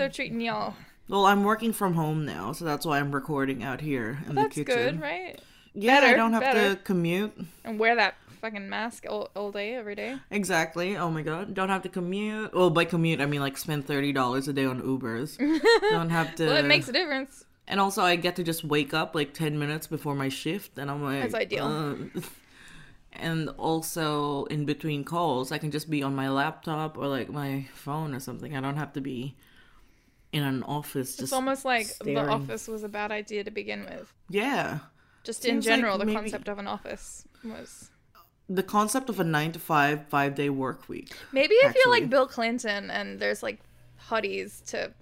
Uh, 0.00 0.08
treating 0.08 0.40
y'all? 0.40 0.74
Well, 1.08 1.26
I'm 1.26 1.44
working 1.44 1.72
from 1.72 1.94
home 1.94 2.24
now, 2.24 2.52
so 2.52 2.64
that's 2.64 2.84
why 2.84 2.98
I'm 2.98 3.12
recording 3.12 3.62
out 3.62 3.80
here 3.80 4.18
in 4.28 4.34
That's 4.34 4.56
the 4.56 4.64
kitchen. 4.64 4.82
That's 4.82 4.92
good, 4.92 5.00
right? 5.00 5.40
Yeah, 5.74 6.00
I 6.02 6.14
don't 6.14 6.32
have 6.32 6.42
better. 6.42 6.74
to 6.74 6.76
commute. 6.82 7.32
And 7.64 7.78
wear 7.78 7.94
that 7.96 8.14
fucking 8.40 8.68
mask 8.68 9.04
all, 9.08 9.30
all 9.36 9.52
day, 9.52 9.74
every 9.74 9.94
day. 9.94 10.16
Exactly. 10.30 10.96
Oh 10.96 11.10
my 11.10 11.22
god. 11.22 11.54
Don't 11.54 11.68
have 11.68 11.82
to 11.82 11.88
commute. 11.88 12.54
Well, 12.54 12.70
by 12.70 12.84
commute, 12.84 13.20
I 13.20 13.26
mean 13.26 13.40
like 13.40 13.58
spend 13.58 13.86
thirty 13.86 14.12
dollars 14.12 14.48
a 14.48 14.52
day 14.52 14.64
on 14.64 14.80
Ubers. 14.80 15.38
don't 15.90 16.10
have 16.10 16.34
to. 16.36 16.46
Well, 16.46 16.56
it 16.56 16.64
makes 16.64 16.88
a 16.88 16.92
difference. 16.92 17.44
And 17.68 17.80
also, 17.80 18.02
I 18.02 18.16
get 18.16 18.36
to 18.36 18.44
just 18.44 18.64
wake 18.64 18.94
up 18.94 19.14
like 19.14 19.34
ten 19.34 19.58
minutes 19.58 19.86
before 19.86 20.14
my 20.14 20.28
shift, 20.28 20.78
and 20.78 20.90
I'm 20.90 21.02
like, 21.02 21.22
That's 21.22 21.34
ideal. 21.34 21.66
uh, 21.66 22.20
and 23.12 23.48
also, 23.58 24.44
in 24.44 24.64
between 24.64 25.04
calls, 25.04 25.50
I 25.50 25.58
can 25.58 25.70
just 25.70 25.90
be 25.90 26.02
on 26.02 26.14
my 26.14 26.28
laptop 26.28 26.96
or 26.96 27.06
like 27.06 27.28
my 27.28 27.66
phone 27.74 28.14
or 28.14 28.20
something. 28.20 28.56
I 28.56 28.60
don't 28.60 28.76
have 28.76 28.92
to 28.94 29.00
be 29.00 29.36
in 30.36 30.42
an 30.44 30.62
office. 30.62 31.10
Just 31.12 31.22
It's 31.22 31.32
almost 31.32 31.64
like 31.64 31.86
staring. 31.86 32.14
the 32.14 32.28
office 32.30 32.68
was 32.68 32.82
a 32.84 32.88
bad 32.88 33.10
idea 33.10 33.42
to 33.44 33.50
begin 33.50 33.84
with. 33.84 34.12
yeah. 34.28 34.78
Just 35.24 35.44
in 35.44 35.54
Seems 35.54 35.66
like 35.66 35.74
general, 35.76 35.98
the 35.98 36.04
maybe- 36.04 36.16
concept 36.20 36.46
of 36.48 36.58
an 36.60 36.68
office 36.68 37.26
was. 37.44 37.90
The 38.48 38.62
concept 38.62 39.08
of 39.10 39.18
a 39.18 39.24
nine 39.24 39.50
to 39.52 39.58
five, 39.58 40.06
five 40.08 40.36
day 40.36 40.50
work 40.50 40.88
week. 40.88 41.16
Maybe 41.32 41.54
if 41.54 41.74
you're 41.74 41.90
like 41.90 42.08
Bill 42.08 42.28
Clinton 42.28 42.90
and 42.92 43.18
there's 43.18 43.42
like 43.42 43.58
hotties 44.08 44.64
to. 44.70 44.92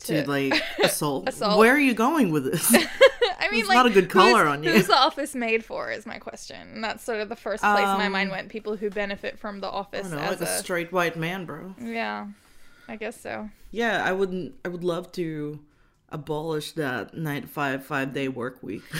To, 0.00 0.22
To, 0.22 0.28
like 0.30 0.52
assault. 0.84 1.26
Assault. 1.30 1.58
Where 1.58 1.72
are 1.74 1.78
you 1.80 1.94
going 1.94 2.30
with 2.30 2.44
this? 2.44 2.70
I 3.40 3.48
mean, 3.50 3.60
It's 3.60 3.68
like, 3.70 3.76
not 3.76 3.86
a 3.86 3.90
good 3.90 4.10
color 4.10 4.46
on 4.46 4.62
you. 4.62 4.70
Who's 4.72 4.86
the 4.88 4.96
office 4.98 5.34
made 5.34 5.64
for? 5.64 5.90
Is 5.90 6.04
my 6.04 6.18
question. 6.18 6.60
And 6.74 6.84
that's 6.84 7.02
sort 7.02 7.20
of 7.22 7.30
the 7.30 7.36
first 7.36 7.62
place 7.62 7.84
my 7.84 8.04
Um, 8.06 8.12
mind 8.12 8.30
went. 8.30 8.50
People 8.50 8.76
who 8.76 8.90
benefit 8.90 9.38
from 9.38 9.60
the 9.60 9.70
office 9.70 10.10
know, 10.10 10.18
as 10.18 10.40
like 10.40 10.48
a 10.50 10.52
a, 10.52 10.58
straight 10.58 10.92
white 10.92 11.16
man, 11.16 11.46
bro. 11.46 11.74
yeah, 11.80 12.26
I 12.88 12.96
guess 12.96 13.20
so. 13.20 13.50
Yeah, 13.70 14.02
I 14.04 14.12
wouldn't. 14.12 14.54
I 14.64 14.68
would 14.68 14.84
love 14.84 15.10
to 15.12 15.58
abolish 16.10 16.72
that 16.72 17.14
nine 17.16 17.42
to 17.42 17.48
five, 17.48 17.84
five 17.84 18.12
day 18.14 18.28
work 18.28 18.62
week. 18.62 18.82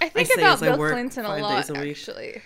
I 0.00 0.08
think 0.08 0.28
say 0.28 0.40
about 0.40 0.62
I 0.62 0.68
Bill 0.74 0.76
Clinton 0.88 1.24
a 1.26 1.36
lot. 1.38 1.68
a. 1.70 1.76
Actually, 1.90 2.40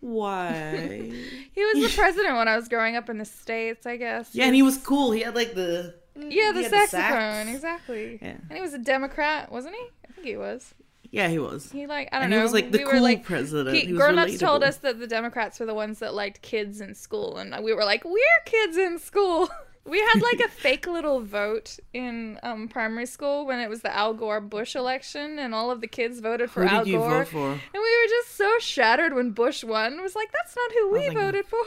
Why? 0.00 1.12
he 1.54 1.64
was 1.64 1.82
the 1.90 1.92
president 1.96 2.36
when 2.36 2.48
I 2.48 2.56
was 2.56 2.68
growing 2.68 2.96
up 2.96 3.08
in 3.08 3.18
the 3.18 3.24
states. 3.24 3.86
I 3.86 3.96
guess. 3.96 4.30
yeah, 4.34 4.46
and 4.46 4.54
he 4.54 4.62
was 4.62 4.76
cool. 4.78 5.12
He 5.12 5.20
had 5.22 5.34
like 5.34 5.54
the 5.54 5.94
Yeah, 6.16 6.52
the 6.52 6.58
he 6.58 6.62
had 6.64 6.72
the 6.72 6.86
saxophone, 6.88 7.54
exactly. 7.54 8.18
Yeah. 8.20 8.36
And 8.48 8.52
he 8.52 8.60
was 8.60 8.74
a 8.74 8.78
Democrat, 8.78 9.50
wasn't 9.50 9.74
he? 9.76 9.86
I 10.08 10.12
think 10.12 10.26
he 10.26 10.36
was. 10.36 10.74
yeah, 11.10 11.28
he 11.28 11.38
was. 11.38 11.70
He 11.70 11.86
like 11.86 12.08
I 12.12 12.16
don't 12.16 12.24
And 12.24 12.30
know. 12.32 12.36
he 12.38 12.42
was 12.42 12.52
like 12.52 12.70
the 12.72 12.78
we 12.78 12.84
cool 12.84 13.00
like 13.02 13.24
president. 13.24 13.76
he, 13.76 13.86
He 13.86 13.92
grown-ups 13.92 14.38
told 14.38 14.62
us 14.64 14.78
that 14.78 14.98
the 14.98 15.06
Democrats 15.06 15.58
were 15.60 15.66
the 15.66 15.74
ones 15.74 16.00
that 16.00 16.14
liked 16.14 16.42
kids 16.42 16.80
in 16.80 16.94
school, 16.94 17.36
and 17.38 17.54
we 17.64 17.72
were 17.72 17.84
like, 17.84 18.04
we're 18.04 18.18
kids 18.44 18.76
in 18.76 18.98
school. 18.98 19.48
We 19.86 20.00
had 20.00 20.22
like 20.22 20.40
a 20.40 20.48
fake 20.48 20.86
little 20.86 21.20
vote 21.20 21.78
in 21.92 22.38
um, 22.42 22.68
primary 22.68 23.04
school 23.06 23.44
when 23.44 23.60
it 23.60 23.68
was 23.68 23.82
the 23.82 23.94
Al 23.94 24.14
Gore 24.14 24.40
Bush 24.40 24.74
election, 24.74 25.38
and 25.38 25.54
all 25.54 25.70
of 25.70 25.82
the 25.82 25.86
kids 25.86 26.20
voted 26.20 26.50
for 26.50 26.66
Who 26.66 26.74
Al 26.74 26.84
did 26.84 26.90
you 26.92 26.98
Gore. 26.98 27.10
vote 27.24 27.28
for? 27.28 27.50
And 27.50 27.60
we 27.74 27.80
were 27.80 28.08
just 28.08 28.34
so 28.36 28.58
shattered 28.60 29.12
when 29.14 29.32
Bush 29.32 29.62
won. 29.62 29.92
It 29.94 30.02
was 30.02 30.16
like, 30.16 30.32
that's 30.32 30.56
not 30.56 30.72
who 30.72 30.90
we 30.92 31.06
God. 31.08 31.14
voted 31.14 31.46
for. 31.46 31.58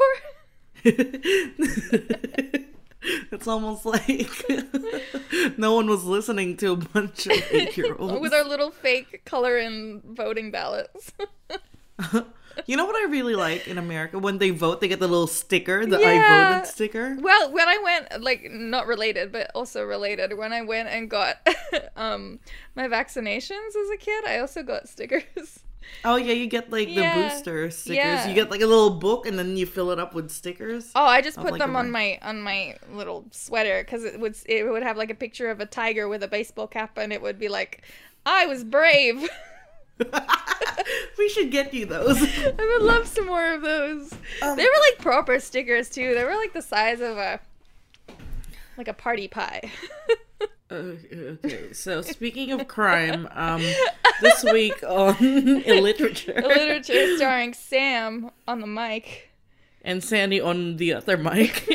it's 3.32 3.48
almost 3.48 3.86
like 3.86 4.32
no 5.58 5.76
one 5.76 5.88
was 5.88 6.04
listening 6.04 6.58
to 6.58 6.72
a 6.72 6.76
bunch 6.76 7.28
of 7.28 7.34
eight 7.52 7.78
year 7.78 7.96
olds. 7.98 8.20
With 8.22 8.34
our 8.34 8.44
little 8.44 8.72
fake 8.72 9.22
color 9.26 9.58
and 9.58 10.04
voting 10.04 10.50
ballots. 10.52 11.12
You 12.66 12.76
know 12.78 12.86
what 12.86 12.96
I 12.96 13.10
really 13.12 13.36
like 13.36 13.68
in 13.68 13.78
America? 13.78 14.18
When 14.20 14.38
they 14.38 14.50
vote, 14.50 14.82
they 14.82 14.88
get 14.88 15.00
the 15.00 15.08
little 15.08 15.28
sticker, 15.28 15.86
the 15.86 15.98
I 15.98 16.18
voted 16.28 16.68
sticker. 16.68 17.16
well, 17.20 17.52
when 17.52 17.68
I 17.68 17.78
went, 17.78 18.22
like, 18.24 18.50
not 18.52 18.88
related, 18.88 19.32
but 19.32 19.52
also 19.54 19.84
related, 19.84 20.38
when 20.38 20.52
I 20.54 20.62
went 20.62 20.90
and 20.90 21.10
got 21.10 21.48
um, 21.96 22.40
my 22.76 22.88
vaccinations 22.88 23.70
as 23.70 23.90
a 23.94 23.98
kid, 23.98 24.26
I 24.26 24.40
also 24.40 24.64
got 24.64 24.88
stickers. 24.90 25.60
Oh 26.04 26.18
yeah, 26.18 26.34
you 26.34 26.48
get 26.48 26.70
like 26.70 26.88
the 26.90 26.96
Yeah. 26.96 27.14
booster 27.14 27.70
stickers. 27.72 27.96
Yeah. 27.96 28.28
You 28.28 28.34
get 28.36 28.52
like 28.52 28.60
a 28.62 28.66
little 28.68 28.90
book, 28.90 29.26
and 29.26 29.40
then 29.40 29.56
you 29.56 29.66
fill 29.66 29.92
it 29.92 30.00
up 30.00 30.14
with 30.14 30.30
stickers. 30.32 30.92
Oh, 30.94 31.06
I 31.06 31.22
just 31.22 31.38
put 31.38 31.52
like, 31.52 31.60
them 31.60 31.78
on 31.78 31.92
my 31.92 32.20
on 32.22 32.42
my 32.42 32.76
little 32.92 33.26
sweater 33.32 33.84
because 33.84 34.04
it 34.04 34.20
would 34.20 34.36
it 34.48 34.70
would 34.70 34.84
have 34.84 34.98
like 34.98 35.10
a 35.12 35.16
picture 35.16 35.50
of 35.50 35.62
a 35.62 35.66
tiger 35.66 36.10
with 36.10 36.24
a 36.24 36.28
baseball 36.28 36.68
cap, 36.68 36.98
and 36.98 37.14
it 37.14 37.22
would 37.22 37.40
be 37.40 37.48
like, 37.48 37.84
"I 38.26 38.48
was 38.48 38.66
brave." 38.66 39.30
we 41.18 41.30
should 41.30 41.52
get 41.52 41.74
you 41.74 41.86
those. 41.86 42.22
I 42.22 42.78
would 42.80 42.86
love 42.86 43.08
some 43.08 43.26
more 43.26 43.54
of 43.54 43.62
those. 43.62 44.14
Um, 44.42 44.56
they 44.56 44.64
were 44.64 44.82
like 44.92 45.00
proper 45.00 45.40
stickers 45.40 45.90
too. 45.90 46.14
They 46.14 46.24
were 46.24 46.36
like 46.36 46.54
the 46.54 46.62
size 46.62 47.02
of 47.02 47.18
a 47.18 47.40
like 48.78 48.88
a 48.88 48.94
party 48.94 49.28
pie. 49.28 49.72
Uh, 50.70 50.74
okay, 51.46 51.74
so 51.74 52.02
speaking 52.02 52.52
of 52.52 52.68
crime, 52.68 53.28
um, 53.34 53.64
this 54.22 54.44
week 54.44 54.84
on 54.84 55.16
illiterature, 55.66 56.42
Literature 56.46 57.16
starring 57.18 57.54
Sam 57.54 58.30
on 58.48 58.60
the 58.62 58.68
mic. 58.68 59.30
and 59.82 60.04
Sandy 60.04 60.40
on 60.42 60.78
the 60.78 60.94
other 60.94 61.18
mic, 61.18 61.66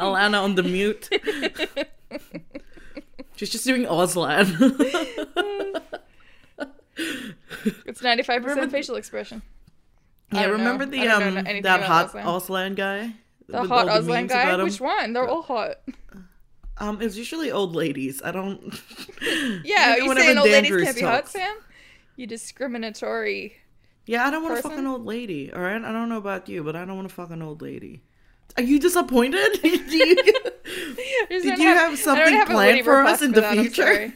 Alana 0.00 0.42
on 0.42 0.54
the 0.56 0.62
mute. 0.62 1.08
She's 3.36 3.50
just 3.50 3.64
doing 3.64 3.84
Auslan. 3.84 4.56
It's 7.86 8.02
ninety 8.02 8.22
five 8.22 8.42
percent 8.42 8.70
facial 8.70 8.96
expression. 8.96 9.42
I 10.32 10.42
yeah, 10.42 10.46
remember 10.46 10.86
the 10.86 11.06
um 11.08 11.34
that 11.62 11.82
hot 11.82 12.12
Auslan. 12.12 12.74
Guy? 12.74 13.14
The 13.48 13.64
hot 13.64 13.86
Auslan 13.86 14.28
guy. 14.28 14.62
Which 14.62 14.80
one? 14.80 15.12
They're 15.12 15.28
all 15.28 15.42
hot. 15.42 15.76
Um, 16.78 17.02
it's 17.02 17.16
usually 17.16 17.50
old 17.52 17.74
ladies. 17.74 18.22
I 18.24 18.32
don't. 18.32 18.72
Yeah, 19.64 19.96
you 19.96 20.12
saying 20.14 20.38
old 20.38 20.48
ladies 20.50 20.82
can't 20.82 20.96
be 20.96 21.02
hot. 21.02 21.28
Sam? 21.28 21.56
You 22.16 22.26
discriminatory. 22.26 23.56
Yeah, 24.06 24.26
I 24.26 24.30
don't 24.30 24.42
want 24.42 24.56
to 24.56 24.62
fuck 24.62 24.76
an 24.76 24.86
old 24.86 25.04
lady. 25.04 25.52
All 25.52 25.60
right, 25.60 25.80
I 25.82 25.92
don't 25.92 26.08
know 26.08 26.16
about 26.16 26.48
you, 26.48 26.64
but 26.64 26.74
I 26.74 26.84
don't 26.84 26.96
want 26.96 27.08
to 27.08 27.14
fuck 27.14 27.30
an 27.30 27.40
old 27.40 27.62
lady. 27.62 28.02
Are 28.56 28.62
you 28.62 28.80
disappointed? 28.80 29.48
Do 29.62 29.68
you- 29.68 30.16
Did 31.28 31.44
you 31.58 31.64
have 31.66 31.90
don't 31.90 31.96
something 31.98 32.34
have 32.34 32.48
planned 32.48 32.84
for 32.84 33.02
us 33.02 33.22
in 33.22 33.32
the 33.32 33.42
that, 33.42 33.54
future? 33.54 34.12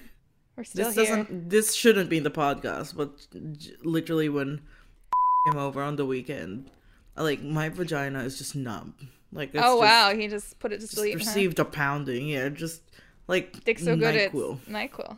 We're 0.57 0.65
still 0.65 0.87
this 0.93 0.95
here. 1.09 1.17
doesn't. 1.17 1.51
This 1.51 1.75
shouldn't 1.75 2.09
be 2.11 2.17
in 2.19 2.23
the 2.25 2.31
podcast, 2.31 2.97
but 2.97 3.11
j- 3.59 3.75
literally 3.83 4.29
when 4.29 4.61
came 5.51 5.59
over 5.61 5.83
on 5.83 5.97
the 5.97 6.07
weekend, 6.07 6.71
like 7.17 7.43
my 7.43 7.69
vagina 7.69 8.21
is 8.21 8.39
just 8.39 8.55
numb. 8.57 8.95
Like 9.33 9.51
it's 9.55 9.63
oh 9.63 9.81
just, 9.81 9.81
wow, 9.81 10.15
he 10.15 10.29
just 10.29 10.59
put 10.59 10.73
it 10.73 10.81
to 10.81 10.87
sleep. 10.87 11.15
huh? 11.15 11.19
received 11.19 11.59
a 11.59 11.65
pounding. 11.65 12.29
Yeah, 12.29 12.49
just 12.49 12.81
like 13.29 13.65
Dick's 13.65 13.85
so 13.85 13.97
good 13.97 14.17
at 14.17 14.33
NyQuil. 14.33 14.59
Nyquil. 14.69 15.17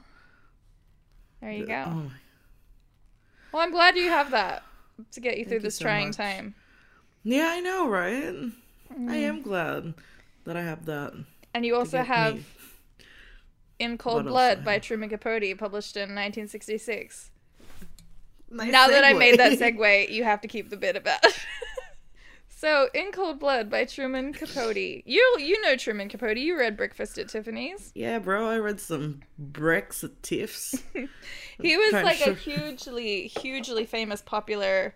There 1.41 1.53
you 1.53 1.67
go. 1.67 1.85
Oh 1.87 1.91
my- 1.91 2.11
Well, 3.53 3.63
I'm 3.63 3.71
glad 3.71 3.97
you 3.97 4.09
have 4.09 4.33
that 4.33 4.65
to 5.13 5.21
get 5.21 5.39
you 5.39 5.45
through 5.45 5.59
you 5.59 5.63
this 5.63 5.77
so 5.77 5.85
trying 5.85 6.09
much. 6.09 6.17
time. 6.17 6.55
Yeah, 7.23 7.47
I 7.49 7.61
know, 7.61 7.89
right? 7.89 8.35
I 8.91 8.95
Mm. 8.95 9.11
am 9.13 9.43
glad 9.43 9.95
that 10.45 10.57
I 10.57 10.63
have 10.63 10.87
that. 10.87 11.13
And 11.55 11.65
you 11.65 11.77
also 11.77 12.03
have 12.03 12.37
me. 12.37 12.45
In 13.79 13.97
Cold 13.97 14.25
What 14.25 14.31
Blood 14.31 14.65
by? 14.65 14.79
Truman 14.79 15.09
Capote, 15.09 15.57
published 15.57 15.97
in 15.97 16.15
1966. 16.15 17.31
Nice 18.51 18.73
now 18.73 18.89
that 18.89 19.05
I 19.05 19.13
made 19.13 19.39
that 19.39 19.53
segue. 19.53 19.79
segue, 19.79 20.11
you 20.11 20.25
have 20.25 20.41
to 20.41 20.49
keep 20.49 20.71
the 20.71 20.77
bit 20.77 20.97
about. 20.97 21.21
so, 22.49 22.89
In 22.95 23.13
Cold 23.13 23.39
Blood 23.39 23.71
by 23.71 23.85
Truman 23.85 24.33
Capote. 24.33 25.03
You 25.05 25.37
you 25.39 25.61
know 25.61 25.77
Truman 25.77 26.09
Capote. 26.09 26.39
You 26.39 26.59
read 26.59 26.77
Breakfast 26.77 27.19
at 27.19 27.29
Tiffany's. 27.29 27.93
Yeah, 27.95 28.19
bro, 28.19 28.49
I 28.49 28.59
read 28.59 28.81
some 28.81 29.21
bricks 29.39 30.03
at 30.05 30.23
Tiff's. 30.23 30.83
He 31.61 31.77
was 31.77 31.91
to 31.91 32.03
like 32.05 32.21
a 32.21 32.35
hugely, 32.35 33.27
hugely 33.27 33.85
famous, 33.85 34.23
popular. 34.23 34.95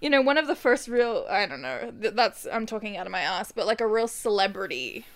You 0.00 0.10
know, 0.10 0.22
one 0.22 0.38
of 0.38 0.46
the 0.46 0.54
first 0.54 0.86
real. 0.86 1.26
I 1.28 1.44
don't 1.46 1.60
know. 1.60 1.92
That's 1.92 2.46
I'm 2.46 2.66
talking 2.66 2.96
out 2.96 3.06
of 3.06 3.10
my 3.10 3.22
ass, 3.22 3.50
but 3.50 3.66
like 3.66 3.80
a 3.80 3.86
real 3.86 4.06
celebrity 4.06 5.06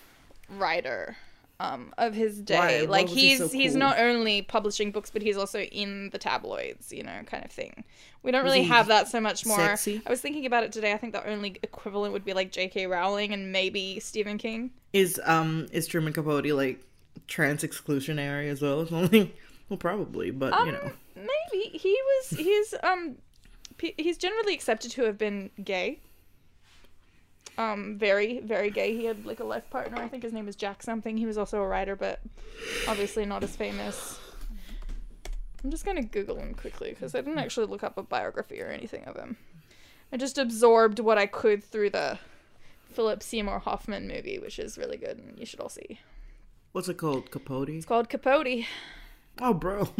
writer 0.49 1.15
um, 1.61 1.93
of 1.97 2.13
his 2.13 2.41
day. 2.41 2.57
Why? 2.57 2.87
Like 2.89 3.07
was 3.07 3.15
he 3.15 3.29
he's 3.29 3.37
so 3.37 3.47
he's 3.49 3.71
cool? 3.73 3.79
not 3.79 3.99
only 3.99 4.41
publishing 4.41 4.91
books, 4.91 5.11
but 5.11 5.21
he's 5.21 5.37
also 5.37 5.61
in 5.61 6.09
the 6.09 6.17
tabloids. 6.17 6.91
You 6.91 7.03
know, 7.03 7.21
kind 7.25 7.45
of 7.45 7.51
thing. 7.51 7.83
We 8.23 8.31
don't 8.31 8.43
really 8.43 8.63
have 8.63 8.87
that 8.87 9.07
so 9.07 9.21
much 9.21 9.45
more. 9.45 9.57
sexy? 9.57 10.01
I 10.05 10.09
was 10.09 10.21
thinking 10.21 10.45
about 10.45 10.63
it 10.63 10.71
today. 10.71 10.93
I 10.93 10.97
think 10.97 11.13
the 11.13 11.27
only 11.27 11.57
equivalent 11.63 12.13
would 12.13 12.25
be 12.25 12.33
like 12.33 12.51
J.K. 12.51 12.87
Rowling 12.87 13.33
and 13.33 13.51
maybe 13.51 13.99
Stephen 13.99 14.37
King. 14.37 14.71
Is 14.93 15.21
um 15.25 15.67
is 15.71 15.87
Truman 15.87 16.13
Capote 16.13 16.45
like 16.47 16.83
trans 17.27 17.63
exclusionary 17.63 18.49
as 18.49 18.61
well? 18.61 18.81
As 18.81 18.91
only 18.91 19.33
well, 19.69 19.77
probably, 19.77 20.31
but 20.31 20.53
Um, 20.53 20.67
you 20.67 20.73
know, 20.73 20.91
maybe 21.15 21.77
he 21.77 21.97
was. 22.01 22.37
He's 22.37 22.73
um, 22.83 23.17
he's 23.97 24.17
generally 24.17 24.53
accepted 24.53 24.91
to 24.91 25.03
have 25.03 25.17
been 25.17 25.51
gay. 25.63 25.99
Um, 27.57 27.97
very, 27.97 28.39
very 28.39 28.69
gay. 28.69 28.95
He 28.95 29.05
had 29.05 29.25
like 29.25 29.39
a 29.39 29.43
life 29.43 29.69
partner. 29.69 29.97
I 30.01 30.07
think 30.07 30.23
his 30.23 30.33
name 30.33 30.47
is 30.47 30.55
Jack 30.55 30.81
something. 30.83 31.17
He 31.17 31.25
was 31.25 31.37
also 31.37 31.61
a 31.61 31.67
writer, 31.67 31.95
but 31.95 32.19
obviously 32.87 33.25
not 33.25 33.43
as 33.43 33.55
famous. 33.55 34.19
I'm 35.63 35.69
just 35.69 35.85
gonna 35.85 36.01
Google 36.03 36.37
him 36.37 36.53
quickly 36.53 36.89
because 36.91 37.13
I 37.13 37.21
didn't 37.21 37.39
actually 37.39 37.67
look 37.67 37.83
up 37.83 37.97
a 37.97 38.03
biography 38.03 38.61
or 38.61 38.67
anything 38.67 39.03
of 39.05 39.15
him. 39.15 39.37
I 40.11 40.17
just 40.17 40.37
absorbed 40.37 40.99
what 40.99 41.17
I 41.17 41.25
could 41.25 41.63
through 41.63 41.91
the 41.91 42.19
Philip 42.91 43.21
Seymour 43.21 43.59
Hoffman 43.59 44.07
movie, 44.07 44.39
which 44.39 44.59
is 44.59 44.77
really 44.77 44.97
good 44.97 45.17
and 45.17 45.37
you 45.37 45.45
should 45.45 45.59
all 45.59 45.69
see. 45.69 45.99
What's 46.71 46.89
it 46.89 46.97
called? 46.97 47.31
Capote? 47.31 47.69
It's 47.69 47.85
called 47.85 48.09
Capote. 48.09 48.65
Oh, 49.39 49.53
bro. 49.53 49.89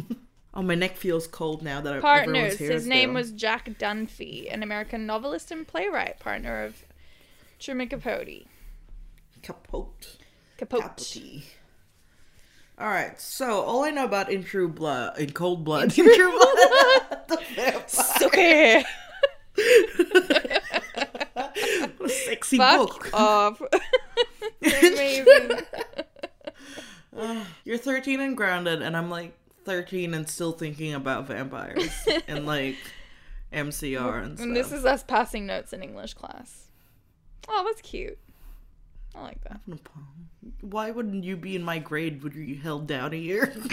Oh, 0.53 0.62
my 0.62 0.75
neck 0.75 0.98
feels 0.98 1.27
cold 1.27 1.63
now 1.63 1.80
that 1.80 1.94
I 1.94 2.00
Partners. 2.01 2.56
everyone's 2.56 2.83
His 2.83 2.88
name 2.88 3.13
was 3.13 3.31
Jack 3.31 3.69
Dunphy, 3.80 4.53
an 4.53 4.63
American 4.63 5.06
novelist 5.06 5.50
and 5.50 5.65
playwright, 5.65 6.19
partner 6.19 6.65
of 6.65 6.83
Truman 7.62 7.88
Capote. 7.90 8.48
Capote. 9.44 10.18
Capote. 10.58 10.81
Capote. 10.81 11.44
All 12.80 12.88
right. 12.88 13.22
So 13.22 13.62
all 13.62 13.84
I 13.84 13.92
know 13.92 14.06
about 14.06 14.31
In 14.31 14.44
True 14.44 14.68
Blood, 14.68 15.19
In 15.19 15.31
Cold 15.31 15.63
Blood, 15.63 15.96
In 15.98 16.06
True 16.06 16.31
Blood, 16.31 17.19
the 17.28 17.38
vampire. 17.56 18.84
Sexy 22.08 22.58
Fuck 22.58 22.88
book. 22.88 23.10
off. 23.13 23.62
Amazing. 24.63 25.60
You're 27.63 27.78
13 27.78 28.19
and 28.22 28.36
grounded, 28.36 28.81
and 28.81 28.98
I'm 28.98 29.12
like 29.12 29.38
13 29.66 30.16
and 30.16 30.28
still 30.28 30.52
thinking 30.52 30.96
about 30.96 31.28
vampires 31.28 31.92
and 32.28 32.48
like 32.48 32.78
MCR 33.54 34.24
and 34.24 34.38
stuff. 34.38 34.48
And 34.48 34.56
this 34.56 34.72
is 34.72 34.84
us 34.84 35.04
passing 35.04 35.46
notes 35.46 35.74
in 35.74 35.84
English 35.84 36.16
class. 36.16 36.70
Oh, 37.47 37.63
that's 37.65 37.81
cute. 37.81 38.17
I 39.15 39.21
like 39.21 39.43
that. 39.43 39.59
Why 40.61 40.91
wouldn't 40.91 41.23
you 41.23 41.35
be 41.35 41.55
in 41.55 41.63
my 41.63 41.79
grade? 41.79 42.23
Would 42.23 42.33
you 42.33 42.55
held 42.55 42.88
down 42.88 43.13
a 43.13 43.17
year? 43.17 43.53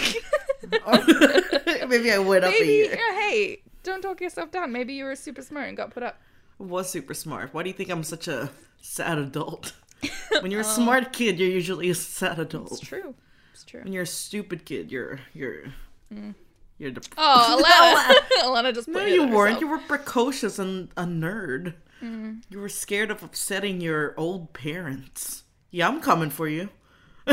Maybe 1.89 2.13
I 2.13 2.19
went 2.19 2.45
up 2.45 2.53
a 2.53 2.65
year. 2.65 2.91
yeah, 2.91 3.21
hey, 3.21 3.63
don't 3.83 4.03
talk 4.03 4.21
yourself 4.21 4.51
down. 4.51 4.73
Maybe 4.73 4.95
you 4.95 5.05
were 5.05 5.17
super 5.17 5.43
smart 5.43 5.69
and 5.69 5.77
got 5.77 5.91
put 5.91 6.03
up. 6.03 6.21
was 6.59 6.91
super 6.91 7.15
smart. 7.15 7.55
Why 7.55 7.63
do 7.63 7.69
you 7.69 7.75
think 7.75 7.91
I'm 7.91 8.03
such 8.03 8.29
a 8.29 8.51
sad 8.81 9.19
adult? 9.19 9.73
When 10.43 10.53
you're 10.53 10.61
a 10.61 10.65
oh. 10.65 10.69
smart 10.69 11.13
kid, 11.13 11.41
you're 11.41 11.49
usually 11.49 11.91
a 11.91 11.95
sad 11.95 12.39
adult. 12.39 12.71
It's 12.71 12.81
true. 12.81 13.15
It's 13.53 13.65
true. 13.65 13.83
When 13.83 13.93
you're 13.93 14.05
a 14.05 14.07
stupid 14.07 14.65
kid, 14.65 14.93
you're 14.93 15.19
you're 15.35 15.65
mm. 16.15 16.35
you're 16.79 16.93
the. 16.93 17.05
Oh, 17.17 17.59
Alana. 17.59 18.45
Alana 18.45 18.73
just 18.73 18.87
no, 18.87 19.05
you 19.05 19.27
weren't. 19.27 19.55
herself. 19.55 19.61
You 19.61 19.69
were 19.69 19.79
precocious 19.79 20.61
and 20.61 20.91
a 20.97 21.03
nerd. 21.03 21.75
Mm. 22.03 22.43
You 22.51 22.61
were 22.61 22.69
scared 22.69 23.11
of 23.11 23.23
upsetting 23.23 23.81
your 23.81 24.15
old 24.17 24.53
parents. 24.53 25.43
Yeah, 25.71 25.89
I'm 25.89 26.01
coming 26.01 26.31
for 26.31 26.49
you. 26.49 26.69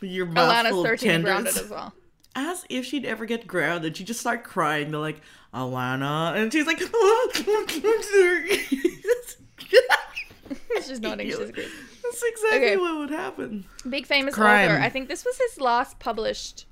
your 0.00 0.26
mouth 0.26 0.50
Alana's 0.50 0.70
full 0.70 0.80
of 0.82 0.86
13 0.86 1.10
and 1.10 1.24
tenders. 1.26 1.56
as 1.58 1.68
well. 1.70 1.92
As 2.34 2.64
if 2.70 2.86
she'd 2.86 3.04
ever 3.04 3.26
get 3.26 3.46
grounded, 3.46 3.96
she'd 3.96 4.06
just 4.06 4.20
start 4.20 4.44
crying. 4.44 4.90
They're 4.92 5.00
like, 5.00 5.20
Alana, 5.52 6.36
and 6.36 6.52
she's 6.52 6.66
like, 6.66 6.80
She's 10.86 11.00
nodding. 11.00 11.26
She's 11.28 11.38
agreed. 11.38 11.68
That's 12.02 12.22
exactly 12.22 12.58
Okay. 12.58 12.76
what 12.76 12.98
would 12.98 13.10
happen. 13.10 13.66
Big 13.88 14.06
famous 14.06 14.34
Crime. 14.34 14.70
author. 14.70 14.80
I 14.80 14.88
think 14.88 15.08
this 15.08 15.24
was 15.24 15.36
his 15.38 15.60
last 15.60 15.98
published 15.98 16.66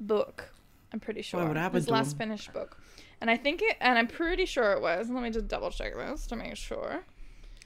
book. 0.00 0.52
I'm 0.92 0.98
pretty 1.00 1.22
sure. 1.22 1.40
What 1.40 1.48
would 1.48 1.56
happen 1.56 1.76
his 1.76 1.88
last 1.88 2.12
him? 2.12 2.18
finished 2.18 2.52
book. 2.52 2.79
And 3.20 3.30
I 3.30 3.36
think 3.36 3.60
it, 3.62 3.76
and 3.80 3.98
I'm 3.98 4.06
pretty 4.06 4.46
sure 4.46 4.72
it 4.72 4.80
was. 4.80 5.10
Let 5.10 5.22
me 5.22 5.30
just 5.30 5.48
double 5.48 5.70
check 5.70 5.94
this 5.94 6.26
to 6.28 6.36
make 6.36 6.56
sure. 6.56 7.04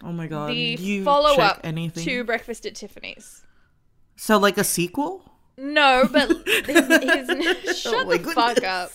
Oh 0.03 0.13
my 0.13 0.27
god. 0.27 0.51
the 0.51 0.55
you 0.55 1.05
follow 1.05 1.37
up 1.41 1.61
anything? 1.63 2.05
to 2.05 2.25
Breakfast 2.25 2.67
at 2.67 2.75
Tiffany's. 2.75 3.45
So 4.17 4.39
like 4.39 4.59
a 4.59 4.65
sequel? 4.65 5.31
No, 5.57 6.09
but 6.11 6.29
his, 6.47 6.67
his 6.67 7.31
oh 7.31 7.73
shut 7.75 8.07
Oh 8.07 8.17
the 8.17 8.33
fuck 8.33 8.63
up. 8.65 8.91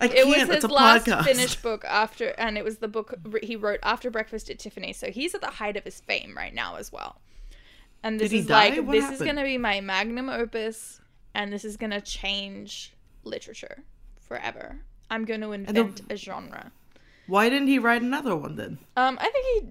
I 0.00 0.06
It 0.06 0.26
was 0.26 0.36
his 0.36 0.48
It's 0.50 0.64
a 0.64 0.68
last 0.68 1.06
podcast. 1.06 1.24
finished 1.24 1.62
book 1.62 1.84
after, 1.84 2.28
and 2.38 2.56
it 2.56 2.64
was 2.64 2.78
the 2.78 2.88
book 2.88 3.14
he 3.42 3.56
wrote 3.56 3.80
after 3.82 4.10
Breakfast 4.10 4.50
at 4.50 4.58
Tiffany's. 4.58 4.96
So 4.96 5.10
he's 5.10 5.34
at 5.34 5.40
the 5.40 5.48
height 5.50 5.76
of 5.76 5.84
his 5.84 6.00
fame 6.00 6.34
right 6.36 6.54
now 6.54 6.76
as 6.76 6.92
well. 6.92 7.20
And 8.02 8.20
this 8.20 8.32
is 8.32 8.46
die? 8.46 8.70
like 8.70 8.86
What 8.86 8.92
this 8.92 9.10
is 9.10 9.22
gonna 9.22 9.42
be 9.42 9.58
my 9.58 9.80
magnum 9.80 10.28
opus, 10.28 11.00
and 11.34 11.52
this 11.52 11.64
is 11.64 11.76
gonna 11.76 12.00
change 12.00 12.94
literature 13.24 13.82
forever. 14.20 14.80
I'm 15.10 15.24
going 15.24 15.40
to 15.42 15.52
invent 15.52 16.02
a 16.10 16.16
genre. 16.16 16.72
Why 17.26 17.48
didn't 17.48 17.68
he 17.68 17.78
write 17.78 18.02
another 18.02 18.36
one 18.36 18.56
then? 18.56 18.78
Um, 18.96 19.18
I 19.20 19.30
think 19.30 19.46
he 19.64 19.68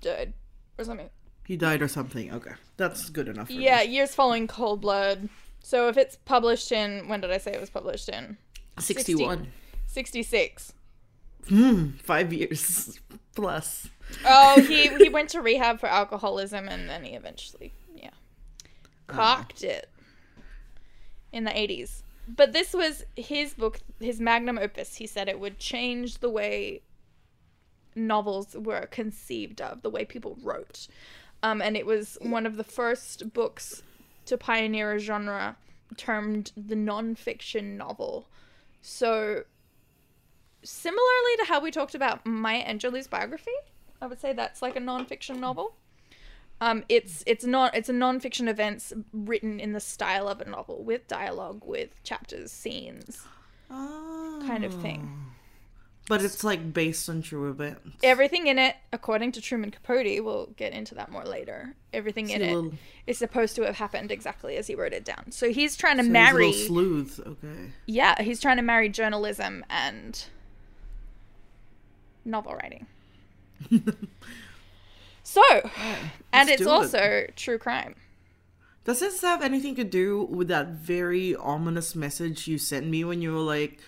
died 0.00 0.32
or 0.78 0.84
something. 0.84 1.10
He 1.46 1.56
died 1.56 1.82
or 1.82 1.88
something. 1.88 2.32
Okay, 2.32 2.52
that's 2.76 3.10
good 3.10 3.28
enough. 3.28 3.48
For 3.48 3.52
Yeah, 3.54 3.80
me. 3.80 3.86
years 3.86 4.14
following 4.14 4.46
Cold 4.46 4.80
Blood. 4.80 5.28
So 5.60 5.88
if 5.88 5.96
it's 5.96 6.16
published 6.24 6.70
in 6.72 7.08
when 7.08 7.20
did 7.20 7.30
I 7.30 7.38
say 7.38 7.52
it 7.52 7.60
was 7.60 7.70
published 7.70 8.08
in? 8.08 8.36
sixty-one. 8.78 9.52
66. 9.86 10.72
Hmm, 11.48 11.90
five 12.02 12.32
years 12.32 12.98
plus. 13.36 13.88
Oh, 14.24 14.62
he 14.66 14.88
he 14.96 15.08
went 15.08 15.28
to 15.30 15.40
rehab 15.40 15.78
for 15.80 15.86
alcoholism 15.88 16.68
and 16.68 16.88
then 16.88 17.04
he 17.04 17.14
eventually, 17.14 17.72
yeah, 17.94 18.10
cocked 19.06 19.62
it 19.62 19.88
in 21.32 21.44
the 21.44 21.50
80s. 21.50 22.02
But 22.26 22.52
this 22.52 22.72
was 22.72 23.04
his 23.16 23.54
book, 23.54 23.80
his 24.00 24.20
magnum 24.20 24.58
opus. 24.58 24.96
He 24.96 25.06
said 25.06 25.28
it 25.28 25.40
would 25.40 25.58
change 25.58 26.18
the 26.18 26.30
way 26.30 26.82
novels 27.94 28.54
were 28.54 28.86
conceived 28.86 29.60
of, 29.60 29.82
the 29.82 29.90
way 29.90 30.04
people 30.04 30.36
wrote. 30.42 30.88
Um, 31.42 31.60
and 31.60 31.76
it 31.76 31.86
was 31.86 32.16
one 32.22 32.46
of 32.46 32.56
the 32.56 32.64
first 32.64 33.32
books 33.32 33.82
to 34.26 34.38
pioneer 34.38 34.94
a 34.94 34.98
genre 34.98 35.56
termed 35.96 36.52
the 36.56 36.74
nonfiction 36.74 37.76
novel. 37.76 38.26
So, 38.80 39.44
similarly 40.62 41.36
to 41.38 41.44
how 41.46 41.60
we 41.60 41.70
talked 41.70 41.94
about 41.94 42.24
Maya 42.24 42.64
Angelou's 42.64 43.06
biography, 43.06 43.52
I 44.00 44.06
would 44.06 44.20
say 44.20 44.32
that's 44.32 44.62
like 44.62 44.76
a 44.76 44.80
nonfiction 44.80 45.38
novel. 45.38 45.76
Um, 46.60 46.84
it's 46.88 47.22
it's 47.26 47.44
not 47.44 47.74
it's 47.76 47.88
a 47.88 47.92
nonfiction 47.92 48.48
events 48.48 48.92
written 49.12 49.60
in 49.60 49.72
the 49.72 49.80
style 49.80 50.28
of 50.28 50.40
a 50.40 50.48
novel 50.48 50.82
with 50.82 51.06
dialogue, 51.08 51.62
with 51.64 52.02
chapters, 52.04 52.52
scenes, 52.52 53.22
kind 53.68 54.64
of 54.64 54.72
thing. 54.80 55.10
But 56.06 56.22
it's 56.22 56.44
like 56.44 56.74
based 56.74 57.08
on 57.08 57.22
true 57.22 57.50
events. 57.50 57.96
Everything 58.02 58.46
in 58.46 58.58
it, 58.58 58.76
according 58.92 59.32
to 59.32 59.40
Truman 59.40 59.70
Capote, 59.70 60.22
we'll 60.22 60.50
get 60.56 60.74
into 60.74 60.94
that 60.96 61.10
more 61.10 61.24
later. 61.24 61.74
Everything 61.94 62.28
in 62.28 62.42
it 62.42 62.54
little- 62.54 62.74
is 63.06 63.16
supposed 63.16 63.56
to 63.56 63.62
have 63.62 63.76
happened 63.76 64.10
exactly 64.12 64.56
as 64.56 64.66
he 64.66 64.74
wrote 64.74 64.92
it 64.92 65.04
down. 65.04 65.32
So 65.32 65.50
he's 65.50 65.76
trying 65.78 65.96
to 65.96 66.04
So 66.04 66.10
marry, 66.10 66.46
little 66.48 66.66
sleuth. 66.66 67.20
Okay. 67.26 67.72
yeah, 67.86 68.20
he's 68.22 68.38
trying 68.38 68.58
to 68.58 68.62
marry 68.62 68.90
journalism 68.90 69.64
and 69.70 70.22
novel 72.24 72.54
writing. 72.54 72.86
so, 75.34 75.70
and 76.32 76.48
it's 76.48 76.62
do 76.62 76.68
it. 76.68 76.72
also 76.72 77.26
true 77.36 77.58
crime. 77.58 77.94
Does 78.84 79.00
this 79.00 79.20
have 79.22 79.42
anything 79.42 79.74
to 79.76 79.84
do 79.84 80.24
with 80.24 80.48
that 80.48 80.68
very 80.68 81.34
ominous 81.34 81.94
message 81.96 82.46
you 82.46 82.58
sent 82.58 82.86
me 82.86 83.02
when 83.02 83.22
you 83.22 83.32
were 83.32 83.38
like, 83.40 83.80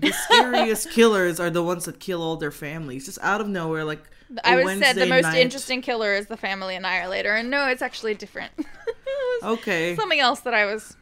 the 0.00 0.12
scariest 0.12 0.90
killers 0.96 1.40
are 1.40 1.50
the 1.50 1.62
ones 1.62 1.86
that 1.86 1.98
kill 1.98 2.22
all 2.22 2.36
their 2.36 2.52
families? 2.52 3.06
Just 3.06 3.18
out 3.20 3.40
of 3.40 3.48
nowhere, 3.48 3.84
like. 3.84 4.02
I 4.44 4.62
was 4.62 4.78
said 4.78 4.94
the 4.94 5.06
most 5.06 5.24
night- 5.24 5.38
interesting 5.40 5.82
killer 5.82 6.14
is 6.14 6.26
the 6.26 6.36
family 6.36 6.76
annihilator, 6.76 7.34
and 7.34 7.50
no, 7.50 7.66
it's 7.68 7.82
actually 7.82 8.14
different. 8.14 8.52
it 8.58 9.44
Okay. 9.44 9.94
something 9.96 10.20
else 10.20 10.40
that 10.40 10.54
I 10.54 10.64
was 10.64 10.96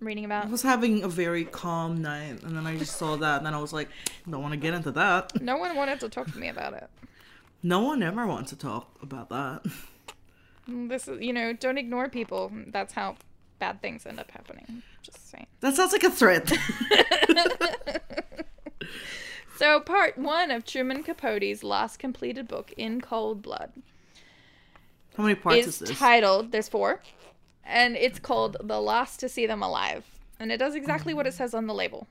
reading 0.00 0.24
about. 0.24 0.46
I 0.46 0.48
was 0.48 0.62
having 0.62 1.02
a 1.04 1.08
very 1.08 1.44
calm 1.44 2.02
night, 2.02 2.42
and 2.42 2.56
then 2.56 2.66
I 2.66 2.76
just 2.76 2.96
saw 2.96 3.16
that, 3.16 3.38
and 3.38 3.46
then 3.46 3.54
I 3.54 3.58
was 3.60 3.72
like, 3.72 3.88
don't 4.28 4.42
want 4.42 4.52
to 4.52 4.58
get 4.60 4.74
into 4.74 4.90
that. 4.92 5.40
No 5.40 5.56
one 5.56 5.76
wanted 5.76 6.00
to 6.00 6.08
talk 6.08 6.30
to 6.32 6.38
me 6.38 6.48
about 6.48 6.72
it. 6.74 6.88
No 7.66 7.80
one 7.80 8.00
ever 8.00 8.24
wants 8.28 8.50
to 8.50 8.56
talk 8.56 8.96
about 9.02 9.28
that. 9.30 9.64
Mm, 10.70 10.88
this 10.88 11.08
is, 11.08 11.20
you 11.20 11.32
know, 11.32 11.52
don't 11.52 11.78
ignore 11.78 12.08
people. 12.08 12.52
That's 12.68 12.92
how 12.92 13.16
bad 13.58 13.82
things 13.82 14.06
end 14.06 14.20
up 14.20 14.30
happening. 14.30 14.84
Just 15.02 15.28
saying. 15.28 15.48
That 15.60 15.74
sounds 15.74 15.92
like 15.92 16.04
a 16.04 16.10
threat. 16.10 16.52
So, 19.56 19.80
part 19.80 20.18
one 20.18 20.50
of 20.50 20.66
Truman 20.66 21.02
Capote's 21.02 21.62
last 21.62 21.98
completed 21.98 22.46
book, 22.46 22.74
In 22.76 23.00
Cold 23.00 23.40
Blood, 23.40 23.72
How 25.16 25.22
many 25.22 25.34
parts 25.34 25.60
is 25.60 25.66
is 25.66 25.88
this? 25.88 25.98
titled, 25.98 26.52
there's 26.52 26.68
four, 26.68 27.00
and 27.64 27.96
it's 27.96 28.18
called 28.18 28.58
The 28.62 28.78
Last 28.78 29.18
to 29.20 29.30
See 29.30 29.46
Them 29.46 29.62
Alive. 29.62 30.04
And 30.38 30.52
it 30.52 30.58
does 30.58 30.74
exactly 30.74 31.14
what 31.14 31.26
it 31.26 31.32
says 31.32 31.54
on 31.54 31.66
the 31.66 31.72
label. 31.72 32.06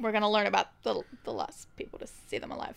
We're 0.00 0.10
going 0.10 0.22
to 0.22 0.28
learn 0.28 0.48
about 0.48 0.66
the, 0.82 1.02
the 1.22 1.32
last 1.32 1.68
people 1.76 2.00
to 2.00 2.08
see 2.26 2.38
them 2.38 2.50
alive. 2.50 2.74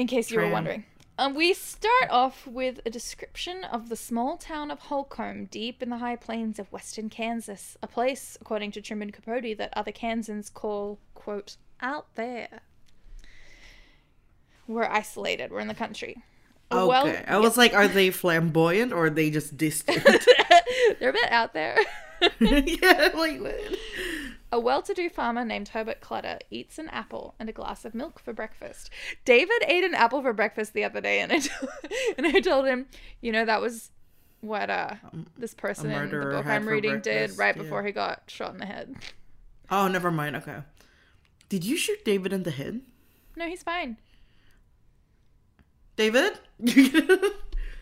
In 0.00 0.06
case 0.06 0.30
you 0.30 0.40
were 0.40 0.48
wondering. 0.48 0.84
Um, 1.18 1.34
we 1.34 1.52
start 1.52 2.08
off 2.08 2.46
with 2.46 2.80
a 2.86 2.90
description 2.90 3.64
of 3.64 3.90
the 3.90 3.96
small 3.96 4.38
town 4.38 4.70
of 4.70 4.78
Holcomb, 4.78 5.44
deep 5.44 5.82
in 5.82 5.90
the 5.90 5.98
high 5.98 6.16
plains 6.16 6.58
of 6.58 6.72
western 6.72 7.10
Kansas, 7.10 7.76
a 7.82 7.86
place, 7.86 8.38
according 8.40 8.72
to 8.72 8.80
Truman 8.80 9.12
Capote, 9.12 9.58
that 9.58 9.74
other 9.76 9.92
Kansans 9.92 10.48
call, 10.48 10.98
quote, 11.12 11.58
out 11.82 12.14
there. 12.14 12.62
We're 14.66 14.84
isolated. 14.84 15.50
We're 15.50 15.60
in 15.60 15.68
the 15.68 15.74
country. 15.74 16.22
Okay. 16.72 16.86
Well, 16.86 17.14
I 17.26 17.36
was 17.36 17.58
like, 17.58 17.74
are 17.74 17.86
they 17.86 18.10
flamboyant 18.10 18.94
or 18.94 19.06
are 19.06 19.10
they 19.10 19.28
just 19.28 19.58
distant? 19.58 20.02
they're 20.98 21.10
a 21.10 21.12
bit 21.12 21.30
out 21.30 21.52
there. 21.52 21.76
yeah, 22.40 23.10
like 23.14 23.38
what? 23.42 23.60
A 24.52 24.58
well 24.58 24.82
to 24.82 24.94
do 24.94 25.08
farmer 25.08 25.44
named 25.44 25.68
Herbert 25.68 26.00
Clutter 26.00 26.38
eats 26.50 26.78
an 26.78 26.88
apple 26.88 27.34
and 27.38 27.48
a 27.48 27.52
glass 27.52 27.84
of 27.84 27.94
milk 27.94 28.18
for 28.18 28.32
breakfast. 28.32 28.90
David 29.24 29.62
ate 29.66 29.84
an 29.84 29.94
apple 29.94 30.22
for 30.22 30.32
breakfast 30.32 30.72
the 30.72 30.82
other 30.82 31.00
day, 31.00 31.20
and 31.20 31.32
I, 31.32 31.38
t- 31.40 31.50
and 32.18 32.26
I 32.26 32.40
told 32.40 32.66
him, 32.66 32.86
you 33.20 33.30
know, 33.30 33.44
that 33.44 33.60
was 33.60 33.90
what 34.40 34.70
uh, 34.70 34.94
this 35.38 35.54
person 35.54 35.90
in 35.90 36.10
the 36.10 36.26
book 36.26 36.46
I'm 36.46 36.66
reading 36.66 37.00
did 37.00 37.38
right 37.38 37.54
yeah. 37.54 37.62
before 37.62 37.84
he 37.84 37.92
got 37.92 38.22
shot 38.26 38.52
in 38.52 38.58
the 38.58 38.66
head. 38.66 38.96
Oh, 39.70 39.86
never 39.86 40.10
mind. 40.10 40.34
Okay. 40.36 40.56
Did 41.48 41.64
you 41.64 41.76
shoot 41.76 42.04
David 42.04 42.32
in 42.32 42.42
the 42.42 42.50
head? 42.50 42.80
No, 43.36 43.46
he's 43.46 43.62
fine. 43.62 43.98
David? 45.96 46.38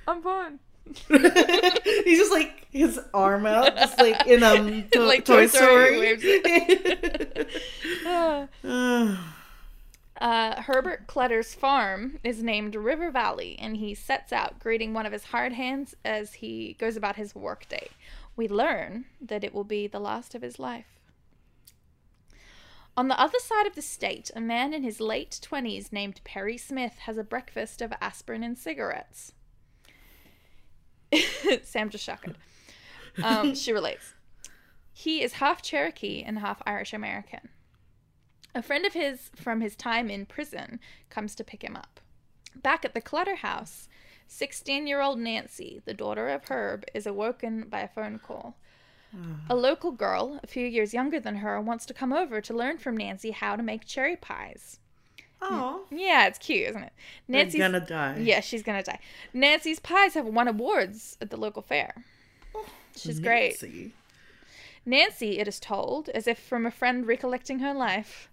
I'm 0.09 0.23
fine. 0.23 0.59
He's 1.09 2.19
just 2.19 2.33
like 2.33 2.67
his 2.71 3.01
arm 3.15 3.47
out, 3.47 3.77
just 3.77 3.99
like 3.99 4.27
in 4.27 4.43
um 4.43 4.85
to- 4.93 5.03
Like 5.03 5.25
Toy, 5.25 5.47
Toy 5.47 5.47
Story, 5.47 6.19
Story. 6.19 7.47
waves 8.05 9.19
Uh, 10.21 10.61
Herbert 10.63 11.07
Clutter's 11.07 11.55
farm 11.55 12.19
is 12.25 12.43
named 12.43 12.75
River 12.75 13.09
Valley, 13.13 13.57
and 13.61 13.77
he 13.77 13.95
sets 13.95 14.33
out 14.33 14.59
greeting 14.59 14.93
one 14.93 15.07
of 15.07 15.13
his 15.13 15.27
hard 15.27 15.53
hands 15.53 15.95
as 16.05 16.35
he 16.35 16.75
goes 16.81 16.97
about 16.97 17.15
his 17.15 17.37
workday. 17.37 17.89
We 18.35 18.49
learn 18.49 19.05
that 19.21 19.45
it 19.45 19.55
will 19.55 19.63
be 19.63 19.87
the 19.87 20.01
last 20.01 20.35
of 20.35 20.43
his 20.43 20.59
life. 20.59 20.99
On 22.97 23.07
the 23.07 23.21
other 23.21 23.39
side 23.39 23.69
of 23.69 23.77
the 23.77 23.83
state, 23.83 24.29
a 24.35 24.41
man 24.41 24.75
in 24.75 24.83
his 24.83 25.01
late 25.01 25.39
20s 25.41 25.93
named 25.93 26.21
Perry 26.25 26.57
Smith 26.59 26.99
has 27.03 27.17
a 27.17 27.23
breakfast 27.23 27.81
of 27.81 27.93
aspirin 28.01 28.43
and 28.43 28.59
cigarettes. 28.59 29.35
Sam 31.63 31.91
just 31.91 32.05
chuckled. 32.05 32.37
Um, 33.23 33.55
she 33.55 33.73
relates. 33.73 34.15
He 34.93 35.23
is 35.23 35.35
half 35.35 35.63
Cherokee 35.63 36.23
and 36.23 36.39
half 36.39 36.63
Irish 36.67 36.93
American. 36.93 37.49
A 38.55 38.63
friend 38.63 38.85
of 38.85 38.95
his 38.95 39.31
from 39.37 39.61
his 39.61 39.77
time 39.77 40.11
in 40.11 40.27
prison 40.27 40.81
comes 41.11 41.35
to 41.37 41.45
pick 41.45 41.63
him 41.63 41.77
up. 41.77 42.01
Back 42.57 42.85
at 42.85 42.95
the 42.95 43.01
Clutter 43.01 43.37
house, 43.37 43.89
16 44.27 44.87
year 44.87 45.01
old 45.01 45.19
Nancy, 45.19 45.81
the 45.85 45.95
daughter 45.95 46.29
of 46.29 46.49
Herb, 46.49 46.85
is 46.95 47.07
awoken 47.07 47.69
by 47.69 47.81
a 47.81 47.89
phone 47.89 48.19
call. 48.19 48.57
A 49.49 49.57
local 49.57 49.91
girl, 49.91 50.39
a 50.43 50.47
few 50.47 50.67
years 50.67 50.93
younger 50.93 51.19
than 51.19 51.37
her, 51.37 51.61
wants 51.61 51.87
to 51.87 51.95
come 51.95 52.13
over 52.13 52.41
to 52.43 52.55
learn 52.55 52.77
from 52.77 52.97
Nancy 52.97 53.31
how 53.31 53.57
to 53.57 53.63
make 53.63 53.87
cherry 53.87 54.17
pies. 54.17 54.81
Oh, 55.43 55.83
Yeah, 55.91 56.27
it's 56.27 56.39
cute, 56.39 56.69
isn't 56.71 56.83
it? 56.83 56.93
Nancy's 57.29 57.59
Nancy's 57.61 57.81
gonna 57.81 57.87
die. 58.15 58.19
yeah, 58.21 58.41
she's 58.41 58.63
gonna 58.63 58.83
die. 58.83 58.99
Nancy's 59.33 59.79
pies 59.81 60.15
have 60.15 60.27
won 60.27 60.49
awards 60.49 61.17
at 61.21 61.31
the 61.31 61.37
local 61.37 61.63
fair. 61.63 62.05
She's 62.97 63.21
great. 63.21 63.61
Nancy. 63.63 63.93
Nancy, 64.85 65.39
it 65.39 65.47
is 65.47 65.61
told, 65.61 66.09
as 66.11 66.27
if 66.27 66.39
from 66.39 66.65
a 66.67 66.71
friend 66.71 67.07
recollecting 67.07 67.59
her 67.61 67.75
life, 67.75 68.29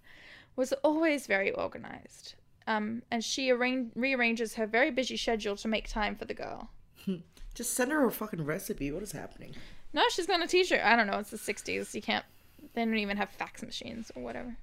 was 0.55 0.71
always 0.83 1.27
very 1.27 1.51
organized. 1.51 2.33
Um, 2.65 3.03
and 3.11 3.23
she 3.23 3.51
arrange- 3.51 3.91
rearranges 3.95 4.55
her 4.55 4.65
very 4.65 4.89
busy 4.89 5.17
schedule 5.17 5.55
to 5.57 5.67
make 5.67 5.87
time 5.87 6.15
for 6.15 6.25
the 6.25 6.33
girl. 6.33 6.69
Just 7.53 7.73
send 7.73 7.91
her 7.91 8.05
a 8.05 8.11
fucking 8.11 8.43
recipe. 8.45 8.91
What 8.91 9.03
is 9.03 9.11
happening? 9.11 9.53
No, 9.93 10.03
she's 10.09 10.25
gonna 10.25 10.47
teach 10.47 10.69
her. 10.71 10.83
I 10.83 10.95
don't 10.95 11.07
know. 11.07 11.19
It's 11.19 11.29
the 11.29 11.37
'60s. 11.37 11.93
You 11.93 12.01
can't. 12.01 12.25
They 12.73 12.83
don't 12.83 12.97
even 12.97 13.17
have 13.17 13.29
fax 13.29 13.61
machines 13.61 14.11
or 14.15 14.23
whatever. 14.23 14.57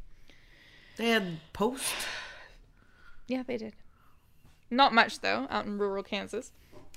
They 0.96 1.08
had 1.10 1.38
post. 1.52 1.94
Yeah, 3.32 3.44
they 3.46 3.56
did. 3.56 3.72
Not 4.70 4.92
much 4.92 5.20
though, 5.20 5.46
out 5.48 5.64
in 5.64 5.78
rural 5.78 6.02
Kansas. 6.02 6.52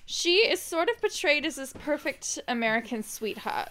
She 0.06 0.40
is 0.40 0.62
sort 0.62 0.90
of 0.90 1.00
portrayed 1.00 1.46
as 1.46 1.56
this 1.56 1.72
perfect 1.72 2.40
American 2.46 3.04
sweetheart. 3.04 3.70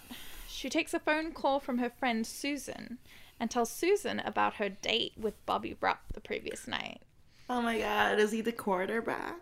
She 0.49 0.67
takes 0.67 0.91
a 0.91 0.99
phone 0.99 1.31
call 1.31 1.59
from 1.59 1.77
her 1.77 1.91
friend 1.91 2.25
Susan 2.25 2.97
and 3.39 3.51
tells 3.51 3.69
Susan 3.69 4.19
about 4.19 4.55
her 4.55 4.67
date 4.67 5.13
with 5.15 5.45
Bobby 5.45 5.77
Rupp 5.79 5.99
the 6.15 6.21
previous 6.21 6.67
night. 6.67 7.01
Oh 7.51 7.61
my 7.61 7.77
god, 7.77 8.17
is 8.17 8.31
he 8.31 8.41
the 8.41 8.51
quarterback? 8.51 9.39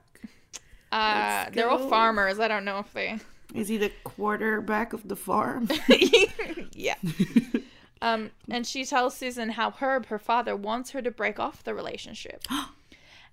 Uh, 0.92 1.50
they're 1.54 1.70
all 1.70 1.88
farmers. 1.88 2.42
I 2.42 2.50
don't 2.50 2.66
know 2.66 2.80
if 2.80 2.92
they. 2.92 3.20
Is 3.56 3.70
he 3.70 3.78
the 3.78 3.94
quarterback 4.04 4.92
of 4.92 5.08
the 5.08 5.16
farm? 5.16 5.70
yeah. 6.74 6.96
Um, 8.04 8.32
and 8.50 8.68
she 8.68 8.84
tells 8.84 9.16
Susan 9.16 9.52
how 9.52 9.72
Herb, 9.72 10.08
her 10.08 10.20
father, 10.20 10.58
wants 10.58 10.92
her 10.92 11.02
to 11.02 11.10
break 11.10 11.40
off 11.40 11.64
the 11.64 11.74
relationship. 11.74 12.44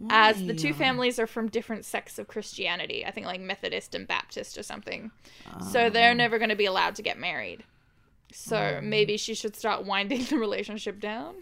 As 0.09 0.45
the 0.47 0.54
two 0.54 0.73
families 0.73 1.19
are 1.19 1.26
from 1.26 1.49
different 1.49 1.85
sects 1.85 2.19
of 2.19 2.26
Christianity, 2.26 3.04
I 3.04 3.11
think 3.11 3.26
like 3.26 3.40
Methodist 3.40 3.95
and 3.95 4.09
Baptist 4.09 4.57
or 4.57 4.62
something. 4.62 5.11
So 5.71 5.87
oh. 5.87 5.90
they're 5.90 6.14
never 6.14 6.38
going 6.38 6.49
to 6.50 6.57
be 6.57 6.64
allowed 6.64 6.95
to 6.95 7.02
get 7.02 7.19
married. 7.19 7.64
So 8.33 8.57
mm. 8.57 8.83
maybe 8.83 9.16
she 9.16 9.35
should 9.35 9.57
start 9.57 9.85
winding 9.85 10.25
the 10.30 10.38
relationship 10.38 11.00
down. 11.00 11.37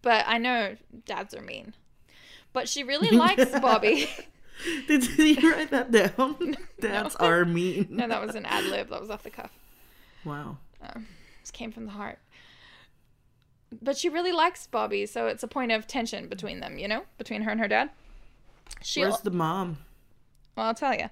but 0.00 0.24
I 0.26 0.38
know 0.38 0.76
dads 1.04 1.34
are 1.34 1.42
mean. 1.42 1.74
But 2.52 2.68
she 2.68 2.84
really 2.84 3.10
likes 3.16 3.50
Bobby. 3.60 4.08
Did 4.86 5.18
you 5.18 5.52
write 5.52 5.70
that 5.70 5.90
down? 5.90 6.56
That's 6.78 7.16
our 7.16 7.44
mean. 7.44 7.88
no, 7.90 8.06
that 8.06 8.24
was 8.24 8.34
an 8.34 8.46
ad 8.46 8.64
lib. 8.64 8.90
That 8.90 9.00
was 9.00 9.10
off 9.10 9.24
the 9.24 9.30
cuff. 9.30 9.50
Wow. 10.24 10.58
Um, 10.80 11.06
this 11.40 11.50
came 11.50 11.72
from 11.72 11.86
the 11.86 11.92
heart. 11.92 12.18
But 13.80 13.96
she 13.96 14.08
really 14.08 14.32
likes 14.32 14.66
Bobby, 14.66 15.06
so 15.06 15.26
it's 15.26 15.42
a 15.42 15.48
point 15.48 15.72
of 15.72 15.86
tension 15.86 16.28
between 16.28 16.60
them, 16.60 16.78
you 16.78 16.88
know, 16.88 17.04
between 17.18 17.42
her 17.42 17.50
and 17.50 17.60
her 17.60 17.68
dad. 17.68 17.90
She, 18.82 19.00
Where's 19.00 19.20
the 19.20 19.30
mom? 19.30 19.78
well, 20.56 20.66
I'll 20.66 20.74
tell 20.74 20.94
you. 20.94 21.08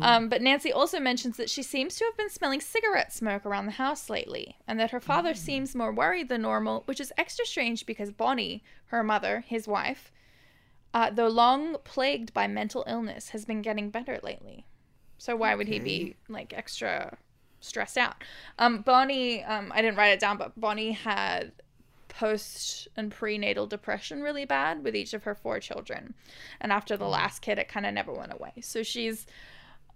Um, 0.00 0.28
but 0.28 0.42
Nancy 0.42 0.72
also 0.72 1.00
mentions 1.00 1.38
that 1.38 1.48
she 1.48 1.62
seems 1.62 1.96
to 1.96 2.04
have 2.04 2.16
been 2.16 2.28
smelling 2.28 2.60
cigarette 2.60 3.12
smoke 3.12 3.46
around 3.46 3.66
the 3.66 3.72
house 3.72 4.10
lately, 4.10 4.56
and 4.66 4.78
that 4.78 4.90
her 4.90 5.00
father 5.00 5.32
seems 5.34 5.74
more 5.74 5.92
worried 5.92 6.28
than 6.28 6.42
normal, 6.42 6.82
which 6.84 7.00
is 7.00 7.12
extra 7.16 7.46
strange 7.46 7.86
because 7.86 8.10
Bonnie, 8.10 8.62
her 8.86 9.02
mother, 9.02 9.44
his 9.46 9.66
wife, 9.66 10.12
uh, 10.92 11.10
though 11.10 11.28
long 11.28 11.76
plagued 11.84 12.34
by 12.34 12.46
mental 12.46 12.84
illness, 12.86 13.30
has 13.30 13.44
been 13.44 13.62
getting 13.62 13.90
better 13.90 14.18
lately. 14.22 14.66
So 15.18 15.34
why 15.34 15.54
would 15.54 15.68
he 15.68 15.78
be 15.78 16.16
like 16.28 16.52
extra 16.54 17.16
stressed 17.60 17.96
out? 17.96 18.16
Um, 18.58 18.82
Bonnie, 18.82 19.42
um, 19.44 19.72
I 19.74 19.80
didn't 19.80 19.96
write 19.96 20.12
it 20.12 20.20
down, 20.20 20.36
but 20.36 20.58
Bonnie 20.60 20.92
had 20.92 21.52
post 22.16 22.88
and 22.96 23.10
prenatal 23.12 23.66
depression 23.66 24.22
really 24.22 24.44
bad 24.44 24.82
with 24.82 24.96
each 24.96 25.12
of 25.14 25.24
her 25.24 25.34
four 25.34 25.60
children, 25.60 26.14
and 26.60 26.72
after 26.72 26.96
the 26.96 27.06
last 27.08 27.40
kid, 27.42 27.58
it 27.58 27.68
kind 27.68 27.84
of 27.86 27.92
never 27.92 28.12
went 28.12 28.32
away. 28.32 28.52
So 28.62 28.82
she's 28.82 29.26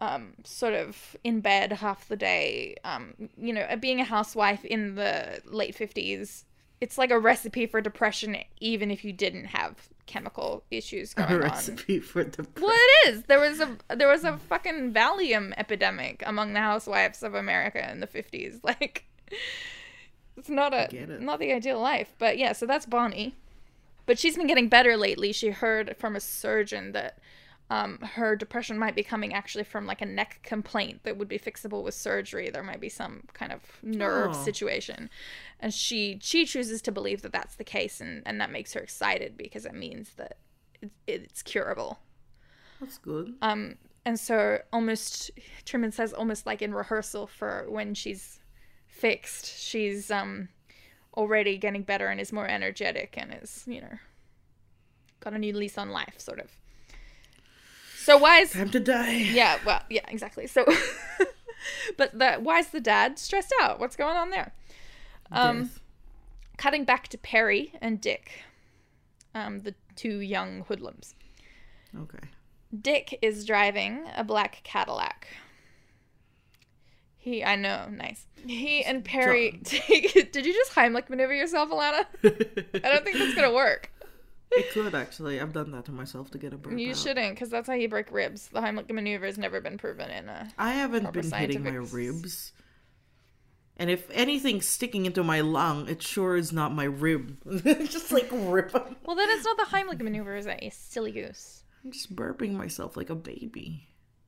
um, 0.01 0.35
sort 0.45 0.75
of 0.75 1.17
in 1.25 1.41
bed 1.41 1.73
half 1.73 2.09
the 2.09 2.17
day. 2.17 2.77
Um, 2.85 3.15
you 3.41 3.53
know, 3.53 3.67
being 3.81 4.01
a 4.01 4.05
housewife 4.05 4.65
in 4.65 4.95
the 4.95 5.41
late 5.45 5.77
50s, 5.77 6.45
it's 6.81 6.97
like 6.97 7.11
a 7.11 7.19
recipe 7.19 7.67
for 7.67 7.81
depression, 7.81 8.37
even 8.61 8.91
if 8.91 9.05
you 9.05 9.13
didn't 9.13 9.47
have 9.47 9.89
chemical 10.07 10.65
issues 10.71 11.13
A 11.17 11.23
going 11.23 11.33
on. 11.35 11.41
recipe 11.41 12.01
for 12.01 12.25
the. 12.25 12.47
Well, 12.61 12.71
it 12.75 13.11
is. 13.11 13.23
There 13.25 13.41
was 13.41 13.61
a 13.61 13.77
there 13.95 14.09
was 14.09 14.25
a 14.25 14.37
fucking 14.39 14.93
Valium 14.93 15.53
epidemic 15.57 16.23
among 16.27 16.53
the 16.53 16.61
housewives 16.61 17.23
of 17.23 17.35
America 17.35 17.91
in 17.91 18.01
the 18.01 18.07
50s. 18.07 18.61
Like, 18.65 19.05
it's 20.41 20.49
not 20.49 20.73
a 20.75 20.95
it. 20.95 21.21
not 21.21 21.39
the 21.39 21.53
ideal 21.53 21.81
life. 21.81 22.13
But 22.19 22.39
yeah, 22.39 22.53
so 22.53 22.67
that's 22.67 22.87
Bonnie. 22.87 23.37
But 24.07 24.19
she's 24.19 24.37
been 24.37 24.47
getting 24.49 24.69
better 24.69 24.97
lately. 24.97 25.33
She 25.33 25.51
heard 25.51 25.97
from 25.99 26.17
a 26.17 26.21
surgeon 26.21 26.93
that 26.93 27.19
um, 27.69 27.99
her 27.99 28.35
depression 28.35 28.77
might 28.79 28.97
be 28.97 29.05
coming 29.05 29.33
actually 29.33 29.63
from 29.63 29.87
like 29.87 30.01
a 30.03 30.07
neck 30.07 30.41
complaint 30.43 31.05
that 31.05 31.17
would 31.17 31.29
be 31.29 31.39
fixable 31.39 31.85
with 31.85 31.95
surgery. 31.95 32.51
There 32.51 32.65
might 32.65 32.81
be 32.81 32.89
some 32.89 33.23
kind 33.35 33.53
of 33.53 33.61
nerve 33.83 34.31
Oh. 34.35 34.45
situation, 34.45 35.09
and 35.61 35.73
she 35.73 36.19
she 36.21 36.45
chooses 36.45 36.83
to 36.83 36.91
believe 36.91 37.23
that 37.23 37.33
that's 37.33 37.55
the 37.55 37.63
case, 37.65 38.01
and 38.01 38.23
and 38.27 38.41
that 38.41 38.51
makes 38.51 38.73
her 38.73 38.81
excited 38.81 39.37
because 39.37 39.65
it 39.67 39.75
means 39.75 40.15
that 40.17 40.39
it's, 40.83 40.97
it's 41.07 41.43
curable. 41.43 42.01
That's 42.81 42.99
good. 42.99 43.35
Um, 43.43 43.77
and 44.05 44.19
so 44.19 44.59
almost 44.73 45.31
Truman 45.65 45.93
says 45.93 46.13
almost 46.13 46.47
like 46.47 46.63
in 46.63 46.75
rehearsal 46.75 47.29
for 47.29 47.67
when 47.69 47.95
she's 47.95 48.40
fixed, 49.01 49.47
she's 49.59 50.11
um 50.11 50.49
already 51.17 51.59
getting 51.59 51.83
better 51.83 52.07
and 52.07 52.21
is 52.21 52.33
more 52.33 52.47
energetic 52.47 53.15
and 53.17 53.35
is 53.43 53.65
you 53.67 53.81
know 53.81 53.99
got 55.21 55.33
a 55.35 55.39
new 55.39 55.53
lease 55.53 55.77
on 55.79 55.91
life, 55.91 56.15
sort 56.19 56.39
of. 56.41 56.51
So 57.99 58.17
why 58.17 58.39
is 58.41 58.53
Time 58.53 58.71
to 58.71 58.81
die. 58.81 59.13
yeah, 59.13 59.59
well, 59.67 59.83
yeah, 59.91 60.05
exactly. 60.09 60.47
So, 60.47 60.65
but 61.99 62.19
the 62.19 62.35
why 62.35 62.59
is 62.61 62.69
the 62.69 62.81
dad 62.81 63.19
stressed 63.19 63.53
out? 63.61 63.79
What's 63.79 63.97
going 63.97 64.17
on 64.17 64.31
there? 64.31 64.53
Um, 65.31 65.65
Death. 65.65 65.81
cutting 66.57 66.85
back 66.85 67.09
to 67.09 67.19
Perry 67.19 67.73
and 67.81 68.01
Dick, 68.01 68.43
um, 69.35 69.61
the 69.61 69.75
two 69.97 70.21
young 70.21 70.65
hoodlums. 70.67 71.15
Okay. 71.95 72.27
Dick 72.81 73.19
is 73.21 73.45
driving 73.45 74.05
a 74.17 74.25
black 74.25 74.61
Cadillac. 74.65 75.27
He, 77.23 77.45
I 77.45 77.55
know, 77.57 77.87
nice. 77.91 78.27
He 78.47 78.83
and 78.83 79.05
Perry 79.05 79.61
take. 79.65 80.33
Did 80.33 80.47
you 80.47 80.55
just 80.55 80.73
Heimlich 80.73 81.11
maneuver 81.11 81.35
yourself, 81.35 81.69
Alana? 81.71 82.07
I 82.25 82.89
don't 82.89 83.05
think 83.05 83.19
that's 83.19 83.35
gonna 83.35 83.53
work. 83.55 83.91
It 84.53 84.73
could 84.73 84.97
actually. 84.97 85.41
I've 85.41 85.53
done 85.53 85.71
that 85.71 85.85
to 85.85 85.93
myself 85.93 86.33
to 86.33 86.39
get 86.39 86.53
a 86.53 86.57
burp 86.59 86.77
You 86.77 86.91
out. 86.91 86.97
shouldn't, 86.97 87.37
because 87.37 87.51
that's 87.51 87.69
how 87.69 87.75
you 87.75 87.89
break 87.89 88.11
ribs. 88.11 88.49
The 88.49 88.61
Heimlich 88.61 88.91
maneuver 88.91 89.27
has 89.27 89.39
never 89.39 89.61
been 89.61 89.79
proven 89.79 90.11
in 90.11 90.29
a. 90.29 90.49
I 90.59 90.73
haven't 90.73 91.13
been 91.13 91.31
hitting 91.31 91.63
my 91.63 91.71
ribs. 91.77 92.53
And 93.77 93.91
if 93.91 94.11
anything's 94.11 94.67
sticking 94.67 95.07
into 95.07 95.23
my 95.23 95.41
lung, 95.41 95.89
it 95.89 96.03
sure 96.03 96.35
is 96.37 96.53
not 96.53 96.75
my 96.75 96.83
rib. 96.83 97.37
just 97.65 98.11
like 98.11 98.29
rip 98.33 98.75
'em. 98.75 98.97
Well, 99.07 99.15
then 99.15 99.29
it's 99.31 99.45
not 99.45 99.57
the 99.57 99.67
Heimlich 99.67 100.01
maneuver, 100.03 100.35
is 100.35 100.47
it? 100.47 100.61
You 100.65 100.71
silly 100.73 101.13
goose. 101.13 101.63
I'm 101.85 101.93
just 101.93 102.17
burping 102.17 102.55
myself 102.55 102.97
like 102.97 103.09
a 103.11 103.15
baby. 103.15 103.87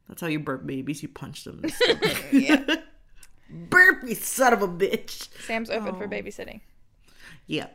That's 0.09 0.21
how 0.21 0.26
you 0.26 0.40
burp 0.40 0.66
babies. 0.66 1.02
You 1.02 1.09
punch 1.09 1.44
them. 1.44 1.56
In 1.56 1.62
the 1.62 1.68
stomach. 1.71 2.25
Yeah. 2.32 2.76
burp, 3.50 4.04
you 4.06 4.14
son 4.14 4.52
of 4.52 4.62
a 4.62 4.68
bitch. 4.68 5.28
Sam's 5.47 5.71
open 5.71 5.94
Oh. 5.94 5.99
for 5.99 6.09
babysitting. 6.09 6.61
Yeah. 7.47 7.68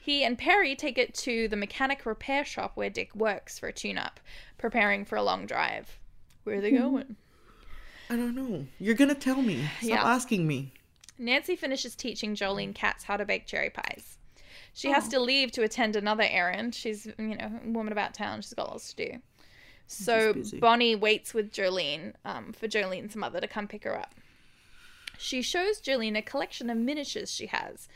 He 0.00 0.24
and 0.24 0.36
Perry 0.36 0.74
take 0.74 0.98
it 0.98 1.14
to 1.16 1.48
the 1.48 1.56
mechanic 1.56 2.04
repair 2.04 2.44
shop 2.44 2.72
where 2.74 2.90
Dick 2.90 3.14
works 3.14 3.58
for 3.58 3.68
a 3.68 3.72
tune 3.72 3.98
up, 3.98 4.18
preparing 4.58 5.04
for 5.04 5.16
a 5.16 5.22
long 5.22 5.46
drive. 5.46 5.98
Where 6.44 6.56
are 6.56 6.60
they 6.60 6.70
hmm. 6.70 6.78
going? 6.78 7.16
I 8.10 8.16
don't 8.16 8.34
know. 8.34 8.66
You're 8.78 8.94
gonna 8.96 9.14
tell 9.14 9.40
me. 9.40 9.64
Stop 9.78 9.88
Yeah. 9.88 10.02
asking 10.04 10.46
me. 10.46 10.72
Nancy 11.18 11.54
finishes 11.56 11.94
teaching 11.94 12.34
Jolene 12.34 12.74
Katz 12.74 13.04
how 13.04 13.16
to 13.16 13.24
bake 13.24 13.46
cherry 13.46 13.70
pies. 13.70 14.18
She 14.74 14.90
has 14.90 15.06
oh. 15.06 15.10
to 15.10 15.20
leave 15.20 15.52
to 15.52 15.62
attend 15.62 15.96
another 15.96 16.26
errand. 16.28 16.74
She's, 16.74 17.06
you 17.18 17.36
know, 17.36 17.60
a 17.64 17.70
woman 17.70 17.92
about 17.92 18.14
town. 18.14 18.42
She's 18.42 18.54
got 18.54 18.70
lots 18.70 18.92
to 18.94 19.06
do. 19.06 19.18
So. 19.92 20.34
Bonnie 20.58 20.94
waits 20.94 21.34
with 21.34 21.52
Jolene 21.52 22.14
um, 22.24 22.52
for 22.52 22.68
Jolene's 22.68 23.16
mother 23.16 23.40
to 23.40 23.48
come 23.48 23.68
pick 23.68 23.84
her 23.84 23.98
up. 23.98 24.14
She 25.18 25.42
shows 25.42 25.80
Jolene 25.80 26.16
a 26.16 26.22
collection 26.22 26.68
of 26.70 26.76
miniatures 26.78 27.30
she 27.30 27.46
has, 27.46 27.88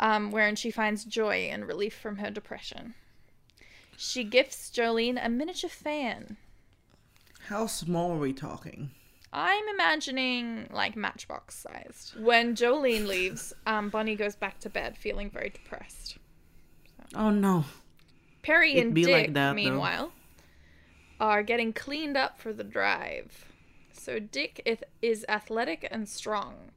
um, 0.00 0.30
wherein 0.30 0.56
she 0.56 0.70
finds 0.70 1.04
joy 1.04 1.48
and 1.50 1.68
relief 1.68 1.94
from 1.94 2.16
her 2.16 2.30
depression. 2.30 2.94
She 3.96 4.24
gifts 4.24 4.70
Jolene 4.70 5.24
a 5.24 5.28
miniature 5.28 5.70
fan. 5.70 6.36
How 7.48 7.66
small 7.66 8.12
are 8.12 8.18
we 8.18 8.32
talking? 8.32 8.90
I'm 9.32 9.68
imagining 9.68 10.68
like 10.72 10.96
matchbox 10.96 11.56
sized. 11.56 12.18
When 12.18 12.54
Jolene 12.54 13.06
leaves, 13.06 13.52
um, 13.66 13.90
Bonnie 13.90 14.16
goes 14.16 14.36
back 14.36 14.60
to 14.60 14.70
bed 14.70 14.96
feeling 14.96 15.30
very 15.30 15.50
depressed. 15.50 16.18
Oh 17.14 17.30
no. 17.30 17.64
Perry 18.42 18.72
It'd 18.72 18.86
and 18.86 18.94
be 18.94 19.04
Dick, 19.04 19.12
like 19.12 19.32
that, 19.34 19.56
though. 19.56 20.12
Are 21.20 21.42
getting 21.42 21.72
cleaned 21.72 22.16
up 22.16 22.38
for 22.38 22.52
the 22.52 22.64
drive. 22.64 23.46
So 23.92 24.18
Dick 24.18 24.84
is 25.00 25.24
athletic 25.28 25.86
and 25.90 26.08
strong. 26.08 26.70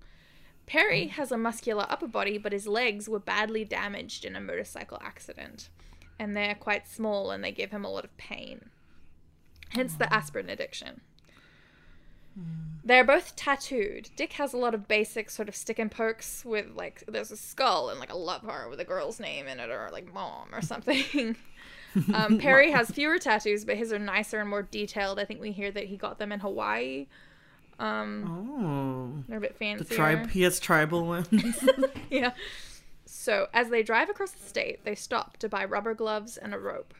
Perry 0.65 1.08
has 1.08 1.32
a 1.32 1.38
muscular 1.38 1.86
upper 1.89 2.08
body, 2.08 2.38
but 2.38 2.51
his 2.51 2.67
legs 2.67 3.08
were 3.08 3.20
badly 3.20 3.63
damaged 3.63 4.25
in 4.25 4.36
a 4.36 4.41
motorcycle 4.41 5.00
accident. 5.01 5.70
And 6.20 6.36
they're 6.36 6.56
quite 6.56 6.88
small 6.88 7.32
and 7.32 7.44
they 7.44 7.51
give 7.51 7.72
him 7.72 7.86
a 7.86 7.91
lot 7.91 8.03
of 8.03 8.15
pain. 8.17 8.70
Hence 9.70 9.94
the 9.94 10.12
aspirin 10.13 10.50
addiction. 10.50 11.01
They're 12.84 13.03
both 13.03 13.36
tattooed. 13.36 14.10
Dick 14.15 14.34
has 14.34 14.53
a 14.53 14.58
lot 14.58 14.74
of 14.74 14.88
basic 14.88 15.29
sort 15.29 15.50
of 15.50 15.56
stick 15.56 15.79
and 15.79 15.91
pokes 15.91 16.46
with 16.46 16.67
like 16.75 17.03
there's 17.08 17.32
a 17.32 17.38
skull 17.38 17.89
and 17.89 18.00
like 18.00 18.12
a 18.13 18.17
love 18.17 18.44
heart 18.44 18.70
with 18.70 18.79
a 18.79 18.86
girl's 18.86 19.20
name 19.20 19.48
in 19.48 19.60
it 19.60 19.70
or 19.70 19.89
like 19.91 20.13
mom 20.13 20.53
or 20.53 20.62
something. 20.62 21.36
um, 22.13 22.38
Perry 22.39 22.72
has 22.72 22.89
fewer 22.89 23.17
tattoos, 23.20 23.65
but 23.65 23.77
his 23.77 23.91
are 23.94 24.00
nicer 24.00 24.39
and 24.39 24.50
more 24.50 24.63
detailed. 24.63 25.20
I 25.20 25.25
think 25.25 25.39
we 25.41 25.51
hear 25.51 25.72
that 25.72 25.86
he 25.86 25.98
got 25.98 26.20
them 26.20 26.32
in 26.32 26.39
Hawaii. 26.39 27.08
Um, 27.79 29.20
Oh. 29.20 29.24
they're 29.27 29.38
a 29.38 29.41
bit 29.41 29.53
The 29.53 29.58
fancier. 29.60 29.96
tribe. 29.96 30.29
He 30.32 30.41
has 30.44 30.60
tribal 30.60 31.06
ones. 31.06 31.27
yeah. 32.10 32.32
So 33.06 33.48
as 33.53 33.70
they 33.70 33.84
drive 33.84 34.10
across 34.10 34.32
the 34.32 34.44
state, 34.48 34.84
they 34.84 34.96
stop 34.96 35.38
to 35.38 35.50
buy 35.50 35.65
rubber 35.65 35.94
gloves 35.94 36.38
and 36.38 36.53
a 36.53 36.60
rope. 36.60 36.94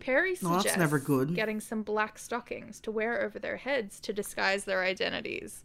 Perry 0.00 0.34
suggests 0.36 0.76
never 0.76 0.98
good. 0.98 1.34
getting 1.34 1.58
some 1.60 1.82
black 1.82 2.18
stockings 2.18 2.78
to 2.80 2.90
wear 2.90 3.20
over 3.22 3.38
their 3.38 3.56
heads 3.56 3.98
to 4.00 4.12
disguise 4.12 4.64
their 4.64 4.82
identities. 4.84 5.64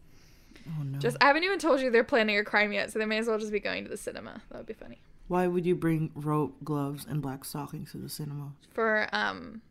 oh 0.67 0.83
no. 0.83 0.97
Just 0.97 1.17
I 1.21 1.25
haven't 1.27 1.43
even 1.43 1.59
told 1.59 1.81
you 1.81 1.91
they're 1.91 2.03
planning 2.03 2.37
a 2.37 2.43
crime 2.43 2.71
yet, 2.73 2.91
so 2.91 2.97
they 2.99 3.05
may 3.05 3.17
as 3.19 3.27
well 3.27 3.37
just 3.37 3.51
be 3.51 3.59
going 3.59 3.83
to 3.83 3.89
the 3.89 3.97
cinema. 3.97 4.41
That 4.49 4.57
would 4.59 4.65
be 4.65 4.73
funny. 4.73 5.01
Why 5.27 5.47
would 5.47 5.65
you 5.65 5.75
bring 5.75 6.11
rope, 6.15 6.57
gloves, 6.63 7.05
and 7.09 7.21
black 7.21 7.45
stockings 7.45 7.91
to 7.91 7.97
the 7.97 8.09
cinema? 8.09 8.53
For 8.73 9.07
um 9.11 9.61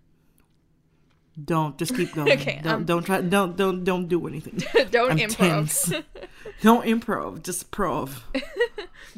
Don't 1.42 1.78
just 1.78 1.94
keep 1.94 2.12
going. 2.14 2.32
Okay, 2.32 2.60
Don't 2.62 2.72
um, 2.72 2.84
don't 2.84 3.04
try. 3.04 3.20
Don't 3.20 3.56
don't 3.56 3.84
don't 3.84 4.08
do 4.08 4.26
anything. 4.26 4.62
don't 4.90 5.12
I'm 5.12 5.18
improv. 5.18 6.04
don't 6.62 6.84
improv. 6.86 7.42
Just 7.42 7.70
prov. 7.70 8.24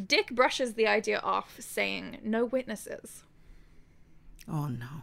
Dick 0.07 0.31
brushes 0.33 0.75
the 0.75 0.87
idea 0.87 1.19
off, 1.21 1.57
saying 1.61 2.19
no 2.23 2.45
witnesses. 2.45 3.23
Oh 4.49 4.67
no. 4.67 5.03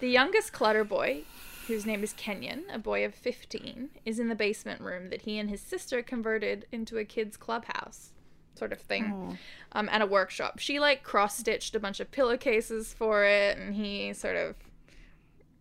The 0.00 0.08
youngest 0.08 0.52
clutter 0.52 0.84
boy, 0.84 1.22
whose 1.68 1.86
name 1.86 2.02
is 2.02 2.12
Kenyon, 2.12 2.64
a 2.70 2.78
boy 2.78 3.04
of 3.04 3.14
15, 3.14 3.90
is 4.04 4.18
in 4.18 4.28
the 4.28 4.34
basement 4.34 4.80
room 4.82 5.08
that 5.08 5.22
he 5.22 5.38
and 5.38 5.48
his 5.48 5.60
sister 5.60 6.02
converted 6.02 6.66
into 6.70 6.98
a 6.98 7.04
kids' 7.04 7.36
clubhouse 7.36 8.10
sort 8.56 8.72
of 8.72 8.80
thing 8.80 9.12
Oh. 9.12 9.36
um, 9.72 9.88
and 9.92 10.02
a 10.02 10.06
workshop. 10.06 10.58
She 10.58 10.78
like 10.80 11.02
cross 11.02 11.36
stitched 11.38 11.74
a 11.74 11.80
bunch 11.80 12.00
of 12.00 12.10
pillowcases 12.10 12.92
for 12.92 13.24
it 13.24 13.58
and 13.58 13.74
he 13.74 14.12
sort 14.12 14.36
of 14.36 14.54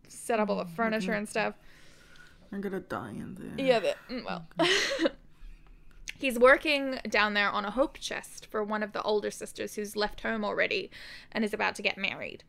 set 0.07 0.39
up 0.39 0.49
all 0.49 0.57
the 0.57 0.65
furniture 0.65 1.13
and 1.13 1.27
stuff. 1.27 1.55
I'm 2.51 2.61
gonna 2.61 2.79
die 2.81 3.09
in 3.11 3.35
there. 3.35 3.65
Yeah, 3.65 3.79
but, 3.79 3.97
mm, 4.09 4.23
well. 4.23 4.45
He's 6.19 6.39
working 6.39 6.99
down 7.09 7.33
there 7.33 7.49
on 7.49 7.65
a 7.65 7.71
hope 7.71 7.97
chest 7.99 8.45
for 8.49 8.63
one 8.63 8.81
of 8.83 8.93
the 8.93 9.01
older 9.01 9.31
sisters 9.31 9.75
who's 9.75 9.95
left 9.95 10.21
home 10.21 10.45
already 10.45 10.89
and 11.31 11.43
is 11.43 11.53
about 11.53 11.75
to 11.75 11.81
get 11.81 11.97
married. 11.97 12.43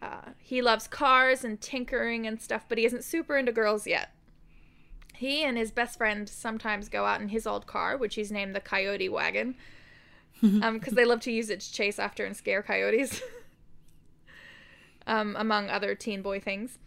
Uh, 0.00 0.30
he 0.38 0.62
loves 0.62 0.86
cars 0.86 1.44
and 1.44 1.60
tinkering 1.60 2.26
and 2.26 2.40
stuff, 2.40 2.64
but 2.68 2.78
he 2.78 2.86
isn't 2.86 3.04
super 3.04 3.36
into 3.36 3.52
girls 3.52 3.86
yet. 3.86 4.14
He 5.20 5.44
and 5.44 5.58
his 5.58 5.70
best 5.70 5.98
friend 5.98 6.26
sometimes 6.26 6.88
go 6.88 7.04
out 7.04 7.20
in 7.20 7.28
his 7.28 7.46
old 7.46 7.66
car, 7.66 7.94
which 7.98 8.14
he's 8.14 8.32
named 8.32 8.56
the 8.56 8.60
Coyote 8.60 9.10
Wagon, 9.10 9.54
because 10.40 10.94
they 10.94 11.04
love 11.04 11.20
to 11.20 11.30
use 11.30 11.50
it 11.50 11.60
to 11.60 11.70
chase 11.70 11.98
after 11.98 12.24
and 12.24 12.34
scare 12.34 12.62
coyotes, 12.62 13.20
um, 15.06 15.36
among 15.38 15.68
other 15.68 15.94
teen 15.94 16.22
boy 16.22 16.40
things. 16.40 16.78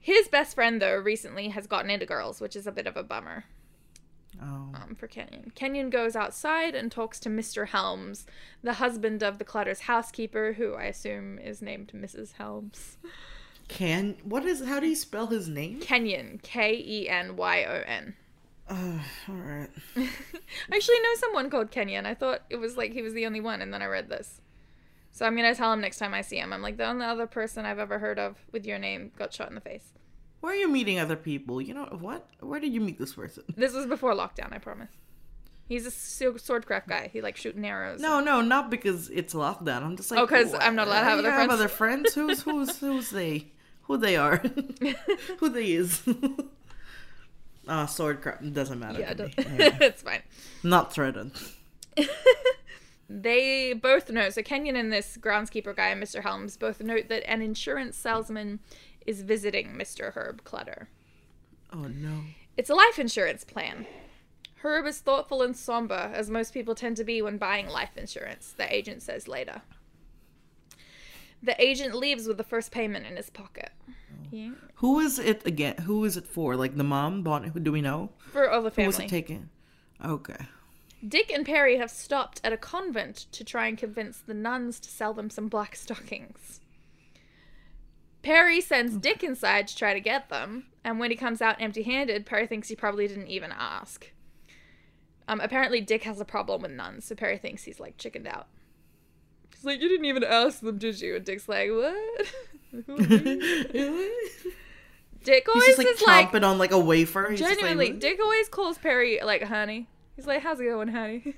His 0.00 0.28
best 0.28 0.54
friend, 0.54 0.80
though, 0.80 0.96
recently 0.96 1.48
has 1.50 1.66
gotten 1.66 1.90
into 1.90 2.06
girls, 2.06 2.40
which 2.40 2.56
is 2.56 2.66
a 2.66 2.72
bit 2.72 2.86
of 2.86 2.96
a 2.96 3.02
bummer 3.02 3.44
Oh. 4.40 4.72
um, 4.74 4.94
for 4.98 5.06
Kenyon. 5.06 5.52
Kenyon 5.54 5.90
goes 5.90 6.16
outside 6.16 6.74
and 6.74 6.90
talks 6.90 7.20
to 7.20 7.28
Mr. 7.28 7.68
Helms, 7.68 8.24
the 8.62 8.74
husband 8.74 9.22
of 9.22 9.36
the 9.38 9.44
Clutter's 9.44 9.80
housekeeper, 9.80 10.54
who 10.54 10.72
I 10.72 10.84
assume 10.84 11.38
is 11.38 11.60
named 11.60 11.92
Mrs. 11.94 12.32
Helms. 12.38 12.96
Can 13.68 14.16
what 14.24 14.44
is? 14.44 14.64
How 14.64 14.80
do 14.80 14.86
you 14.86 14.96
spell 14.96 15.26
his 15.26 15.48
name? 15.48 15.80
Kenyon, 15.80 16.40
K 16.42 16.74
E 16.74 17.08
N 17.08 17.36
Y 17.36 17.64
O 17.64 17.82
N. 17.86 18.14
Uh, 18.68 18.98
all 19.28 19.34
right. 19.34 19.68
I 19.96 20.76
actually 20.76 21.00
know 21.00 21.14
someone 21.16 21.50
called 21.50 21.70
Kenyon. 21.70 22.04
I 22.06 22.14
thought 22.14 22.42
it 22.50 22.56
was 22.56 22.76
like 22.76 22.92
he 22.92 23.02
was 23.02 23.14
the 23.14 23.26
only 23.26 23.40
one, 23.40 23.62
and 23.62 23.72
then 23.72 23.82
I 23.82 23.86
read 23.86 24.08
this. 24.08 24.40
So 25.12 25.26
I'm 25.26 25.36
gonna 25.36 25.54
tell 25.54 25.72
him 25.72 25.80
next 25.80 25.98
time 25.98 26.14
I 26.14 26.20
see 26.22 26.38
him. 26.38 26.52
I'm 26.52 26.62
like, 26.62 26.76
the 26.76 26.86
only 26.86 27.04
other 27.04 27.26
person 27.26 27.64
I've 27.64 27.78
ever 27.78 27.98
heard 27.98 28.18
of 28.18 28.36
with 28.52 28.66
your 28.66 28.78
name 28.78 29.12
got 29.18 29.32
shot 29.32 29.48
in 29.48 29.54
the 29.54 29.60
face. 29.60 29.92
Where 30.40 30.52
are 30.52 30.56
you 30.56 30.68
meeting 30.68 30.98
other 30.98 31.16
people? 31.16 31.60
You 31.60 31.74
know 31.74 31.84
what? 32.00 32.28
Where 32.40 32.60
did 32.60 32.72
you 32.72 32.80
meet 32.80 32.98
this 32.98 33.14
person? 33.14 33.42
This 33.56 33.72
was 33.74 33.86
before 33.86 34.14
lockdown, 34.14 34.52
I 34.52 34.58
promise. 34.58 34.90
He's 35.66 35.86
a 35.86 35.90
swordcraft 35.90 36.86
guy. 36.88 37.10
He 37.12 37.20
likes 37.20 37.40
shooting 37.40 37.66
arrows. 37.66 38.00
No, 38.00 38.20
no, 38.20 38.40
not 38.40 38.70
because 38.70 39.10
it's 39.10 39.34
lockdown. 39.34 39.82
I'm 39.82 39.96
just 39.96 40.10
like, 40.10 40.20
Oh, 40.20 40.26
because 40.26 40.54
I'm 40.54 40.74
not 40.76 40.86
allowed 40.86 41.00
to 41.00 41.04
have 41.06 41.18
other 41.18 41.28
friends? 41.30 41.40
Have 41.40 41.50
other 41.50 41.68
friends. 41.68 42.14
Who's 42.14 42.42
who's 42.44 42.78
who's 42.78 43.10
they? 43.10 43.52
Who 43.88 43.96
they 43.96 44.16
are? 44.16 44.36
who 45.38 45.48
they 45.48 45.72
is? 45.72 46.02
Ah, 47.70 47.84
sword 47.84 48.22
crap 48.22 48.40
doesn't 48.54 48.78
matter. 48.78 48.98
Yeah, 48.98 49.12
me. 49.12 49.34
Anyway, 49.36 49.76
it's 49.82 50.00
fine. 50.00 50.22
not 50.62 50.90
threatened. 50.90 51.32
They 53.10 53.74
both 53.74 54.08
know. 54.10 54.30
So 54.30 54.42
Kenyon 54.42 54.74
and 54.74 54.90
this 54.90 55.18
groundskeeper 55.20 55.76
guy, 55.76 55.92
Mr. 55.92 56.22
Helms, 56.22 56.56
both 56.56 56.80
note 56.80 57.10
that 57.10 57.30
an 57.30 57.42
insurance 57.42 57.94
salesman 57.98 58.60
is 59.06 59.20
visiting 59.20 59.74
Mr. 59.74 60.14
Herb 60.14 60.44
Clutter. 60.44 60.88
Oh 61.70 61.88
no. 61.88 62.22
It's 62.56 62.70
a 62.70 62.74
life 62.74 62.98
insurance 62.98 63.44
plan. 63.44 63.86
Herb 64.62 64.86
is 64.86 65.00
thoughtful 65.00 65.42
and 65.42 65.54
somber, 65.54 66.10
as 66.14 66.30
most 66.30 66.54
people 66.54 66.74
tend 66.74 66.96
to 66.96 67.04
be 67.04 67.20
when 67.20 67.36
buying 67.36 67.68
life 67.68 67.98
insurance, 67.98 68.54
the 68.56 68.74
agent 68.74 69.02
says 69.02 69.28
later. 69.28 69.60
The 71.42 71.60
agent 71.62 71.94
leaves 71.94 72.26
with 72.26 72.36
the 72.36 72.44
first 72.44 72.70
payment 72.70 73.06
in 73.06 73.16
his 73.16 73.30
pocket. 73.30 73.70
Yeah. 74.30 74.50
Who 74.76 75.00
is 75.00 75.18
it 75.18 75.46
again? 75.46 75.76
Who 75.78 76.04
is 76.04 76.16
it 76.16 76.26
for? 76.26 76.56
Like 76.56 76.76
the 76.76 76.84
mom? 76.84 77.22
Bonnie? 77.22 77.48
Who 77.48 77.60
do 77.60 77.72
we 77.72 77.80
know? 77.80 78.10
For 78.18 78.50
all 78.50 78.62
the 78.62 78.70
family. 78.70 78.84
Who 78.84 78.88
was 78.88 78.98
it 78.98 79.08
taken? 79.08 79.50
Okay. 80.04 80.36
Dick 81.06 81.30
and 81.32 81.46
Perry 81.46 81.76
have 81.78 81.90
stopped 81.90 82.40
at 82.42 82.52
a 82.52 82.56
convent 82.56 83.26
to 83.32 83.44
try 83.44 83.66
and 83.68 83.78
convince 83.78 84.18
the 84.18 84.34
nuns 84.34 84.80
to 84.80 84.90
sell 84.90 85.14
them 85.14 85.30
some 85.30 85.48
black 85.48 85.76
stockings. 85.76 86.60
Perry 88.22 88.60
sends 88.60 88.96
Dick 88.96 89.22
inside 89.22 89.68
to 89.68 89.76
try 89.76 89.94
to 89.94 90.00
get 90.00 90.28
them, 90.28 90.66
and 90.82 90.98
when 90.98 91.10
he 91.10 91.16
comes 91.16 91.40
out 91.40 91.60
empty 91.60 91.84
handed, 91.84 92.26
Perry 92.26 92.48
thinks 92.48 92.68
he 92.68 92.74
probably 92.74 93.06
didn't 93.06 93.28
even 93.28 93.52
ask. 93.56 94.12
Um, 95.28 95.40
apparently, 95.40 95.80
Dick 95.80 96.02
has 96.02 96.20
a 96.20 96.24
problem 96.24 96.62
with 96.62 96.72
nuns, 96.72 97.04
so 97.04 97.14
Perry 97.14 97.38
thinks 97.38 97.62
he's 97.62 97.78
like 97.78 97.96
chickened 97.96 98.26
out. 98.26 98.48
He's 99.58 99.64
like, 99.64 99.80
You 99.80 99.88
didn't 99.88 100.06
even 100.06 100.22
ask 100.22 100.60
them, 100.60 100.78
did 100.78 101.00
you? 101.00 101.16
And 101.16 101.24
Dick's 101.24 101.48
like, 101.48 101.70
What? 101.70 102.26
Who 102.86 102.96
are 102.96 103.02
you?" 103.02 104.30
Dick 105.24 105.46
He's 105.52 105.54
always 105.54 105.66
just 105.66 105.78
like 105.78 105.86
is 105.88 106.02
like, 106.02 106.30
chomping 106.30 106.46
on 106.46 106.58
like 106.58 106.70
a 106.70 106.78
wafer. 106.78 107.28
He's 107.28 107.40
just 107.40 107.50
like, 107.50 107.58
genuinely, 107.58 107.98
Dick 107.98 108.20
always 108.22 108.48
calls 108.48 108.78
Perry 108.78 109.20
like 109.22 109.42
honey. 109.42 109.88
He's 110.14 110.26
like, 110.26 110.42
"How's 110.42 110.60
it 110.60 110.64
going, 110.64 110.88
honey?" 110.88 111.34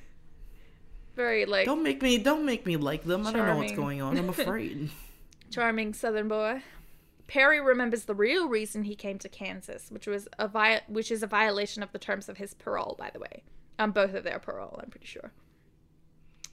Very 1.17 1.47
like 1.47 1.67
Don't 1.67 1.83
make 1.83 2.03
me 2.03 2.19
don't 2.19 2.45
make 2.45 2.67
me 2.67 2.77
like 2.77 3.05
them. 3.05 3.27
I 3.27 3.33
don't 3.33 3.47
know 3.47 3.57
what's 3.57 3.73
going 3.73 4.01
on. 4.03 4.17
I'm 4.17 4.29
afraid. 4.29 4.91
charming 5.51 5.95
southern 5.95 6.29
boy. 6.29 6.63
Perry 7.27 7.61
remembers 7.61 8.05
the 8.05 8.15
real 8.15 8.49
reason 8.49 8.85
he 8.85 8.95
came 8.95 9.19
to 9.21 9.29
Kansas, 9.29 9.91
which 9.91 10.07
was 10.07 10.29
a 10.39 10.47
vi- 10.47 10.83
which 10.89 11.11
is 11.11 11.23
a 11.23 11.27
violation 11.27 11.83
of 11.83 11.91
the 11.93 11.99
terms 11.99 12.29
of 12.29 12.37
his 12.37 12.55
parole, 12.55 12.97
by 12.99 13.11
the 13.11 13.19
way. 13.19 13.43
Um, 13.79 13.93
both 13.93 14.15
of 14.15 14.25
their 14.25 14.39
parole, 14.39 14.79
I'm 14.83 14.91
pretty 14.91 15.07
sure. 15.07 15.33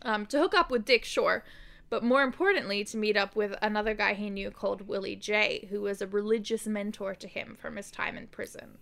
Um, 0.03 0.25
to 0.27 0.39
hook 0.39 0.53
up 0.53 0.69
with 0.69 0.85
Dick 0.85 1.03
Shore, 1.05 1.43
but 1.89 2.03
more 2.03 2.21
importantly, 2.21 2.83
to 2.85 2.97
meet 2.97 3.17
up 3.17 3.35
with 3.35 3.55
another 3.61 3.93
guy 3.93 4.13
he 4.13 4.29
knew 4.29 4.51
called 4.51 4.87
Willie-Jay, 4.87 5.67
who 5.69 5.81
was 5.81 6.01
a 6.01 6.07
religious 6.07 6.67
mentor 6.67 7.15
to 7.15 7.27
him 7.27 7.57
from 7.59 7.75
his 7.77 7.89
time 7.91 8.17
in 8.17 8.27
prison. 8.27 8.77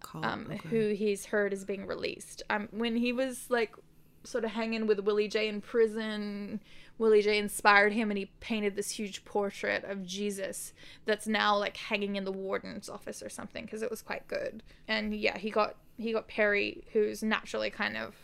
Call- 0.00 0.24
Um, 0.24 0.48
okay. 0.50 0.68
who 0.68 0.88
he's 0.94 1.26
heard 1.26 1.52
is 1.52 1.64
being 1.64 1.86
released. 1.86 2.42
Um, 2.50 2.68
when 2.70 2.96
he 2.96 3.12
was 3.12 3.50
like 3.50 3.74
sort 4.24 4.44
of 4.44 4.50
hanging 4.50 4.86
with 4.86 4.98
Willie-Jay 5.00 5.46
in 5.48 5.60
prison, 5.60 6.60
Willie-Jay 6.98 7.38
inspired 7.38 7.92
him 7.92 8.10
and 8.10 8.18
he 8.18 8.26
painted 8.40 8.74
this 8.74 8.90
huge 8.90 9.24
portrait 9.24 9.84
of 9.84 10.04
Jesus 10.04 10.72
that's 11.04 11.26
now 11.28 11.56
like 11.56 11.76
hanging 11.76 12.16
in 12.16 12.24
the 12.24 12.32
warden's 12.32 12.88
office 12.88 13.22
or 13.22 13.28
something 13.28 13.64
because 13.64 13.82
it 13.82 13.90
was 13.90 14.02
quite 14.02 14.26
good. 14.26 14.62
And 14.88 15.14
yeah, 15.14 15.38
he 15.38 15.50
got 15.50 15.76
he 15.98 16.12
got 16.12 16.28
Perry, 16.28 16.82
who's 16.92 17.22
naturally 17.22 17.70
kind 17.70 17.96
of 17.96 18.14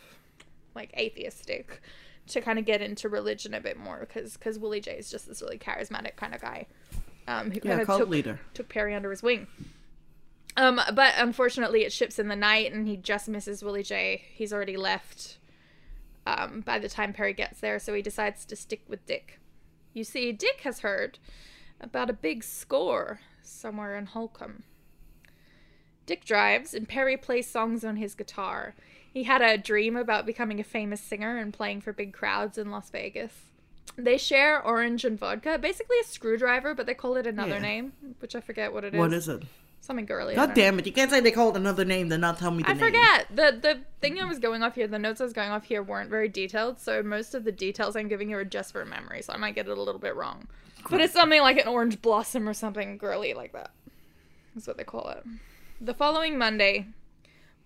like 0.75 0.93
atheistic, 0.97 1.81
to 2.27 2.41
kind 2.41 2.59
of 2.59 2.65
get 2.65 2.81
into 2.81 3.09
religion 3.09 3.53
a 3.53 3.61
bit 3.61 3.77
more 3.77 3.99
because 3.99 4.33
because 4.33 4.57
Willie-Jay 4.59 4.97
is 4.97 5.11
just 5.11 5.27
this 5.27 5.41
really 5.41 5.57
charismatic 5.57 6.15
kind 6.15 6.33
of 6.33 6.41
guy. 6.41 6.67
Um, 7.27 7.51
who 7.51 7.59
kind 7.59 7.79
yeah, 7.79 7.93
of 7.93 7.99
took 7.99 8.09
leader. 8.09 8.39
took 8.53 8.67
Perry 8.67 8.93
under 8.93 9.09
his 9.09 9.23
wing. 9.23 9.47
Um, 10.57 10.79
but 10.93 11.13
unfortunately, 11.17 11.83
it 11.83 11.91
ships 11.91 12.19
in 12.19 12.27
the 12.27 12.35
night, 12.35 12.71
and 12.73 12.87
he 12.87 12.97
just 12.97 13.27
misses 13.27 13.63
Willie-Jay. 13.63 14.23
He's 14.33 14.53
already 14.53 14.77
left. 14.77 15.37
Um, 16.25 16.61
by 16.61 16.79
the 16.79 16.87
time 16.87 17.11
Perry 17.11 17.33
gets 17.33 17.59
there, 17.59 17.79
so 17.79 17.93
he 17.93 18.01
decides 18.01 18.45
to 18.45 18.55
stick 18.55 18.83
with 18.87 19.05
Dick. 19.05 19.39
You 19.93 20.03
see, 20.03 20.31
Dick 20.31 20.61
has 20.63 20.79
heard 20.79 21.19
about 21.81 22.09
a 22.09 22.13
big 22.13 22.43
score 22.43 23.19
somewhere 23.41 23.97
in 23.97 24.05
Holcomb. 24.05 24.63
Dick 26.05 26.23
drives, 26.23 26.73
and 26.73 26.87
Perry 26.87 27.17
plays 27.17 27.49
songs 27.49 27.83
on 27.83 27.97
his 27.97 28.15
guitar. 28.15 28.73
He 29.13 29.23
had 29.23 29.41
a 29.41 29.57
dream 29.57 29.95
about 29.95 30.25
becoming 30.25 30.59
a 30.59 30.63
famous 30.63 30.99
singer 30.99 31.37
and 31.37 31.53
playing 31.53 31.81
for 31.81 31.93
big 31.93 32.13
crowds 32.13 32.57
in 32.57 32.71
Las 32.71 32.89
Vegas. 32.89 33.31
They 33.95 34.17
share 34.17 34.59
orange 34.65 35.05
and 35.05 35.19
vodka, 35.19 35.59
basically 35.59 35.97
a 35.99 36.03
screwdriver, 36.05 36.73
but 36.73 36.87
they 36.87 36.95
call 36.95 37.15
it 37.17 37.27
another 37.27 37.55
Yeah. 37.55 37.59
name, 37.61 37.93
which 38.19 38.35
I 38.35 38.41
forget 38.41 38.73
what 38.73 38.83
it 38.83 38.95
is. 38.95 38.99
What 38.99 39.13
is 39.13 39.27
it? 39.29 39.43
Something 39.81 40.05
girly. 40.05 40.33
God 40.33 40.47
don't 40.47 40.49
know. 40.49 40.55
damn 40.55 40.79
it! 40.79 40.85
You 40.87 40.93
can't 40.93 41.11
say 41.11 41.19
they 41.19 41.29
called 41.29 41.57
another 41.57 41.83
name, 41.85 42.07
then 42.07 42.21
not 42.21 42.39
tell 42.39 42.51
me 42.51 42.63
the 42.63 42.69
I 42.69 42.73
name. 42.73 42.79
forget. 42.85 43.27
The 43.29 43.59
the 43.61 43.79
thing 43.99 44.17
I 44.19 44.23
was 44.25 44.39
going 44.39 44.63
off 44.63 44.75
here, 44.75 44.87
the 44.87 44.97
notes 44.97 45.19
I 45.19 45.25
was 45.25 45.33
going 45.33 45.51
off 45.51 45.65
here 45.65 45.83
weren't 45.83 46.09
very 46.09 46.29
detailed, 46.29 46.79
so 46.79 47.03
most 47.03 47.35
of 47.35 47.43
the 47.43 47.51
details 47.51 47.95
I'm 47.97 48.07
giving 48.07 48.29
you 48.29 48.37
are 48.37 48.45
just 48.45 48.71
for 48.71 48.83
memory, 48.85 49.21
so 49.21 49.33
I 49.33 49.37
might 49.37 49.55
get 49.55 49.67
it 49.67 49.77
a 49.77 49.81
little 49.81 49.99
bit 49.99 50.15
wrong. 50.15 50.47
But 50.89 51.01
it's 51.01 51.13
something 51.13 51.41
like 51.41 51.57
an 51.59 51.67
orange 51.67 52.01
blossom 52.01 52.47
or 52.47 52.53
something 52.53 52.97
girly 52.97 53.33
like 53.33 53.51
that. 53.51 53.71
That's 54.55 54.67
what 54.67 54.77
they 54.77 54.83
call 54.85 55.09
it. 55.09 55.23
The 55.81 55.93
following 55.93 56.37
Monday, 56.37 56.87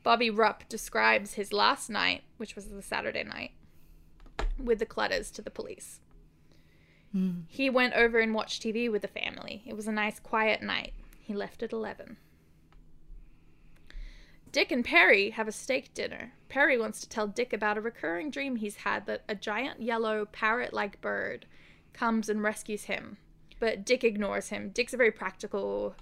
Bobby 0.08 0.30
Rupp 0.30 0.70
describes 0.70 1.34
his 1.34 1.52
last 1.52 1.90
night, 1.90 2.24
which 2.38 2.56
was 2.56 2.70
the 2.70 2.82
Saturday 2.82 3.26
night, 3.26 3.52
with 4.58 4.80
the 4.80 4.86
Clutters 4.86 5.30
to 5.32 5.42
the 5.42 5.52
police. 5.52 6.00
He 7.50 7.70
went 7.70 7.94
over 7.94 8.18
and 8.20 8.34
watched 8.34 8.64
TV 8.64 8.90
with 8.90 9.02
the 9.02 9.10
family. 9.10 9.64
It 9.66 9.76
was 9.76 9.86
a 9.86 9.92
nice, 9.92 10.18
quiet 10.22 10.62
night. 10.62 10.94
He 11.20 11.34
left 11.34 11.62
at 11.62 11.74
11. 11.74 12.16
Dick 14.50 14.72
and 14.72 14.86
Perry 14.86 15.32
have 15.32 15.50
a 15.50 15.52
steak 15.52 15.94
dinner. 15.94 16.32
Perry 16.48 16.78
wants 16.78 17.02
to 17.02 17.10
tell 17.10 17.28
Dick 17.28 17.52
about 17.52 17.78
a 17.78 17.82
recurring 17.82 18.32
dream 18.32 18.56
he's 18.56 18.78
had 18.78 19.08
that 19.08 19.24
a 19.28 19.36
giant 19.36 19.82
yellow 19.82 20.24
parrot 20.24 20.72
like 20.72 21.02
bird 21.02 21.48
comes 21.92 22.30
and 22.30 22.42
rescues 22.42 22.86
him. 22.86 23.18
But 23.60 23.84
Dick 23.84 24.06
ignores 24.06 24.48
him. 24.48 24.70
Dick's 24.70 24.94
a 24.94 24.98
very 24.98 25.12
practical, 25.12 25.98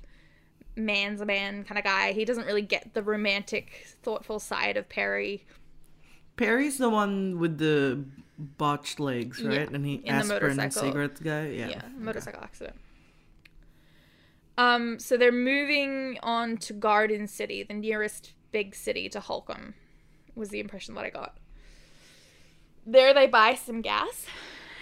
man's 0.75 1.21
a 1.21 1.25
man 1.25 1.63
kind 1.63 1.77
of 1.77 1.83
guy. 1.83 2.11
He 2.13 2.25
doesn't 2.25 2.45
really 2.45 2.61
get 2.61 2.93
the 2.93 3.03
romantic, 3.03 3.87
thoughtful 4.03 4.39
side 4.39 4.77
of 4.77 4.89
Perry. 4.89 5.45
Perry's 6.37 6.77
the 6.77 6.89
one 6.89 7.39
with 7.39 7.57
the 7.57 8.03
botched 8.37 8.99
legs, 8.99 9.41
right? 9.41 9.69
Yeah, 9.69 9.75
and 9.75 9.85
he 9.85 9.95
in 9.95 10.01
the 10.03 10.09
aspirin 10.09 10.51
and 10.51 10.57
motorcycle. 10.57 10.89
cigarettes 10.89 11.19
guy. 11.21 11.47
Yeah. 11.47 11.67
Yeah, 11.69 11.81
motorcycle 11.97 12.43
accident. 12.43 12.75
Um, 14.57 14.99
so 14.99 15.17
they're 15.17 15.31
moving 15.31 16.17
on 16.23 16.57
to 16.57 16.73
Garden 16.73 17.27
City, 17.27 17.63
the 17.63 17.73
nearest 17.73 18.33
big 18.51 18.73
city 18.73 19.09
to 19.09 19.19
Holcomb, 19.19 19.73
was 20.33 20.49
the 20.49 20.59
impression 20.59 20.95
that 20.95 21.05
I 21.05 21.09
got. 21.09 21.37
There 22.85 23.13
they 23.13 23.27
buy 23.27 23.55
some 23.55 23.81
gas, 23.81 24.25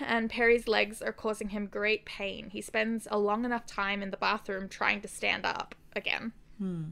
and 0.05 0.29
Perry's 0.29 0.67
legs 0.67 1.01
are 1.01 1.13
causing 1.13 1.49
him 1.49 1.67
great 1.67 2.05
pain. 2.05 2.49
He 2.51 2.61
spends 2.61 3.07
a 3.09 3.17
long 3.17 3.45
enough 3.45 3.65
time 3.65 4.03
in 4.03 4.11
the 4.11 4.17
bathroom 4.17 4.69
trying 4.69 5.01
to 5.01 5.07
stand 5.07 5.45
up 5.45 5.73
again 5.95 6.31
hmm. 6.57 6.83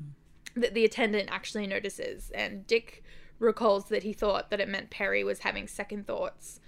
that 0.56 0.74
the 0.74 0.86
attendant 0.86 1.30
actually 1.32 1.68
notices, 1.68 2.32
and 2.34 2.66
Dick 2.68 3.04
recalls 3.40 3.86
that 3.86 4.04
he 4.04 4.14
thought 4.14 4.50
that 4.50 4.60
it 4.60 4.70
meant 4.70 4.90
Perry 4.90 5.24
was 5.24 5.40
having 5.40 5.68
second 5.68 6.06
thoughts 6.06 6.60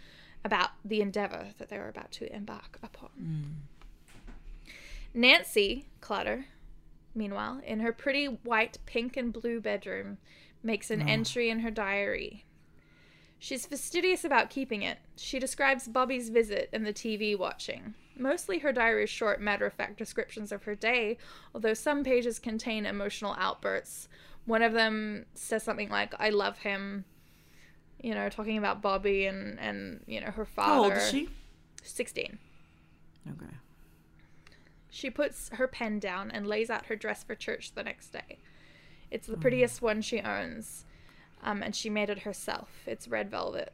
about 0.44 0.72
the 0.84 1.02
endeavor 1.02 1.50
that 1.58 1.70
they 1.70 1.78
were 1.78 1.90
about 1.90 2.12
to 2.12 2.34
embark 2.36 2.80
upon. 2.84 3.10
Hmm. 3.18 4.72
Nancy 5.14 5.88
Clutter, 6.02 6.46
meanwhile, 7.14 7.62
in 7.66 7.80
her 7.82 7.94
pretty 7.94 8.26
white, 8.26 8.80
pink, 8.86 9.16
and 9.16 9.32
blue 9.32 9.62
bedroom, 9.62 10.18
makes 10.64 10.90
an 10.90 11.04
ah. 11.04 11.08
entry 11.08 11.50
in 11.50 11.60
her 11.60 11.70
diary. 11.70 12.46
She's 13.38 13.66
fastidious 13.66 14.24
about 14.24 14.50
keeping 14.50 14.82
it. 14.82 15.00
She 15.18 15.38
describes 15.38 15.88
Bobby's 15.88 16.30
visit 16.30 16.70
and 16.72 16.86
the 16.86 16.94
TV 16.94 17.38
watching. 17.38 17.94
Mostly 18.18 18.60
her 18.60 18.72
diary 18.72 19.06
is 19.06 19.10
short, 19.10 19.42
matter 19.42 19.66
of 19.66 19.74
fact 19.74 19.98
descriptions 19.98 20.52
of 20.52 20.64
her 20.64 20.76
day, 20.76 21.18
although 21.54 21.74
some 21.74 22.04
pages 22.04 22.40
contain 22.40 22.86
emotional 22.86 23.36
outbursts. 23.40 24.08
One 24.46 24.62
of 24.62 24.74
them 24.74 25.26
says 25.34 25.64
something 25.64 25.90
like, 25.90 26.14
I 26.20 26.30
love 26.30 26.60
him, 26.60 27.06
you 28.02 28.14
know, 28.14 28.30
talking 28.30 28.58
about 28.58 28.82
Bobby 28.82 29.26
and, 29.26 29.60
and 29.60 30.04
you 30.06 30.22
know, 30.22 30.32
her 30.32 30.46
father. 30.46 30.74
How 30.74 30.84
old 30.84 30.94
is 30.94 31.10
she? 31.10 31.30
16. 31.82 32.38
Okay. 33.30 33.56
She 34.90 35.10
puts 35.10 35.50
her 35.54 35.68
pen 35.68 36.00
down 36.00 36.30
and 36.30 36.46
lays 36.46 36.70
out 36.70 36.86
her 36.86 36.96
dress 36.96 37.24
for 37.24 37.36
church 37.36 37.74
the 37.74 37.84
next 37.84 38.10
day. 38.10 38.38
It's 39.10 39.28
the 39.28 39.38
prettiest 39.38 39.82
one 39.82 40.02
she 40.02 40.20
owns, 40.22 40.86
um, 41.44 41.64
and 41.64 41.76
she 41.76 41.90
made 41.90 42.10
it 42.10 42.20
herself. 42.20 42.70
It's 42.86 43.08
red 43.08 43.30
velvet. 43.30 43.74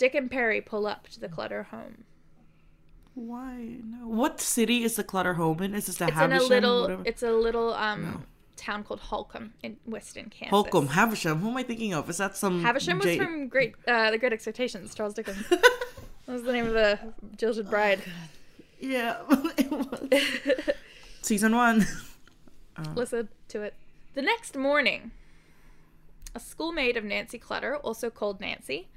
Dick 0.00 0.14
and 0.14 0.30
Perry 0.30 0.62
pull 0.62 0.86
up 0.86 1.08
to 1.08 1.20
the 1.20 1.28
Clutter 1.28 1.64
home. 1.64 2.04
Why? 3.14 3.76
No. 3.84 4.06
What 4.08 4.40
city 4.40 4.82
is 4.82 4.96
the 4.96 5.04
clutter 5.04 5.34
home 5.34 5.60
in? 5.62 5.74
Is 5.74 5.86
this 5.86 5.96
the 5.98 6.06
It's 6.06 6.12
in 6.12 6.18
a 6.18 6.20
Havisham? 6.22 6.48
little. 6.48 7.02
It's 7.04 7.22
a 7.22 7.32
little 7.32 7.74
um 7.74 8.24
town 8.56 8.82
called 8.84 9.00
Holcomb 9.00 9.52
in 9.62 9.76
Western 9.84 10.30
Kansas. 10.30 10.50
Holcomb, 10.50 10.88
Havisham. 10.88 11.40
Who 11.40 11.50
am 11.50 11.56
I 11.58 11.62
thinking 11.64 11.92
of? 11.92 12.08
Is 12.08 12.16
that 12.18 12.34
some 12.36 12.62
Havisham 12.62 12.96
was 12.98 13.04
J- 13.06 13.18
from 13.18 13.48
Great 13.48 13.74
uh, 13.86 14.10
the 14.10 14.16
Great 14.16 14.32
Expectations. 14.32 14.94
Charles 14.94 15.12
Dickens. 15.14 15.46
that 15.50 15.62
was 16.28 16.44
the 16.44 16.52
name 16.52 16.66
of 16.66 16.72
the 16.72 16.98
Jilted 17.36 17.68
Bride. 17.68 18.00
Yeah, 18.80 19.16
it 19.58 19.70
was. 19.70 20.08
Season 21.22 21.54
one. 21.54 21.86
Listen 22.94 23.28
to 23.48 23.60
it. 23.62 23.74
The 24.14 24.22
next 24.22 24.56
morning, 24.56 25.10
a 26.34 26.40
schoolmate 26.40 26.96
of 26.96 27.04
Nancy 27.04 27.38
Clutter, 27.38 27.76
also 27.76 28.08
called 28.08 28.40
Nancy, 28.40 28.88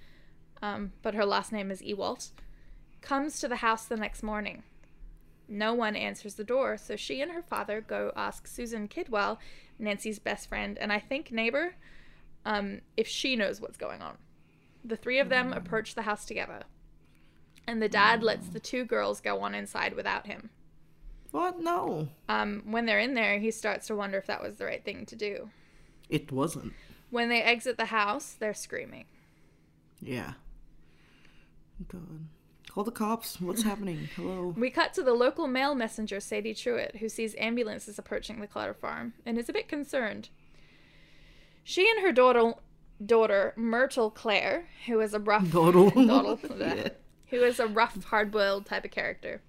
um, 0.63 0.93
but 1.04 1.13
her 1.13 1.26
last 1.26 1.52
name 1.52 1.69
is 1.69 1.82
Ewalt, 1.82 2.32
comes 3.02 3.39
to 3.39 3.47
the 3.47 3.58
house 3.58 3.86
the 3.86 3.97
next 3.97 4.23
morning. 4.23 4.63
No 5.47 5.73
one 5.73 5.95
answers 5.95 6.36
the 6.36 6.43
door, 6.43 6.78
so 6.78 6.95
she 6.95 7.21
and 7.21 7.32
her 7.34 7.41
father 7.41 7.82
go 7.82 8.12
ask 8.15 8.47
Susan 8.47 8.88
Kidwell, 8.88 9.38
Nancy's 9.78 10.17
best 10.19 10.47
friend, 10.47 10.78
and 10.80 10.91
I 10.91 10.99
think 10.99 11.32
neighbor, 11.32 11.76
um, 12.45 12.80
if 12.95 13.08
she 13.08 13.36
knows 13.36 13.60
what's 13.62 13.78
going 13.78 14.02
on. 14.02 14.17
The 14.86 14.95
three 14.95 15.19
of 15.19 15.30
them 15.30 15.52
approach 15.54 15.95
the 15.95 16.04
house 16.04 16.26
together, 16.26 16.63
and 17.67 17.82
the 17.82 17.89
dad 17.89 18.23
lets 18.23 18.47
the 18.47 18.60
two 18.60 18.86
girls 18.86 19.19
go 19.21 19.41
on 19.41 19.54
inside 19.54 19.95
without 19.95 20.28
him. 20.28 20.49
What? 21.32 21.60
No, 21.60 22.08
Um, 22.30 22.62
when 22.65 22.86
they're 22.86 22.99
in 22.99 23.15
there, 23.15 23.39
he 23.39 23.49
starts 23.52 23.88
to 23.88 23.95
wonder 23.95 24.17
if 24.17 24.28
that 24.28 24.41
was 24.43 24.58
the 24.58 24.65
right 24.65 24.84
thing 24.84 25.06
to 25.08 25.15
do. 25.15 25.49
it 26.10 26.32
wasn't. 26.32 26.73
When 27.10 27.30
they 27.30 27.41
exit 27.41 27.78
the 27.78 27.86
house, 27.86 28.34
they're 28.34 28.54
screaming. 28.54 29.06
Yeah. 30.02 30.34
God. 31.88 32.27
Call 32.69 32.83
the 32.83 32.91
cops. 32.91 33.39
What's 33.41 33.63
happening? 33.71 34.09
Hello. 34.15 34.53
We 34.57 34.69
cut 34.69 34.93
to 34.95 35.03
the 35.03 35.13
local 35.13 35.47
mail 35.47 35.75
messenger, 35.75 36.19
Sadie 36.19 36.53
Truitt, 36.53 36.97
who 36.97 37.09
sees 37.09 37.36
ambulances 37.38 37.99
approaching 37.99 38.39
the 38.41 38.47
Clutter 38.47 38.73
farm 38.73 39.13
and 39.25 39.38
is 39.38 39.49
a 39.49 39.53
bit 39.53 39.67
concerned. 39.67 40.29
She 41.63 41.89
and 41.89 42.01
her 42.05 42.12
daughter, 42.12 42.53
daughter 43.03 43.53
Myrtle 43.55 44.09
Clare, 44.12 44.65
who 44.88 44.99
is 45.01 45.13
a 45.13 45.19
rough, 45.19 45.43
Dawdle. 45.51 45.91
Dawdle, 45.91 46.39
Yeah. 46.59 46.89
who 47.27 47.43
is 47.43 47.59
a 47.59 47.67
rough, 47.67 48.03
hard-boiled 48.05 48.65
type 48.65 48.86
of 48.86 48.91
character. 48.91 49.41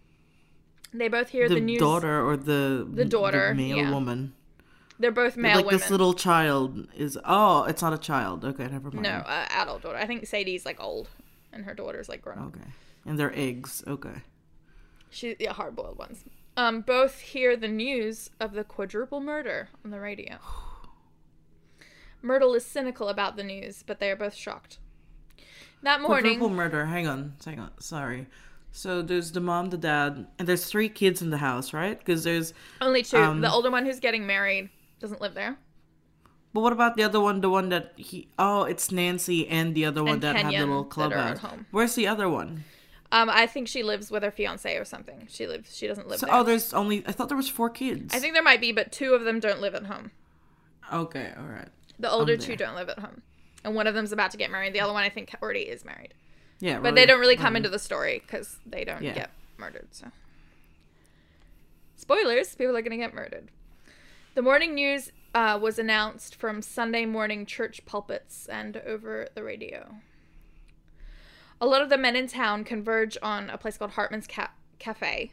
They 0.93 1.09
both 1.09 1.31
hear 1.31 1.49
The, 1.49 1.57
the, 1.57 1.61
news. 1.61 1.81
daughter 1.81 2.25
or 2.25 2.37
the 2.37 2.87
The 2.93 3.05
daughter, 3.05 3.53
male 3.55 3.77
yeah. 3.79 3.91
woman. 3.91 4.35
They're 5.01 5.11
both 5.11 5.37
male 5.37 5.57
like 5.57 5.67
women. 5.67 5.81
this 5.81 5.91
little 5.91 6.15
child 6.15 6.87
is. 6.97 7.19
Oh, 7.25 7.65
it's 7.65 7.83
not 7.83 7.93
a 7.93 7.99
child. 7.99 8.45
Okay, 8.45 8.69
never 8.69 8.93
mind. 8.93 9.03
no, 9.03 9.11
uh, 9.11 9.47
adult 9.51 9.83
daughter. 9.83 9.99
I 9.99 10.07
think 10.07 10.25
Sadie's 10.25 10.65
like 10.65 10.81
old, 10.81 11.09
and 11.55 11.65
her 11.65 11.75
daughter's 11.75 12.09
like 12.09 12.23
grown 12.23 12.39
up. 12.39 12.47
Okay, 12.49 12.71
and 13.07 13.19
they're 13.19 13.37
eggs. 13.37 13.83
Okay. 13.87 14.23
She 15.11 15.37
yeah, 15.39 15.53
hard 15.53 15.77
boiled 15.77 15.99
ones. 15.99 16.25
Um, 16.57 16.83
both 16.83 17.21
hear 17.21 17.57
the 17.57 17.69
news 17.69 18.31
of 18.39 18.53
the 18.53 18.65
quadruple 18.65 19.21
murder 19.21 19.69
on 19.85 19.91
the 19.91 20.01
radio. 20.01 20.37
Myrtle 22.23 22.55
is 22.55 22.65
cynical 22.65 23.09
about 23.09 23.37
the 23.37 23.43
news, 23.43 23.85
but 23.87 24.01
they 24.01 24.11
are 24.11 24.17
both 24.17 24.35
shocked. 24.35 24.79
That 25.83 26.01
morning, 26.01 26.39
Quadruple 26.39 26.49
murder. 26.49 26.87
Hang 26.87 27.07
on. 27.07 27.35
Hang 27.45 27.61
on. 27.61 27.71
Sorry. 27.79 28.27
So 28.73 29.03
there's 29.03 29.33
the 29.33 29.41
mom, 29.41 29.71
the 29.71 29.77
dad, 29.77 30.27
and 30.39 30.49
there's 30.49 30.65
three 30.67 30.89
kids 30.89 31.21
in 31.21 31.31
the 31.31 31.37
house, 31.37 31.73
right? 31.73 31.99
Because 31.99 32.25
there's. 32.25 32.55
only 32.81 33.03
two. 33.03 33.19
um, 33.19 33.41
the 33.41 33.51
older 33.51 33.71
one 33.71 33.85
who's 33.85 34.01
getting 34.01 34.27
married 34.27 34.71
doesn't 34.99 35.21
live 35.21 35.35
there. 35.35 35.59
But 36.55 36.61
what 36.61 36.73
about 36.73 36.97
the 36.97 37.03
other 37.03 37.21
one? 37.21 37.41
The 37.41 37.51
one 37.51 37.69
that 37.71 37.93
he. 37.97 38.29
Oh, 38.39 38.63
it's 38.63 38.91
Nancy 38.93 39.47
and 39.49 39.75
the 39.75 39.85
other 39.85 40.03
one 40.05 40.15
And 40.15 40.23
that 40.23 40.37
had 40.37 40.53
the 40.55 40.59
little 40.61 40.85
that 40.85 40.91
club 40.91 41.13
at 41.13 41.39
home. 41.39 41.67
Where's 41.73 41.95
the 41.97 42.07
other 42.07 42.29
one? 42.29 42.65
Um, 43.13 43.29
I 43.29 43.47
think 43.47 43.69
she 43.69 43.83
lives 43.83 44.11
with 44.11 44.23
her 44.23 44.31
fiance 44.31 44.75
or 44.77 44.85
something. 44.85 45.27
She 45.29 45.47
lives. 45.49 45.77
She 45.77 45.87
doesn't 45.89 46.09
live 46.09 46.21
So, 46.21 46.27
there. 46.27 46.35
oh, 46.37 46.43
there's 46.45 46.73
only. 46.73 47.05
I 47.07 47.13
thought 47.13 47.29
there 47.29 47.37
was 47.37 47.49
four 47.49 47.71
kids. 47.71 48.15
I 48.15 48.19
think 48.21 48.35
there 48.35 48.43
might 48.43 48.61
be, 48.61 48.73
but 48.73 48.93
two 48.93 49.15
of 49.15 49.25
them 49.25 49.41
don't 49.41 49.61
live 49.61 49.75
at 49.75 49.87
home. 49.87 50.13
Okay. 50.93 51.33
All 51.37 51.45
right. 51.47 51.69
The 51.99 52.11
older 52.11 52.37
two 52.37 52.57
don't 52.57 52.75
live 52.75 52.89
at 52.89 52.99
home, 53.01 53.23
and 53.65 53.75
one 53.75 53.87
of 53.87 53.95
them's 53.95 54.13
about 54.13 54.31
to 54.33 54.37
get 54.37 54.51
married. 54.51 54.73
The 54.75 54.81
other 54.81 54.93
one, 54.93 55.03
I 55.05 55.09
think, 55.09 55.35
already 55.43 55.61
is 55.63 55.85
married. 55.85 56.15
Yeah. 56.61 56.79
But 56.81 56.95
they 56.95 57.05
don't 57.07 57.21
really 57.21 57.37
come 57.37 57.57
into 57.57 57.69
the 57.69 57.79
story 57.79 58.23
because 58.25 58.59
they 58.67 58.85
don't 58.85 59.03
Yeah. 59.03 59.15
get 59.15 59.31
murdered. 59.59 59.89
So, 59.93 60.07
spoilers: 61.97 62.55
people 62.55 62.77
are 62.77 62.83
going 62.83 62.93
to 62.93 62.97
get 62.97 63.15
murdered. 63.15 63.49
The 64.35 64.43
morning 64.43 64.75
news 64.75 65.11
uh, 65.35 65.59
was 65.61 65.79
announced 65.79 66.35
from 66.37 66.63
Sunday 66.63 67.05
morning 67.05 67.45
church 67.45 67.85
pulpits 67.85 68.47
and 68.47 68.77
over 68.79 69.29
the 69.35 69.43
radio. 69.43 69.97
A 71.61 71.67
lot 71.67 71.83
of 71.83 71.89
the 71.89 71.99
men 71.99 72.17
in 72.17 72.29
town 72.29 72.65
converge 72.65 73.17
on 73.23 73.51
a 73.51 73.59
place 73.59 73.77
called 73.77 73.93
Hartman's 73.93 74.27
Ca- 74.27 74.53
Cafe, 74.79 75.33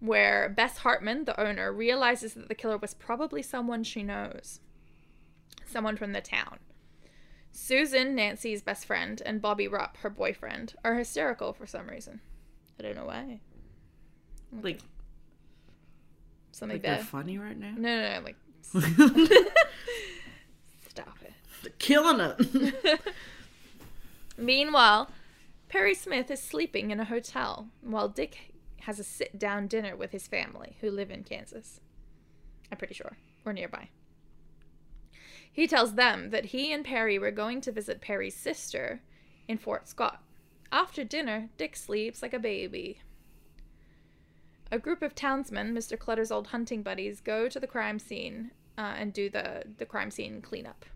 where 0.00 0.48
Bess 0.48 0.78
Hartman, 0.78 1.24
the 1.24 1.38
owner, 1.40 1.72
realizes 1.72 2.34
that 2.34 2.48
the 2.48 2.54
killer 2.54 2.78
was 2.78 2.94
probably 2.94 3.42
someone 3.42 3.84
she 3.84 4.02
knows, 4.02 4.60
someone 5.66 5.96
from 5.96 6.12
the 6.12 6.20
town. 6.20 6.58
Susan, 7.50 8.14
Nancy's 8.14 8.62
best 8.62 8.86
friend, 8.86 9.20
and 9.26 9.42
Bobby 9.42 9.68
Rupp, 9.68 9.98
her 9.98 10.10
boyfriend, 10.10 10.74
are 10.84 10.94
hysterical 10.94 11.52
for 11.52 11.66
some 11.66 11.88
reason. 11.88 12.20
I 12.78 12.82
don't 12.82 12.96
know 12.96 13.04
why. 13.04 13.40
Like, 14.62 14.80
Something 16.52 16.76
like 16.76 16.82
they're 16.82 16.98
funny 16.98 17.38
right 17.38 17.58
now. 17.58 17.72
No, 17.76 18.00
no, 18.00 18.18
no, 18.18 18.24
like 18.24 18.36
stop 18.62 18.82
it. 21.22 21.32
They're 21.62 21.72
killing 21.78 22.20
it. 22.20 23.00
Meanwhile, 24.38 25.10
Perry 25.68 25.94
Smith 25.94 26.30
is 26.30 26.42
sleeping 26.42 26.90
in 26.90 27.00
a 27.00 27.04
hotel 27.04 27.68
while 27.80 28.08
Dick 28.08 28.52
has 28.82 28.98
a 28.98 29.04
sit 29.04 29.38
down 29.38 29.68
dinner 29.68 29.94
with 29.96 30.10
his 30.10 30.26
family 30.26 30.76
who 30.80 30.90
live 30.90 31.10
in 31.10 31.22
Kansas. 31.22 31.80
I'm 32.70 32.78
pretty 32.78 32.94
sure, 32.94 33.16
or 33.44 33.52
nearby. 33.52 33.88
He 35.52 35.66
tells 35.66 35.94
them 35.94 36.30
that 36.30 36.46
he 36.46 36.72
and 36.72 36.84
Perry 36.84 37.18
were 37.18 37.30
going 37.30 37.60
to 37.62 37.72
visit 37.72 38.00
Perry's 38.00 38.34
sister 38.34 39.02
in 39.46 39.58
Fort 39.58 39.86
Scott. 39.86 40.22
After 40.72 41.04
dinner, 41.04 41.50
Dick 41.58 41.76
sleeps 41.76 42.22
like 42.22 42.32
a 42.32 42.38
baby. 42.38 43.00
A 44.72 44.78
group 44.78 45.02
of 45.02 45.14
townsmen, 45.14 45.74
Mr. 45.74 45.98
Clutter's 45.98 46.32
old 46.32 46.48
hunting 46.48 46.82
buddies, 46.82 47.20
go 47.20 47.46
to 47.48 47.60
the 47.60 47.66
crime 47.66 47.98
scene 47.98 48.50
uh, 48.78 48.94
and 48.98 49.12
do 49.12 49.28
the, 49.28 49.64
the 49.76 49.84
crime 49.84 50.10
scene 50.10 50.40
cleanup. 50.40 50.86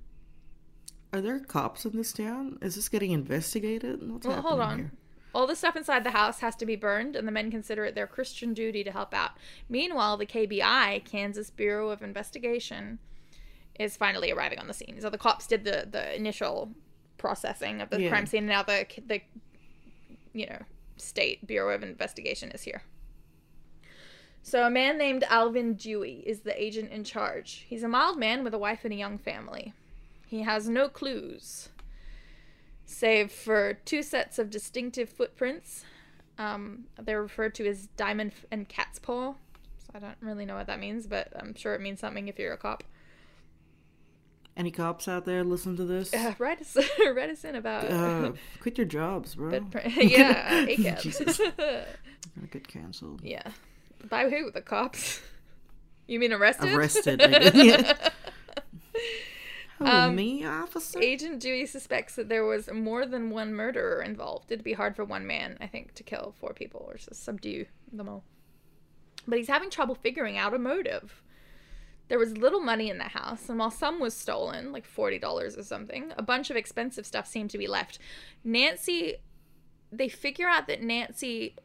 Are 1.13 1.21
there 1.21 1.39
cops 1.39 1.85
in 1.85 1.95
this 1.95 2.13
town? 2.13 2.59
Is 2.63 2.75
this 2.75 2.89
getting 2.89 3.11
investigated? 3.13 4.11
What's 4.11 4.27
Well, 4.27 4.41
hold 4.43 4.61
on. 4.61 4.79
here? 4.79 4.93
All 5.35 5.47
the 5.47 5.55
stuff 5.55 5.77
inside 5.77 6.03
the 6.05 6.13
house 6.13 6.41
has 6.41 6.57
to 6.57 6.65
be 6.67 6.75
burned, 6.77 7.15
and 7.17 7.29
the 7.29 7.33
men 7.33 7.51
consider 7.51 7.85
it 7.85 7.95
their 7.95 8.07
Christian 8.07 8.55
duty 8.55 8.83
to 8.83 8.91
help 8.91 9.13
out. 9.13 9.33
Meanwhile, 9.69 10.17
the 10.17 10.25
KBI, 10.27 11.05
Kansas 11.05 11.51
Bureau 11.51 11.91
of 11.91 12.01
Investigation, 12.03 12.99
is 13.79 13.95
finally 13.97 14.33
arriving 14.33 14.59
on 14.59 14.67
the 14.69 14.75
scene. 14.75 14.97
So 15.03 15.11
the 15.11 15.19
cops 15.19 15.47
did 15.47 15.65
the, 15.65 15.87
the 15.91 16.17
initial 16.17 16.73
processing 17.19 17.83
of 17.83 17.91
the 17.91 18.01
Yeah. 18.01 18.09
crime 18.09 18.25
scene, 18.25 18.45
and 18.45 18.49
now 18.49 18.63
the 18.63 18.87
the 19.07 19.21
you 20.33 20.47
know 20.47 20.63
state 20.97 21.47
Bureau 21.47 21.75
of 21.75 21.83
Investigation 21.83 22.51
is 22.53 22.63
here. 22.63 22.83
So 24.47 24.65
a 24.65 24.71
man 24.71 24.97
named 24.97 25.25
Alvin 25.29 25.75
Dewey 25.75 26.23
is 26.25 26.43
the 26.43 26.63
agent 26.63 26.93
in 26.93 27.03
charge. 27.03 27.67
He's 27.69 27.83
a 27.83 27.89
mild 27.89 28.17
man 28.17 28.45
with 28.45 28.55
a 28.55 28.59
wife 28.59 28.85
and 28.85 28.93
a 28.93 28.97
young 28.97 29.19
family. 29.19 29.73
He 30.25 30.43
has 30.43 30.69
no 30.69 30.89
clues 30.89 31.71
save 32.85 33.33
for 33.33 33.73
two 33.85 34.05
sets 34.05 34.39
of 34.39 34.49
distinctive 34.49 35.09
footprints. 35.09 35.85
Um, 36.39 36.85
they're 36.97 37.21
referred 37.21 37.57
to 37.57 37.67
as 37.67 37.89
diamond 37.97 38.35
f- 38.37 38.45
and 38.53 38.69
cat's 38.69 39.01
paw. 39.01 39.33
So 39.33 39.91
I 39.97 39.99
don't 39.99 40.17
really 40.21 40.47
know 40.47 40.55
what 40.55 40.69
that 40.69 40.79
means, 40.79 41.09
but 41.09 41.33
I'm 41.35 41.57
sure 41.57 41.75
it 41.75 41.81
means 41.81 41.99
something 41.99 42.29
if 42.29 42.39
you're 42.39 42.53
a 42.53 42.57
cop. 42.57 42.85
Any 44.57 44.71
cops 44.71 45.09
out 45.09 45.25
there 45.25 45.43
listen 45.43 45.77
to 45.77 45.85
this? 45.85 46.15
Uh, 46.15 46.35
write 46.39 46.61
us, 46.61 46.77
write 47.17 47.31
us 47.31 47.43
in 47.43 47.57
about. 47.57 47.91
Uh, 47.91 48.31
quit 48.61 48.79
your 48.79 48.87
jobs, 48.87 49.35
bro. 49.35 49.59
but 49.59 49.93
yeah. 49.97 50.67
Jesus. 51.01 51.39
Gonna 51.39 52.47
get 52.49 52.69
canceled. 52.69 53.23
yeah. 53.25 53.51
By 54.09 54.29
who? 54.31 54.51
The 54.51 54.63
cops? 54.63 55.21
You 56.09 56.21
mean 56.21 56.33
arrested? 56.33 56.73
Arrested. 56.73 57.21
Yeah. 57.55 58.11
Oh, 59.81 59.87
Um, 59.87 60.15
me, 60.15 60.45
officer. 60.45 61.01
Agent 61.03 61.41
Dewey 61.41 61.67
suspects 61.67 62.15
that 62.15 62.29
there 62.29 62.45
was 62.45 62.71
more 62.73 63.05
than 63.05 63.29
one 63.31 63.53
murderer 63.53 64.03
involved. 64.03 64.51
It'd 64.53 64.65
be 64.65 64.73
hard 64.75 64.95
for 64.97 65.05
one 65.05 65.27
man, 65.27 65.59
I 65.61 65.67
think, 65.67 65.95
to 65.95 66.03
kill 66.03 66.35
four 66.41 66.55
people 66.55 66.87
or 66.89 66.97
to 66.97 67.13
subdue 67.13 67.67
them 67.93 68.09
all. 68.09 68.23
But 69.27 69.39
he's 69.39 69.49
having 69.49 69.69
trouble 69.69 69.97
figuring 69.97 70.39
out 70.39 70.55
a 70.55 70.59
motive. 70.59 71.23
There 72.09 72.19
was 72.21 72.39
little 72.39 72.61
money 72.61 72.89
in 72.89 72.99
the 72.99 73.05
house, 73.09 73.49
and 73.49 73.59
while 73.59 73.73
some 73.73 73.99
was 73.99 74.15
stolen, 74.15 74.71
like 74.73 74.87
$40 74.89 75.59
or 75.59 75.63
something, 75.65 76.13
a 76.17 76.23
bunch 76.23 76.51
of 76.51 76.57
expensive 76.57 77.05
stuff 77.05 77.27
seemed 77.27 77.51
to 77.51 77.59
be 77.59 77.67
left. 77.67 77.99
Nancy, 78.45 79.17
they 79.91 80.09
figure 80.09 80.49
out 80.49 80.69
that 80.69 80.83
Nancy 80.83 81.57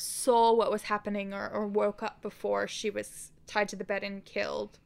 saw 0.00 0.52
what 0.52 0.70
was 0.70 0.84
happening 0.84 1.34
or, 1.34 1.48
or 1.48 1.66
woke 1.66 2.02
up 2.02 2.22
before 2.22 2.66
she 2.66 2.88
was 2.88 3.32
tied 3.46 3.68
to 3.68 3.76
the 3.76 3.84
bed 3.84 4.02
and 4.02 4.24
killed 4.24 4.78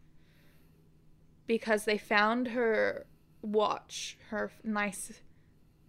because 1.47 1.85
they 1.85 1.99
found 1.99 2.49
her 2.49 3.07
watch, 3.43 4.19
her 4.31 4.51
nice 4.65 5.13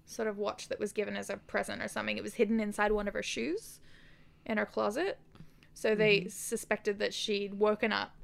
sort 0.05 0.27
of 0.27 0.37
watch 0.37 0.67
that 0.67 0.79
was 0.79 0.91
given 0.91 1.15
as 1.15 1.29
a 1.29 1.37
present 1.37 1.81
or 1.81 1.87
something. 1.87 2.17
It 2.17 2.23
was 2.23 2.35
hidden 2.35 2.59
inside 2.59 2.91
one 2.91 3.07
of 3.07 3.15
her 3.15 3.23
shoes 3.23 3.79
in 4.45 4.57
her 4.57 4.65
closet. 4.65 5.17
So 5.73 5.95
they 5.95 6.19
mm-hmm. 6.19 6.29
suspected 6.29 6.99
that 6.99 7.13
she'd 7.13 7.55
woken 7.55 7.91
up, 7.91 8.15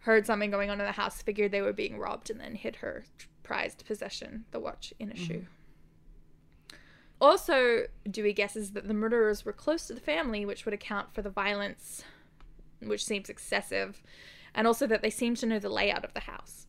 heard 0.00 0.24
something 0.24 0.50
going 0.50 0.70
on 0.70 0.80
in 0.80 0.86
the 0.86 0.92
house, 0.92 1.20
figured 1.20 1.50
they 1.50 1.62
were 1.62 1.72
being 1.72 1.98
robbed, 1.98 2.30
and 2.30 2.40
then 2.40 2.54
hid 2.54 2.76
her 2.76 3.04
prized 3.42 3.84
possession, 3.86 4.44
the 4.52 4.60
watch, 4.60 4.94
in 4.98 5.10
a 5.10 5.14
mm-hmm. 5.14 5.24
shoe. 5.24 5.46
Also, 7.20 7.84
Dewey 8.10 8.32
guesses 8.32 8.72
that 8.72 8.86
the 8.88 8.94
murderers 8.94 9.44
were 9.44 9.52
close 9.52 9.86
to 9.86 9.94
the 9.94 10.00
family, 10.00 10.44
which 10.44 10.64
would 10.64 10.74
account 10.74 11.14
for 11.14 11.22
the 11.22 11.30
violence, 11.30 12.02
which 12.80 13.04
seems 13.04 13.28
excessive, 13.28 14.02
and 14.54 14.66
also 14.66 14.86
that 14.86 15.00
they 15.02 15.10
seem 15.10 15.34
to 15.36 15.46
know 15.46 15.58
the 15.58 15.68
layout 15.68 16.04
of 16.04 16.12
the 16.14 16.20
house. 16.20 16.66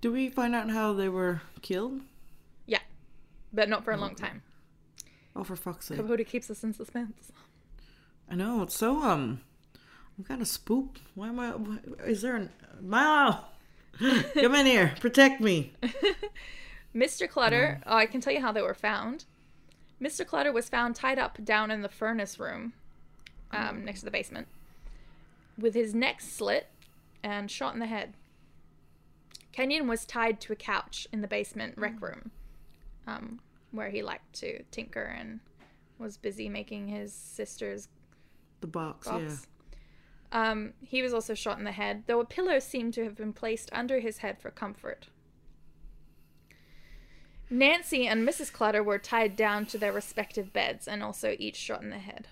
Do 0.00 0.12
we 0.12 0.28
find 0.28 0.54
out 0.54 0.70
how 0.70 0.92
they 0.92 1.08
were 1.08 1.42
killed? 1.62 2.00
Yeah, 2.66 2.80
but 3.52 3.68
not 3.68 3.84
for 3.84 3.92
a 3.92 3.96
long 3.96 4.14
time. 4.14 4.42
Oh, 5.34 5.44
for 5.44 5.56
fuck's 5.56 5.86
sake! 5.86 5.98
Capote 5.98 6.26
keeps 6.26 6.50
us 6.50 6.62
in 6.64 6.72
suspense. 6.72 7.32
I 8.30 8.34
know 8.36 8.62
it's 8.62 8.76
so 8.76 9.02
um. 9.02 9.40
I'm 10.18 10.24
kind 10.24 10.40
of 10.40 10.48
spooked. 10.48 11.00
Why 11.14 11.28
am 11.28 11.38
I? 11.40 11.50
why- 11.50 11.78
Is 12.06 12.22
there 12.22 12.36
an 12.36 12.50
Milo? 12.80 13.40
Come 14.34 14.54
in 14.54 14.66
here, 14.66 14.94
protect 15.00 15.40
me. 15.42 15.72
Mr. 16.96 17.28
Clutter, 17.28 17.80
oh, 17.86 17.96
I 17.96 18.06
can 18.06 18.20
tell 18.20 18.32
you 18.32 18.40
how 18.40 18.52
they 18.52 18.62
were 18.62 18.74
found. 18.74 19.26
Mr. 20.00 20.26
Clutter 20.26 20.52
was 20.52 20.68
found 20.68 20.94
tied 20.96 21.18
up 21.18 21.44
down 21.44 21.70
in 21.70 21.82
the 21.82 21.88
furnace 21.88 22.38
room 22.38 22.72
um, 23.50 23.84
next 23.84 24.00
to 24.00 24.04
the 24.06 24.10
basement 24.10 24.48
with 25.58 25.74
his 25.74 25.94
neck 25.94 26.20
slit 26.20 26.68
and 27.22 27.50
shot 27.50 27.74
in 27.74 27.80
the 27.80 27.86
head. 27.86 28.14
Kenyon 29.52 29.88
was 29.88 30.04
tied 30.04 30.40
to 30.42 30.52
a 30.52 30.56
couch 30.56 31.06
in 31.12 31.22
the 31.22 31.28
basement 31.28 31.74
rec 31.78 32.00
room 32.00 32.30
um, 33.06 33.40
where 33.72 33.88
he 33.88 34.02
liked 34.02 34.34
to 34.34 34.62
tinker 34.70 35.02
and 35.18 35.40
was 35.98 36.16
busy 36.16 36.48
making 36.48 36.88
his 36.88 37.12
sister's 37.12 37.88
The 38.60 38.66
box, 38.66 39.08
box. 39.08 39.46
Um, 40.32 40.74
he 40.82 41.02
was 41.02 41.14
also 41.14 41.34
shot 41.34 41.58
in 41.58 41.64
the 41.64 41.72
head, 41.72 42.02
though 42.06 42.20
a 42.20 42.24
pillow 42.24 42.58
seemed 42.58 42.92
to 42.94 43.04
have 43.04 43.16
been 43.16 43.32
placed 43.32 43.70
under 43.72 44.00
his 44.00 44.18
head 44.18 44.38
for 44.38 44.50
comfort. 44.50 45.06
Nancy 47.48 48.06
and 48.06 48.26
Mrs. 48.28 48.52
Clutter 48.52 48.82
were 48.82 48.98
tied 48.98 49.36
down 49.36 49.66
to 49.66 49.78
their 49.78 49.92
respective 49.92 50.52
beds 50.52 50.88
and 50.88 51.02
also 51.02 51.36
each 51.38 51.56
shot 51.56 51.82
in 51.82 51.90
the 51.90 51.98
head. 51.98 52.28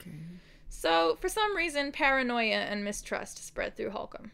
Okay. 0.00 0.18
So, 0.68 1.18
for 1.20 1.28
some 1.28 1.56
reason, 1.56 1.92
paranoia 1.92 2.58
and 2.58 2.84
mistrust 2.84 3.44
spread 3.44 3.76
through 3.76 3.90
Holcomb. 3.90 4.30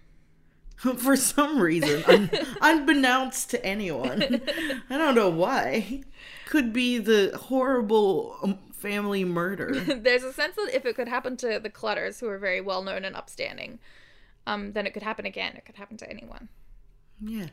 For 0.99 1.17
some 1.17 1.59
reason, 1.59 2.05
un- 2.07 2.31
unbeknownst 2.61 3.51
to 3.51 3.65
anyone. 3.65 4.43
I 4.91 4.99
don't 4.99 5.15
know 5.15 5.31
why. 5.31 6.03
Could 6.47 6.73
be 6.73 6.99
the 6.99 7.33
horrible 7.35 8.37
um, 8.43 8.59
family 8.73 9.25
murder. 9.25 9.73
There's 9.81 10.23
a 10.23 10.33
sense 10.35 10.57
that 10.57 10.71
if 10.75 10.85
it 10.85 10.95
could 10.95 11.09
happen 11.09 11.37
to 11.39 11.59
the 11.59 11.71
Clutters, 11.71 12.21
who 12.21 12.29
are 12.29 12.39
very 12.39 12.61
well 12.61 12.83
known 12.83 13.05
and 13.05 13.17
upstanding, 13.17 13.79
um, 14.47 14.73
then 14.73 14.87
it 14.87 14.93
could 14.93 15.03
happen 15.03 15.25
again. 15.25 15.57
It 15.57 15.65
could 15.65 15.77
happen 15.77 15.97
to 15.97 16.11
anyone. 16.11 16.51
Yeah. 17.21 17.47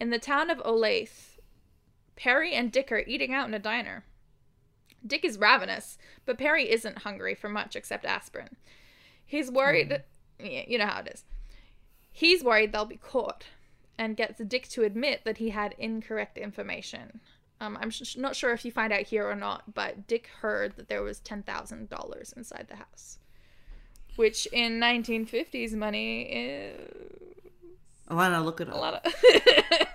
In 0.00 0.10
the 0.10 0.18
town 0.18 0.50
of 0.50 0.58
Olathe, 0.58 1.38
Perry 2.16 2.54
and 2.54 2.70
Dick 2.70 2.90
are 2.92 3.04
eating 3.06 3.32
out 3.32 3.48
in 3.48 3.54
a 3.54 3.58
diner. 3.58 4.04
Dick 5.06 5.24
is 5.24 5.38
ravenous, 5.38 5.98
but 6.24 6.38
Perry 6.38 6.70
isn't 6.70 6.98
hungry 6.98 7.34
for 7.34 7.48
much 7.48 7.74
except 7.74 8.04
aspirin. 8.04 8.56
He's 9.24 9.50
worried, 9.50 10.02
yeah, 10.38 10.62
you 10.66 10.78
know 10.78 10.86
how 10.86 11.00
it 11.00 11.08
is. 11.12 11.24
He's 12.10 12.44
worried 12.44 12.72
they'll 12.72 12.84
be 12.84 12.96
caught 12.96 13.46
and 13.98 14.16
gets 14.16 14.40
Dick 14.40 14.68
to 14.68 14.84
admit 14.84 15.22
that 15.24 15.38
he 15.38 15.50
had 15.50 15.74
incorrect 15.78 16.38
information. 16.38 17.20
Um, 17.60 17.78
I'm 17.80 17.90
sh- 17.90 18.16
not 18.16 18.36
sure 18.36 18.52
if 18.52 18.64
you 18.64 18.72
find 18.72 18.92
out 18.92 19.02
here 19.02 19.28
or 19.28 19.36
not, 19.36 19.74
but 19.74 20.06
Dick 20.06 20.28
heard 20.40 20.76
that 20.76 20.88
there 20.88 21.02
was 21.02 21.20
$10,000 21.20 22.36
inside 22.36 22.66
the 22.68 22.76
house. 22.76 23.18
Which 24.16 24.46
in 24.46 24.80
1950s 24.80 25.72
money 25.72 26.22
is 26.22 26.80
Alana, 28.10 28.44
look 28.44 28.60
at 28.60 28.68
it 28.68 28.72
a 28.72 28.74
up. 28.76 28.80
lot 28.80 29.06
of. 29.06 29.14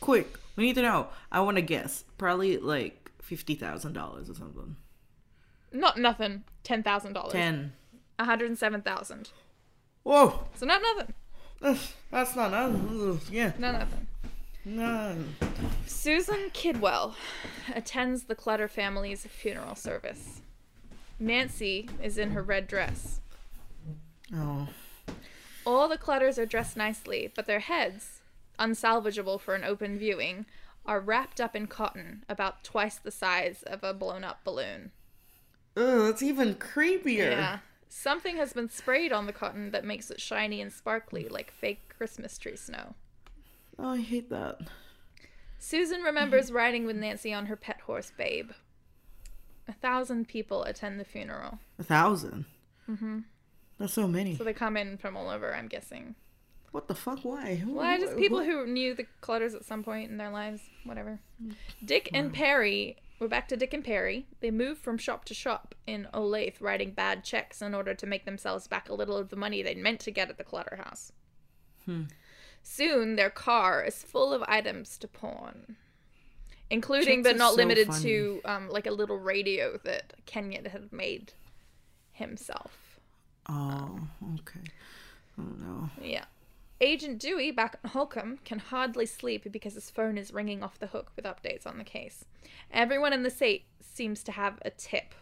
Quick. 0.00 0.36
We 0.56 0.64
need 0.64 0.74
to 0.74 0.82
know. 0.82 1.08
I 1.30 1.40
want 1.40 1.56
to 1.56 1.62
guess. 1.62 2.04
Probably 2.18 2.58
like 2.58 3.10
$50,000 3.28 4.30
or 4.30 4.34
something. 4.34 4.76
not 5.72 5.98
nothing. 5.98 6.44
$10,000. 6.64 7.30
10. 7.30 7.72
107000 8.18 9.30
Whoa. 10.04 10.40
So 10.54 10.66
not 10.66 10.82
nothing. 10.82 11.14
Ugh, 11.62 11.78
That's 12.10 12.36
not 12.36 12.50
nothing. 12.50 13.20
Yeah. 13.30 13.52
Not 13.58 13.72
nothing. 13.78 14.06
No. 14.64 15.16
Susan 15.86 16.50
Kidwell 16.52 17.14
attends 17.74 18.24
the 18.24 18.34
Clutter 18.34 18.68
family's 18.68 19.24
funeral 19.26 19.74
service. 19.74 20.40
Nancy 21.18 21.88
is 22.02 22.18
in 22.18 22.32
her 22.32 22.42
red 22.42 22.66
dress. 22.66 23.20
Oh. 24.34 24.68
All 25.64 25.88
the 25.88 25.98
Clutters 25.98 26.38
are 26.38 26.46
dressed 26.46 26.76
nicely, 26.76 27.32
but 27.34 27.46
their 27.46 27.60
heads, 27.60 28.20
unsalvageable 28.58 29.40
for 29.40 29.54
an 29.54 29.64
open 29.64 29.98
viewing, 29.98 30.46
are 30.84 31.00
wrapped 31.00 31.40
up 31.40 31.54
in 31.54 31.66
cotton 31.66 32.24
about 32.28 32.64
twice 32.64 32.96
the 32.96 33.10
size 33.10 33.62
of 33.62 33.84
a 33.84 33.94
blown 33.94 34.24
up 34.24 34.42
balloon. 34.44 34.90
Ugh, 35.76 36.02
that's 36.06 36.22
even 36.22 36.54
creepier. 36.54 37.30
Yeah. 37.30 37.58
Something 37.88 38.36
has 38.36 38.52
been 38.52 38.70
sprayed 38.70 39.12
on 39.12 39.26
the 39.26 39.32
cotton 39.32 39.70
that 39.70 39.84
makes 39.84 40.10
it 40.10 40.20
shiny 40.20 40.60
and 40.60 40.72
sparkly 40.72 41.28
like 41.28 41.52
fake 41.52 41.94
Christmas 41.96 42.38
tree 42.38 42.56
snow. 42.56 42.94
Oh, 43.78 43.90
I 43.90 44.00
hate 44.00 44.30
that. 44.30 44.60
Susan 45.58 46.02
remembers 46.02 46.50
riding 46.50 46.86
with 46.86 46.96
Nancy 46.96 47.32
on 47.32 47.46
her 47.46 47.56
pet 47.56 47.82
horse, 47.82 48.12
Babe. 48.16 48.50
A 49.68 49.72
thousand 49.72 50.26
people 50.26 50.64
attend 50.64 50.98
the 50.98 51.04
funeral. 51.04 51.58
A 51.78 51.82
1000 51.82 52.46
Mm-hmm. 52.90 53.18
That's 53.82 53.94
so 53.94 54.06
many. 54.06 54.36
So 54.36 54.44
they 54.44 54.52
come 54.52 54.76
in 54.76 54.96
from 54.96 55.16
all 55.16 55.28
over, 55.28 55.52
I'm 55.52 55.66
guessing. 55.66 56.14
What 56.70 56.86
the 56.86 56.94
fuck? 56.94 57.24
Why? 57.24 57.60
Well, 57.66 57.98
just 57.98 58.16
people 58.16 58.38
what? 58.38 58.46
who 58.46 58.64
knew 58.64 58.94
the 58.94 59.06
Clutters 59.20 59.54
at 59.54 59.64
some 59.64 59.82
point 59.82 60.08
in 60.08 60.18
their 60.18 60.30
lives, 60.30 60.62
whatever. 60.84 61.18
Dick 61.84 62.08
and 62.14 62.32
Perry, 62.32 62.96
we're 63.18 63.26
back 63.26 63.48
to 63.48 63.56
Dick 63.56 63.74
and 63.74 63.82
Perry. 63.82 64.28
They 64.38 64.52
move 64.52 64.78
from 64.78 64.98
shop 64.98 65.24
to 65.24 65.34
shop 65.34 65.74
in 65.84 66.06
Olathe, 66.14 66.60
writing 66.60 66.92
bad 66.92 67.24
checks 67.24 67.60
in 67.60 67.74
order 67.74 67.92
to 67.92 68.06
make 68.06 68.24
themselves 68.24 68.68
back 68.68 68.88
a 68.88 68.94
little 68.94 69.16
of 69.16 69.30
the 69.30 69.36
money 69.36 69.64
they'd 69.64 69.76
meant 69.76 69.98
to 70.02 70.12
get 70.12 70.30
at 70.30 70.38
the 70.38 70.44
Clutter 70.44 70.76
house. 70.76 71.10
Soon, 72.62 73.16
their 73.16 73.30
car 73.30 73.82
is 73.82 74.04
full 74.04 74.32
of 74.32 74.44
items 74.46 74.96
to 74.98 75.08
pawn, 75.08 75.74
including 76.70 77.24
but 77.24 77.36
not 77.36 77.50
so 77.50 77.56
limited 77.56 77.88
funny. 77.88 78.02
to 78.04 78.40
um, 78.44 78.68
like 78.68 78.86
a 78.86 78.92
little 78.92 79.18
radio 79.18 79.80
that 79.82 80.12
Kenyon 80.24 80.66
had 80.66 80.92
made 80.92 81.32
himself. 82.12 82.81
Oh, 83.48 83.98
okay. 84.34 84.60
Oh 85.38 85.44
no. 85.58 85.90
Yeah. 86.00 86.24
Agent 86.80 87.20
Dewey 87.20 87.52
back 87.52 87.78
at 87.84 87.90
Holcomb 87.90 88.38
can 88.44 88.58
hardly 88.58 89.06
sleep 89.06 89.46
because 89.52 89.74
his 89.74 89.90
phone 89.90 90.18
is 90.18 90.32
ringing 90.32 90.62
off 90.62 90.78
the 90.80 90.88
hook 90.88 91.12
with 91.14 91.24
updates 91.24 91.66
on 91.66 91.78
the 91.78 91.84
case. 91.84 92.24
Everyone 92.72 93.12
in 93.12 93.22
the 93.22 93.30
state 93.30 93.66
seems 93.80 94.22
to 94.24 94.32
have 94.32 94.58
a 94.64 94.70
tip, 94.70 95.14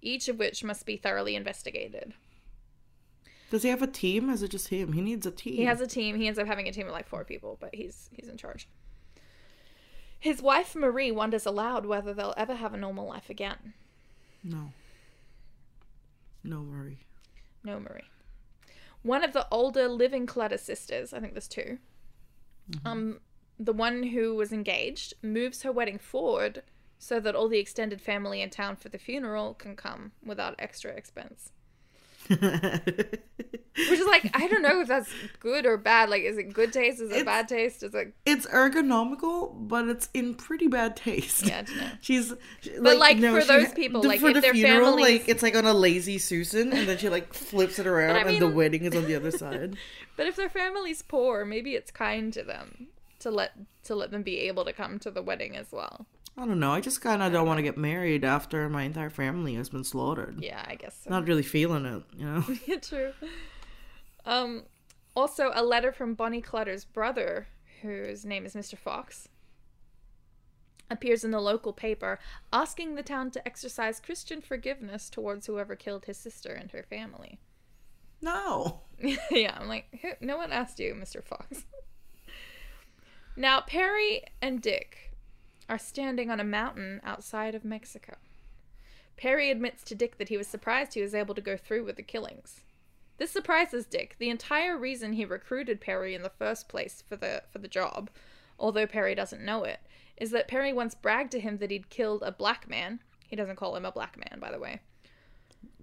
each 0.00 0.28
of 0.28 0.38
which 0.38 0.62
must 0.62 0.86
be 0.86 0.96
thoroughly 0.96 1.34
investigated. 1.34 2.14
Does 3.50 3.62
he 3.62 3.70
have 3.70 3.82
a 3.82 3.86
team? 3.88 4.30
Is 4.30 4.42
it 4.42 4.50
just 4.50 4.68
him? 4.68 4.92
He 4.92 5.00
needs 5.00 5.26
a 5.26 5.30
team. 5.30 5.54
He 5.56 5.64
has 5.64 5.80
a 5.80 5.86
team. 5.86 6.16
He 6.16 6.26
ends 6.28 6.38
up 6.38 6.46
having 6.46 6.68
a 6.68 6.72
team 6.72 6.86
of 6.86 6.92
like 6.92 7.08
four 7.08 7.24
people, 7.24 7.56
but 7.60 7.74
he's 7.74 8.08
he's 8.12 8.28
in 8.28 8.36
charge. 8.36 8.68
His 10.20 10.42
wife 10.42 10.74
Marie 10.76 11.10
wonders 11.10 11.46
aloud 11.46 11.86
whether 11.86 12.12
they'll 12.12 12.34
ever 12.36 12.54
have 12.54 12.74
a 12.74 12.76
normal 12.76 13.06
life 13.08 13.30
again. 13.30 13.72
no. 14.44 14.72
No 16.44 16.60
worry. 16.62 16.98
No, 17.68 17.78
Marie. 17.78 18.08
One 19.02 19.22
of 19.22 19.34
the 19.34 19.46
older 19.50 19.88
living 19.88 20.24
Clutter 20.24 20.56
sisters, 20.56 21.12
I 21.12 21.20
think 21.20 21.34
there's 21.34 21.48
2 21.48 21.78
um, 22.84 23.20
the 23.58 23.72
one 23.72 24.02
who 24.04 24.34
was 24.34 24.52
engaged, 24.52 25.14
moves 25.22 25.62
her 25.62 25.72
wedding 25.72 25.98
forward 25.98 26.62
so 26.98 27.20
that 27.20 27.34
all 27.34 27.48
the 27.48 27.58
extended 27.58 28.00
family 28.00 28.40
in 28.40 28.50
town 28.50 28.76
for 28.76 28.88
the 28.88 28.98
funeral 28.98 29.54
can 29.54 29.76
come 29.76 30.12
without 30.24 30.54
extra 30.58 30.92
expense. 30.92 31.52
Which 33.78 33.98
is 34.00 34.06
like, 34.06 34.28
I 34.34 34.48
don't 34.48 34.62
know 34.62 34.80
if 34.80 34.88
that's 34.88 35.08
good 35.38 35.64
or 35.64 35.76
bad. 35.76 36.10
Like, 36.10 36.22
is 36.22 36.36
it 36.36 36.52
good 36.52 36.72
taste? 36.72 37.00
Is 37.00 37.10
it 37.10 37.18
It's- 37.18 37.24
bad 37.24 37.48
taste? 37.48 37.82
Is 37.84 37.94
it. 37.94 38.12
it's 38.26 38.44
ergonomical, 38.46 39.52
but 39.68 39.88
it's 39.88 40.08
in 40.14 40.34
pretty 40.34 40.66
bad 40.66 40.96
taste. 40.96 41.46
Yeah, 41.46 41.58
I 41.58 41.62
don't 41.62 41.76
know. 41.76 41.90
She's, 42.00 42.34
she- 42.60 42.76
like, 42.78 43.18
no, 43.18 43.38
for 43.38 43.46
those 43.46 43.72
people, 43.72 44.02
like, 44.02 44.20
for 44.20 44.28
if 44.28 44.34
the 44.34 44.40
their 44.40 44.52
funeral, 44.54 44.96
families- 44.96 45.20
like 45.20 45.28
it's 45.28 45.42
like 45.44 45.54
on 45.56 45.64
a 45.64 45.74
lazy 45.74 46.18
Susan, 46.18 46.72
and 46.72 46.88
then 46.88 46.98
she 46.98 47.08
like 47.08 47.32
flips 47.32 47.78
it 47.78 47.86
around, 47.86 48.16
I 48.16 48.30
and 48.30 48.40
the 48.42 48.48
wedding 48.48 48.84
is 48.84 48.96
on 48.96 49.04
the 49.06 49.14
other 49.14 49.30
side. 49.30 49.76
But 50.16 50.26
if 50.26 50.34
their 50.34 50.48
family's 50.48 51.00
poor, 51.00 51.44
maybe 51.44 51.76
it's 51.76 51.92
kind 51.92 52.32
to 52.32 52.42
them 52.42 52.88
to 53.20 53.30
let 53.30 53.52
to 53.84 53.94
let 53.94 54.10
them 54.10 54.24
be 54.24 54.40
able 54.40 54.64
to 54.64 54.72
come 54.72 54.98
to 54.98 55.12
the 55.12 55.22
wedding 55.22 55.56
as 55.56 55.68
well. 55.70 56.06
I 56.38 56.46
don't 56.46 56.60
know. 56.60 56.70
I 56.70 56.80
just 56.80 57.00
kind 57.00 57.20
of 57.20 57.32
don't 57.32 57.48
want 57.48 57.58
to 57.58 57.64
get 57.64 57.76
married 57.76 58.24
after 58.24 58.68
my 58.68 58.84
entire 58.84 59.10
family 59.10 59.56
has 59.56 59.68
been 59.68 59.82
slaughtered. 59.82 60.38
Yeah, 60.40 60.64
I 60.64 60.76
guess 60.76 61.00
so. 61.02 61.10
Not 61.10 61.26
really 61.26 61.42
feeling 61.42 61.84
it, 61.84 62.02
you 62.16 62.24
know. 62.24 62.44
Yeah, 62.66 62.76
true. 62.76 63.12
Um, 64.24 64.62
also, 65.16 65.50
a 65.52 65.64
letter 65.64 65.90
from 65.90 66.14
Bonnie 66.14 66.40
Clutter's 66.40 66.84
brother, 66.84 67.48
whose 67.82 68.24
name 68.24 68.46
is 68.46 68.54
Mr. 68.54 68.78
Fox, 68.78 69.28
appears 70.88 71.24
in 71.24 71.32
the 71.32 71.40
local 71.40 71.72
paper 71.72 72.20
asking 72.52 72.94
the 72.94 73.02
town 73.02 73.32
to 73.32 73.44
exercise 73.46 73.98
Christian 73.98 74.40
forgiveness 74.40 75.10
towards 75.10 75.46
whoever 75.46 75.74
killed 75.74 76.04
his 76.04 76.18
sister 76.18 76.52
and 76.52 76.70
her 76.70 76.84
family. 76.84 77.40
no. 78.20 78.82
yeah, 79.30 79.56
I'm 79.60 79.66
like, 79.66 79.86
who, 80.02 80.10
no 80.20 80.36
one 80.36 80.52
asked 80.52 80.78
you, 80.78 80.94
Mr. 80.94 81.22
Fox. 81.22 81.64
now, 83.36 83.60
Perry 83.60 84.22
and 84.40 84.62
Dick 84.62 85.07
are 85.68 85.78
standing 85.78 86.30
on 86.30 86.40
a 86.40 86.44
mountain 86.44 87.00
outside 87.04 87.54
of 87.54 87.64
Mexico. 87.64 88.14
Perry 89.16 89.50
admits 89.50 89.82
to 89.84 89.94
Dick 89.94 90.18
that 90.18 90.28
he 90.28 90.36
was 90.36 90.46
surprised 90.46 90.94
he 90.94 91.02
was 91.02 91.14
able 91.14 91.34
to 91.34 91.40
go 91.40 91.56
through 91.56 91.84
with 91.84 91.96
the 91.96 92.02
killings. 92.02 92.60
This 93.18 93.30
surprises 93.32 93.84
Dick. 93.84 94.14
The 94.18 94.30
entire 94.30 94.76
reason 94.78 95.12
he 95.14 95.24
recruited 95.24 95.80
Perry 95.80 96.14
in 96.14 96.22
the 96.22 96.30
first 96.30 96.68
place 96.68 97.02
for 97.08 97.16
the 97.16 97.42
for 97.52 97.58
the 97.58 97.66
job, 97.68 98.10
although 98.58 98.86
Perry 98.86 99.14
doesn't 99.16 99.44
know 99.44 99.64
it, 99.64 99.80
is 100.16 100.30
that 100.30 100.46
Perry 100.48 100.72
once 100.72 100.94
bragged 100.94 101.32
to 101.32 101.40
him 101.40 101.58
that 101.58 101.70
he'd 101.72 101.90
killed 101.90 102.22
a 102.22 102.30
black 102.30 102.68
man. 102.68 103.00
He 103.26 103.34
doesn't 103.36 103.56
call 103.56 103.74
him 103.76 103.84
a 103.84 103.92
black 103.92 104.16
man, 104.16 104.38
by 104.40 104.50
the 104.52 104.58
way, 104.60 104.80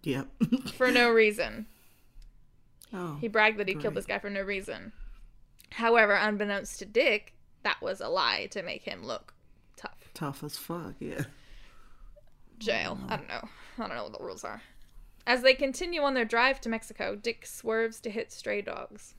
Yep. 0.04 0.28
for 0.78 0.90
no 0.92 1.12
reason. 1.12 1.68
oh. 2.94 3.18
He 3.22 3.28
bragged 3.28 3.58
that 3.60 3.68
he 3.68 3.74
killed 3.74 3.94
Great. 3.94 3.96
this 3.96 4.06
guy 4.06 4.20
for 4.20 4.30
no 4.30 4.42
reason. 4.42 4.94
However, 5.72 6.14
unbeknownst 6.14 6.80
to 6.80 6.86
Dick, 6.86 7.34
that 7.64 7.82
was 7.82 8.00
a 8.00 8.08
lie 8.08 8.48
to 8.52 8.64
make 8.64 8.84
him 8.84 9.06
look 9.06 9.34
tough. 9.86 9.98
Tough 10.14 10.44
as 10.44 10.58
fuck, 10.58 10.94
yeah. 11.00 11.24
Jail. 12.60 12.98
Mm. 13.02 13.12
I 13.12 13.16
don't 13.18 13.28
know. 13.28 13.50
I 13.78 13.88
don't 13.88 13.96
know 13.96 14.04
what 14.04 14.18
the 14.18 14.24
rules 14.24 14.44
are. 14.44 14.62
As 15.28 15.42
they 15.42 15.54
continue 15.54 16.02
on 16.02 16.14
their 16.14 16.26
drive 16.26 16.62
to 16.62 16.70
Mexico, 16.70 17.16
Dick 17.16 17.46
swerves 17.46 18.00
to 18.02 18.10
hit 18.10 18.32
stray 18.32 18.62
dogs. 18.62 19.16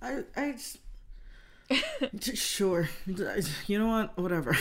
I, 0.00 0.24
I 0.36 0.52
just, 0.52 0.78
J- 2.18 2.34
sure. 2.34 2.88
You 3.66 3.78
know 3.78 3.88
what? 3.88 4.18
Whatever. 4.18 4.56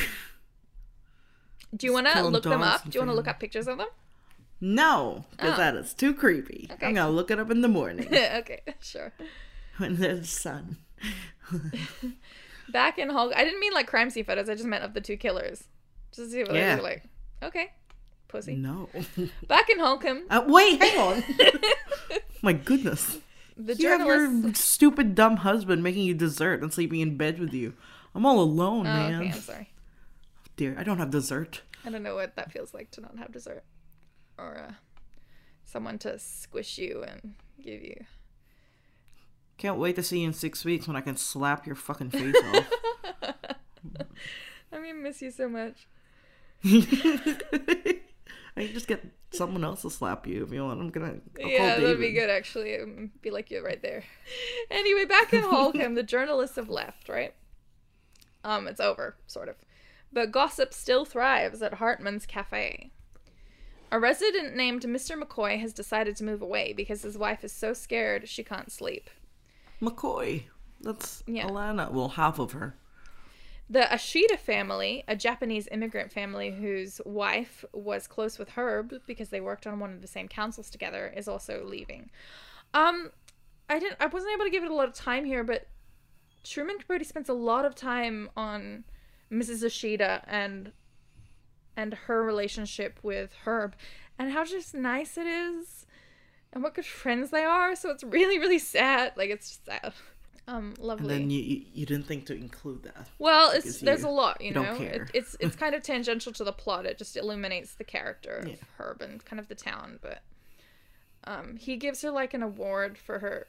Do 1.76 1.88
you 1.88 1.94
want 1.94 2.08
to 2.08 2.22
look 2.28 2.44
them 2.44 2.62
up? 2.62 2.84
Do 2.84 2.92
you 2.94 3.00
want 3.00 3.12
to 3.12 3.16
look 3.16 3.28
up 3.28 3.40
pictures 3.40 3.68
of 3.68 3.78
them? 3.78 3.88
No, 4.60 5.26
because 5.32 5.54
Oh. 5.56 5.58
that 5.58 5.76
is 5.76 5.94
too 5.96 6.14
creepy. 6.14 6.68
Okay. 6.72 6.86
I'm 6.88 6.94
gonna 6.94 7.10
look 7.10 7.32
it 7.32 7.40
up 7.40 7.50
in 7.50 7.62
the 7.62 7.68
morning 7.68 8.08
okay, 8.14 8.62
sure. 8.80 9.12
when 9.78 9.96
there's 9.96 10.30
sun. 10.30 10.78
Back 12.72 12.98
in 12.98 13.10
Hulk, 13.10 13.34
I 13.36 13.44
didn't 13.44 13.60
mean 13.60 13.74
like 13.74 13.88
crime 13.88 14.10
scene 14.10 14.24
photos. 14.26 14.50
I 14.50 14.54
just 14.56 14.66
meant 14.66 14.84
of 14.84 14.94
the 14.94 15.02
two 15.02 15.18
killers, 15.18 15.64
just 16.12 16.30
to 16.30 16.30
see 16.32 16.40
what 16.44 16.52
they 16.54 16.60
Yeah. 16.60 16.76
look 16.76 16.84
like. 16.84 17.04
Okay, 17.44 17.72
pussy. 18.28 18.56
No. 18.56 18.90
Back 19.48 19.70
in 19.70 19.80
Holcomb, 19.80 20.24
Uh, 20.30 20.44
wait, 20.48 20.82
hang 20.82 20.98
on. 21.00 21.24
My 22.42 22.54
goodness. 22.54 23.18
the 23.58 23.76
You 23.76 23.90
have 23.90 24.06
your 24.06 24.54
stupid, 24.54 25.16
dumb 25.16 25.38
husband 25.38 25.84
making 25.84 26.04
you 26.04 26.14
dessert 26.14 26.62
and 26.62 26.72
sleeping 26.74 27.00
in 27.00 27.18
bed 27.18 27.40
with 27.40 27.54
you. 27.54 27.74
I'm 28.16 28.26
all 28.26 28.40
alone, 28.40 28.86
Oh, 28.88 28.94
man. 28.94 29.22
okay, 29.22 29.32
I'm 29.32 29.40
sorry. 29.42 29.70
Dear, 30.58 30.76
I 30.78 30.84
don't 30.84 30.98
have 31.00 31.10
dessert. 31.12 31.62
I 31.86 31.90
don't 31.90 32.04
know 32.04 32.16
what 32.16 32.36
that 32.36 32.52
feels 32.52 32.74
like 32.74 32.92
to 32.92 33.02
not 33.02 33.18
have 33.18 33.32
dessert, 33.32 33.64
or 34.38 34.58
uh, 34.58 34.74
someone 35.64 35.98
to 36.00 36.20
squish 36.20 36.78
you 36.78 37.04
and 37.08 37.34
give 37.64 37.82
you. 37.82 38.04
Can't 39.62 39.78
wait 39.78 39.96
to 39.98 40.02
see 40.02 40.22
you 40.22 40.28
in 40.28 40.34
six 40.34 40.66
weeks 40.66 40.88
when 40.88 40.96
I 40.96 41.02
can 41.02 41.16
slap 41.16 41.68
your 41.68 41.76
fucking 41.76 42.10
face 42.10 42.36
off. 42.52 42.72
I 44.74 44.80
mean, 44.80 45.04
miss 45.04 45.22
you 45.22 45.30
so 45.30 45.48
much. 45.48 45.88
I 46.66 48.00
can 48.56 48.74
just 48.74 48.88
get 48.88 49.06
someone 49.30 49.64
else 49.64 49.84
to 49.84 49.92
slap 49.92 50.26
you 50.26 50.44
if 50.44 50.52
you 50.52 50.64
want. 50.64 50.82
I'm 50.82 50.90
gonna. 50.90 51.18
I'll 51.40 51.48
yeah, 51.48 51.76
that'd 51.76 52.00
be 52.00 52.12
good 52.12 52.32
actually. 52.32 52.72
It 52.72 52.88
would 52.88 53.22
be 53.22 53.30
like 53.30 53.52
you're 53.52 53.64
right 53.64 53.80
there. 53.84 54.04
Anyway, 54.72 55.06
back 55.06 55.32
in 55.32 55.44
Holcomb, 55.44 55.94
the 55.94 56.02
journalists 56.02 56.56
have 56.56 56.70
left, 56.70 57.08
right? 57.08 57.36
Um, 58.44 58.68
it's 58.68 58.80
over, 58.80 59.16
sort 59.28 59.48
of. 59.48 59.58
But 60.12 60.32
gossip 60.32 60.74
still 60.74 61.06
thrives 61.06 61.62
at 61.62 61.76
Hartman's 61.76 62.26
Cafe. 62.26 62.90
A 63.92 64.00
resident 64.00 64.56
named 64.56 64.82
Mr. 64.86 65.22
McCoy 65.22 65.60
has 65.60 65.72
decided 65.72 66.16
to 66.16 66.24
move 66.24 66.42
away 66.42 66.74
because 66.74 67.04
his 67.04 67.16
wife 67.16 67.44
is 67.44 67.52
so 67.52 67.74
scared 67.74 68.28
she 68.28 68.44
can't 68.44 68.72
sleep. 68.72 69.12
McCoy. 69.82 70.44
That's 70.82 71.24
Yeah. 71.28 71.48
Alana. 71.48 71.92
Well, 71.92 72.10
half 72.10 72.40
of 72.40 72.52
her. 72.54 72.76
The 73.70 73.82
Ashida 73.82 74.38
family, 74.38 75.04
a 75.08 75.16
Japanese 75.16 75.68
immigrant 75.72 76.12
family 76.12 76.52
whose 76.52 77.00
wife 77.06 77.64
was 77.72 78.06
close 78.06 78.38
with 78.38 78.50
Herb 78.50 78.94
because 79.08 79.30
they 79.30 79.40
worked 79.40 79.66
on 79.66 79.80
one 79.80 79.94
of 79.94 80.02
the 80.02 80.08
same 80.08 80.28
councils 80.28 80.70
together, 80.70 81.14
is 81.16 81.28
also 81.28 81.64
leaving. 81.66 82.10
Um, 82.74 83.12
I 83.70 83.80
didn't, 83.80 83.96
I 84.02 84.08
wasn't 84.08 84.34
able 84.34 84.44
to 84.44 84.52
give 84.52 84.64
it 84.66 84.72
a 84.72 84.76
lot 84.76 84.90
of 84.90 84.94
time 84.94 85.24
here, 85.24 85.46
but 85.46 85.68
Truman 86.44 86.80
Capote 86.80 87.06
spends 87.06 87.30
a 87.30 87.34
lot 87.34 87.64
of 87.64 87.76
time 87.76 88.30
on 88.36 88.84
Mrs. 89.32 89.64
Ashida 89.64 90.24
and 90.28 90.74
and 91.78 91.94
her 91.94 92.22
relationship 92.22 93.00
with 93.02 93.34
Herb, 93.46 93.76
and 94.20 94.32
how 94.32 94.44
just 94.44 94.74
nice 94.74 95.18
it 95.18 95.26
is, 95.26 95.86
and 96.54 96.64
what 96.64 96.74
good 96.76 96.86
friends 96.86 97.30
they 97.32 97.44
are. 97.44 97.76
So 97.76 97.90
it's 97.90 98.04
really, 98.04 98.40
really 98.40 98.60
sad. 98.60 99.14
Like 99.16 99.30
it's 99.30 99.48
just 99.50 99.66
sad. 99.66 99.94
Um, 100.48 100.74
And 100.80 101.06
then 101.10 101.30
you, 101.30 101.40
you 101.42 101.66
you 101.74 101.86
didn't 101.86 102.08
think 102.08 102.26
to 102.26 102.34
include 102.36 102.84
that. 102.84 103.08
Well, 103.20 103.52
it's 103.52 103.80
there's 103.80 104.02
you- 104.02 104.10
a 104.10 104.12
lot, 104.12 104.42
you, 104.42 104.52
know. 104.52 104.74
It, 104.74 105.10
it's 105.14 105.38
it's 105.40 105.56
kind 105.64 105.76
of 105.76 105.84
tangential 105.84 106.34
to 106.34 106.44
the 106.44 106.52
plot. 106.52 106.86
It 106.86 106.98
just 106.98 107.16
illuminates 107.16 107.76
the 107.76 107.84
character 107.84 108.38
of 108.38 108.48
Yeah. 108.50 108.56
Herb 108.78 109.02
and 109.02 109.24
kind 109.24 109.40
of 109.40 109.48
the 109.48 109.56
town. 109.56 110.00
But 110.02 110.24
um, 111.26 111.56
he 111.58 111.78
gives 111.78 112.02
her 112.02 112.12
like 112.12 112.34
an 112.34 112.42
award 112.44 112.98
for 112.98 113.20
her, 113.20 113.48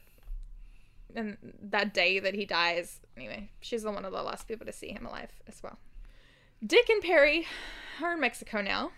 and 1.15 1.37
that 1.61 1.93
day 1.93 2.19
that 2.19 2.35
he 2.35 2.45
dies. 2.45 2.99
Anyway, 3.17 3.49
she's 3.59 3.83
the 3.83 3.91
one 3.91 4.05
of 4.05 4.11
the 4.11 4.21
last 4.23 4.47
people 4.47 4.65
to 4.67 4.71
see 4.73 4.91
him 4.91 5.05
alive 5.05 5.31
as 5.47 5.61
well. 5.63 5.79
Dick 6.65 6.87
and 6.89 7.01
Perry 7.01 7.45
are 8.01 8.13
in 8.13 8.19
Mexico 8.21 8.61
now, 8.61 8.91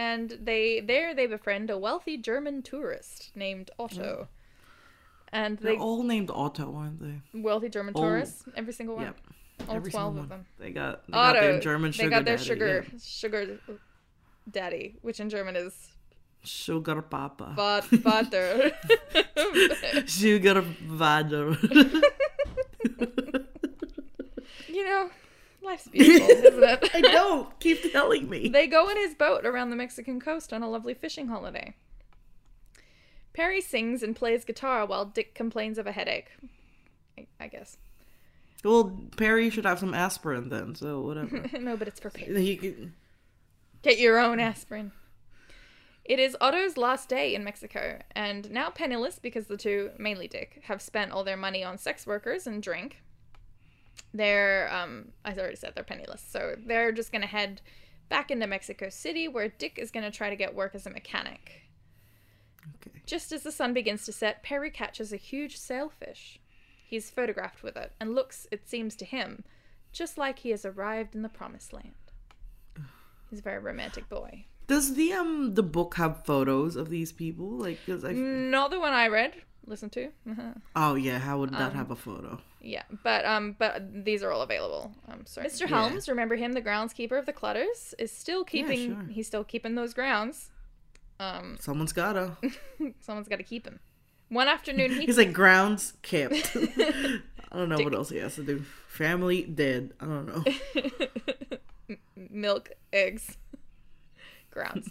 and 0.00 0.30
they 0.42 0.80
there 0.80 1.14
they 1.14 1.26
befriend 1.26 1.68
a 1.68 1.76
wealthy 1.76 2.16
German 2.16 2.62
tourist 2.62 3.30
named 3.34 3.70
Otto. 3.78 4.12
Mm. 4.22 4.28
And 5.32 5.58
They're 5.58 5.76
all 5.76 6.02
named 6.02 6.30
Otto, 6.32 6.74
aren't 6.74 7.00
they? 7.00 7.20
wealthy 7.40 7.68
German 7.68 7.94
all- 7.94 8.02
tourists, 8.02 8.44
every 8.56 8.72
single 8.72 8.96
one. 8.96 9.04
Yep. 9.04 9.16
All 9.68 9.76
Every 9.76 9.90
12 9.90 10.16
of 10.16 10.28
them. 10.30 10.46
They 10.58 10.70
got 10.70 11.06
they 11.06 11.12
got 11.12 11.34
their 11.34 11.60
German 11.60 11.92
sugar 11.92 12.08
they 12.08 12.16
got 12.16 12.24
their 12.24 12.36
daddy, 12.38 12.48
sugar 12.48 12.86
yeah. 12.90 12.98
sugar 13.02 13.58
daddy, 14.50 14.96
which 15.02 15.20
in 15.20 15.28
German 15.28 15.54
is 15.54 15.74
Sugar 16.42 17.02
papa. 17.02 17.52
but 17.54 17.84
butter. 18.02 18.72
Sugar 20.06 20.62
vader. 20.62 21.58
you 24.76 24.84
know, 24.86 25.10
life's 25.62 25.88
beautiful, 25.88 26.28
isn't 26.28 26.62
it? 26.62 26.90
I 26.94 27.00
don't. 27.00 27.58
Keep 27.60 27.92
telling 27.92 28.28
me. 28.28 28.48
They 28.48 28.66
go 28.66 28.88
in 28.88 28.96
his 28.96 29.14
boat 29.14 29.44
around 29.44 29.70
the 29.70 29.76
Mexican 29.76 30.20
coast 30.20 30.52
on 30.52 30.62
a 30.62 30.68
lovely 30.68 30.94
fishing 30.94 31.28
holiday. 31.28 31.74
Perry 33.32 33.60
sings 33.60 34.02
and 34.02 34.16
plays 34.16 34.44
guitar 34.44 34.86
while 34.86 35.04
Dick 35.04 35.34
complains 35.34 35.78
of 35.78 35.86
a 35.86 35.92
headache. 35.92 36.30
I, 37.18 37.26
I 37.38 37.48
guess. 37.48 37.76
Well, 38.64 38.98
Perry 39.16 39.50
should 39.50 39.64
have 39.64 39.78
some 39.78 39.94
aspirin 39.94 40.48
then, 40.48 40.74
so 40.74 41.00
whatever. 41.00 41.44
no, 41.58 41.76
but 41.76 41.88
it's 41.88 42.00
for 42.00 42.10
Perry. 42.10 42.42
he 42.42 42.56
could, 42.56 42.92
Get 43.82 43.98
your 43.98 44.18
own 44.18 44.40
aspirin. 44.40 44.92
It 46.04 46.18
is 46.18 46.36
Otto's 46.40 46.76
last 46.76 47.08
day 47.08 47.34
in 47.34 47.44
Mexico, 47.44 48.00
and 48.16 48.50
now 48.50 48.68
penniless 48.68 49.18
because 49.18 49.46
the 49.46 49.56
two, 49.56 49.90
mainly 49.98 50.28
Dick, 50.28 50.60
have 50.64 50.82
spent 50.82 51.12
all 51.12 51.24
their 51.24 51.36
money 51.36 51.62
on 51.62 51.78
sex 51.78 52.06
workers 52.06 52.46
and 52.46 52.62
drink. 52.62 53.00
They're, 54.12 54.72
um, 54.72 55.12
I 55.24 55.32
already 55.32 55.56
said 55.56 55.72
they're 55.74 55.84
penniless, 55.84 56.24
so 56.26 56.56
they're 56.58 56.92
just 56.92 57.12
gonna 57.12 57.26
head 57.26 57.60
back 58.08 58.30
into 58.30 58.46
Mexico 58.46 58.88
City, 58.88 59.28
where 59.28 59.48
Dick 59.48 59.78
is 59.78 59.90
gonna 59.90 60.10
try 60.10 60.30
to 60.30 60.36
get 60.36 60.54
work 60.54 60.74
as 60.74 60.86
a 60.86 60.90
mechanic. 60.90 61.62
okay. 62.76 63.00
Just 63.06 63.32
as 63.32 63.42
the 63.42 63.52
sun 63.52 63.72
begins 63.72 64.04
to 64.06 64.12
set, 64.12 64.42
Perry 64.42 64.70
catches 64.70 65.12
a 65.12 65.16
huge 65.16 65.56
sailfish. 65.56 66.40
He's 66.84 67.10
photographed 67.10 67.62
with 67.62 67.76
it, 67.76 67.92
and 68.00 68.14
looks, 68.14 68.48
it 68.50 68.68
seems 68.68 68.96
to 68.96 69.04
him, 69.04 69.44
just 69.92 70.18
like 70.18 70.40
he 70.40 70.50
has 70.50 70.64
arrived 70.64 71.14
in 71.14 71.22
the 71.22 71.28
promised 71.28 71.72
land. 71.72 71.94
He's 73.30 73.38
a 73.38 73.42
very 73.42 73.60
romantic 73.60 74.08
boy. 74.08 74.46
Does 74.70 74.94
the 74.94 75.12
um 75.12 75.54
the 75.54 75.62
book 75.64 75.96
have 75.96 76.24
photos 76.24 76.76
of 76.76 76.90
these 76.90 77.10
people? 77.12 77.48
Like, 77.64 77.78
cause 77.86 78.04
I. 78.04 78.12
Not 78.12 78.70
the 78.70 78.78
one 78.78 78.92
I 78.92 79.08
read. 79.08 79.32
Listen 79.66 79.90
to. 79.90 80.08
Oh 80.76 80.94
yeah, 80.94 81.18
how 81.18 81.38
would 81.40 81.50
Um, 81.52 81.58
that 81.58 81.72
have 81.74 81.90
a 81.90 81.96
photo? 81.96 82.38
yeah, 82.62 82.84
but 83.02 83.24
um, 83.24 83.56
but 83.58 84.04
these 84.04 84.22
are 84.22 84.30
all 84.30 84.42
available. 84.42 84.92
Um, 85.08 85.26
sorry. 85.26 85.48
Mr. 85.48 85.62
Yeah. 85.62 85.66
Helms, 85.74 86.08
remember 86.08 86.36
him, 86.36 86.52
the 86.52 86.62
groundskeeper 86.62 87.18
of 87.18 87.26
the 87.26 87.32
Clutters, 87.32 87.94
is 87.98 88.12
still 88.12 88.44
keeping. 88.44 88.94
sure. 88.94 89.04
He's 89.10 89.26
still 89.26 89.44
keeping 89.44 89.74
those 89.74 89.92
grounds. 89.94 90.50
Um, 91.18 91.56
Someone's 91.60 91.92
gotta. 91.92 92.36
someone's 93.00 93.28
got 93.28 93.36
to 93.36 93.42
keep 93.52 93.66
him. 93.66 93.80
One 94.28 94.46
afternoon, 94.48 94.90
he 94.92 95.06
He's 95.06 95.18
like 95.18 95.32
grounds 95.32 95.94
kept. 96.02 96.52
I 97.52 97.56
don't 97.58 97.68
know 97.68 97.78
what 97.80 97.94
else 97.94 98.10
he 98.10 98.18
has 98.18 98.36
to 98.36 98.44
do. 98.44 98.62
Family 98.88 99.42
dead. 99.42 99.92
I 100.00 100.04
don't 100.06 100.26
know. 100.28 100.44
milk, 102.30 102.70
eggs, 102.92 103.36
grounds. 104.50 104.88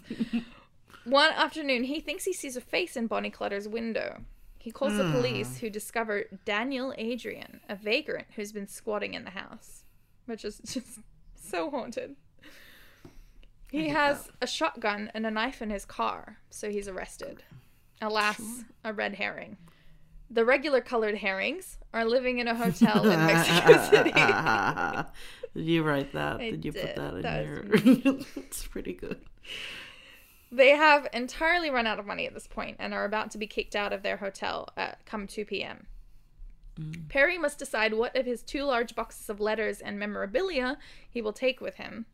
One 1.04 1.30
afternoon, 1.32 1.84
he 1.84 2.00
thinks 2.00 2.24
he 2.24 2.32
sees 2.32 2.56
a 2.56 2.60
face 2.60 2.96
in 2.96 3.06
Bonnie 3.06 3.30
Clutter's 3.30 3.66
window. 3.68 4.20
He 4.58 4.70
calls 4.70 4.96
the 4.96 5.10
police, 5.10 5.58
who 5.58 5.70
discover 5.70 6.24
Daniel 6.44 6.92
Adrian, 6.98 7.60
a 7.68 7.74
vagrant 7.74 8.26
who's 8.36 8.52
been 8.52 8.66
squatting 8.68 9.14
in 9.14 9.24
the 9.24 9.30
house, 9.30 9.84
which 10.26 10.44
is 10.44 10.58
just 10.66 10.98
so 11.34 11.70
haunted. 11.70 12.16
He 13.70 13.88
has 13.88 14.28
a 14.42 14.46
shotgun 14.46 15.10
and 15.14 15.24
a 15.24 15.30
knife 15.30 15.62
in 15.62 15.70
his 15.70 15.84
car, 15.86 16.38
so 16.50 16.68
he's 16.70 16.88
arrested. 16.88 17.42
Alas, 18.02 18.36
Sure. 18.36 18.46
a 18.84 18.92
red 18.92 19.14
herring. 19.14 19.56
The 20.28 20.44
regular 20.44 20.80
colored 20.80 21.16
herrings 21.16 21.78
are 21.94 22.04
living 22.04 22.38
in 22.38 22.46
a 22.46 22.54
hotel 22.54 23.08
in 23.08 23.18
Mexico 23.26 23.82
City. 23.90 24.12
did 25.54 25.66
you 25.66 25.82
write 25.82 26.12
that? 26.12 26.40
I 26.40 26.50
did 26.50 26.64
you 26.64 26.72
did. 26.72 26.86
put 26.86 26.96
that 26.96 27.14
in 27.14 27.22
That 27.22 27.44
your? 27.44 27.64
it's 28.36 28.66
pretty 28.66 28.92
good. 28.92 29.20
They 30.52 30.70
have 30.70 31.06
entirely 31.12 31.70
run 31.70 31.86
out 31.86 31.98
of 31.98 32.06
money 32.06 32.26
at 32.26 32.34
this 32.34 32.46
point 32.46 32.76
and 32.80 32.92
are 32.92 33.04
about 33.04 33.30
to 33.32 33.38
be 33.38 33.46
kicked 33.46 33.76
out 33.76 33.92
of 33.92 34.02
their 34.02 34.16
hotel 34.16 34.68
at 34.76 35.04
come 35.06 35.26
2 35.26 35.44
p.m. 35.44 35.86
Perry 37.08 37.36
must 37.36 37.58
decide 37.58 37.92
what 37.92 38.16
of 38.16 38.24
his 38.24 38.42
two 38.42 38.64
large 38.64 38.94
boxes 38.94 39.28
of 39.28 39.38
letters 39.38 39.80
and 39.80 39.98
memorabilia 39.98 40.78
he 41.10 41.20
will 41.20 41.32
take 41.32 41.60
with 41.60 41.74
him 41.74 42.06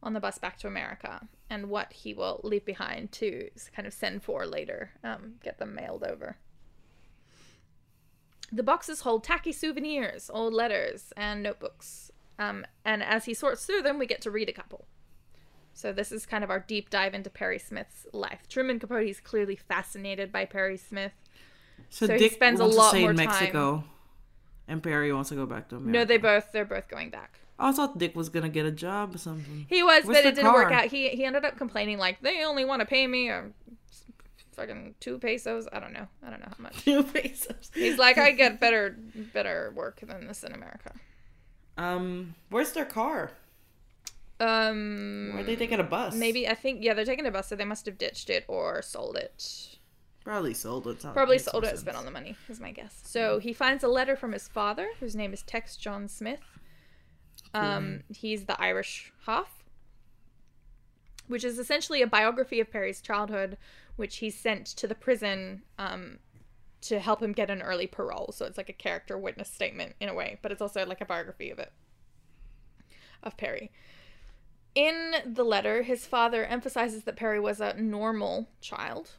on 0.00 0.12
the 0.12 0.20
bus 0.20 0.38
back 0.38 0.58
to 0.58 0.68
America 0.68 1.26
and 1.50 1.68
what 1.68 1.92
he 1.92 2.14
will 2.14 2.40
leave 2.44 2.64
behind 2.64 3.10
to 3.12 3.48
kind 3.74 3.86
of 3.86 3.92
send 3.92 4.22
for 4.22 4.46
later, 4.46 4.92
um, 5.02 5.34
get 5.42 5.58
them 5.58 5.74
mailed 5.74 6.04
over. 6.04 6.36
The 8.52 8.62
boxes 8.62 9.00
hold 9.00 9.24
tacky 9.24 9.50
souvenirs, 9.50 10.30
old 10.32 10.52
letters, 10.52 11.12
and 11.16 11.42
notebooks. 11.42 12.11
Um, 12.42 12.66
and 12.84 13.02
as 13.02 13.24
he 13.26 13.34
sorts 13.34 13.64
through 13.64 13.82
them, 13.82 13.98
we 13.98 14.06
get 14.06 14.20
to 14.22 14.30
read 14.30 14.48
a 14.48 14.52
couple. 14.52 14.86
So 15.74 15.92
this 15.92 16.12
is 16.12 16.26
kind 16.26 16.44
of 16.44 16.50
our 16.50 16.60
deep 16.60 16.90
dive 16.90 17.14
into 17.14 17.30
Perry 17.30 17.58
Smith's 17.58 18.06
life. 18.12 18.46
Truman 18.48 18.78
Capote 18.78 19.06
is 19.06 19.20
clearly 19.20 19.56
fascinated 19.56 20.30
by 20.30 20.44
Perry 20.44 20.76
Smith. 20.76 21.12
So, 21.88 22.06
So 22.06 22.12
he 22.14 22.18
Dick 22.18 22.32
spends 22.32 22.60
a 22.60 22.64
lot 22.64 22.90
to 22.90 22.96
stay 22.96 23.00
more 23.02 23.10
in 23.10 23.16
time- 23.16 23.26
Mexico, 23.26 23.84
and 24.68 24.82
Perry 24.82 25.12
wants 25.12 25.30
to 25.30 25.34
go 25.34 25.46
back 25.46 25.68
to 25.70 25.76
America. 25.76 25.98
No, 25.98 26.04
they 26.04 26.18
both 26.18 26.52
they're 26.52 26.64
both 26.64 26.88
going 26.88 27.10
back. 27.10 27.38
I 27.58 27.72
thought 27.72 27.98
Dick 27.98 28.14
was 28.16 28.28
gonna 28.28 28.48
get 28.48 28.66
a 28.66 28.70
job 28.72 29.14
or 29.14 29.18
something. 29.18 29.66
He 29.68 29.82
was, 29.82 30.04
Where's 30.04 30.18
but 30.18 30.26
it 30.26 30.34
didn't 30.34 30.52
work 30.52 30.72
out. 30.72 30.86
He 30.86 31.08
he 31.10 31.24
ended 31.24 31.44
up 31.44 31.56
complaining 31.56 31.98
like 31.98 32.20
they 32.20 32.44
only 32.44 32.64
want 32.64 32.80
to 32.80 32.86
pay 32.86 33.06
me 33.06 33.30
uh, 33.30 33.42
fucking 34.52 34.94
two 35.00 35.18
pesos. 35.18 35.68
I 35.72 35.80
don't 35.80 35.92
know. 35.92 36.06
I 36.24 36.30
don't 36.30 36.40
know 36.40 36.48
how 36.56 36.62
much. 36.62 36.76
Two 36.84 37.02
pesos. 37.02 37.70
He's 37.74 37.98
like, 37.98 38.18
I 38.18 38.32
get 38.32 38.60
better 38.60 38.96
better 39.32 39.72
work 39.74 40.00
than 40.00 40.26
this 40.26 40.44
in 40.44 40.52
America. 40.52 40.92
Um, 41.76 42.34
where's 42.50 42.72
their 42.72 42.84
car? 42.84 43.32
Um, 44.40 45.30
Why 45.34 45.40
are 45.40 45.44
they 45.44 45.56
taking 45.56 45.78
a 45.78 45.84
bus? 45.84 46.14
maybe 46.16 46.48
I 46.48 46.54
think 46.54 46.82
yeah 46.82 46.94
they're 46.94 47.04
taking 47.04 47.26
a 47.26 47.30
bus, 47.30 47.48
so 47.48 47.56
they 47.56 47.64
must 47.64 47.86
have 47.86 47.96
ditched 47.96 48.28
it 48.28 48.44
or 48.48 48.82
sold 48.82 49.16
it. 49.16 49.78
Probably 50.24 50.54
sold 50.54 50.86
it. 50.86 51.00
Probably 51.12 51.38
sold 51.38 51.64
it. 51.64 51.78
Spent 51.78 51.96
on 51.96 52.04
the 52.04 52.10
money 52.10 52.36
is 52.48 52.60
my 52.60 52.70
guess. 52.70 53.00
So 53.04 53.38
he 53.38 53.52
finds 53.52 53.82
a 53.82 53.88
letter 53.88 54.14
from 54.16 54.32
his 54.32 54.46
father, 54.48 54.88
whose 55.00 55.16
name 55.16 55.32
is 55.32 55.42
Tex 55.42 55.76
John 55.76 56.08
Smith. 56.08 56.40
Um, 57.54 58.02
he's 58.08 58.44
the 58.46 58.60
Irish 58.60 59.12
half, 59.26 59.64
which 61.26 61.44
is 61.44 61.58
essentially 61.58 62.02
a 62.02 62.06
biography 62.06 62.60
of 62.60 62.70
Perry's 62.70 63.00
childhood, 63.00 63.58
which 63.96 64.18
he 64.18 64.30
sent 64.30 64.66
to 64.66 64.86
the 64.86 64.94
prison 64.94 65.62
um, 65.78 66.18
to 66.82 66.98
help 67.00 67.22
him 67.22 67.32
get 67.32 67.50
an 67.50 67.62
early 67.62 67.86
parole. 67.86 68.32
So 68.34 68.44
it's 68.46 68.58
like 68.58 68.68
a 68.68 68.72
character 68.74 69.16
witness 69.18 69.48
statement 69.50 69.94
in 70.00 70.08
a 70.08 70.14
way, 70.14 70.38
but 70.42 70.52
it's 70.52 70.62
also 70.62 70.84
like 70.86 71.00
a 71.00 71.04
biography 71.06 71.50
of 71.50 71.58
it 71.58 71.72
of 73.22 73.36
Perry. 73.36 73.70
In 74.74 75.14
the 75.26 75.44
letter, 75.44 75.82
his 75.82 76.06
father 76.06 76.44
emphasizes 76.44 77.04
that 77.04 77.16
Perry 77.16 77.38
was 77.38 77.60
a 77.60 77.74
normal 77.74 78.48
child 78.60 79.12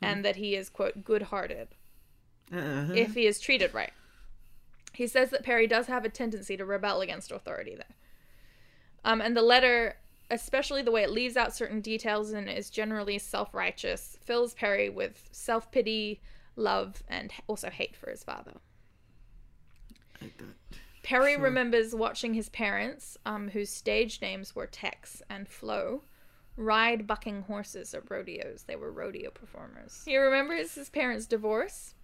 and 0.00 0.24
that 0.24 0.36
he 0.36 0.54
is, 0.54 0.68
quote, 0.70 1.04
good 1.04 1.22
hearted 1.22 1.68
Uh-huh. 2.52 2.92
if 2.94 3.14
he 3.14 3.26
is 3.26 3.40
treated 3.40 3.74
right. 3.74 3.92
He 4.92 5.06
says 5.06 5.30
that 5.30 5.42
Perry 5.42 5.66
does 5.66 5.86
have 5.88 6.04
a 6.04 6.08
tendency 6.08 6.56
to 6.56 6.64
rebel 6.64 7.00
against 7.00 7.32
authority 7.32 7.74
there. 7.74 7.96
Um, 9.04 9.20
and 9.20 9.36
the 9.36 9.42
letter, 9.42 9.96
especially 10.30 10.82
the 10.82 10.92
way 10.92 11.02
it 11.02 11.10
leaves 11.10 11.36
out 11.36 11.54
certain 11.54 11.80
details 11.80 12.32
and 12.32 12.48
is 12.48 12.70
generally 12.70 13.18
self 13.18 13.52
righteous, 13.52 14.16
fills 14.24 14.54
Perry 14.54 14.88
with 14.88 15.28
self 15.32 15.70
pity, 15.72 16.20
love, 16.56 17.02
and 17.08 17.32
also 17.46 17.70
hate 17.70 17.96
for 17.96 18.10
his 18.10 18.24
father. 18.24 18.54
Perry 21.02 21.34
Sure. 21.34 21.42
remembers 21.42 21.94
watching 21.94 22.34
his 22.34 22.48
parents, 22.48 23.18
um, 23.26 23.48
whose 23.48 23.68
stage 23.70 24.20
names 24.22 24.54
were 24.56 24.66
Tex 24.66 25.22
and 25.28 25.46
Flo, 25.46 26.02
ride 26.56 27.06
bucking 27.06 27.42
horses 27.42 27.92
at 27.94 28.10
rodeos. 28.10 28.62
They 28.62 28.76
were 28.76 28.90
rodeo 28.90 29.30
performers. 29.30 30.02
He 30.06 30.16
remembers 30.16 30.74
his 30.74 30.88
parents' 30.88 31.26
divorce, 31.26 31.94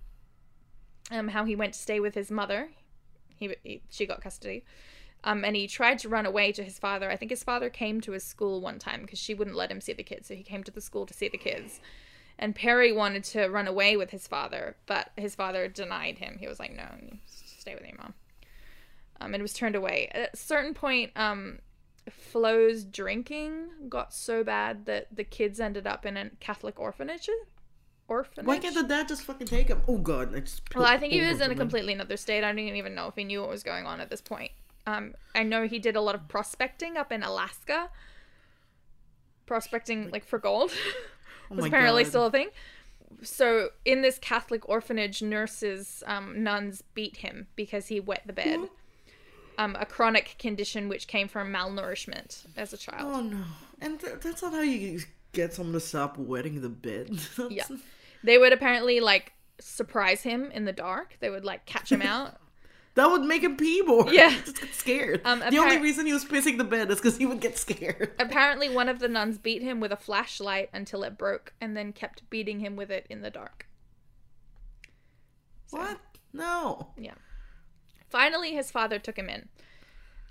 um, 1.10 1.28
how 1.28 1.44
he 1.44 1.56
went 1.56 1.72
to 1.74 1.80
stay 1.80 1.98
with 1.98 2.14
his 2.14 2.30
mother. 2.30 2.70
He, 3.36 3.54
he 3.62 3.82
she 3.88 4.04
got 4.04 4.20
custody. 4.20 4.64
Um, 5.22 5.44
and 5.44 5.54
he 5.54 5.66
tried 5.66 5.98
to 6.00 6.08
run 6.08 6.24
away 6.26 6.50
to 6.52 6.62
his 6.62 6.78
father. 6.78 7.10
I 7.10 7.16
think 7.16 7.30
his 7.30 7.44
father 7.44 7.68
came 7.68 8.00
to 8.02 8.12
his 8.12 8.24
school 8.24 8.60
one 8.60 8.78
time 8.78 9.02
because 9.02 9.18
she 9.18 9.34
wouldn't 9.34 9.56
let 9.56 9.70
him 9.70 9.80
see 9.80 9.92
the 9.92 10.02
kids, 10.02 10.28
so 10.28 10.34
he 10.34 10.42
came 10.42 10.64
to 10.64 10.70
the 10.72 10.80
school 10.80 11.04
to 11.06 11.14
see 11.14 11.28
the 11.28 11.38
kids. 11.38 11.80
And 12.40 12.54
Perry 12.54 12.90
wanted 12.90 13.22
to 13.24 13.48
run 13.48 13.68
away 13.68 13.96
with 13.96 14.10
his 14.10 14.26
father, 14.26 14.76
but 14.86 15.10
his 15.16 15.34
father 15.34 15.68
denied 15.68 16.18
him. 16.18 16.38
He 16.40 16.48
was 16.48 16.58
like, 16.58 16.74
"No, 16.74 16.88
you 17.00 17.18
stay 17.26 17.74
with 17.74 17.86
your 17.86 17.98
mom." 17.98 18.14
um, 19.20 19.34
and 19.34 19.42
was 19.42 19.52
turned 19.52 19.76
away. 19.76 20.10
At 20.12 20.30
a 20.32 20.36
certain 20.36 20.74
point, 20.74 21.12
um, 21.14 21.58
Flo's 22.08 22.84
drinking 22.84 23.68
got 23.88 24.14
so 24.14 24.42
bad 24.42 24.86
that 24.86 25.08
the 25.14 25.24
kids 25.24 25.60
ended 25.60 25.86
up 25.86 26.06
in 26.06 26.16
a 26.16 26.30
Catholic 26.40 26.80
orphanage. 26.80 27.28
Orphanage. 28.08 28.46
Why 28.46 28.58
can't 28.58 28.74
the 28.74 28.82
dad 28.82 29.08
just 29.08 29.22
fucking 29.22 29.46
take 29.46 29.68
him? 29.68 29.82
Oh 29.86 29.98
god, 29.98 30.34
I 30.34 30.40
just. 30.40 30.62
well, 30.74 30.86
I 30.86 30.98
think 30.98 31.12
he 31.12 31.20
was 31.20 31.40
in 31.40 31.50
a 31.50 31.54
completely 31.54 31.92
another 31.92 32.16
state. 32.16 32.42
I 32.42 32.52
didn't 32.52 32.76
even 32.76 32.94
know 32.94 33.06
if 33.06 33.14
he 33.14 33.24
knew 33.24 33.40
what 33.40 33.50
was 33.50 33.62
going 33.62 33.86
on 33.86 34.00
at 34.00 34.10
this 34.10 34.20
point. 34.20 34.50
Um, 34.86 35.14
I 35.34 35.42
know 35.42 35.68
he 35.68 35.78
did 35.78 35.94
a 35.94 36.00
lot 36.00 36.14
of 36.14 36.26
prospecting 36.26 36.96
up 36.96 37.12
in 37.12 37.22
Alaska. 37.22 37.90
Prospecting 39.46 40.10
like 40.10 40.24
for 40.24 40.38
gold 40.38 40.72
Oh 41.50 41.56
was 41.56 41.66
apparently 41.66 42.02
God. 42.04 42.08
still 42.08 42.26
a 42.26 42.30
thing. 42.30 42.48
So 43.22 43.70
in 43.84 44.02
this 44.02 44.18
Catholic 44.18 44.68
orphanage, 44.68 45.20
nurses, 45.20 46.02
um, 46.06 46.42
nuns 46.42 46.82
beat 46.94 47.18
him 47.18 47.48
because 47.56 47.88
he 47.88 48.00
wet 48.00 48.22
the 48.26 48.32
bed. 48.32 48.60
Um, 49.58 49.76
a 49.78 49.84
chronic 49.84 50.36
condition 50.38 50.88
which 50.88 51.06
came 51.06 51.28
from 51.28 51.52
malnourishment 51.52 52.46
as 52.56 52.72
a 52.72 52.78
child. 52.78 53.12
Oh 53.14 53.20
no, 53.20 53.42
and 53.80 54.00
th- 54.00 54.20
that's 54.22 54.42
not 54.42 54.52
how 54.54 54.62
you 54.62 55.00
get 55.32 55.52
someone 55.52 55.74
to 55.74 55.80
stop 55.80 56.16
wetting 56.16 56.60
the 56.62 56.68
bed. 56.70 57.10
Yeah. 57.50 57.64
They 58.22 58.38
would 58.38 58.52
apparently 58.52 59.00
like 59.00 59.32
surprise 59.60 60.22
him 60.22 60.50
in 60.52 60.64
the 60.64 60.72
dark. 60.72 61.16
They 61.20 61.28
would 61.30 61.44
like 61.44 61.66
catch 61.66 61.90
him 61.92 62.00
out. 62.14 62.39
That 62.96 63.06
would 63.10 63.22
make 63.22 63.42
him 63.44 63.56
pee 63.56 63.82
more. 63.82 64.12
Yeah. 64.12 64.30
Just 64.44 64.60
get 64.60 64.74
scared. 64.74 65.20
Um, 65.24 65.40
the 65.48 65.58
only 65.58 65.78
reason 65.78 66.06
he 66.06 66.12
was 66.12 66.24
pissing 66.24 66.58
the 66.58 66.64
bed 66.64 66.90
is 66.90 66.96
because 66.96 67.16
he 67.16 67.24
would 67.26 67.40
get 67.40 67.56
scared. 67.56 68.12
apparently, 68.18 68.68
one 68.68 68.88
of 68.88 68.98
the 68.98 69.08
nuns 69.08 69.38
beat 69.38 69.62
him 69.62 69.78
with 69.80 69.92
a 69.92 69.96
flashlight 69.96 70.70
until 70.72 71.04
it 71.04 71.16
broke, 71.16 71.52
and 71.60 71.76
then 71.76 71.92
kept 71.92 72.28
beating 72.30 72.58
him 72.60 72.74
with 72.76 72.90
it 72.90 73.06
in 73.08 73.22
the 73.22 73.30
dark. 73.30 73.66
So- 75.66 75.78
What? 75.78 76.00
No. 76.32 76.88
Yeah. 76.98 77.14
Finally, 78.08 78.54
his 78.54 78.70
father 78.70 78.98
took 78.98 79.16
him 79.16 79.28
in. 79.28 79.48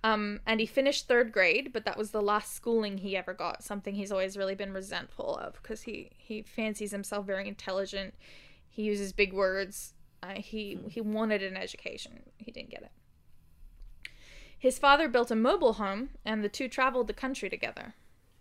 Um, 0.04 0.40
and 0.46 0.60
he 0.62 0.66
finished 0.66 1.08
third 1.08 1.32
grade, 1.34 1.72
but 1.74 1.84
that 1.86 1.98
was 1.98 2.12
the 2.12 2.22
last 2.22 2.54
schooling 2.54 3.00
he 3.00 3.18
ever 3.18 3.34
got. 3.34 3.64
Something 3.64 3.96
he's 3.96 4.12
always 4.14 4.38
really 4.38 4.56
been 4.56 4.72
resentful 4.74 5.36
of 5.36 5.62
because 5.62 5.82
he 5.82 6.12
he 6.18 6.42
fancies 6.42 6.92
himself 6.92 7.26
very 7.26 7.48
intelligent. 7.50 8.14
He 8.70 8.84
uses 8.84 9.12
big 9.12 9.34
words. 9.34 9.94
Uh, 10.22 10.34
he 10.36 10.78
he 10.90 11.02
wanted 11.02 11.42
an 11.44 11.56
education. 11.58 12.24
He 12.38 12.52
didn't 12.52 12.70
get 12.72 12.82
it. 12.84 12.92
His 14.58 14.78
father 14.78 15.08
built 15.08 15.32
a 15.32 15.36
mobile 15.36 15.74
home, 15.74 16.10
and 16.26 16.44
the 16.44 16.50
two 16.50 16.68
traveled 16.68 17.08
the 17.08 17.14
country 17.14 17.50
together. 17.50 17.94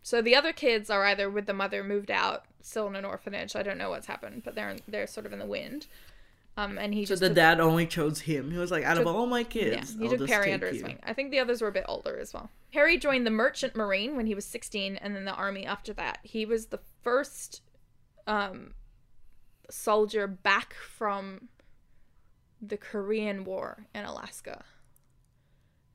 So 0.03 0.21
the 0.21 0.35
other 0.35 0.53
kids 0.53 0.91
are 0.91 1.05
either 1.05 1.31
with 1.31 1.47
the 1.47 1.53
mother, 1.55 1.85
moved 1.85 2.11
out, 2.11 2.47
still 2.61 2.89
in 2.89 2.97
an 2.97 3.05
orphanage. 3.05 3.55
I 3.55 3.63
don't 3.63 3.79
know 3.79 3.91
what's 3.91 4.07
happened, 4.07 4.43
but 4.45 4.55
they're 4.55 4.77
they're 4.89 5.07
sort 5.07 5.27
of 5.27 5.33
in 5.33 5.39
the 5.39 5.47
wind. 5.47 5.87
Um, 6.57 6.77
and 6.77 6.93
he 6.93 7.05
So 7.05 7.11
just 7.11 7.21
the 7.21 7.29
took- 7.29 7.37
dad 7.37 7.61
only 7.61 7.87
chose 7.87 8.19
him. 8.23 8.51
He 8.51 8.59
was 8.59 8.73
like, 8.73 8.83
out 8.83 8.99
of 8.99 9.07
all 9.07 9.27
my 9.27 9.41
yeah, 9.41 9.45
kids, 9.45 9.95
he 9.97 10.07
I'll 10.09 10.17
took 10.19 10.27
Perry 10.27 10.53
under 10.53 10.67
his 10.67 10.79
you. 10.79 10.83
wing. 10.85 10.99
I 11.05 11.13
think 11.13 11.31
the 11.31 11.39
others 11.39 11.63
were 11.63 11.69
a 11.69 11.73
bit 11.73 11.85
older 11.87 12.19
as 12.19 12.35
well. 12.35 12.51
Perry 12.73 12.99
joined 12.99 13.25
the 13.25 13.31
Merchant 13.31 13.77
Marine 13.77 14.17
when 14.17 14.27
he 14.27 14.35
was 14.35 14.45
16, 14.45 14.97
and 14.97 15.15
then 15.15 15.25
the 15.25 15.33
Army 15.35 15.65
after 15.65 15.93
that. 15.93 16.19
He 16.25 16.45
was 16.45 16.67
the 16.67 16.81
first 17.05 17.63
um, 18.27 18.75
soldier 19.71 20.27
back 20.27 20.75
from 20.75 21.49
the 22.61 22.77
Korean 22.77 23.45
War 23.45 23.87
in 23.95 24.05
Alaska. 24.05 24.65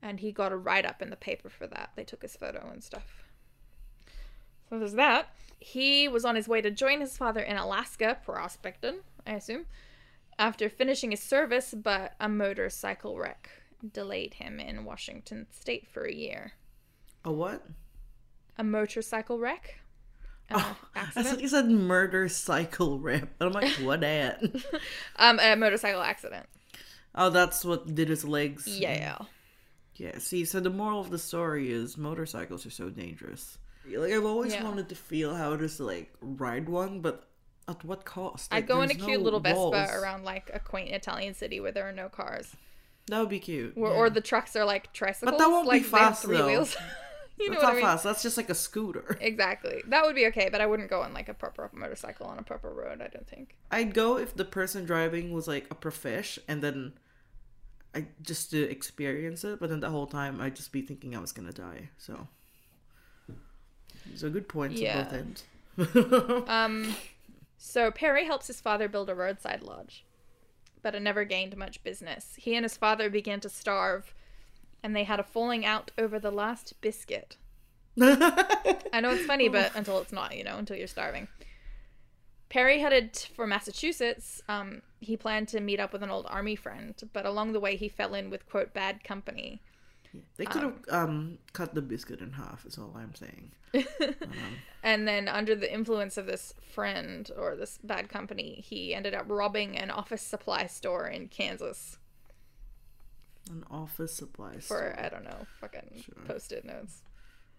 And 0.02 0.20
he 0.20 0.32
got 0.32 0.52
a 0.52 0.56
write 0.56 0.84
up 0.84 1.00
in 1.00 1.10
the 1.10 1.16
paper 1.16 1.48
for 1.48 1.66
that. 1.66 1.90
They 1.96 2.04
took 2.04 2.22
his 2.22 2.36
photo 2.36 2.68
and 2.70 2.82
stuff. 2.82 3.24
So 4.68 4.78
there's 4.78 4.94
that. 4.94 5.34
He 5.58 6.08
was 6.08 6.24
on 6.24 6.36
his 6.36 6.48
way 6.48 6.60
to 6.60 6.70
join 6.70 7.00
his 7.00 7.16
father 7.16 7.40
in 7.40 7.56
Alaska, 7.56 8.18
prospecting, 8.24 8.96
I 9.26 9.32
assume, 9.32 9.66
after 10.38 10.68
finishing 10.68 11.10
his 11.10 11.20
service, 11.22 11.74
but 11.74 12.14
a 12.20 12.28
motorcycle 12.28 13.18
wreck 13.18 13.50
delayed 13.92 14.34
him 14.34 14.58
in 14.60 14.84
Washington 14.84 15.46
state 15.50 15.86
for 15.86 16.04
a 16.04 16.12
year. 16.12 16.52
A 17.24 17.32
what? 17.32 17.66
A 18.58 18.64
motorcycle 18.64 19.38
wreck? 19.38 19.80
Uh, 20.50 20.56
Oh, 20.60 20.76
I 20.94 21.00
thought 21.06 21.16
accident? 21.16 21.40
you 21.42 21.48
said 21.48 21.70
murder 21.70 22.28
cycle 22.28 22.98
rip. 22.98 23.30
And 23.40 23.48
I'm 23.48 23.52
like, 23.52 23.72
what 23.82 24.04
at? 24.04 24.42
Um, 25.16 25.38
a 25.40 25.56
motorcycle 25.56 26.02
accident. 26.02 26.46
oh, 27.14 27.30
that's 27.30 27.64
what 27.64 27.94
did 27.94 28.08
his 28.08 28.24
legs. 28.24 28.66
Yeah. 28.66 29.18
Yeah, 29.96 30.18
see, 30.18 30.44
so 30.44 30.58
the 30.60 30.70
moral 30.70 31.00
of 31.00 31.10
the 31.10 31.18
story 31.18 31.70
is 31.70 31.96
motorcycles 31.96 32.66
are 32.66 32.70
so 32.70 32.90
dangerous. 32.90 33.58
Like, 33.88 34.12
I've 34.12 34.24
always 34.24 34.52
Yeah. 34.54 34.64
wanted 34.64 34.88
to 34.88 34.94
feel 34.96 35.34
how 35.36 35.52
it 35.52 35.60
is 35.62 35.76
to, 35.76 35.84
like, 35.84 36.12
ride 36.20 36.68
one, 36.68 37.00
but 37.00 37.28
at 37.68 37.84
what 37.84 38.04
cost? 38.04 38.52
I'd 38.52 38.66
go 38.66 38.80
in 38.82 38.90
a 38.90 38.94
cute 38.94 39.18
no 39.20 39.24
little 39.24 39.40
Vespa 39.40 39.56
walls. 39.56 39.74
around 39.90 40.24
like 40.24 40.50
a 40.52 40.58
quaint 40.58 40.90
Italian 40.90 41.32
city 41.34 41.60
where 41.60 41.70
there 41.72 41.88
are 41.88 41.92
no 41.92 42.08
cars. 42.08 42.56
That 43.06 43.20
would 43.20 43.28
be 43.28 43.38
cute. 43.38 43.74
Or, 43.76 43.88
yeah. 43.88 43.94
or 43.94 44.10
the 44.10 44.20
trucks 44.20 44.56
are 44.56 44.64
like 44.64 44.92
tricycles. 44.92 45.38
that 45.38 45.48
won't 45.48 45.64
be 45.66 45.68
like, 45.76 45.82
have 45.82 45.90
fast, 45.90 46.22
three 46.24 46.36
though. 46.38 46.46
wheels. 46.48 46.76
you 47.38 47.48
know 47.48 47.54
That's 47.54 47.62
not 47.62 47.72
I 47.72 47.74
mean? 47.76 47.82
fast. 47.84 48.04
That's 48.04 48.22
just 48.22 48.36
like 48.36 48.50
a 48.50 48.54
scooter. 48.54 49.16
Exactly. 49.20 49.82
That 49.88 50.04
would 50.04 50.14
be 50.14 50.26
okay, 50.26 50.48
but 50.50 50.60
I 50.60 50.66
wouldn't 50.66 50.88
go 50.90 51.00
on 51.02 51.12
like 51.14 51.28
a 51.28 51.34
proper 51.34 51.70
motorcycle 51.72 52.26
on 52.26 52.38
a 52.38 52.42
proper 52.42 52.70
road, 52.72 53.00
I 53.02 53.08
don't 53.08 53.26
think. 53.28 53.56
I'd 53.70 53.94
go 53.94 54.18
if 54.18 54.34
the 54.36 54.44
person 54.44 54.84
driving 54.84 55.32
was 55.32 55.48
like 55.48 55.66
a 55.70 55.74
profesh, 55.74 56.38
and 56.48 56.62
then 56.62 56.92
I 57.94 58.06
just 58.22 58.50
to 58.50 58.62
experience 58.70 59.44
it. 59.44 59.58
But 59.60 59.70
then 59.70 59.80
the 59.80 59.90
whole 59.90 60.06
time 60.06 60.40
I'd 60.40 60.56
just 60.56 60.72
be 60.72 60.82
thinking 60.82 61.16
I 61.16 61.20
was 61.20 61.32
gonna 61.32 61.52
die. 61.52 61.90
So, 61.98 62.28
so 64.14 64.30
good 64.30 64.48
points 64.48 64.80
Yeah. 64.80 64.98
on 64.98 65.04
both 65.04 65.12
ends. 65.12 65.44
Um, 66.48 66.94
so 67.56 67.90
Perry 67.90 68.26
helps 68.26 68.46
his 68.46 68.60
father 68.60 68.88
build 68.88 69.10
a 69.10 69.14
roadside 69.14 69.62
lodge, 69.62 70.04
but 70.82 70.94
it 70.94 71.00
never 71.02 71.24
gained 71.24 71.56
much 71.56 71.82
business. 71.82 72.34
He 72.36 72.54
and 72.54 72.64
his 72.64 72.76
father 72.76 73.10
began 73.10 73.40
to 73.40 73.48
starve, 73.48 74.14
and 74.84 74.94
they 74.94 75.04
had 75.04 75.18
a 75.18 75.24
falling 75.24 75.64
out 75.64 75.90
over 75.96 76.20
the 76.20 76.30
last 76.30 76.74
biscuit. 76.82 77.38
I 78.00 79.00
know 79.00 79.10
it's 79.10 79.24
funny, 79.24 79.48
but 79.48 79.72
until 79.74 79.98
it's 79.98 80.12
not, 80.12 80.36
you 80.36 80.44
know, 80.44 80.58
until 80.58 80.76
you're 80.76 80.86
starving. 80.86 81.26
Perry 82.50 82.80
headed 82.80 83.16
for 83.34 83.46
Massachusetts. 83.46 84.42
Um, 84.46 84.82
he 85.00 85.16
planned 85.16 85.48
to 85.48 85.60
meet 85.60 85.80
up 85.80 85.92
with 85.92 86.02
an 86.02 86.10
old 86.10 86.26
army 86.28 86.54
friend, 86.54 86.94
but 87.14 87.24
along 87.24 87.52
the 87.52 87.60
way 87.60 87.76
he 87.76 87.88
fell 87.88 88.14
in 88.14 88.28
with 88.28 88.46
quote 88.48 88.74
bad 88.74 89.02
company. 89.02 89.62
they 90.36 90.44
could 90.44 90.62
have 90.62 90.74
um, 90.90 91.38
cut 91.54 91.74
the 91.74 91.82
biscuit 91.82 92.20
in 92.20 92.32
half. 92.32 92.66
Is 92.66 92.78
all 92.78 92.94
I'm 92.96 93.14
saying. 93.14 93.52
And 94.84 95.08
then, 95.08 95.28
under 95.28 95.54
the 95.54 95.72
influence 95.72 96.18
of 96.18 96.26
this 96.26 96.52
friend 96.74 97.30
or 97.38 97.56
this 97.56 97.78
bad 97.82 98.10
company, 98.10 98.62
he 98.62 98.94
ended 98.94 99.14
up 99.14 99.24
robbing 99.28 99.78
an 99.78 99.90
office 99.90 100.20
supply 100.20 100.66
store 100.66 101.08
in 101.08 101.28
Kansas 101.28 101.96
An 103.50 103.64
office 103.70 104.14
supply 104.14 104.54
for, 104.54 104.60
store. 104.60 104.94
I 104.98 105.08
don't 105.08 105.24
know, 105.24 105.46
fucking 105.60 106.02
Sure. 106.04 106.24
post 106.24 106.50
it 106.52 106.64
notes. 106.64 107.02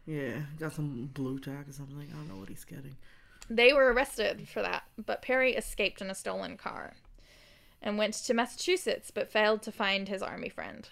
Yeah, 0.05 0.41
got 0.59 0.73
some 0.73 1.09
blue 1.13 1.39
tack 1.39 1.67
or 1.67 1.71
something. 1.73 1.97
I 2.11 2.15
don't 2.15 2.27
know 2.27 2.37
what 2.37 2.49
he's 2.49 2.63
getting. 2.65 2.95
They 3.49 3.71
were 3.73 3.93
arrested 3.93 4.47
for 4.47 4.61
that, 4.63 4.83
but 4.97 5.21
Perry 5.21 5.55
escaped 5.55 6.01
in 6.01 6.09
a 6.09 6.15
stolen 6.15 6.57
car 6.57 6.93
and 7.81 7.97
went 7.97 8.15
to 8.15 8.33
Massachusetts 8.33 9.11
but 9.11 9.31
failed 9.31 9.61
to 9.63 9.71
find 9.71 10.07
his 10.07 10.23
army 10.23 10.49
friend. 10.49 10.89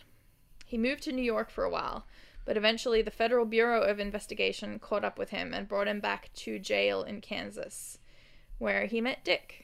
He 0.65 0.77
moved 0.77 1.03
to 1.03 1.11
New 1.11 1.23
York 1.23 1.49
for 1.49 1.63
a 1.63 1.69
while, 1.69 2.05
but 2.45 2.57
eventually 2.57 3.01
the 3.01 3.09
Federal 3.11 3.45
Bureau 3.45 3.81
of 3.81 3.99
Investigation 3.99 4.77
caught 4.77 5.03
up 5.03 5.17
with 5.17 5.29
him 5.29 5.53
and 5.53 5.67
brought 5.67 5.87
him 5.87 5.99
back 5.99 6.29
to 6.35 6.59
jail 6.59 7.01
in 7.03 7.21
Kansas, 7.21 7.97
where 8.59 8.85
he 8.85 9.01
met 9.01 9.23
Dick. 9.23 9.62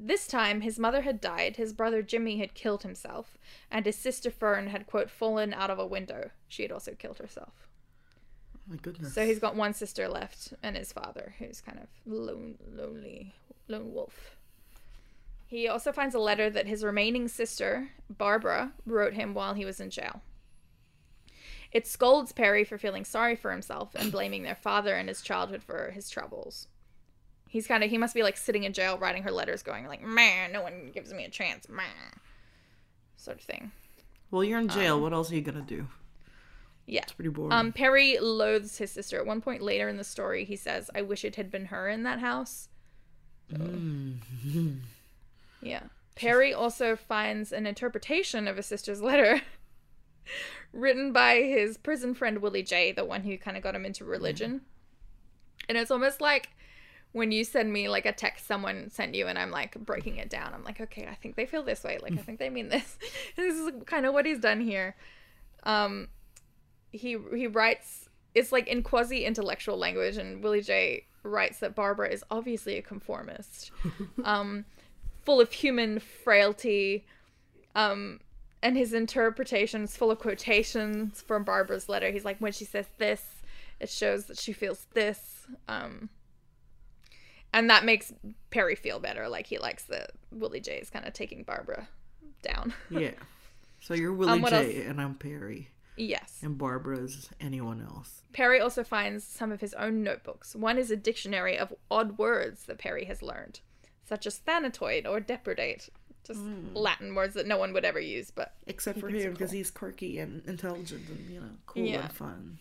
This 0.00 0.28
time, 0.28 0.60
his 0.60 0.78
mother 0.78 1.02
had 1.02 1.20
died, 1.20 1.56
his 1.56 1.72
brother 1.72 2.02
Jimmy 2.02 2.38
had 2.38 2.54
killed 2.54 2.84
himself, 2.84 3.36
and 3.70 3.84
his 3.84 3.96
sister 3.96 4.30
Fern 4.30 4.68
had, 4.68 4.86
quote, 4.86 5.10
fallen 5.10 5.52
out 5.52 5.70
of 5.70 5.78
a 5.78 5.86
window. 5.86 6.30
She 6.46 6.62
had 6.62 6.70
also 6.70 6.92
killed 6.94 7.18
herself. 7.18 7.68
My 8.68 8.76
goodness. 8.76 9.14
So 9.14 9.26
he's 9.26 9.40
got 9.40 9.56
one 9.56 9.74
sister 9.74 10.08
left, 10.08 10.54
and 10.62 10.76
his 10.76 10.92
father, 10.92 11.34
who's 11.38 11.60
kind 11.60 11.80
of 11.80 11.88
lone, 12.06 12.58
lonely, 12.70 13.34
lone 13.66 13.92
wolf. 13.92 14.36
He 15.46 15.66
also 15.66 15.90
finds 15.90 16.14
a 16.14 16.20
letter 16.20 16.48
that 16.48 16.66
his 16.66 16.84
remaining 16.84 17.26
sister, 17.26 17.88
Barbara, 18.08 18.72
wrote 18.86 19.14
him 19.14 19.34
while 19.34 19.54
he 19.54 19.64
was 19.64 19.80
in 19.80 19.90
jail. 19.90 20.20
It 21.72 21.86
scolds 21.86 22.32
Perry 22.32 22.64
for 22.64 22.78
feeling 22.78 23.04
sorry 23.04 23.34
for 23.34 23.50
himself 23.50 23.94
and 23.94 24.12
blaming 24.12 24.42
their 24.42 24.54
father 24.54 24.94
and 24.94 25.08
his 25.08 25.22
childhood 25.22 25.62
for 25.62 25.90
his 25.90 26.08
troubles. 26.08 26.68
He's 27.48 27.66
kind 27.66 27.82
of 27.82 27.90
he 27.90 27.98
must 27.98 28.14
be 28.14 28.22
like 28.22 28.36
sitting 28.36 28.64
in 28.64 28.72
jail 28.72 28.98
writing 28.98 29.22
her 29.22 29.30
letters, 29.30 29.62
going 29.62 29.86
like, 29.86 30.02
"Man, 30.02 30.52
no 30.52 30.62
one 30.62 30.90
gives 30.92 31.12
me 31.12 31.24
a 31.24 31.30
chance, 31.30 31.68
man," 31.68 32.20
sort 33.16 33.38
of 33.38 33.44
thing. 33.44 33.72
well, 34.30 34.44
you're 34.44 34.60
in 34.60 34.68
jail. 34.68 35.00
what 35.00 35.12
else 35.12 35.32
are 35.32 35.34
you 35.34 35.40
gonna 35.40 35.62
do? 35.62 35.88
Yeah. 36.86 37.02
It's 37.02 37.12
pretty 37.12 37.30
boring. 37.30 37.52
Um, 37.52 37.72
Perry 37.72 38.18
loathes 38.18 38.78
his 38.78 38.90
sister. 38.90 39.18
At 39.18 39.26
one 39.26 39.40
point 39.42 39.62
later 39.62 39.88
in 39.88 39.96
the 39.98 40.04
story, 40.04 40.44
he 40.44 40.56
says, 40.56 40.90
"I 40.94 41.02
wish 41.02 41.24
it 41.24 41.36
had 41.36 41.50
been 41.50 41.66
her 41.66 41.88
in 41.88 42.02
that 42.04 42.18
house." 42.20 42.68
Mm. 43.52 44.18
Yeah. 45.62 45.84
Perry 46.14 46.52
also 46.52 46.96
finds 46.96 47.52
an 47.52 47.66
interpretation 47.66 48.46
of 48.48 48.56
his 48.56 48.66
sister's 48.66 49.00
letter 49.00 49.40
written 50.72 51.12
by 51.12 51.36
his 51.36 51.78
prison 51.78 52.12
friend 52.14 52.38
Willie-Jay, 52.38 52.92
the 52.92 53.04
one 53.04 53.22
who 53.22 53.38
kind 53.38 53.56
of 53.56 53.62
got 53.62 53.74
him 53.74 53.86
into 53.86 54.04
religion. 54.04 54.62
And 55.68 55.78
it's 55.78 55.90
almost 55.90 56.20
like 56.20 56.50
when 57.12 57.32
you 57.32 57.44
send 57.44 57.72
me 57.72 57.88
like 57.88 58.06
a 58.06 58.12
text 58.12 58.46
someone 58.46 58.90
sent 58.90 59.14
you 59.14 59.26
and 59.26 59.38
I'm 59.38 59.50
like 59.50 59.74
breaking 59.74 60.16
it 60.16 60.28
down. 60.28 60.52
I'm 60.54 60.64
like, 60.64 60.80
okay, 60.80 61.08
I 61.10 61.14
think 61.14 61.36
they 61.36 61.46
feel 61.46 61.62
this 61.62 61.82
way. 61.84 61.98
Like 62.02 62.12
I 62.12 62.22
think 62.22 62.38
they 62.38 62.50
mean 62.50 62.68
this. 62.68 62.98
this 63.36 63.54
is 63.54 63.72
kind 63.86 64.06
of 64.06 64.12
what 64.14 64.26
he's 64.26 64.40
done 64.40 64.60
here. 64.60 64.94
Um 65.62 66.08
he 66.90 67.16
he 67.34 67.46
writes 67.46 68.08
it's 68.34 68.52
like 68.52 68.68
in 68.68 68.82
quasi 68.82 69.24
intellectual 69.24 69.76
language 69.76 70.16
and 70.16 70.42
Willie-Jay 70.42 71.06
writes 71.22 71.58
that 71.58 71.74
Barbara 71.74 72.08
is 72.08 72.22
obviously 72.30 72.76
a 72.76 72.82
conformist. 72.82 73.70
um 74.24 74.64
full 75.28 75.42
of 75.42 75.52
human 75.52 75.98
frailty. 75.98 77.04
Um, 77.74 78.20
and 78.62 78.78
his 78.78 78.94
interpretations 78.94 79.94
full 79.94 80.10
of 80.10 80.18
quotations 80.18 81.20
from 81.20 81.44
Barbara's 81.44 81.86
letter. 81.86 82.10
He's 82.10 82.24
like, 82.24 82.38
when 82.38 82.52
she 82.52 82.64
says 82.64 82.86
this, 82.96 83.22
it 83.78 83.90
shows 83.90 84.24
that 84.24 84.38
she 84.38 84.54
feels 84.54 84.86
this. 84.94 85.46
Um, 85.68 86.08
and 87.52 87.70
that 87.70 87.84
makes 87.84 88.12
Perry 88.50 88.74
feel 88.74 88.98
better. 89.00 89.28
Like 89.28 89.46
he 89.46 89.58
likes 89.58 89.84
that 89.84 90.12
Willie-Jay 90.32 90.76
is 90.78 90.90
kind 90.90 91.06
of 91.06 91.12
taking 91.12 91.42
Barbara 91.42 91.88
down. 92.42 92.74
yeah. 92.90 93.12
So 93.80 93.94
you're 93.94 94.12
Willie 94.12 94.42
Um, 94.42 94.46
J, 94.48 94.82
and 94.86 95.00
I'm 95.00 95.14
Perry, 95.14 95.68
yes. 95.96 96.40
and 96.42 96.58
Barbara's 96.58 97.30
anyone 97.40 97.80
else. 97.80 98.22
Perry 98.32 98.60
also 98.60 98.82
finds 98.82 99.24
some 99.24 99.52
of 99.52 99.60
his 99.60 99.72
own 99.74 100.02
notebooks. 100.02 100.56
One 100.56 100.78
is 100.78 100.90
a 100.90 100.96
dictionary 100.96 101.56
of 101.56 101.72
odd 101.90 102.18
words 102.18 102.64
that 102.64 102.78
Perry 102.78 103.04
has 103.04 103.22
learned, 103.22 103.60
such 104.04 104.26
as 104.26 104.40
thanatoid 104.46 105.06
or 105.06 105.20
depredate. 105.20 105.88
Just 106.26 106.40
Latin 106.74 107.14
words 107.14 107.34
that 107.34 107.46
no 107.46 107.56
one 107.56 107.72
would 107.72 107.84
ever 107.86 108.00
use, 108.00 108.30
but 108.32 108.52
Except 108.66 108.98
for 109.00 109.08
him, 109.08 109.32
because 109.32 109.50
cool. 109.50 109.56
he's 109.58 109.70
quirky 109.70 110.18
and 110.18 110.42
intelligent 110.46 111.08
and 111.08 111.30
you 111.30 111.40
know 111.40 111.46
cool 111.66 111.84
Yeah. 111.84 112.02
and 112.02 112.12
fun. 112.12 112.58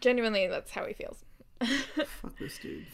genuinely 0.00 0.48
that's 0.48 0.70
how 0.72 0.86
he 0.86 0.94
feels. 0.94 1.22
Fuck 2.22 2.38
this 2.38 2.58
dude. 2.58 2.86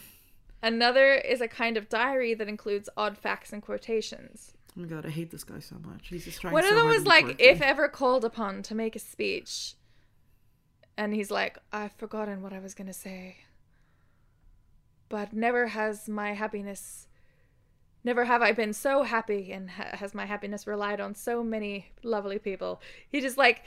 Another 0.61 1.13
is 1.13 1.41
a 1.41 1.47
kind 1.47 1.77
of 1.77 1.87
diary 1.87 2.33
that 2.33 2.47
includes 2.47 2.89
odd 2.97 3.17
facts 3.17 3.53
and 3.53 3.61
quotations. 3.61 4.53
Oh 4.77 4.81
my 4.81 4.87
god, 4.87 5.05
I 5.05 5.09
hate 5.09 5.31
this 5.31 5.43
guy 5.43 5.59
so 5.59 5.77
much. 5.83 6.07
He's 6.09 6.25
just 6.25 6.41
trying. 6.41 6.53
One 6.53 6.63
so 6.63 6.69
of 6.69 6.75
them 6.75 6.87
was 6.87 7.05
like, 7.05 7.39
if 7.39 7.61
ever 7.61 7.87
called 7.87 8.25
upon 8.25 8.61
to 8.63 8.75
make 8.75 8.95
a 8.95 8.99
speech. 8.99 9.75
And 10.97 11.13
he's 11.13 11.31
like, 11.31 11.57
I've 11.71 11.93
forgotten 11.93 12.41
what 12.41 12.51
I 12.51 12.59
was 12.59 12.73
going 12.73 12.87
to 12.87 12.93
say. 12.93 13.37
But 15.07 15.31
never 15.33 15.67
has 15.67 16.09
my 16.09 16.33
happiness, 16.33 17.07
never 18.03 18.25
have 18.25 18.41
I 18.41 18.51
been 18.51 18.73
so 18.73 19.03
happy, 19.03 19.51
and 19.51 19.71
ha- 19.71 19.91
has 19.95 20.13
my 20.13 20.25
happiness 20.25 20.67
relied 20.67 20.99
on 20.99 21.15
so 21.15 21.41
many 21.41 21.93
lovely 22.03 22.37
people. 22.37 22.81
He 23.09 23.21
just 23.21 23.37
like 23.37 23.63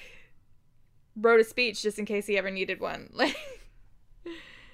wrote 1.16 1.40
a 1.40 1.44
speech 1.44 1.82
just 1.82 1.98
in 1.98 2.04
case 2.04 2.26
he 2.26 2.36
ever 2.36 2.50
needed 2.50 2.80
one. 2.80 3.08
Like, 3.12 3.36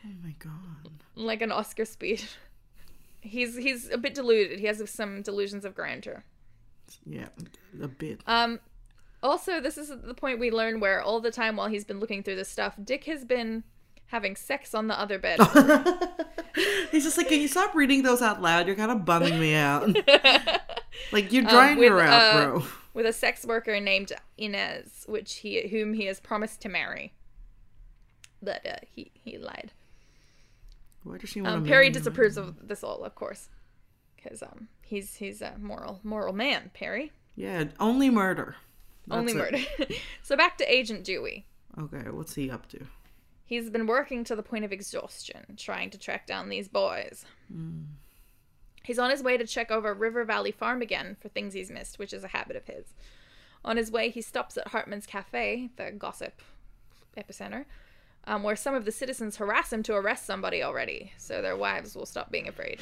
Oh 0.05 0.11
my 0.23 0.35
god. 0.39 0.88
Like 1.19 1.43
an 1.43 1.53
Oscar 1.53 1.85
speech. 1.85 2.27
He's 3.21 3.57
he's 3.57 3.91
a 3.91 3.99
bit 3.99 4.15
deluded. 4.15 4.61
He 4.61 4.67
has 4.67 4.81
some 4.89 5.23
delusions 5.23 5.65
of 5.65 5.75
grandeur. 5.75 6.23
Yeah, 7.05 7.27
a 7.83 7.89
bit. 7.89 8.21
Um, 8.29 8.61
also, 9.25 9.61
this 9.61 9.77
is 9.77 9.89
the 9.89 10.15
point 10.15 10.39
we 10.39 10.53
learn 10.53 10.79
where 10.79 11.03
all 11.03 11.21
the 11.21 11.33
time 11.33 11.57
while 11.57 11.67
he's 11.67 11.85
been 11.85 11.99
looking 11.99 12.23
through 12.23 12.37
this 12.37 12.49
stuff, 12.49 12.77
Dick 12.83 13.05
has 13.05 13.25
been 13.25 13.65
having 14.07 14.37
sex 14.37 14.73
on 14.73 14.87
the 14.87 14.99
other 14.99 15.19
bed. 15.19 15.41
He's 16.93 17.05
just 17.05 17.19
like, 17.19 17.29
can 17.29 17.41
you 17.41 17.49
stop 17.49 17.75
reading 17.75 18.03
those 18.05 18.23
out 18.23 18.41
loud? 18.41 18.67
You're 18.69 18.77
kind 18.77 18.91
of 18.93 19.05
bumming 19.05 19.39
me 19.39 19.55
out. 19.55 19.89
like 21.13 21.33
you're 21.33 21.45
Um, 21.45 21.51
drying 21.51 21.79
with, 21.79 21.91
her 21.91 22.01
out, 22.01 22.37
uh, 22.37 22.47
bro. 22.47 22.65
with 22.95 23.05
a 23.05 23.13
sex 23.13 23.45
worker 23.45 23.79
named 23.81 24.13
Inez, 24.39 25.05
which 25.09 25.35
he 25.39 25.69
whom 25.69 25.93
he 25.95 26.07
has 26.07 26.21
promised 26.21 26.61
to 26.63 26.69
marry. 26.69 27.13
But 28.41 28.65
uh, 28.65 28.77
he 28.89 29.11
he 29.15 29.37
lied. 29.39 29.73
Why 31.09 31.19
does 31.19 31.31
she 31.31 31.41
want 31.41 31.55
Um, 31.57 31.65
Perry 31.65 31.91
disapproves 31.91 32.37
of 32.37 32.69
this 32.69 32.83
all, 32.85 33.05
of 33.05 33.15
course, 33.15 33.49
because 34.17 34.43
um 34.43 34.69
he's 34.83 35.17
he's 35.17 35.41
a 35.43 35.57
moral 35.59 36.01
moral 36.03 36.33
man. 36.33 36.71
Perry 36.75 37.13
Yeah, 37.35 37.65
only 37.81 38.11
murder. 38.11 38.57
only 39.11 39.33
That's 39.33 39.53
it. 39.53 39.69
murder. 39.81 39.95
so 40.23 40.37
back 40.37 40.59
to 40.59 40.73
Agent 40.73 41.05
Dewey. 41.05 41.47
Okay, 41.79 42.11
what's 42.11 42.35
he 42.35 42.51
up 42.51 42.69
to? 42.71 42.81
He's 43.45 43.71
been 43.71 43.87
working 43.87 44.25
to 44.25 44.37
the 44.37 44.43
point 44.43 44.65
of 44.67 44.73
exhaustion, 44.73 45.57
trying 45.57 45.89
to 45.91 45.99
track 45.99 46.27
down 46.27 46.49
these 46.51 46.69
boys. 46.69 47.25
He's 48.85 48.99
on 48.99 49.11
his 49.11 49.23
way 49.23 49.37
to 49.39 49.47
check 49.47 49.71
over 49.71 49.95
River 49.95 50.25
Valley 50.25 50.51
Farm 50.53 50.83
again 50.83 51.17
for 51.21 51.29
things 51.29 51.55
he's 51.55 51.71
missed, 51.71 51.99
which 51.99 52.13
is 52.13 52.25
a 52.25 52.29
habit 52.29 52.57
of 52.57 52.67
his. 52.67 52.95
On 53.65 53.77
his 53.77 53.91
way, 53.91 54.11
he 54.11 54.21
stops 54.23 54.57
at 54.57 54.69
Hartman's 54.69 55.07
Cafe, 55.07 55.71
the 55.77 55.93
gossip 55.93 56.41
epicenter, 57.17 57.65
um, 58.29 58.43
where 58.43 58.55
some 58.55 58.75
of 58.75 58.85
the 58.85 58.93
citizens 58.93 59.39
harass 59.39 59.73
him 59.73 59.83
to 59.85 59.95
arrest 59.95 60.27
somebody 60.27 60.63
already, 60.63 61.13
so 61.17 61.41
their 61.41 61.57
wives 61.57 61.97
will 61.97 62.07
stop 62.07 62.31
being 62.31 62.47
afraid. 62.47 62.79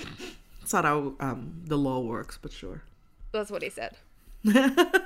That's 0.60 0.72
not 0.72 0.84
how 0.84 1.14
um, 1.20 1.62
the 1.64 1.78
law 1.78 2.00
works, 2.00 2.36
but 2.40 2.52
sure. 2.52 2.82
That's 3.32 3.50
what 3.50 3.62
he 3.62 3.70
said. 3.70 3.96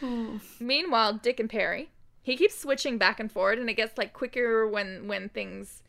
Meanwhile, 0.60 1.14
Dick 1.14 1.40
and 1.40 1.50
Perry, 1.50 1.90
he 2.22 2.36
keeps 2.36 2.56
switching 2.56 2.98
back 2.98 3.18
and 3.18 3.30
forward, 3.30 3.58
and 3.58 3.68
it 3.68 3.74
gets 3.74 3.98
like 3.98 4.12
quicker 4.12 4.66
when 4.68 5.08
when 5.08 5.28
things, 5.28 5.82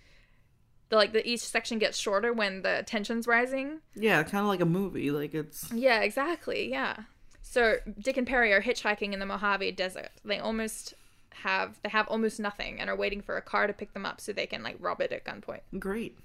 the 0.89 0.95
like 0.95 1.13
the 1.13 1.25
each 1.27 1.41
section 1.41 1.77
gets 1.77 1.97
shorter 1.97 2.33
when 2.33 2.63
the 2.63 2.83
tension's 2.87 3.27
rising. 3.27 3.81
yeah, 3.95 4.23
kind 4.23 4.41
of 4.41 4.47
like 4.47 4.61
a 4.61 4.65
movie. 4.65 5.11
Like 5.11 5.35
it's 5.35 5.71
Yeah, 5.71 5.99
exactly. 6.01 6.71
Yeah. 6.71 7.03
So 7.43 7.75
Dick 7.99 8.17
and 8.17 8.25
Perry 8.25 8.51
are 8.51 8.63
hitchhiking 8.63 9.13
in 9.13 9.19
the 9.19 9.27
Mojave 9.27 9.73
Desert. 9.73 10.09
They 10.25 10.39
almost 10.39 10.95
have 11.43 11.79
they 11.83 11.89
have 11.89 12.07
almost 12.07 12.39
nothing 12.39 12.79
and 12.79 12.89
are 12.89 12.95
waiting 12.95 13.21
for 13.21 13.37
a 13.37 13.41
car 13.41 13.67
to 13.67 13.73
pick 13.73 13.93
them 13.93 14.05
up 14.05 14.21
so 14.21 14.31
they 14.33 14.45
can 14.45 14.63
like 14.63 14.77
rob 14.79 15.01
it 15.01 15.11
at 15.11 15.25
gunpoint. 15.25 15.61
great. 15.79 16.17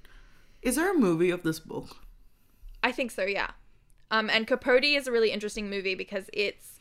Is 0.62 0.76
there 0.76 0.92
a 0.94 0.98
movie 0.98 1.30
of 1.30 1.42
this 1.44 1.60
book? 1.60 1.96
I 2.82 2.90
think 2.92 3.10
so, 3.10 3.24
yeah. 3.24 3.50
Um, 4.10 4.28
and 4.30 4.46
Capote 4.46 4.84
is 4.84 5.06
a 5.06 5.12
really 5.12 5.30
interesting 5.30 5.68
movie 5.70 5.94
because 5.94 6.30
it's 6.32 6.78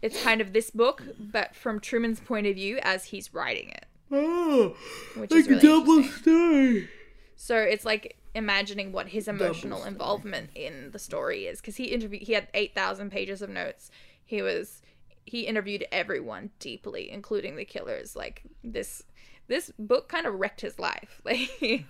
it's 0.00 0.22
kind 0.22 0.40
of 0.40 0.52
this 0.52 0.70
book, 0.70 1.02
but 1.18 1.54
from 1.56 1.80
Truman's 1.80 2.20
point 2.20 2.46
of 2.46 2.54
view 2.54 2.78
as 2.82 3.06
he's 3.06 3.34
writing 3.34 3.70
it, 3.70 3.86
Oh, 4.12 4.76
which 5.16 5.32
is 5.32 5.48
really 5.48 5.60
interesting. 5.68 6.12
story. 6.22 6.88
So 7.36 7.56
it's 7.58 7.84
like 7.84 8.16
imagining 8.34 8.92
what 8.92 9.08
his 9.08 9.26
emotional 9.28 9.84
involvement 9.84 10.50
in 10.54 10.90
the 10.92 10.98
story 10.98 11.46
is 11.46 11.60
because 11.60 11.76
he 11.76 11.86
interviewed 11.86 12.22
he 12.22 12.34
had 12.34 12.46
8000 12.54 13.10
pages 13.10 13.42
of 13.42 13.48
notes 13.50 13.90
he 14.24 14.42
was 14.42 14.82
he 15.28 15.42
interviewed 15.42 15.84
everyone 15.92 16.50
deeply 16.58 17.10
including 17.10 17.56
the 17.56 17.64
killers. 17.64 18.16
Like 18.16 18.42
this 18.62 19.02
this 19.46 19.72
book 19.78 20.08
kind 20.08 20.26
of 20.26 20.34
wrecked 20.34 20.60
his 20.60 20.78
life. 20.78 21.20
Like 21.24 21.36
he, 21.36 21.86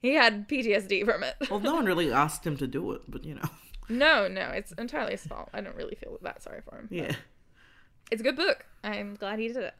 he 0.00 0.14
had 0.14 0.48
ptsd 0.48 1.04
from 1.04 1.22
it. 1.22 1.36
Well, 1.50 1.60
no 1.60 1.74
one 1.74 1.84
really 1.84 2.12
asked 2.24 2.46
him 2.46 2.56
to 2.58 2.66
do 2.66 2.92
it, 2.92 3.02
but 3.08 3.24
you 3.24 3.34
know, 3.34 3.48
no 3.88 4.28
no 4.28 4.48
it's 4.50 4.72
entirely 4.72 5.12
his 5.12 5.26
fault. 5.26 5.48
I 5.52 5.60
don't 5.60 5.76
really 5.76 5.94
feel 5.96 6.18
that 6.22 6.42
sorry 6.42 6.60
for 6.62 6.76
him 6.76 6.88
yeah. 6.90 7.14
it's 8.10 8.20
a 8.20 8.24
good 8.24 8.36
book. 8.36 8.66
I'm 8.82 9.14
glad 9.14 9.38
he 9.38 9.48
did 9.48 9.56
it. 9.58 9.74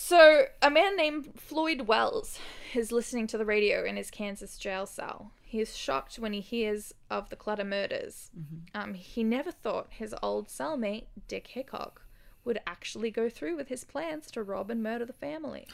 So, 0.00 0.44
a 0.62 0.70
man 0.70 0.96
named 0.96 1.32
Floyd 1.36 1.82
Wells 1.82 2.38
is 2.72 2.92
listening 2.92 3.26
to 3.28 3.38
the 3.38 3.44
radio 3.44 3.84
in 3.84 3.96
his 3.96 4.12
Kansas 4.12 4.56
jail 4.56 4.86
cell. 4.86 5.32
He 5.48 5.60
is 5.60 5.74
shocked 5.74 6.18
when 6.18 6.34
he 6.34 6.40
hears 6.40 6.92
of 7.10 7.30
the 7.30 7.36
Clutter 7.36 7.64
murders. 7.64 8.30
Um, 8.74 8.92
he 8.92 9.24
never 9.24 9.50
thought 9.50 9.86
his 9.90 10.14
old 10.22 10.48
cellmate, 10.48 11.06
Dick 11.26 11.46
Hickok, 11.46 12.02
would 12.44 12.60
actually 12.66 13.10
go 13.10 13.30
through 13.30 13.56
with 13.56 13.68
his 13.68 13.82
plans 13.82 14.30
to 14.32 14.42
rob 14.42 14.70
and 14.70 14.82
murder 14.82 15.04
the 15.04 15.12
family. 15.12 15.66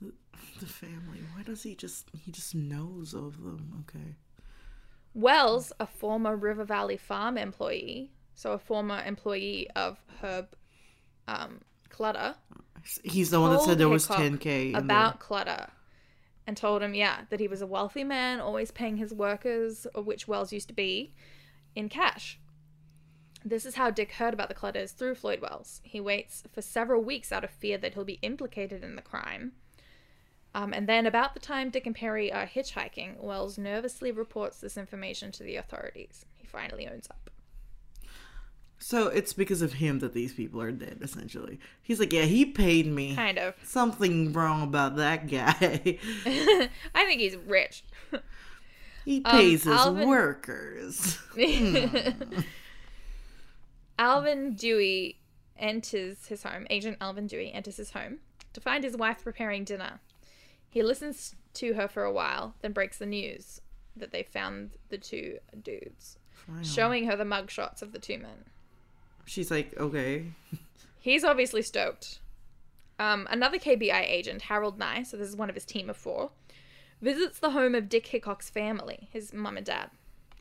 The 0.58 0.66
family. 0.66 1.20
Why 1.34 1.44
does 1.44 1.62
he 1.62 1.76
just 1.76 2.08
he 2.24 2.32
just 2.32 2.54
knows 2.54 3.14
of 3.14 3.42
them? 3.44 3.84
Okay. 3.88 4.16
Wells, 5.14 5.72
a 5.78 5.86
former 5.86 6.34
River 6.34 6.64
Valley 6.64 6.96
Farm 6.96 7.38
employee, 7.38 8.10
so 8.34 8.52
a 8.52 8.58
former 8.58 9.02
employee 9.04 9.68
of 9.76 9.98
Herb 10.20 10.56
um, 11.28 11.60
Clutter, 11.90 12.34
He's 13.04 13.30
the 13.30 13.40
one 13.40 13.52
that 13.52 13.62
said 13.62 13.78
there 13.78 13.88
was 13.88 14.08
10k 14.08 14.70
in 14.70 14.74
about 14.74 15.20
Clutter 15.20 15.68
and 16.46 16.56
told 16.56 16.82
him, 16.82 16.94
yeah, 16.94 17.22
that 17.30 17.40
he 17.40 17.48
was 17.48 17.62
a 17.62 17.66
wealthy 17.66 18.04
man, 18.04 18.40
always 18.40 18.70
paying 18.70 18.96
his 18.96 19.14
workers, 19.14 19.86
which 19.94 20.26
Wells 20.26 20.52
used 20.52 20.68
to 20.68 20.74
be, 20.74 21.14
in 21.74 21.88
cash. 21.88 22.38
This 23.44 23.66
is 23.66 23.74
how 23.74 23.90
Dick 23.90 24.12
heard 24.12 24.34
about 24.34 24.48
the 24.48 24.54
Clutters 24.54 24.92
through 24.92 25.16
Floyd 25.16 25.40
Wells. 25.40 25.80
He 25.82 26.00
waits 26.00 26.44
for 26.52 26.62
several 26.62 27.02
weeks 27.02 27.32
out 27.32 27.44
of 27.44 27.50
fear 27.50 27.76
that 27.78 27.94
he'll 27.94 28.04
be 28.04 28.20
implicated 28.22 28.84
in 28.84 28.94
the 28.94 29.02
crime. 29.02 29.52
Um, 30.54 30.72
and 30.72 30.88
then, 30.88 31.06
about 31.06 31.34
the 31.34 31.40
time 31.40 31.70
Dick 31.70 31.86
and 31.86 31.94
Perry 31.94 32.32
are 32.32 32.46
hitchhiking, 32.46 33.18
Wells 33.18 33.58
nervously 33.58 34.12
reports 34.12 34.60
this 34.60 34.76
information 34.76 35.32
to 35.32 35.42
the 35.42 35.56
authorities. 35.56 36.26
He 36.34 36.46
finally 36.46 36.86
owns 36.86 37.08
up. 37.10 37.30
So 38.82 39.06
it's 39.06 39.32
because 39.32 39.62
of 39.62 39.74
him 39.74 40.00
that 40.00 40.12
these 40.12 40.34
people 40.34 40.60
are 40.60 40.72
dead, 40.72 40.98
essentially. 41.02 41.60
He's 41.82 42.00
like, 42.00 42.12
yeah, 42.12 42.24
he 42.24 42.44
paid 42.44 42.88
me. 42.88 43.14
Kind 43.14 43.38
of. 43.38 43.54
Something 43.62 44.32
wrong 44.32 44.62
about 44.62 44.96
that 44.96 45.30
guy. 45.30 45.98
I 46.94 47.04
think 47.06 47.20
he's 47.20 47.36
rich. 47.36 47.84
he 49.04 49.22
um, 49.24 49.38
pays 49.38 49.62
his 49.62 49.72
Alvin- 49.72 50.08
workers. 50.08 51.18
Hmm. 51.34 52.40
Alvin 53.98 54.54
Dewey 54.54 55.20
enters 55.56 56.26
his 56.26 56.42
home. 56.42 56.66
Agent 56.68 56.96
Alvin 57.00 57.28
Dewey 57.28 57.52
enters 57.52 57.76
his 57.76 57.92
home 57.92 58.18
to 58.52 58.60
find 58.60 58.82
his 58.82 58.96
wife 58.96 59.22
preparing 59.22 59.62
dinner. 59.62 60.00
He 60.68 60.82
listens 60.82 61.36
to 61.54 61.74
her 61.74 61.86
for 61.86 62.02
a 62.02 62.12
while, 62.12 62.56
then 62.62 62.72
breaks 62.72 62.98
the 62.98 63.06
news 63.06 63.60
that 63.94 64.10
they 64.10 64.24
found 64.24 64.72
the 64.88 64.98
two 64.98 65.38
dudes, 65.62 66.18
Finally. 66.32 66.64
showing 66.64 67.04
her 67.06 67.14
the 67.16 67.24
mugshots 67.24 67.80
of 67.80 67.92
the 67.92 68.00
two 68.00 68.18
men. 68.18 68.46
She's 69.26 69.50
like, 69.50 69.74
okay. 69.78 70.26
He's 71.00 71.24
obviously 71.24 71.62
stoked. 71.62 72.20
Um, 72.98 73.26
another 73.30 73.58
KBI 73.58 74.08
agent, 74.08 74.42
Harold 74.42 74.78
Nye, 74.78 75.02
so 75.02 75.16
this 75.16 75.28
is 75.28 75.36
one 75.36 75.48
of 75.48 75.56
his 75.56 75.64
team 75.64 75.90
of 75.90 75.96
four, 75.96 76.30
visits 77.00 77.38
the 77.38 77.50
home 77.50 77.74
of 77.74 77.88
Dick 77.88 78.06
Hickok's 78.06 78.50
family, 78.50 79.08
his 79.10 79.32
mum 79.32 79.56
and 79.56 79.66
dad, 79.66 79.90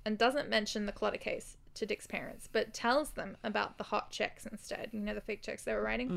and 0.05 0.17
doesn't 0.17 0.49
mention 0.49 0.85
the 0.85 0.91
clutter 0.91 1.17
case 1.17 1.57
to 1.73 1.85
Dick's 1.85 2.05
parents, 2.05 2.47
but 2.51 2.73
tells 2.73 3.11
them 3.11 3.37
about 3.43 3.77
the 3.77 3.85
hot 3.85 4.11
checks 4.11 4.45
instead. 4.45 4.89
You 4.91 4.99
know, 4.99 5.15
the 5.15 5.21
fake 5.21 5.41
checks 5.41 5.63
they 5.63 5.73
were 5.73 5.81
writing? 5.81 6.09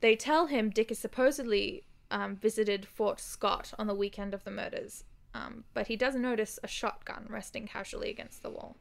They 0.00 0.14
tell 0.14 0.46
him 0.46 0.70
Dick 0.70 0.90
has 0.90 0.98
supposedly 0.98 1.84
um, 2.10 2.36
visited 2.36 2.86
Fort 2.86 3.18
Scott 3.18 3.72
on 3.78 3.86
the 3.86 3.94
weekend 3.94 4.34
of 4.34 4.44
the 4.44 4.50
murders, 4.50 5.04
um, 5.34 5.64
but 5.74 5.86
he 5.88 5.96
does 5.96 6.14
notice 6.14 6.58
a 6.62 6.68
shotgun 6.68 7.26
resting 7.28 7.66
casually 7.66 8.10
against 8.10 8.42
the 8.42 8.50
wall. 8.50 8.76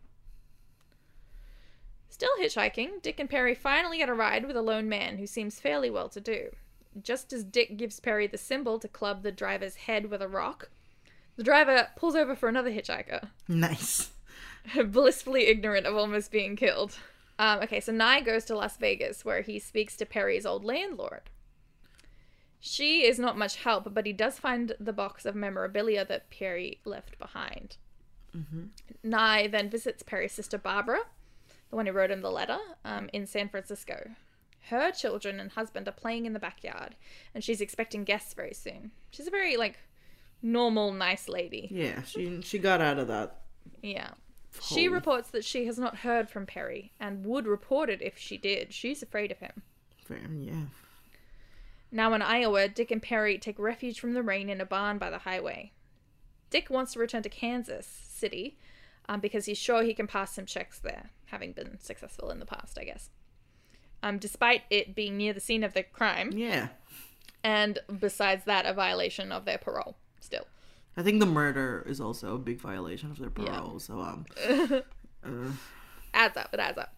Still 2.09 2.29
hitchhiking, 2.41 3.01
Dick 3.01 3.19
and 3.19 3.29
Perry 3.29 3.55
finally 3.55 3.97
get 3.99 4.09
a 4.09 4.13
ride 4.13 4.45
with 4.45 4.57
a 4.57 4.61
lone 4.61 4.89
man 4.89 5.17
who 5.17 5.27
seems 5.27 5.59
fairly 5.59 5.89
well 5.89 6.09
to 6.09 6.19
do. 6.19 6.49
Just 7.01 7.31
as 7.31 7.43
Dick 7.43 7.77
gives 7.77 7.99
Perry 7.99 8.27
the 8.27 8.37
symbol 8.37 8.79
to 8.79 8.87
club 8.87 9.23
the 9.23 9.31
driver's 9.31 9.75
head 9.75 10.09
with 10.09 10.21
a 10.21 10.27
rock, 10.27 10.69
the 11.35 11.43
driver 11.43 11.89
pulls 11.95 12.15
over 12.15 12.35
for 12.35 12.49
another 12.49 12.71
hitchhiker, 12.71 13.29
Nice. 13.47 14.11
blissfully 14.87 15.47
ignorant 15.47 15.85
of 15.85 15.95
almost 15.95 16.31
being 16.31 16.55
killed. 16.55 16.97
Um, 17.37 17.59
okay, 17.61 17.79
so 17.79 17.93
Nye 17.93 18.19
goes 18.21 18.43
to 18.45 18.55
Las 18.55 18.75
Vegas 18.75 19.23
where 19.23 19.41
he 19.41 19.59
speaks 19.59 19.95
to 19.97 20.05
Perry's 20.05 20.45
old 20.45 20.65
landlord. 20.65 21.29
She 22.59 23.05
is 23.05 23.17
not 23.17 23.37
much 23.37 23.57
help, 23.57 23.93
but 23.93 24.05
he 24.05 24.11
does 24.11 24.37
find 24.37 24.73
the 24.79 24.91
box 24.91 25.25
of 25.25 25.33
memorabilia 25.35 26.03
that 26.05 26.29
Perry 26.29 26.79
left 26.83 27.17
behind. 27.17 27.77
Nye 29.03 29.47
then 29.47 29.69
visits 29.69 30.03
Perry's 30.03 30.33
sister 30.33 30.57
Barbara, 30.57 30.99
the 31.69 31.75
one 31.75 31.85
who 31.85 31.91
wrote 31.91 32.11
him 32.11 32.21
the 32.21 32.31
letter, 32.31 32.57
um, 32.85 33.09
in 33.13 33.25
San 33.25 33.49
Francisco. 33.49 34.11
Her 34.69 34.91
children 34.91 35.39
and 35.39 35.51
husband 35.51 35.87
are 35.87 35.93
playing 35.93 36.25
in 36.25 36.33
the 36.33 36.39
backyard, 36.39 36.95
and 37.33 37.43
she's 37.43 37.61
expecting 37.61 38.03
guests 38.03 38.33
very 38.33 38.53
soon. 38.53 38.91
She's 39.11 39.27
a 39.27 39.31
very 39.31 39.57
like 39.57 39.79
normal, 40.41 40.93
nice 40.93 41.27
lady. 41.27 41.67
Yeah, 41.71 42.03
she 42.03 42.41
she 42.41 42.59
got 42.59 42.81
out 42.81 42.99
of 42.99 43.07
that. 43.07 43.41
Yeah. 43.81 44.11
She 44.61 44.87
reports 44.87 45.29
that 45.29 45.45
she 45.45 45.65
has 45.67 45.77
not 45.77 45.97
heard 45.97 46.29
from 46.29 46.45
Perry 46.45 46.91
and 46.99 47.23
would 47.23 47.45
report 47.45 47.89
it 47.89 48.01
if 48.01 48.17
she 48.17 48.37
did. 48.37 48.73
She's 48.73 49.03
afraid 49.03 49.31
of 49.31 49.37
him. 49.37 49.61
Fair, 50.03 50.27
yeah. 50.37 50.65
Now 51.91 52.13
in 52.13 52.21
Iowa, 52.21 52.67
Dick 52.67 52.91
and 52.91 53.01
Perry 53.01 53.37
take 53.37 53.59
refuge 53.59 53.99
from 53.99 54.13
the 54.13 54.23
rain 54.23 54.49
in 54.49 54.59
a 54.59 54.65
barn 54.65 54.97
by 54.97 55.09
the 55.09 55.19
highway. 55.19 55.71
Dick 56.49 56.69
wants 56.69 56.93
to 56.93 56.99
return 56.99 57.23
to 57.23 57.29
Kansas 57.29 57.85
City 57.85 58.57
um, 59.07 59.19
because 59.19 59.45
he's 59.45 59.57
sure 59.57 59.83
he 59.83 59.93
can 59.93 60.07
pass 60.07 60.33
some 60.33 60.45
checks 60.45 60.79
there, 60.79 61.11
having 61.31 61.51
been 61.53 61.79
successful 61.79 62.29
in 62.31 62.39
the 62.39 62.45
past, 62.45 62.77
I 62.79 62.83
guess. 62.83 63.09
Um, 64.01 64.17
despite 64.17 64.61
it 64.69 64.95
being 64.95 65.17
near 65.17 65.33
the 65.33 65.39
scene 65.39 65.63
of 65.63 65.73
the 65.73 65.83
crime, 65.83 66.31
Yeah. 66.33 66.69
and 67.43 67.79
besides 67.99 68.45
that, 68.45 68.65
a 68.65 68.73
violation 68.73 69.31
of 69.31 69.45
their 69.45 69.57
parole. 69.57 69.95
Still, 70.21 70.47
I 70.97 71.03
think 71.03 71.19
the 71.19 71.25
murder 71.25 71.85
is 71.87 71.99
also 72.01 72.35
a 72.35 72.39
big 72.39 72.59
violation 72.59 73.11
of 73.11 73.19
their 73.19 73.31
Yeah. 73.37 73.59
parole. 73.59 73.79
So 73.79 73.99
um, 73.99 74.25
uh, 75.23 75.51
adds 76.13 76.37
up. 76.37 76.49
It 76.53 76.59
adds 76.59 76.77
up. 76.77 76.93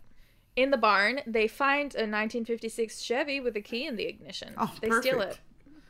In 0.56 0.70
the 0.70 0.78
barn, 0.78 1.22
they 1.26 1.48
find 1.48 1.94
a 1.96 2.04
1956 2.06 3.00
Chevy 3.02 3.40
with 3.40 3.56
a 3.56 3.62
key 3.62 3.88
in 3.88 3.96
the 3.96 4.06
ignition. 4.06 4.54
Oh, 4.58 4.72
they 4.82 4.92
steal 4.92 5.22
it 5.22 5.40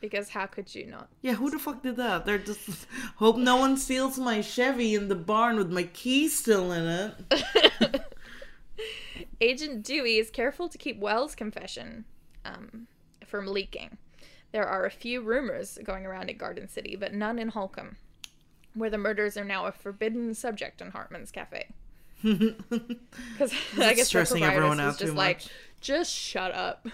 because 0.00 0.28
how 0.30 0.46
could 0.46 0.72
you 0.74 0.86
not? 0.86 1.08
yeah, 1.20 1.32
who 1.34 1.50
the 1.50 1.58
fuck 1.58 1.82
did 1.82 1.96
that? 1.96 2.24
They're 2.26 2.38
just 2.38 2.86
hope 3.16 3.36
no 3.36 3.56
one 3.56 3.76
steals 3.76 4.18
my 4.18 4.40
Chevy 4.40 4.94
in 4.94 5.08
the 5.08 5.14
barn 5.16 5.56
with 5.56 5.70
my 5.72 5.82
key 5.84 6.28
still 6.28 6.70
in 6.72 7.12
it. 7.30 8.02
Agent 9.40 9.84
Dewey 9.84 10.18
is 10.18 10.30
careful 10.30 10.68
to 10.68 10.78
keep 10.78 10.98
Wells' 10.98 11.34
confession 11.34 12.04
um, 12.44 12.86
from 13.26 13.46
leaking. 13.46 13.98
There 14.52 14.66
are 14.66 14.84
a 14.84 14.90
few 14.90 15.22
rumors 15.22 15.78
going 15.82 16.04
around 16.06 16.30
in 16.30 16.36
Garden 16.36 16.68
City, 16.68 16.96
but 16.96 17.14
none 17.14 17.38
in 17.38 17.48
Holcomb, 17.48 17.96
where 18.74 18.90
the 18.90 18.98
murders 18.98 19.36
are 19.36 19.44
now 19.44 19.66
a 19.66 19.72
forbidden 19.72 20.34
subject 20.34 20.80
in 20.80 20.90
Hartman's 20.90 21.30
Cafe. 21.30 21.68
Because 22.22 23.52
I 23.78 23.94
guess 23.94 24.06
stressing 24.06 24.44
everyone 24.44 24.78
out 24.78 24.98
just 24.98 25.14
like, 25.14 25.38
much. 25.38 25.48
just 25.80 26.12
shut 26.12 26.52
up. 26.52 26.86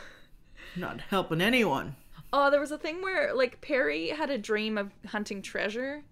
Not 0.74 1.02
helping 1.02 1.42
anyone. 1.42 1.96
Oh, 2.32 2.50
there 2.50 2.60
was 2.60 2.70
a 2.70 2.78
thing 2.78 3.02
where 3.02 3.34
like 3.34 3.60
Perry 3.60 4.08
had 4.08 4.30
a 4.30 4.38
dream 4.38 4.78
of 4.78 4.90
hunting 5.06 5.42
treasure 5.42 6.02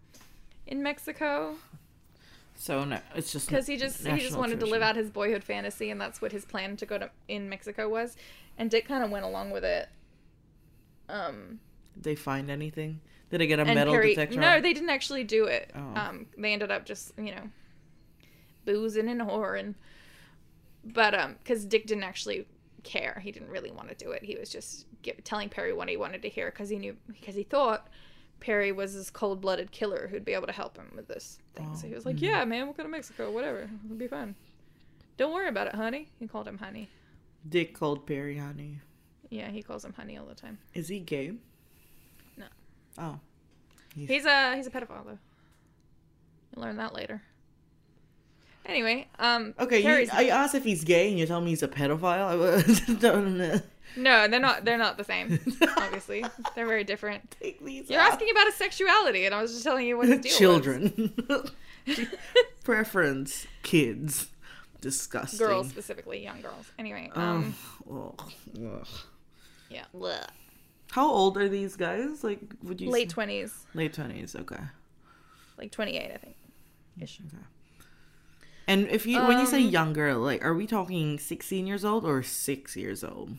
in 0.67 0.83
Mexico 0.83 1.57
So 2.57 2.85
no, 2.85 2.99
it's 3.15 3.33
just 3.33 3.49
because 3.49 3.67
he 3.67 3.77
just 3.77 4.07
he 4.07 4.19
just 4.19 4.37
wanted 4.37 4.61
to 4.61 4.67
live 4.67 4.83
out 4.83 4.97
his 4.97 5.11
boyhood 5.11 5.45
fantasy, 5.45 5.91
and 5.91 6.01
that's 6.01 6.23
what 6.23 6.33
his 6.33 6.45
plan 6.45 6.77
to 6.79 6.87
go 6.87 6.99
to 6.99 7.11
in 7.29 7.49
Mexico 7.49 7.89
was. 7.89 8.17
And 8.59 8.71
Dick 8.71 8.89
kind 8.89 9.05
of 9.05 9.11
went 9.11 9.25
along 9.25 9.51
with 9.51 9.65
it. 9.65 9.89
Um, 11.09 11.61
Did 11.95 12.03
they 12.03 12.15
find 12.15 12.51
anything? 12.51 13.01
Did 13.31 13.41
they 13.41 13.47
get 13.47 13.61
a 13.61 13.65
metal 13.65 13.93
Perry, 13.93 14.15
detector? 14.15 14.41
no, 14.41 14.61
they 14.61 14.73
didn't 14.73 14.91
actually 14.91 15.25
do 15.25 15.45
it. 15.45 15.71
Oh. 15.75 16.01
Um, 16.01 16.27
they 16.39 16.53
ended 16.53 16.71
up 16.71 16.87
just 16.87 17.13
you 17.19 17.35
know 17.35 17.51
boozing 18.65 19.09
and 19.09 19.21
whoring, 19.21 19.75
but 20.83 21.15
um, 21.15 21.37
because 21.43 21.65
Dick 21.67 21.87
didn't 21.87 22.05
actually 22.05 22.47
care, 22.85 23.21
he 23.23 23.33
didn't 23.33 23.51
really 23.51 23.71
want 23.71 23.91
to 23.91 23.95
do 23.95 24.13
it. 24.13 24.25
He 24.25 24.37
was 24.37 24.49
just 24.49 24.87
give, 25.03 25.23
telling 25.25 25.51
Perry 25.51 25.75
what 25.75 25.89
he 25.89 25.97
wanted 25.97 26.23
to 26.23 26.29
hear 26.29 26.51
because 26.51 26.71
he 26.71 26.79
knew 26.79 26.97
because 27.07 27.35
he 27.35 27.43
thought 27.43 27.89
Perry 28.41 28.73
was 28.73 28.95
this 28.95 29.11
cold-blooded 29.11 29.71
killer 29.73 30.09
who'd 30.09 30.25
be 30.25 30.33
able 30.35 30.47
to 30.47 30.53
help 30.53 30.77
him 30.77 30.93
with 30.95 31.09
this 31.09 31.39
thing. 31.55 31.75
so 31.77 31.87
he 31.87 31.95
was 31.95 32.07
like, 32.07 32.21
"Yeah, 32.21 32.45
man, 32.45 32.65
we'll 32.67 32.75
go 32.75 32.83
to 32.83 32.89
Mexico, 32.89 33.31
whatever, 33.31 33.69
it'll 33.85 33.97
be 33.97 34.07
fun. 34.09 34.35
Don't 35.17 35.33
worry 35.33 35.49
about 35.49 35.67
it, 35.67 35.75
honey." 35.75 36.09
He 36.19 36.27
called 36.29 36.47
him 36.47 36.59
honey. 36.59 36.89
Dick 37.49 37.75
called 37.75 38.07
Perry 38.07 38.39
honey. 38.39 38.81
Yeah, 39.31 39.51
he 39.51 39.63
calls 39.63 39.85
him 39.85 39.93
honey 39.95 40.17
all 40.19 40.27
the 40.27 40.35
time. 40.35 40.59
Is 40.75 40.89
he 40.89 41.01
gay? 41.01 41.33
No. 42.37 42.47
Oh. 42.99 43.19
He's 43.97 44.27
a 44.27 44.57
he's 44.57 44.67
a 44.67 44.71
pedophile 44.71 45.05
though. 45.05 45.19
You'll 46.55 46.65
learn 46.65 46.77
that 46.77 46.95
later. 46.95 47.23
Anyway, 48.67 49.07
um, 49.21 49.55
Okay, 49.61 49.81
you, 49.81 50.09
I 50.13 50.27
asked 50.27 50.55
if 50.57 50.65
he's 50.65 50.83
gay, 50.83 51.09
and 51.09 51.19
you 51.19 51.25
tell 51.27 51.41
me 51.41 51.51
he's 51.51 51.63
a 51.63 51.69
pedophile. 51.69 52.89
I 52.89 52.93
don't 52.95 53.39
know. 53.39 53.61
no, 53.97 54.27
they're 54.29 54.41
not. 54.41 54.65
They're 54.65 54.79
not 54.79 54.97
the 54.99 55.05
same. 55.05 55.39
Obviously, 55.79 56.25
they're 56.55 56.67
very 56.67 56.85
different. 56.85 57.37
Take 57.41 57.65
these 57.65 57.89
You're 57.91 58.01
out. 58.01 58.13
asking 58.13 58.31
about 58.31 58.49
a 58.49 58.53
sexuality, 58.53 59.25
and 59.27 59.35
I 59.35 59.41
was 59.43 59.53
just 59.53 59.65
telling 59.65 59.87
you 59.87 59.97
what 59.97 60.09
his 60.09 60.21
deal 60.21 60.37
Children. 60.39 61.13
Preference. 62.65 63.47
Kids. 63.63 64.29
Disgusting. 64.81 65.39
girls 65.39 65.69
specifically, 65.69 66.23
young 66.23 66.41
girls. 66.43 66.71
Anyway, 66.79 67.11
um, 67.15 67.55
Um, 67.91 68.15
ugh, 68.19 68.33
ugh. 68.63 68.89
yeah. 69.71 69.85
Blech. 69.95 70.27
How 70.93 71.11
old 71.11 71.37
are 71.39 71.49
these 71.49 71.77
guys? 71.77 72.23
Like, 72.23 72.39
would 72.63 72.81
you 72.81 72.91
Late 72.91 73.09
twenties, 73.09 73.53
late 73.75 73.93
twenties? 73.95 74.37
Okay. 74.37 74.61
like 75.59 75.73
twenty 75.73 75.97
eight, 75.97 76.13
I 76.13 76.19
think. 76.19 76.37
Ish. 77.01 77.21
And 78.69 78.87
if 78.89 79.07
you 79.07 79.21
when 79.23 79.39
you 79.39 79.47
say 79.47 79.63
Um, 79.65 79.71
younger, 79.71 80.15
like, 80.15 80.45
are 80.45 80.55
we 80.55 80.67
talking 80.67 81.19
sixteen 81.19 81.67
years 81.67 81.85
old 81.85 82.05
or 82.05 82.23
six 82.23 82.77
years 82.77 83.03
old? 83.03 83.37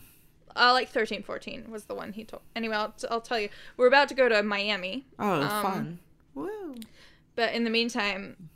Uh, 0.56 0.72
like 0.72 0.88
13, 0.88 1.22
14 1.22 1.70
was 1.70 1.84
the 1.84 1.94
one 1.94 2.12
he 2.12 2.24
told. 2.24 2.42
Anyway, 2.56 2.74
I'll, 2.76 2.90
t- 2.92 3.06
I'll 3.10 3.20
tell 3.20 3.38
you. 3.40 3.48
We're 3.76 3.86
about 3.88 4.08
to 4.08 4.14
go 4.14 4.28
to 4.28 4.42
Miami, 4.42 5.06
Oh, 5.18 5.42
Um, 5.42 5.48
fun. 5.62 5.98
Woo. 6.34 6.74
but 7.36 7.52
in 7.54 7.64
the 7.64 7.70
meantime, 7.70 8.48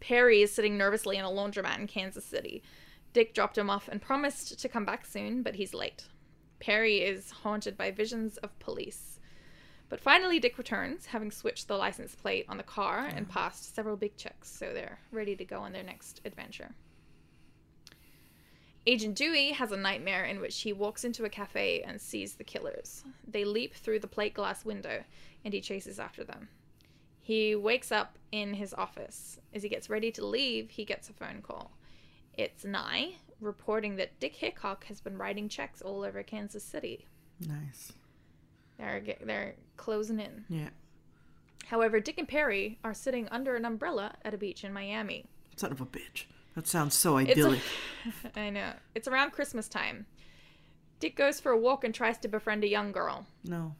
Perry 0.00 0.42
is 0.42 0.52
sitting 0.52 0.76
nervously 0.78 1.16
in 1.16 1.24
a 1.24 1.28
laundromat 1.28 1.78
in 1.78 1.86
Kansas 1.86 2.24
City. 2.24 2.62
Dick 3.12 3.34
dropped 3.34 3.58
him 3.58 3.68
off 3.68 3.88
and 3.88 4.00
promised 4.00 4.58
to 4.60 4.68
come 4.68 4.84
back 4.84 5.04
soon, 5.04 5.42
but 5.42 5.56
he's 5.56 5.74
late. 5.74 6.06
Perry 6.60 6.98
is 6.98 7.30
haunted 7.30 7.76
by 7.76 7.90
visions 7.90 8.36
of 8.38 8.56
police. 8.60 9.18
But 9.88 10.00
finally, 10.00 10.38
Dick 10.38 10.56
returns, 10.56 11.06
having 11.06 11.30
switched 11.32 11.66
the 11.66 11.76
license 11.76 12.14
plate 12.14 12.46
on 12.48 12.56
the 12.56 12.62
car 12.62 13.10
and 13.12 13.28
passed 13.28 13.74
several 13.74 13.96
big 13.96 14.16
checks, 14.16 14.48
so 14.48 14.72
they're 14.72 15.00
ready 15.10 15.34
to 15.34 15.44
go 15.44 15.58
on 15.58 15.72
their 15.72 15.82
next 15.82 16.20
adventure. 16.24 16.74
Agent 18.86 19.14
Dewey 19.14 19.52
has 19.52 19.72
a 19.72 19.76
nightmare 19.76 20.24
in 20.24 20.40
which 20.40 20.60
he 20.62 20.72
walks 20.72 21.04
into 21.04 21.24
a 21.24 21.28
cafe 21.28 21.82
and 21.82 22.00
sees 22.00 22.34
the 22.34 22.44
killers. 22.44 23.04
They 23.26 23.44
leap 23.44 23.74
through 23.74 24.00
the 24.00 24.06
plate 24.06 24.34
glass 24.34 24.64
window, 24.64 25.04
and 25.44 25.52
he 25.52 25.60
chases 25.60 25.98
after 25.98 26.24
them. 26.24 26.48
He 27.20 27.54
wakes 27.54 27.92
up 27.92 28.18
in 28.32 28.54
his 28.54 28.72
office. 28.72 29.38
As 29.54 29.62
he 29.62 29.68
gets 29.68 29.90
ready 29.90 30.10
to 30.12 30.24
leave, 30.24 30.70
he 30.70 30.84
gets 30.84 31.10
a 31.10 31.12
phone 31.12 31.42
call. 31.42 31.72
It's 32.34 32.64
Nye 32.64 33.16
reporting 33.40 33.96
that 33.96 34.18
Dick 34.18 34.34
Hickok 34.34 34.84
has 34.84 35.00
been 35.00 35.18
writing 35.18 35.48
checks 35.48 35.82
all 35.82 36.02
over 36.02 36.22
Kansas 36.22 36.64
City. 36.64 37.06
Nice. 37.46 37.92
They're 38.78 39.02
they're 39.22 39.54
closing 39.76 40.20
in. 40.20 40.44
Yeah. 40.48 40.70
However, 41.66 42.00
Dick 42.00 42.18
and 42.18 42.26
Perry 42.26 42.78
are 42.82 42.94
sitting 42.94 43.28
under 43.28 43.54
an 43.56 43.64
umbrella 43.64 44.14
at 44.24 44.34
a 44.34 44.38
beach 44.38 44.64
in 44.64 44.72
Miami. 44.72 45.26
Son 45.56 45.70
of 45.70 45.80
a 45.80 45.86
bitch. 45.86 46.24
That 46.60 46.68
sounds 46.68 46.94
so 46.94 47.16
It's 47.16 47.30
idyllic. 47.30 47.60
I 48.36 48.50
know. 48.50 48.74
It's 48.94 49.08
around 49.08 49.30
Christmas 49.30 49.66
time. 49.66 50.04
Dick 50.98 51.16
goes 51.16 51.40
for 51.40 51.52
a 51.52 51.56
walk 51.58 51.84
and 51.84 51.94
tries 51.94 52.18
to 52.18 52.28
befriend 52.28 52.64
a 52.64 52.68
young 52.68 52.92
girl. 52.92 53.26
no. 53.42 53.74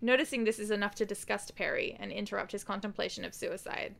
Noticing 0.00 0.44
this 0.44 0.58
is 0.58 0.70
enough 0.70 0.94
to 0.96 1.04
disgust 1.06 1.54
Perry 1.54 1.96
and 2.00 2.10
interrupt 2.12 2.52
his 2.52 2.64
contemplation 2.64 3.24
of 3.26 3.34
suicide. 3.34 3.94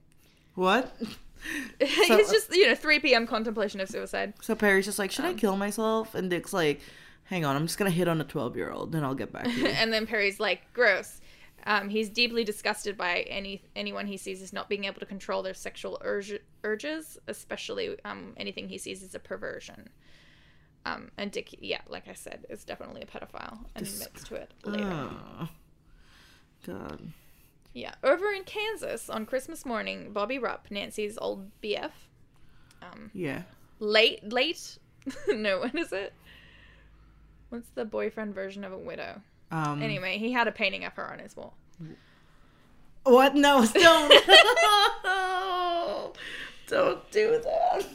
What? 0.55 0.95
it's 1.81 2.31
just, 2.31 2.55
you 2.55 2.67
know, 2.67 2.75
3 2.75 3.01
p.m. 3.01 3.27
contemplation 3.27 3.79
of 3.81 3.89
suicide. 3.91 4.33
So 4.41 4.55
Perry's 4.55 4.87
just 4.87 4.99
like, 4.99 5.11
should 5.11 5.25
I 5.27 5.31
Um, 5.31 5.37
kill 5.37 5.57
myself? 5.57 6.15
And 6.15 6.31
Dick's 6.31 6.53
like, 6.55 6.81
hang 7.25 7.45
on, 7.45 7.57
I'm 7.57 7.67
just 7.67 7.77
gonna 7.79 7.91
hit 7.91 8.09
on 8.09 8.21
a 8.23 8.25
12 8.25 8.57
year 8.57 8.71
old, 8.71 8.93
then 8.93 9.05
I'll 9.05 9.15
get 9.15 9.33
back 9.33 9.45
to 9.45 9.51
you. 9.51 9.67
and 9.81 9.93
then 9.93 10.07
Perry's 10.07 10.41
like, 10.41 10.63
gross. 10.73 11.21
Um, 11.67 11.89
he's 11.89 12.11
deeply 12.11 12.45
disgusted 12.45 12.97
by 12.97 13.21
any 13.21 13.63
anyone 13.75 14.07
he 14.07 14.17
sees 14.19 14.43
as 14.43 14.53
not 14.53 14.69
being 14.69 14.85
able 14.85 15.01
to 15.01 15.07
control 15.07 15.43
their 15.43 15.55
sexual 15.55 15.99
urge, 16.03 16.35
urges, 16.63 17.19
especially 17.27 17.97
um, 18.05 18.35
anything 18.37 18.69
he 18.69 18.77
sees 18.79 19.03
as 19.03 19.15
a 19.15 19.19
perversion. 19.19 19.89
Um, 20.87 21.11
and 21.17 21.31
Dick, 21.31 21.57
yeah, 21.61 21.81
like 21.89 22.07
I 22.09 22.13
said, 22.13 22.45
is 22.51 22.65
definitely 22.65 23.01
a 23.03 23.07
pedophile 23.07 23.59
and 23.75 23.85
Dis- 23.87 24.03
admits 24.05 24.25
to 24.29 24.35
it 24.35 24.53
later. 24.65 24.91
Oh. 24.93 25.49
God. 26.67 27.01
Yeah, 27.73 27.95
over 28.05 28.27
in 28.33 28.45
Kansas 28.45 29.09
on 29.11 29.25
Christmas 29.27 29.65
morning, 29.65 30.13
Bobby 30.13 30.39
Rupp, 30.39 30.67
Nancy's 30.71 31.17
old 31.19 31.51
BF, 31.63 31.91
um, 32.83 33.11
Yeah. 33.15 33.43
late, 33.81 34.31
late, 34.33 34.79
no, 35.29 35.61
what 35.61 35.75
is 35.75 35.93
it? 35.93 36.13
What's 37.49 37.69
the 37.71 37.85
boyfriend 37.85 38.35
version 38.35 38.65
of 38.65 38.73
a 38.73 38.79
widow? 38.79 39.23
Um, 39.51 39.83
Anyway, 39.83 40.19
he 40.19 40.33
had 40.33 40.49
a 40.49 40.53
painting 40.53 40.85
of 40.85 40.95
her 40.95 41.11
on 41.11 41.19
his 41.19 41.37
wall. 41.37 41.55
What? 43.05 43.35
No, 43.35 43.67
don't. 43.67 44.11
don't 46.67 47.11
do 47.11 47.41
that. 47.43 47.87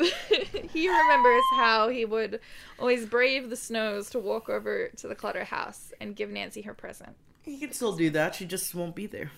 he 0.72 0.88
remembers 0.88 1.42
how 1.56 1.88
he 1.88 2.04
would 2.04 2.40
always 2.78 3.06
brave 3.06 3.50
the 3.50 3.56
snows 3.56 4.10
to 4.10 4.18
walk 4.18 4.48
over 4.48 4.88
to 4.96 5.08
the 5.08 5.14
Clutter 5.14 5.44
house 5.44 5.92
and 6.00 6.14
give 6.14 6.30
Nancy 6.30 6.62
her 6.62 6.74
present. 6.74 7.16
He 7.42 7.58
can 7.58 7.72
still 7.72 7.92
do 7.92 8.10
that. 8.10 8.34
She 8.34 8.44
just 8.44 8.74
won't 8.74 8.94
be 8.94 9.06
there. 9.06 9.30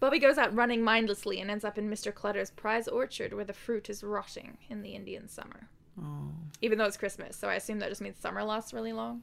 Bobby 0.00 0.18
goes 0.18 0.38
out 0.38 0.54
running 0.54 0.82
mindlessly 0.82 1.40
and 1.40 1.50
ends 1.50 1.64
up 1.64 1.76
in 1.76 1.90
Mr. 1.90 2.14
Clutter's 2.14 2.50
prize 2.50 2.86
orchard 2.86 3.32
where 3.32 3.44
the 3.44 3.52
fruit 3.52 3.90
is 3.90 4.04
rotting 4.04 4.58
in 4.70 4.82
the 4.82 4.94
Indian 4.94 5.28
summer. 5.28 5.68
Oh. 6.00 6.30
Even 6.62 6.78
though 6.78 6.84
it's 6.84 6.96
Christmas, 6.96 7.36
so 7.36 7.48
I 7.48 7.54
assume 7.54 7.80
that 7.80 7.88
just 7.88 8.00
means 8.00 8.16
summer 8.18 8.44
lasts 8.44 8.72
really 8.72 8.92
long. 8.92 9.22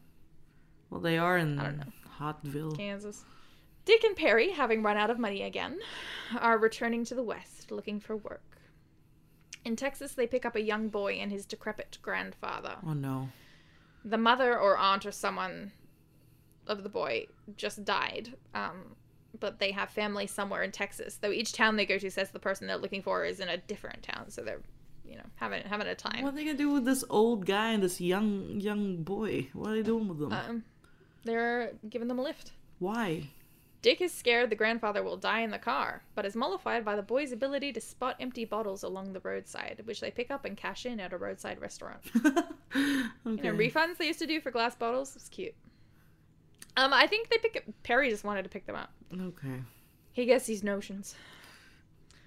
Well, 0.89 1.01
they 1.01 1.17
are 1.17 1.37
in 1.37 1.59
I 1.59 1.63
don't 1.65 1.77
know. 1.77 1.83
Hotville. 2.19 2.75
Kansas. 2.77 3.23
Dick 3.85 4.03
and 4.03 4.15
Perry, 4.15 4.51
having 4.51 4.81
run 4.81 4.97
out 4.97 5.09
of 5.09 5.19
money 5.19 5.43
again, 5.43 5.77
are 6.39 6.57
returning 6.57 7.05
to 7.05 7.15
the 7.15 7.23
West 7.23 7.71
looking 7.71 7.99
for 7.99 8.15
work. 8.17 8.41
In 9.63 9.75
Texas, 9.75 10.13
they 10.13 10.27
pick 10.27 10.45
up 10.45 10.55
a 10.55 10.61
young 10.61 10.89
boy 10.89 11.13
and 11.13 11.31
his 11.31 11.45
decrepit 11.45 11.97
grandfather. 12.01 12.75
Oh 12.85 12.93
no. 12.93 13.29
the 14.03 14.17
mother 14.17 14.57
or 14.57 14.77
aunt 14.77 15.05
or 15.05 15.11
someone 15.11 15.71
of 16.67 16.83
the 16.83 16.89
boy 16.89 17.25
just 17.57 17.83
died. 17.83 18.33
Um, 18.53 18.95
but 19.39 19.59
they 19.59 19.71
have 19.71 19.89
family 19.89 20.27
somewhere 20.27 20.63
in 20.63 20.71
Texas. 20.71 21.17
Though 21.17 21.31
each 21.31 21.53
town 21.53 21.75
they 21.75 21.85
go 21.85 21.97
to 21.97 22.09
says 22.11 22.31
the 22.31 22.39
person 22.39 22.67
they're 22.67 22.77
looking 22.77 23.01
for 23.03 23.25
is 23.25 23.39
in 23.39 23.49
a 23.49 23.57
different 23.57 24.01
town, 24.03 24.29
so 24.29 24.41
they're, 24.43 24.61
you 25.03 25.17
know, 25.17 25.25
having 25.35 25.61
having 25.63 25.87
a 25.87 25.95
time. 25.95 26.23
What 26.23 26.33
are 26.33 26.37
they 26.37 26.45
gonna 26.45 26.57
do 26.57 26.71
with 26.71 26.85
this 26.85 27.03
old 27.09 27.45
guy 27.45 27.71
and 27.71 27.83
this 27.83 27.99
young 27.99 28.59
young 28.59 29.03
boy? 29.03 29.49
What 29.53 29.71
are 29.71 29.75
they 29.75 29.83
doing 29.83 30.07
with 30.07 30.19
them? 30.19 30.31
Um, 30.33 30.63
they're 31.25 31.73
giving 31.89 32.07
them 32.07 32.19
a 32.19 32.23
lift. 32.23 32.51
Why? 32.79 33.29
Dick 33.81 34.01
is 34.01 34.11
scared 34.11 34.49
the 34.49 34.55
grandfather 34.55 35.03
will 35.03 35.17
die 35.17 35.41
in 35.41 35.51
the 35.51 35.59
car, 35.59 36.01
but 36.15 36.25
is 36.25 36.35
mollified 36.35 36.83
by 36.83 36.95
the 36.95 37.03
boy's 37.03 37.31
ability 37.31 37.71
to 37.73 37.79
spot 37.79 38.15
empty 38.19 38.43
bottles 38.43 38.81
along 38.81 39.13
the 39.13 39.19
roadside, 39.19 39.81
which 39.85 40.01
they 40.01 40.09
pick 40.09 40.31
up 40.31 40.43
and 40.43 40.57
cash 40.57 40.87
in 40.87 40.99
at 40.99 41.13
a 41.13 41.17
roadside 41.17 41.61
restaurant. 41.61 42.01
okay. 42.25 42.43
You 42.75 43.37
know, 43.43 43.53
refunds 43.53 43.97
they 43.97 44.07
used 44.07 44.17
to 44.19 44.25
do 44.25 44.41
for 44.41 44.49
glass 44.49 44.75
bottles. 44.75 45.15
It's 45.15 45.29
cute. 45.29 45.53
Um, 46.77 46.93
I 46.93 47.05
think 47.05 47.29
they 47.29 47.37
pick. 47.37 47.63
Perry 47.83 48.09
just 48.09 48.23
wanted 48.23 48.41
to 48.43 48.49
pick 48.49 48.65
them 48.65 48.75
up. 48.75 48.91
okay. 49.13 49.61
He 50.13 50.25
gets 50.25 50.47
these 50.47 50.63
notions. 50.63 51.13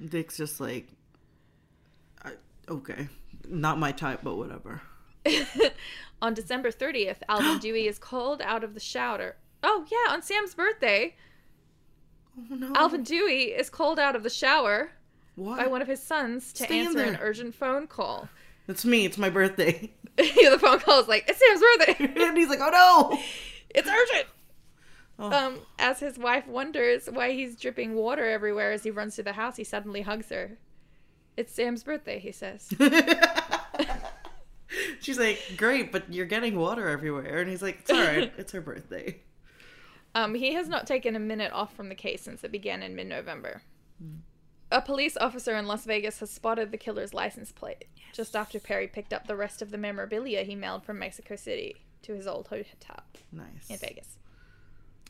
Dick's 0.05 0.36
just 0.36 0.61
like, 0.61 0.86
I, 2.22 2.32
okay, 2.68 3.09
not 3.49 3.78
my 3.78 3.90
type, 3.90 4.20
but 4.22 4.36
whatever. 4.36 4.80
on 6.22 6.35
December 6.35 6.70
30th, 6.70 7.18
Alvin 7.29 7.59
Dewey 7.61 7.87
is 7.87 7.99
called 7.99 8.41
out 8.43 8.64
of 8.64 8.74
the 8.74 8.81
shower. 8.81 9.37
Oh, 9.62 9.85
yeah, 9.91 10.12
on 10.12 10.22
Sam's 10.22 10.55
birthday, 10.55 11.14
Oh 12.51 12.55
no. 12.55 12.72
Alvin 12.74 13.03
Dewey 13.03 13.45
is 13.45 13.70
called 13.70 13.99
out 13.99 14.14
of 14.14 14.22
the 14.22 14.31
shower 14.31 14.91
What? 15.37 15.59
by 15.59 15.66
one 15.66 15.83
of 15.83 15.89
his 15.89 16.03
sons 16.03 16.53
to 16.55 16.64
Stay 16.64 16.81
answer 16.81 17.03
an 17.03 17.18
urgent 17.20 17.55
phone 17.55 17.87
call. 17.87 18.29
It's 18.68 18.85
me. 18.85 19.05
It's 19.05 19.18
my 19.18 19.31
birthday. 19.31 19.91
the 20.16 20.59
phone 20.61 20.79
call 20.81 21.01
is 21.01 21.09
like, 21.09 21.24
it's 21.29 21.39
Sam's 21.39 21.61
birthday. 21.61 22.22
and 22.26 22.37
he's 22.37 22.49
like, 22.49 22.61
oh 22.61 22.70
no. 23.11 23.18
it's 23.70 23.89
urgent. 23.89 24.26
Oh. 25.18 25.33
Um, 25.33 25.59
as 25.79 25.99
his 25.99 26.16
wife 26.16 26.47
wonders 26.47 27.09
why 27.11 27.33
he's 27.33 27.57
dripping 27.57 27.95
water 27.95 28.29
everywhere 28.29 28.70
as 28.70 28.85
he 28.85 28.91
runs 28.91 29.16
through 29.16 29.24
the 29.24 29.33
house, 29.33 29.57
he 29.57 29.64
suddenly 29.64 30.03
hugs 30.03 30.29
her. 30.29 30.59
It's 31.37 31.53
Sam's 31.53 31.83
birthday, 31.83 32.18
he 32.18 32.31
says. 32.31 32.68
She's 35.01 35.18
like, 35.18 35.40
great, 35.57 35.92
but 35.92 36.12
you're 36.12 36.26
getting 36.26 36.59
water 36.59 36.88
everywhere. 36.88 37.38
And 37.40 37.51
he's 37.51 37.62
like, 37.62 37.80
it's 37.80 37.90
all 37.90 38.01
right. 38.03 38.32
It's 38.36 38.53
her 38.53 38.61
birthday. 38.61 39.18
Um, 40.14 40.34
he 40.34 40.55
has 40.55 40.68
not 40.68 40.86
taken 40.86 41.14
a 41.14 41.20
minute 41.20 41.53
off 41.53 41.74
from 41.76 41.88
the 41.88 41.94
case 41.94 42.22
since 42.22 42.42
it 42.42 42.51
began 42.51 42.82
in 42.82 42.94
mid 42.96 43.07
November. 43.07 43.62
A 44.70 44.82
police 44.82 45.16
officer 45.16 45.57
in 45.57 45.66
Las 45.66 45.84
Vegas 45.86 46.20
has 46.20 46.30
spotted 46.30 46.72
the 46.72 46.76
killer's 46.78 47.14
license 47.14 47.53
plate 47.53 47.86
just 48.12 48.36
after 48.36 48.59
Perry 48.61 48.86
picked 48.86 49.12
up 49.14 49.26
the 49.26 49.36
rest 49.36 49.62
of 49.62 49.70
the 49.70 49.78
memorabilia 49.78 50.42
he 50.42 50.55
mailed 50.55 50.84
from 50.84 50.99
Mexico 50.99 51.36
City 51.36 51.76
to 52.03 52.14
his 52.14 52.26
old 52.26 52.49
hotel 52.49 53.03
Nice. 53.32 53.68
in 53.70 53.76
Vegas. 53.78 54.18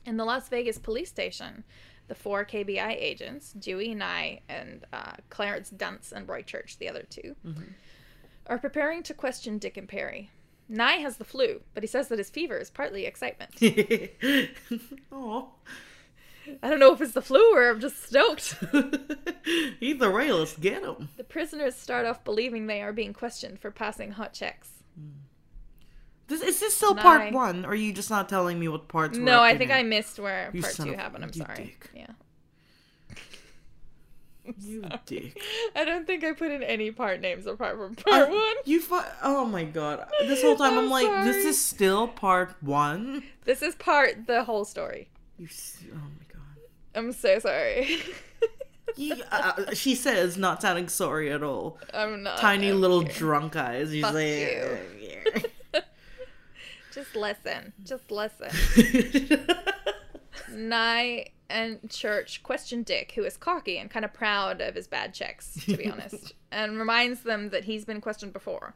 In 0.07 0.17
the 0.17 0.25
Las 0.25 0.49
Vegas 0.49 0.79
police 0.79 1.09
station, 1.09 1.65
the 2.07 2.15
four 2.15 2.45
KBI 2.45 2.97
agents, 2.97 3.53
Dewey 3.53 3.95
Nye 3.95 4.41
and 4.49 4.85
uh, 4.93 5.13
Clarence 5.29 5.71
Duntz 5.71 6.13
and 6.13 6.29
Roy 6.29 6.43
Church, 6.43 6.79
the 6.79 6.89
other 6.89 7.05
2 7.11 7.35
are 8.49 8.59
preparing 8.59 9.03
to 9.05 9.15
question 9.15 9.59
Dick 9.59 9.77
and 9.77 9.89
Perry. 9.89 10.31
Nye 10.69 10.97
has 10.97 11.17
the 11.17 11.25
flu, 11.25 11.63
but 11.75 11.83
he 11.83 11.87
says 11.87 12.09
that 12.09 12.19
his 12.19 12.31
fever 12.31 12.59
is 12.59 12.71
partly 12.71 13.07
excitement. 13.07 13.51
oh. 15.13 15.51
I 16.63 16.71
don't 16.71 16.79
know 16.79 16.93
if 16.93 17.01
it's 17.01 17.13
the 17.13 17.23
flu 17.23 17.55
or 17.55 17.71
I'm 17.71 17.81
just 17.81 18.03
stoked. 18.05 18.57
Either 19.81 20.11
way, 20.11 20.33
let's 20.33 20.57
get 20.57 20.83
him. 20.83 21.09
The 21.17 21.25
prisoners 21.25 21.75
start 21.75 22.07
off 22.07 22.25
believing 22.25 22.67
they 22.67 22.83
are 22.83 22.93
being 22.93 23.13
questioned 23.13 23.61
for 23.61 23.71
passing 23.71 24.13
hot 24.13 24.33
checks. 24.33 24.69
Hmm. 24.95 25.09
This, 26.29 26.43
is 26.43 26.61
this 26.61 26.77
still 26.77 26.95
part 26.95 27.33
one? 27.33 27.65
Or 27.65 27.71
are 27.71 27.75
you 27.75 27.93
just 27.93 28.11
not 28.11 28.29
telling 28.29 28.59
me 28.59 28.69
what 28.69 28.87
parts 28.89 29.17
No, 29.17 29.43
I 29.43 29.57
think? 29.57 29.71
I 29.71 29.83
missed 29.83 30.19
where 30.19 30.51
You 30.53 30.61
part 30.61 30.75
two 30.75 30.93
happened. 30.93 31.25
I'm 31.25 31.33
sorry. 31.33 31.55
dick. 31.57 31.91
Yeah. 31.95 32.11
You 34.61 34.85
dick. 35.07 35.41
I 35.77 35.85
don't 35.85 36.07
think 36.07 36.25
I 36.25 36.33
put 36.33 36.51
in 36.51 36.63
any 36.63 36.91
part 36.91 37.21
names 37.21 37.47
apart 37.47 37.77
from 37.77 37.95
part 37.95 38.29
Uh, 38.29 38.33
one. 38.35 38.55
You 38.65 38.81
fu- 38.81 39.01
Oh 39.23 39.45
my 39.45 39.65
god. 39.65 40.07
This 40.21 40.43
whole 40.43 40.57
time 40.57 40.73
I'm, 40.79 40.85
I'm 40.85 40.91
like, 40.91 41.25
this 41.25 41.45
is 41.45 41.61
still 41.63 42.09
part 42.09 42.55
one. 42.63 43.23
This 43.45 43.63
is 43.63 43.75
part 43.75 44.27
the 44.27 44.45
whole 44.45 44.65
story. 44.65 45.09
You. 45.39 45.47
s- 45.47 45.79
Oh 45.93 45.97
my 45.97 46.25
god. 46.33 46.43
I'm 46.95 47.13
so 47.13 47.39
sorry. 47.39 47.99
You, 48.97 49.17
uh, 49.31 49.75
she 49.75 49.95
says, 49.95 50.37
not 50.39 50.63
sounding 50.63 50.89
sorry 50.89 51.31
at 51.31 51.43
all. 51.43 51.79
I'm 51.93 52.23
not. 52.23 52.39
Tiny 52.39 52.71
I'm 52.71 52.81
little 52.81 53.01
here. 53.03 53.13
drunk 53.13 53.55
eyes. 53.55 53.91
She's 53.93 54.03
Fuck 54.03 54.15
like, 54.15 54.25
you. 54.25 54.79
"Yeah." 54.99 55.81
Just 56.93 57.15
listen. 57.15 57.75
Just 57.85 58.11
listen. 58.11 58.49
Nye 60.53 61.27
and 61.51 61.89
Church 61.91 62.43
question 62.43 62.83
Dick, 62.83 63.13
who 63.13 63.25
is 63.25 63.37
cocky 63.37 63.79
and 63.79 63.91
kind 63.91 64.05
of 64.05 64.13
proud 64.13 64.61
of 64.61 64.75
his 64.75 64.87
bad 64.87 65.15
checks, 65.15 65.55
to 65.65 65.77
be 65.77 65.87
honest, 65.91 66.35
and 66.51 66.79
reminds 66.79 67.21
them 67.23 67.51
that 67.51 67.65
he's 67.65 67.85
been 67.85 68.01
questioned 68.01 68.33
before, 68.33 68.75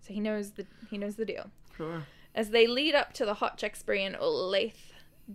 so 0.00 0.12
he 0.12 0.20
knows 0.20 0.52
the 0.52 0.66
he 0.90 0.98
knows 0.98 1.16
the 1.16 1.24
deal. 1.24 1.50
sure. 1.76 2.04
As 2.34 2.50
they 2.50 2.66
lead 2.66 2.94
up 2.94 3.12
to 3.14 3.24
the 3.24 3.34
hot 3.34 3.58
check 3.58 3.74
spree 3.74 4.04
in 4.04 4.14
Olathe, 4.14 4.74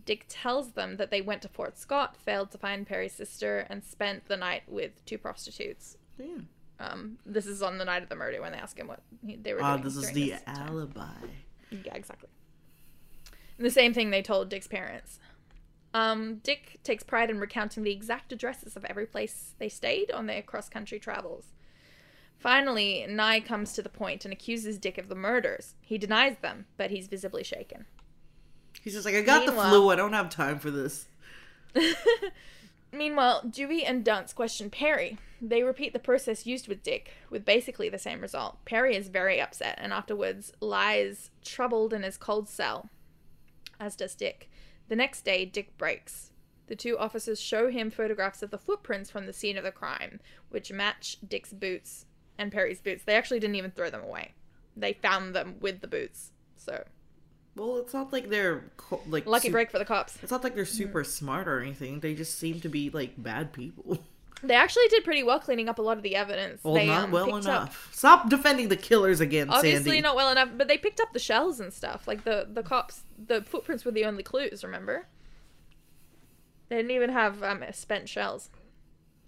Dick 0.05 0.25
tells 0.29 0.71
them 0.71 0.95
that 0.97 1.11
they 1.11 1.21
went 1.21 1.41
to 1.41 1.49
Fort 1.49 1.77
Scott, 1.77 2.15
failed 2.15 2.51
to 2.51 2.57
find 2.57 2.87
Perry's 2.87 3.13
sister, 3.13 3.65
and 3.69 3.83
spent 3.83 4.27
the 4.27 4.37
night 4.37 4.63
with 4.67 5.03
two 5.05 5.17
prostitutes. 5.17 5.97
Damn. 6.17 6.47
Um, 6.79 7.17
this 7.25 7.45
is 7.45 7.61
on 7.61 7.77
the 7.77 7.85
night 7.85 8.03
of 8.03 8.09
the 8.09 8.15
murder 8.15 8.41
when 8.41 8.51
they 8.51 8.57
ask 8.57 8.77
him 8.77 8.87
what 8.87 8.99
he, 9.25 9.35
they 9.37 9.53
were 9.53 9.61
Ah, 9.63 9.73
doing. 9.77 9.83
this 9.83 9.95
is 9.97 10.11
the 10.11 10.29
this 10.31 10.41
time. 10.43 10.55
alibi. 10.69 11.05
Yeah, 11.71 11.95
exactly. 11.95 12.29
And 13.57 13.65
the 13.65 13.71
same 13.71 13.93
thing 13.93 14.09
they 14.09 14.21
told 14.21 14.49
Dick's 14.49 14.67
parents. 14.67 15.19
Um, 15.95 16.41
Dick 16.43 16.81
takes 16.83 17.05
pride 17.05 17.29
in 17.29 17.39
recounting 17.39 17.83
the 17.83 17.91
exact 17.93 18.33
addresses 18.33 18.75
of 18.75 18.83
every 18.83 19.05
place 19.05 19.55
they 19.59 19.69
stayed 19.69 20.11
on 20.11 20.25
their 20.25 20.41
cross 20.41 20.67
country 20.67 20.99
travels. 20.99 21.53
Finally, 22.37 23.05
Nye 23.07 23.39
comes 23.39 23.71
to 23.71 23.81
the 23.81 23.87
point 23.87 24.25
and 24.25 24.33
accuses 24.33 24.77
Dick 24.77 24.97
of 24.97 25.07
the 25.07 25.15
murders. 25.15 25.75
He 25.79 25.97
denies 25.97 26.35
them, 26.41 26.65
but 26.75 26.91
he's 26.91 27.07
visibly 27.07 27.45
shaken. 27.45 27.85
He's 28.81 28.91
just 28.91 29.05
like, 29.05 29.15
I 29.15 29.21
got 29.21 29.45
the 29.45 29.53
flu. 29.53 29.89
I 29.89 29.95
don't 29.95 30.11
have 30.11 30.29
time 30.29 30.59
for 30.59 30.69
this. 30.69 31.05
Meanwhile, 32.91 33.43
Dewey 33.49 33.85
and 33.85 34.03
Duntz 34.03 34.35
question 34.35 34.69
Perry. 34.69 35.17
They 35.41 35.63
repeat 35.63 35.93
the 35.93 35.99
process 35.99 36.45
used 36.45 36.67
with 36.67 36.83
Dick, 36.83 37.13
with 37.29 37.45
basically 37.45 37.87
the 37.87 37.97
same 37.97 38.19
result. 38.19 38.57
Perry 38.65 38.97
is 38.97 39.07
very 39.07 39.39
upset 39.39 39.79
and 39.81 39.93
afterwards 39.93 40.51
lies 40.59 41.31
troubled 41.45 41.93
in 41.93 42.03
his 42.03 42.17
cold 42.17 42.49
cell, 42.49 42.89
as 43.79 43.95
does 43.95 44.13
Dick. 44.13 44.49
The 44.87 44.95
next 44.95 45.25
day, 45.25 45.45
Dick 45.45 45.77
breaks. 45.77 46.31
The 46.67 46.75
two 46.75 46.97
officers 46.97 47.39
show 47.39 47.69
him 47.69 47.91
photographs 47.91 48.41
of 48.41 48.51
the 48.51 48.57
footprints 48.57 49.09
from 49.09 49.25
the 49.25 49.33
scene 49.33 49.57
of 49.57 49.63
the 49.63 49.71
crime, 49.71 50.19
which 50.49 50.71
match 50.71 51.17
Dick's 51.27 51.53
boots 51.53 52.05
and 52.37 52.51
Perry's 52.51 52.81
boots. 52.81 53.03
They 53.03 53.15
actually 53.15 53.39
didn't 53.39 53.55
even 53.55 53.71
throw 53.71 53.89
them 53.89 54.03
away. 54.03 54.33
They 54.75 54.93
found 54.93 55.35
them 55.35 55.55
with 55.59 55.81
the 55.81 55.87
boots. 55.87 56.31
So, 56.55 56.83
Well, 57.55 57.77
it's 57.77 57.93
not 57.93 58.11
like 58.11 58.29
they're 58.29 58.71
co- 58.77 59.01
like 59.07 59.25
lucky 59.25 59.49
su- 59.49 59.51
break 59.51 59.71
for 59.71 59.79
the 59.79 59.85
cops. 59.85 60.17
It's 60.21 60.31
not 60.31 60.43
like 60.43 60.55
they're 60.55 60.65
mm-hmm. 60.65 60.77
super 60.77 61.03
smart 61.03 61.47
or 61.47 61.61
anything. 61.61 61.99
They 61.99 62.15
just 62.15 62.37
seem 62.39 62.59
to 62.61 62.69
be 62.69 62.89
like 62.89 63.13
bad 63.21 63.53
people. 63.53 63.99
They 64.43 64.53
actually 64.53 64.87
did 64.89 65.03
pretty 65.03 65.23
well 65.23 65.39
cleaning 65.39 65.69
up 65.69 65.79
a 65.79 65.81
lot 65.81 65.97
of 65.97 66.03
the 66.03 66.15
evidence. 66.15 66.63
Well, 66.63 66.73
they, 66.75 66.87
not 66.87 67.05
um, 67.05 67.11
well 67.11 67.25
picked 67.25 67.37
up- 67.37 67.43
enough. 67.45 67.89
Stop 67.93 68.29
defending 68.29 68.67
the 68.67 68.75
killers 68.77 69.19
again, 69.21 69.49
Obviously 69.49 69.83
Sandy. 69.83 70.01
not 70.01 70.15
well 70.15 70.29
enough, 70.31 70.49
but 70.57 70.67
they 70.67 70.77
picked 70.77 70.99
up 70.99 71.13
the 71.13 71.19
shells 71.19 71.59
and 71.59 71.71
stuff. 71.73 72.07
Like 72.07 72.23
the 72.25 72.47
the 72.51 72.61
cops, 72.61 73.03
the 73.17 73.41
footprints 73.41 73.85
were 73.85 73.91
the 73.91 74.05
only 74.05 74.23
clues. 74.23 74.63
Remember? 74.63 75.07
They 76.69 76.75
didn't 76.77 76.91
even 76.91 77.09
have 77.11 77.41
um, 77.43 77.63
spent 77.71 78.09
shells. 78.09 78.49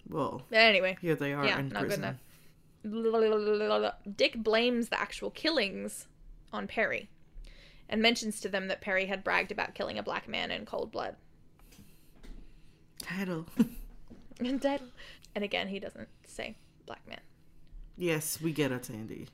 Well, 0.08 0.42
anyway, 0.52 0.96
here 1.00 1.14
they 1.14 1.32
are 1.32 1.44
Yeah, 1.44 1.58
in 1.58 1.68
not 1.68 1.82
good 1.88 2.00
prison. 2.00 2.04
enough. 2.84 3.94
Dick 4.16 4.34
blames 4.42 4.88
the 4.88 5.00
actual 5.00 5.30
killings 5.30 6.06
on 6.52 6.66
Perry, 6.66 7.08
and 7.88 8.00
mentions 8.02 8.40
to 8.40 8.48
them 8.48 8.68
that 8.68 8.80
Perry 8.80 9.06
had 9.06 9.22
bragged 9.24 9.52
about 9.52 9.74
killing 9.74 9.98
a 9.98 10.02
black 10.02 10.28
man 10.28 10.50
in 10.50 10.64
cold 10.66 10.90
blood. 10.92 11.16
Title. 13.00 13.46
And 14.38 14.60
dead. 14.60 14.82
And 15.34 15.44
again, 15.44 15.68
he 15.68 15.78
doesn't 15.78 16.08
say 16.24 16.56
black 16.86 17.06
man. 17.08 17.20
yes, 17.96 18.40
we 18.40 18.52
get 18.52 18.72
it, 18.72 18.84
Sandy. 18.84 19.28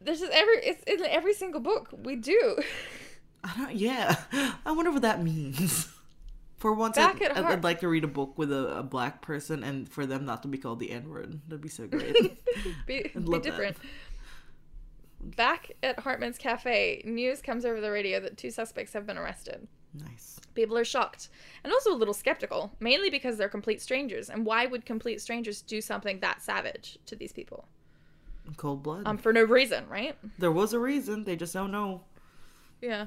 This 0.00 0.20
is 0.20 0.28
every 0.32 0.56
it's 0.58 0.82
in 0.84 1.04
every 1.04 1.32
single 1.34 1.60
book 1.60 1.88
we 2.04 2.16
do. 2.16 2.58
I 3.42 3.54
don't. 3.56 3.74
Yeah, 3.74 4.16
I 4.64 4.72
wonder 4.72 4.90
what 4.90 5.02
that 5.02 5.22
means. 5.22 5.88
For 6.58 6.72
once, 6.72 6.96
Back 6.96 7.16
I'd, 7.16 7.32
at 7.32 7.44
I'd, 7.44 7.64
like 7.64 7.80
to 7.80 7.88
read 7.88 8.02
a 8.04 8.08
book 8.08 8.38
with 8.38 8.50
a, 8.50 8.78
a 8.78 8.82
black 8.82 9.20
person 9.20 9.62
and 9.62 9.86
for 9.86 10.06
them 10.06 10.24
not 10.24 10.40
to 10.42 10.48
be 10.48 10.56
called 10.56 10.80
the 10.80 10.90
N 10.90 11.10
word. 11.10 11.38
That'd 11.48 11.60
be 11.60 11.68
so 11.68 11.86
great. 11.88 12.14
be, 12.86 13.02
be 13.02 13.10
love 13.14 13.42
that. 13.42 13.50
different. 13.50 13.76
Back 15.20 15.72
at 15.82 15.98
Hartman's 16.00 16.38
cafe, 16.38 17.02
news 17.04 17.42
comes 17.42 17.66
over 17.66 17.78
the 17.80 17.90
radio 17.90 18.20
that 18.20 18.38
two 18.38 18.50
suspects 18.50 18.94
have 18.94 19.06
been 19.06 19.18
arrested. 19.18 19.68
Nice. 19.96 20.40
People 20.54 20.76
are 20.78 20.84
shocked 20.84 21.28
and 21.64 21.72
also 21.72 21.92
a 21.92 21.96
little 21.96 22.14
skeptical, 22.14 22.72
mainly 22.80 23.10
because 23.10 23.36
they're 23.36 23.48
complete 23.48 23.82
strangers. 23.82 24.30
And 24.30 24.46
why 24.46 24.66
would 24.66 24.86
complete 24.86 25.20
strangers 25.20 25.60
do 25.62 25.80
something 25.80 26.20
that 26.20 26.42
savage 26.42 26.98
to 27.06 27.16
these 27.16 27.32
people? 27.32 27.66
Cold 28.56 28.82
blood. 28.82 29.02
Um, 29.06 29.18
for 29.18 29.32
no 29.32 29.42
reason, 29.42 29.88
right? 29.88 30.16
there 30.38 30.52
was 30.52 30.72
a 30.72 30.78
reason. 30.78 31.24
They 31.24 31.36
just 31.36 31.52
don't 31.52 31.72
know. 31.72 32.02
Yeah. 32.80 33.06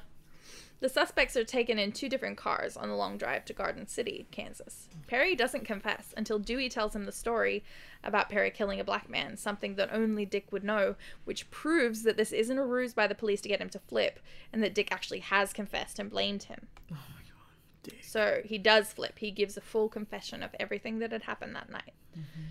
The 0.82 0.90
suspects 0.90 1.36
are 1.36 1.44
taken 1.44 1.78
in 1.78 1.92
two 1.92 2.08
different 2.08 2.38
cars 2.38 2.78
on 2.78 2.88
the 2.88 2.96
long 2.96 3.18
drive 3.18 3.44
to 3.46 3.54
Garden 3.54 3.86
City, 3.86 4.28
Kansas. 4.32 4.88
Perry 5.08 5.36
doesn't 5.36 5.66
confess 5.66 6.14
until 6.16 6.40
Dewey 6.40 6.70
tells 6.70 6.96
him 6.96 7.04
the 7.04 7.12
story 7.12 7.66
about 8.02 8.30
Perry 8.30 8.50
killing 8.50 8.80
a 8.80 8.86
black 8.86 9.10
man, 9.10 9.36
something 9.36 9.76
that 9.76 9.90
only 9.92 10.26
Dick 10.26 10.52
would 10.52 10.64
know, 10.64 10.96
which 11.26 11.52
proves 11.52 12.04
that 12.04 12.16
this 12.16 12.32
isn't 12.32 12.58
a 12.58 12.66
ruse 12.66 12.94
by 12.94 13.08
the 13.08 13.16
police 13.16 13.42
to 13.42 13.50
get 13.50 13.60
him 13.60 13.70
to 13.72 13.80
flip, 13.80 14.22
and 14.54 14.64
that 14.64 14.74
Dick 14.74 14.90
actually 14.90 15.20
has 15.20 15.52
confessed 15.52 16.00
and 16.00 16.10
blamed 16.10 16.44
him. 16.44 16.68
Oh 16.90 16.96
my 17.14 17.24
god. 17.24 17.84
Dick. 17.84 18.00
So 18.02 18.42
he 18.46 18.58
does 18.58 18.94
flip. 18.94 19.20
He 19.20 19.32
gives 19.32 19.58
a 19.58 19.62
full 19.62 19.90
confession 19.90 20.42
of 20.42 20.56
everything 20.62 21.00
that 21.00 21.12
had 21.12 21.24
happened 21.24 21.56
that 21.58 21.70
night. 21.70 21.94
Mm-hmm. 22.18 22.44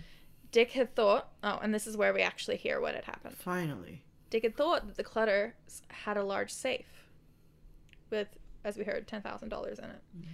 Dick 0.51 0.71
had 0.71 0.93
thought, 0.95 1.29
oh, 1.43 1.59
and 1.63 1.73
this 1.73 1.87
is 1.87 1.97
where 1.97 2.13
we 2.13 2.21
actually 2.21 2.57
hear 2.57 2.79
what 2.79 2.93
had 2.93 3.05
happened. 3.05 3.37
Finally. 3.37 4.03
Dick 4.29 4.43
had 4.43 4.55
thought 4.55 4.85
that 4.85 4.97
the 4.97 5.03
Clutters 5.03 5.53
had 5.89 6.15
a 6.15 6.23
large 6.23 6.51
safe 6.51 7.08
with, 8.09 8.27
as 8.63 8.77
we 8.77 8.83
heard, 8.83 9.07
$10,000 9.07 9.43
in 9.43 9.49
it. 9.51 9.51
Mm-hmm. 9.57 10.25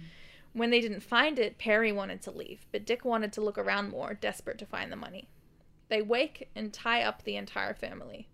When 0.52 0.70
they 0.70 0.80
didn't 0.80 1.02
find 1.02 1.38
it, 1.38 1.58
Perry 1.58 1.92
wanted 1.92 2.22
to 2.22 2.30
leave, 2.30 2.66
but 2.72 2.86
Dick 2.86 3.04
wanted 3.04 3.32
to 3.34 3.42
look 3.42 3.58
around 3.58 3.90
more, 3.90 4.14
desperate 4.14 4.58
to 4.58 4.66
find 4.66 4.90
the 4.90 4.96
money. 4.96 5.28
They 5.88 6.00
wake 6.02 6.48
and 6.56 6.72
tie 6.72 7.02
up 7.02 7.22
the 7.22 7.36
entire 7.36 7.74
family. 7.74 8.28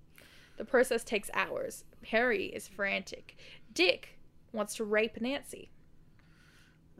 The 0.57 0.65
process 0.65 1.03
takes 1.03 1.31
hours. 1.35 1.85
Perry 2.03 2.47
is 2.47 2.69
frantic. 2.69 3.37
Dick 3.75 4.19
wants 4.53 4.77
to 4.77 4.85
rape 4.85 5.21
Nancy, 5.21 5.71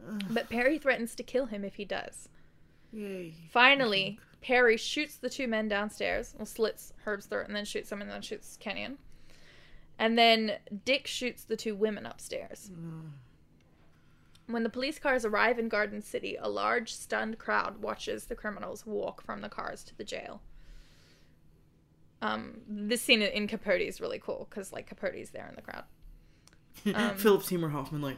Ugh, 0.07 0.23
but 0.29 0.49
Perry 0.49 0.77
threatens 0.77 1.15
to 1.15 1.23
kill 1.23 1.45
him 1.45 1.63
if 1.63 1.75
he 1.75 1.85
does. 1.85 2.27
yay. 2.91 3.33
Finally, 3.51 4.19
Perry 4.41 4.75
shoots 4.75 5.15
the 5.15 5.29
two 5.29 5.47
men 5.47 5.67
downstairs, 5.69 6.33
well, 6.37 6.45
slits 6.45 6.91
Herb's 7.05 7.27
throat 7.27 7.47
and 7.47 7.55
then 7.55 7.63
shoots 7.65 7.91
him 7.91 8.01
and 8.01 8.11
then 8.11 8.21
shoots 8.21 8.57
Kenyon. 8.59 8.97
And 9.99 10.17
then 10.17 10.53
Dick 10.85 11.07
shoots 11.07 11.43
the 11.43 11.55
two 11.55 11.75
women 11.75 12.05
upstairs. 12.05 12.71
When 14.47 14.63
the 14.63 14.69
police 14.69 14.99
cars 14.99 15.23
arrive 15.23 15.57
in 15.59 15.69
Garden 15.69 16.01
City, 16.01 16.35
a 16.39 16.49
large, 16.49 16.93
stunned 16.93 17.37
crowd 17.37 17.81
watches 17.81 18.25
the 18.25 18.35
criminals 18.35 18.85
walk 18.85 19.21
from 19.21 19.41
the 19.41 19.49
cars 19.49 19.83
to 19.85 19.97
the 19.97 20.03
jail. 20.03 20.41
Um, 22.21 22.61
this 22.67 23.01
scene 23.01 23.21
in 23.21 23.47
Capote 23.47 23.81
is 23.81 23.99
really 24.01 24.19
cool 24.19 24.47
because, 24.49 24.71
like, 24.71 24.87
Capote's 24.87 25.29
there 25.31 25.47
in 25.47 25.55
the 25.55 25.61
crowd. 25.61 25.83
Um, 26.93 27.15
Philip 27.15 27.43
Seymour 27.43 27.69
Hoffman, 27.69 28.01
like, 28.01 28.17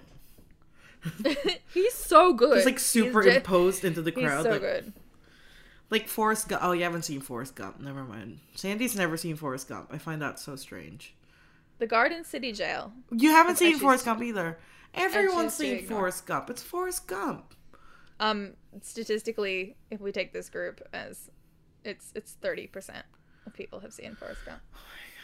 he's 1.73 1.93
so 1.93 2.33
good. 2.33 2.55
he's 2.57 2.65
like 2.65 2.75
He's 2.75 2.85
superimposed 2.85 3.83
into 3.85 4.01
the 4.01 4.11
He's 4.11 4.23
crowd. 4.23 4.43
so 4.43 4.51
like, 4.51 4.61
good. 4.61 4.93
like 5.91 6.07
Forrest 6.07 6.47
Gump. 6.47 6.63
Oh, 6.63 6.71
you 6.71 6.83
haven't 6.83 7.03
seen 7.03 7.19
Forrest 7.21 7.55
Gump. 7.55 7.79
Never 7.79 8.03
mind. 8.03 8.39
Sandy's 8.55 8.95
never 8.95 9.17
seen 9.17 9.35
Forrest 9.35 9.67
Gump. 9.67 9.89
I 9.91 9.97
find 9.99 10.21
that 10.21 10.39
so 10.39 10.55
strange. 10.55 11.13
The 11.77 11.87
Garden 11.87 12.23
City 12.23 12.51
jail. 12.51 12.93
You 13.11 13.31
haven't 13.31 13.57
seen 13.57 13.77
Forrest 13.77 14.05
Gump 14.05 14.21
either. 14.21 14.57
Everyone's 14.93 15.53
seen. 15.53 15.85
Forrest 15.85 16.25
Gump. 16.25 16.49
It's 16.49 16.63
Forrest 16.63 17.07
Gump. 17.07 17.53
Um, 18.19 18.53
statistically, 18.81 19.75
if 19.91 19.99
we 19.99 20.11
take 20.11 20.31
this 20.31 20.49
group 20.49 20.81
as, 20.93 21.29
it's 21.83 22.13
it's 22.15 22.33
thirty 22.33 22.67
percent 22.67 23.05
of 23.45 23.53
people 23.53 23.81
have 23.81 23.93
seen 23.93 24.15
Forrest 24.15 24.45
Gump. 24.45 24.61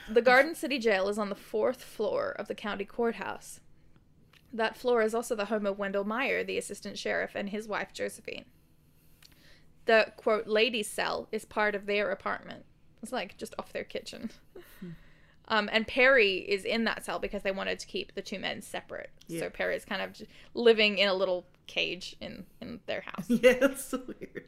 The 0.09 0.21
Garden 0.21 0.55
City 0.55 0.77
Jail 0.77 1.07
is 1.07 1.17
on 1.17 1.29
the 1.29 1.35
fourth 1.35 1.83
floor 1.83 2.35
of 2.37 2.47
the 2.47 2.55
county 2.55 2.83
courthouse. 2.85 3.61
That 4.51 4.75
floor 4.75 5.01
is 5.01 5.15
also 5.15 5.35
the 5.35 5.45
home 5.45 5.65
of 5.65 5.79
Wendell 5.79 6.03
Meyer, 6.03 6.43
the 6.43 6.57
assistant 6.57 6.97
sheriff, 6.97 7.31
and 7.33 7.49
his 7.49 7.67
wife 7.67 7.93
Josephine. 7.93 8.45
The 9.85 10.11
quote 10.17 10.47
ladies' 10.47 10.89
cell 10.89 11.29
is 11.31 11.45
part 11.45 11.75
of 11.75 11.85
their 11.85 12.11
apartment. 12.11 12.65
It's 13.01 13.13
like 13.13 13.37
just 13.37 13.55
off 13.57 13.71
their 13.71 13.85
kitchen. 13.85 14.31
Um, 15.51 15.69
and 15.73 15.85
Perry 15.85 16.37
is 16.37 16.63
in 16.63 16.85
that 16.85 17.03
cell 17.03 17.19
because 17.19 17.43
they 17.43 17.51
wanted 17.51 17.77
to 17.79 17.85
keep 17.85 18.15
the 18.15 18.21
two 18.21 18.39
men 18.39 18.61
separate. 18.61 19.09
Yeah. 19.27 19.41
So 19.41 19.49
Perry 19.49 19.75
is 19.75 19.83
kind 19.83 20.01
of 20.01 20.25
living 20.53 20.97
in 20.97 21.09
a 21.09 21.13
little 21.13 21.45
cage 21.67 22.15
in, 22.21 22.45
in 22.61 22.79
their 22.85 23.01
house. 23.01 23.25
Yeah, 23.29 23.55
that's 23.59 23.83
so 23.83 24.01
weird. 24.07 24.45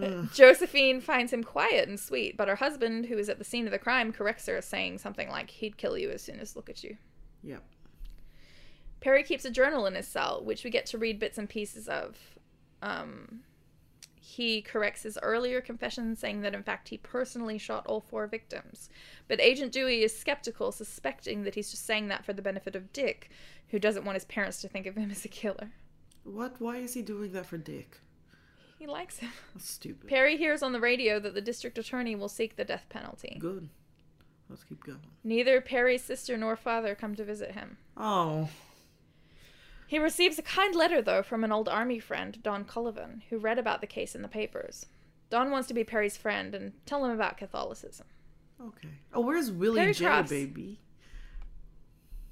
Ugh. 0.00 0.28
Josephine 0.32 1.00
finds 1.00 1.32
him 1.32 1.42
quiet 1.42 1.88
and 1.88 1.98
sweet, 1.98 2.36
but 2.36 2.46
her 2.46 2.54
husband, 2.54 3.06
who 3.06 3.18
is 3.18 3.28
at 3.28 3.38
the 3.38 3.44
scene 3.44 3.66
of 3.66 3.72
the 3.72 3.80
crime, 3.80 4.12
corrects 4.12 4.46
her, 4.46 4.62
saying 4.62 4.98
something 4.98 5.28
like, 5.28 5.50
he'd 5.50 5.76
kill 5.76 5.98
you 5.98 6.10
as 6.10 6.22
soon 6.22 6.38
as 6.38 6.54
look 6.54 6.70
at 6.70 6.84
you. 6.84 6.96
Yep. 7.42 7.64
Perry 9.00 9.24
keeps 9.24 9.44
a 9.44 9.50
journal 9.50 9.86
in 9.86 9.96
his 9.96 10.06
cell, 10.06 10.40
which 10.44 10.62
we 10.62 10.70
get 10.70 10.86
to 10.86 10.98
read 10.98 11.18
bits 11.18 11.38
and 11.38 11.48
pieces 11.48 11.88
of. 11.88 12.16
Um, 12.80 13.40
he 14.28 14.60
corrects 14.60 15.04
his 15.04 15.18
earlier 15.22 15.62
confession, 15.62 16.14
saying 16.14 16.42
that 16.42 16.54
in 16.54 16.62
fact 16.62 16.90
he 16.90 16.98
personally 16.98 17.56
shot 17.56 17.86
all 17.86 18.02
four 18.02 18.26
victims. 18.26 18.90
But 19.26 19.40
Agent 19.40 19.72
Dewey 19.72 20.02
is 20.02 20.16
skeptical, 20.16 20.70
suspecting 20.70 21.44
that 21.44 21.54
he's 21.54 21.70
just 21.70 21.86
saying 21.86 22.08
that 22.08 22.26
for 22.26 22.34
the 22.34 22.42
benefit 22.42 22.76
of 22.76 22.92
Dick, 22.92 23.30
who 23.68 23.78
doesn't 23.78 24.04
want 24.04 24.16
his 24.16 24.26
parents 24.26 24.60
to 24.60 24.68
think 24.68 24.84
of 24.84 24.96
him 24.96 25.10
as 25.10 25.24
a 25.24 25.28
killer. 25.28 25.70
What? 26.24 26.56
Why 26.58 26.76
is 26.76 26.92
he 26.92 27.00
doing 27.00 27.32
that 27.32 27.46
for 27.46 27.56
Dick? 27.56 28.00
He 28.78 28.86
likes 28.86 29.18
him. 29.18 29.30
That's 29.54 29.68
stupid. 29.70 30.10
Perry 30.10 30.36
hears 30.36 30.62
on 30.62 30.72
the 30.72 30.80
radio 30.80 31.18
that 31.20 31.32
the 31.32 31.40
district 31.40 31.78
attorney 31.78 32.14
will 32.14 32.28
seek 32.28 32.56
the 32.56 32.64
death 32.64 32.84
penalty. 32.90 33.38
Good. 33.40 33.70
Let's 34.50 34.62
keep 34.62 34.84
going. 34.84 35.00
Neither 35.24 35.62
Perry's 35.62 36.04
sister 36.04 36.36
nor 36.36 36.54
father 36.54 36.94
come 36.94 37.14
to 37.14 37.24
visit 37.24 37.52
him. 37.52 37.78
Oh. 37.96 38.50
He 39.88 39.98
receives 39.98 40.38
a 40.38 40.42
kind 40.42 40.74
letter, 40.74 41.00
though, 41.00 41.22
from 41.22 41.44
an 41.44 41.50
old 41.50 41.66
army 41.66 41.98
friend, 41.98 42.42
Don 42.42 42.66
Cullivan, 42.66 43.22
who 43.30 43.38
read 43.38 43.58
about 43.58 43.80
the 43.80 43.86
case 43.86 44.14
in 44.14 44.20
the 44.20 44.28
papers. 44.28 44.84
Don 45.30 45.50
wants 45.50 45.66
to 45.68 45.74
be 45.74 45.82
Perry's 45.82 46.16
friend 46.16 46.54
and 46.54 46.74
tell 46.84 47.06
him 47.06 47.10
about 47.10 47.38
Catholicism. 47.38 48.06
Okay. 48.60 48.90
Oh, 49.14 49.22
where's 49.22 49.50
Willie 49.50 49.80
Perry 49.80 49.94
J, 49.94 50.04
Crofts. 50.04 50.28
baby? 50.28 50.78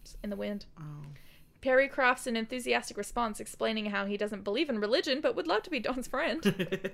It's 0.02 0.18
in 0.22 0.28
the 0.28 0.36
wind. 0.36 0.66
Oh. 0.78 1.06
Perry 1.62 1.88
crafts 1.88 2.26
an 2.26 2.36
enthusiastic 2.36 2.98
response 2.98 3.40
explaining 3.40 3.86
how 3.86 4.04
he 4.04 4.18
doesn't 4.18 4.44
believe 4.44 4.68
in 4.68 4.78
religion 4.78 5.22
but 5.22 5.34
would 5.34 5.46
love 5.46 5.62
to 5.62 5.70
be 5.70 5.80
Don's 5.80 6.08
friend. 6.08 6.90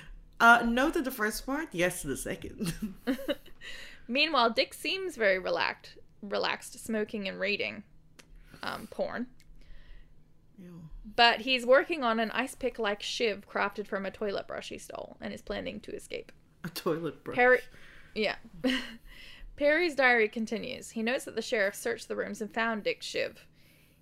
uh, 0.40 0.62
no 0.66 0.90
to 0.90 1.00
the 1.02 1.12
first 1.12 1.46
part, 1.46 1.68
yes 1.70 2.02
to 2.02 2.08
the 2.08 2.16
second. 2.16 2.74
Meanwhile, 4.08 4.50
Dick 4.50 4.74
seems 4.74 5.14
very 5.14 5.38
relaxed, 5.38 5.98
relaxed, 6.20 6.84
smoking 6.84 7.28
and 7.28 7.38
reading 7.38 7.84
um, 8.64 8.88
porn. 8.90 9.28
Ew. 10.62 10.82
But 11.16 11.40
he's 11.40 11.64
working 11.66 12.02
on 12.04 12.20
an 12.20 12.30
ice 12.32 12.54
pick 12.54 12.78
like 12.78 13.02
shiv 13.02 13.48
crafted 13.48 13.86
from 13.86 14.04
a 14.06 14.10
toilet 14.10 14.46
brush 14.46 14.68
he 14.68 14.78
stole 14.78 15.16
and 15.20 15.32
is 15.32 15.42
planning 15.42 15.80
to 15.80 15.94
escape. 15.94 16.30
A 16.64 16.68
toilet 16.68 17.24
brush. 17.24 17.36
Perry. 17.36 17.60
Yeah. 18.14 18.36
Perry's 19.56 19.94
diary 19.94 20.28
continues. 20.28 20.90
He 20.90 21.02
notes 21.02 21.24
that 21.24 21.34
the 21.36 21.42
sheriff 21.42 21.74
searched 21.74 22.08
the 22.08 22.16
rooms 22.16 22.40
and 22.40 22.52
found 22.52 22.82
Dick 22.82 23.02
Shiv. 23.02 23.46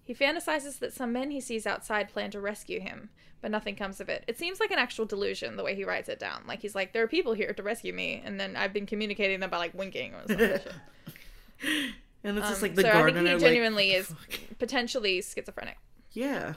He 0.04 0.14
fantasizes 0.14 0.78
that 0.78 0.92
some 0.94 1.12
men 1.12 1.30
he 1.30 1.40
sees 1.40 1.66
outside 1.66 2.08
plan 2.08 2.30
to 2.30 2.40
rescue 2.40 2.80
him, 2.80 3.10
but 3.42 3.50
nothing 3.50 3.74
comes 3.76 4.00
of 4.00 4.08
it. 4.08 4.24
It 4.26 4.38
seems 4.38 4.60
like 4.60 4.70
an 4.70 4.78
actual 4.78 5.04
delusion 5.04 5.56
the 5.56 5.64
way 5.64 5.74
he 5.74 5.84
writes 5.84 6.08
it 6.08 6.18
down. 6.18 6.44
Like 6.46 6.60
he's 6.62 6.74
like, 6.74 6.92
there 6.92 7.02
are 7.02 7.08
people 7.08 7.34
here 7.34 7.52
to 7.52 7.62
rescue 7.62 7.92
me, 7.92 8.22
and 8.24 8.38
then 8.40 8.56
I've 8.56 8.72
been 8.72 8.86
communicating 8.86 9.40
them 9.40 9.50
by 9.50 9.58
like 9.58 9.74
winking 9.74 10.14
or 10.14 10.22
something. 10.28 10.60
and 12.24 12.38
it's 12.38 12.48
just 12.48 12.62
Um, 12.62 12.62
like 12.62 12.74
the 12.74 12.82
so 12.82 12.88
I 12.88 12.92
think 12.92 13.02
gardener. 13.04 13.20
he 13.22 13.32
like, 13.34 13.40
genuinely 13.40 13.92
is 13.94 14.14
potentially 14.58 15.20
schizophrenic. 15.22 15.76
Yeah. 16.12 16.54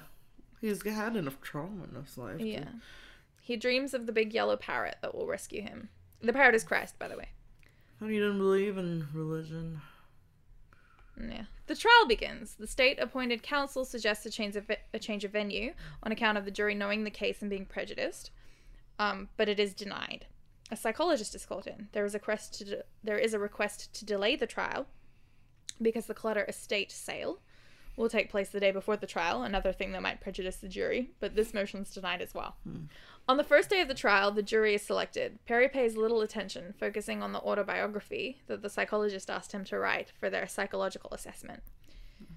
He's 0.60 0.84
had 0.84 1.16
enough 1.16 1.41
trauma 1.41 1.86
in 1.86 1.95
his 2.02 2.18
life. 2.18 2.38
to- 2.38 2.45
Yeah. 2.47 2.70
He 3.41 3.58
dreams 3.58 3.93
of 3.93 4.06
the 4.06 4.12
big 4.12 4.34
yellow 4.34 4.56
parrot 4.56 4.97
that 5.02 5.16
will 5.16 5.26
rescue 5.28 5.62
him. 5.62 5.89
The 6.22 6.32
parrot 6.34 6.56
is 6.56 6.64
Christ, 6.64 6.97
by 6.99 7.08
the 7.08 7.18
way. 7.18 7.30
And 7.99 8.10
he 8.12 8.18
didn't 8.18 8.38
believe 8.38 8.78
in 8.78 9.08
religion. 9.14 9.82
Yeah. 11.20 11.45
The 11.68 11.76
trial 11.76 12.06
begins. 12.08 12.56
The 12.56 12.68
state 12.68 12.99
appointed 12.99 13.43
counsel 13.43 13.86
suggests 13.86 14.26
a 14.26 14.30
change 14.32 14.56
of 14.56 14.70
a 14.93 14.99
change 14.99 15.24
of 15.24 15.32
venue 15.32 15.74
on 16.04 16.12
account 16.12 16.38
of 16.38 16.45
the 16.45 16.52
jury 16.52 16.74
knowing 16.76 17.04
the 17.04 17.10
case 17.12 17.41
and 17.41 17.49
being 17.49 17.66
prejudiced, 17.66 18.32
um, 18.99 19.30
but 19.38 19.49
it 19.49 19.60
is 19.60 19.74
denied. 19.74 20.26
A 20.72 20.76
psychologist 20.76 21.36
is 21.36 21.45
called 21.45 21.68
in. 21.68 21.89
There 21.91 22.06
is 22.06 22.16
a 22.16 22.18
request 22.18 22.54
to 22.60 22.66
de- 22.66 22.84
there 23.04 23.18
is 23.18 23.34
a 23.34 23.39
request 23.39 23.93
to 23.95 24.06
delay 24.06 24.36
the 24.36 24.47
trial 24.47 24.88
because 25.82 26.06
the 26.06 26.14
Clutter 26.14 26.45
estate 26.47 26.91
sale 26.91 27.39
will 28.02 28.10
take 28.10 28.30
place 28.30 28.49
the 28.49 28.60
day 28.60 28.72
before 28.72 28.97
the 28.97 29.08
trial, 29.08 29.43
another 29.43 29.72
thing 29.72 29.91
that 29.91 30.02
might 30.02 30.20
prejudice 30.20 30.58
the 30.58 30.68
jury, 30.68 31.12
but 31.20 31.36
this 31.36 31.54
motion 31.54 31.82
is 31.82 31.91
denied 31.91 32.22
as 32.22 32.34
well. 32.34 32.56
On 33.30 33.38
the 33.38 33.43
first 33.43 33.70
day 33.70 33.80
of 33.82 33.88
the 33.88 33.93
trial, 33.93 34.32
the 34.32 34.41
jury 34.41 34.74
is 34.74 34.82
selected. 34.82 35.39
Perry 35.45 35.70
pays 35.70 35.95
little 35.95 36.22
attention, 36.22 36.74
focusing 36.80 37.22
on 37.22 37.32
the 37.32 37.39
autobiography 37.39 38.41
that 38.47 38.62
the 38.62 38.70
psychologist 38.70 39.30
asked 39.30 39.52
him 39.52 39.64
to 39.66 39.78
write 39.78 40.12
for 40.20 40.30
their 40.30 40.47
psychological 40.47 41.12
assessment. 41.12 41.62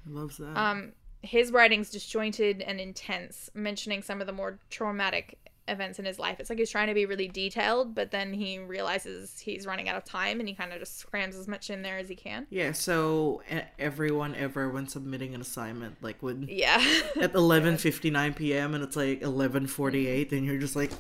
Loves 0.07 0.37
that. 0.37 0.57
Um, 0.57 0.93
his 1.23 1.51
writing's 1.51 1.91
disjointed 1.91 2.61
and 2.61 2.79
intense, 2.79 3.51
mentioning 3.55 4.03
some 4.03 4.21
of 4.21 4.27
the 4.27 4.33
more 4.33 4.59
traumatic 4.69 5.39
events 5.67 5.99
in 5.99 6.05
his 6.05 6.19
life. 6.19 6.41
It's 6.41 6.51
like 6.51 6.59
he's 6.59 6.71
trying 6.71 6.89
to 6.89 6.95
be 6.95 7.07
really 7.07 7.27
detailed, 7.29 7.95
but 7.95 8.11
then 8.11 8.35
he 8.35 8.59
realizes 8.59 9.39
he's 9.39 9.67
running 9.67 9.89
out 9.89 9.97
of 9.97 10.05
time 10.05 10.39
and 10.41 10.49
he 10.49 10.55
kind 10.55 10.73
of 10.73 10.79
just 10.79 11.07
crams 11.11 11.37
as 11.37 11.49
much 11.49 11.71
in 11.71 11.83
there 11.83 11.97
as 11.99 12.09
he 12.09 12.15
can. 12.15 12.47
yeah, 12.51 12.73
so 12.73 13.43
everyone 13.79 14.35
ever 14.35 14.69
when 14.69 14.87
submitting 14.89 15.35
an 15.35 15.41
assignment, 15.41 16.03
like 16.03 16.23
when 16.23 16.47
Yeah. 16.51 16.77
at 17.21 17.33
11:59 17.33 18.37
p.m. 18.37 18.75
and 18.75 18.85
it's 18.85 18.97
like 18.97 19.21
11:48, 19.23 20.29
then 20.31 20.45
you're 20.45 20.59
just 20.59 20.77
like, 20.77 20.91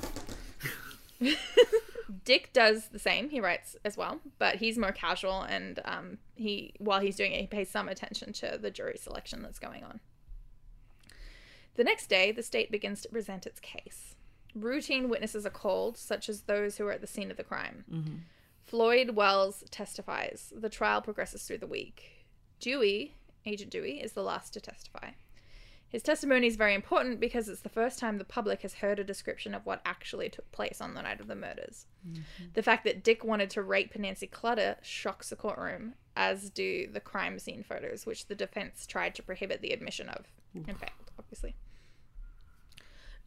Dick 2.24 2.52
does 2.52 2.88
the 2.88 2.98
same. 2.98 3.28
He 3.28 3.40
writes 3.40 3.76
as 3.84 3.96
well, 3.96 4.20
but 4.38 4.56
he's 4.56 4.78
more 4.78 4.92
casual, 4.92 5.42
and 5.42 5.80
um, 5.84 6.18
he 6.34 6.74
while 6.78 7.00
he's 7.00 7.16
doing 7.16 7.32
it, 7.32 7.40
he 7.42 7.46
pays 7.46 7.68
some 7.70 7.88
attention 7.88 8.32
to 8.34 8.58
the 8.60 8.70
jury 8.70 8.96
selection 8.98 9.42
that's 9.42 9.58
going 9.58 9.84
on. 9.84 10.00
The 11.76 11.84
next 11.84 12.06
day, 12.08 12.30
the 12.32 12.42
state 12.42 12.70
begins 12.70 13.02
to 13.02 13.08
present 13.08 13.46
its 13.46 13.60
case. 13.60 14.14
Routine 14.54 15.08
witnesses 15.08 15.44
are 15.44 15.50
called, 15.50 15.96
such 15.98 16.28
as 16.28 16.42
those 16.42 16.76
who 16.76 16.84
were 16.84 16.92
at 16.92 17.00
the 17.00 17.06
scene 17.06 17.30
of 17.30 17.36
the 17.36 17.44
crime. 17.44 17.84
Mm-hmm. 17.92 18.14
Floyd 18.62 19.10
Wells 19.10 19.64
testifies. 19.70 20.52
The 20.56 20.68
trial 20.68 21.02
progresses 21.02 21.42
through 21.42 21.58
the 21.58 21.66
week. 21.66 22.26
Dewey, 22.60 23.14
Agent 23.44 23.70
Dewey, 23.70 24.00
is 24.00 24.12
the 24.12 24.22
last 24.22 24.52
to 24.54 24.60
testify. 24.60 25.10
His 25.88 26.02
testimony 26.02 26.48
is 26.48 26.56
very 26.56 26.74
important 26.74 27.20
because 27.20 27.48
it's 27.48 27.60
the 27.60 27.68
first 27.68 28.00
time 28.00 28.18
the 28.18 28.24
public 28.24 28.62
has 28.62 28.74
heard 28.74 28.98
a 28.98 29.04
description 29.04 29.54
of 29.54 29.64
what 29.64 29.80
actually 29.84 30.28
took 30.28 30.50
place 30.50 30.80
on 30.80 30.94
the 30.94 31.02
night 31.02 31.20
of 31.20 31.28
the 31.28 31.36
murders. 31.36 31.86
Mm-hmm. 32.08 32.46
The 32.54 32.62
fact 32.64 32.84
that 32.84 33.04
Dick 33.04 33.22
wanted 33.22 33.50
to 33.50 33.62
rape 33.62 33.96
Nancy 33.96 34.26
Clutter 34.26 34.76
shocks 34.82 35.30
the 35.30 35.36
courtroom, 35.36 35.94
as 36.16 36.50
do 36.50 36.88
the 36.88 36.98
crime 36.98 37.38
scene 37.38 37.62
photos, 37.62 38.06
which 38.06 38.26
the 38.26 38.34
defense 38.34 38.86
tried 38.86 39.14
to 39.14 39.22
prohibit 39.22 39.60
the 39.60 39.70
admission 39.70 40.08
of. 40.08 40.26
In 40.54 40.74
fact, 40.74 41.10
obviously. 41.18 41.54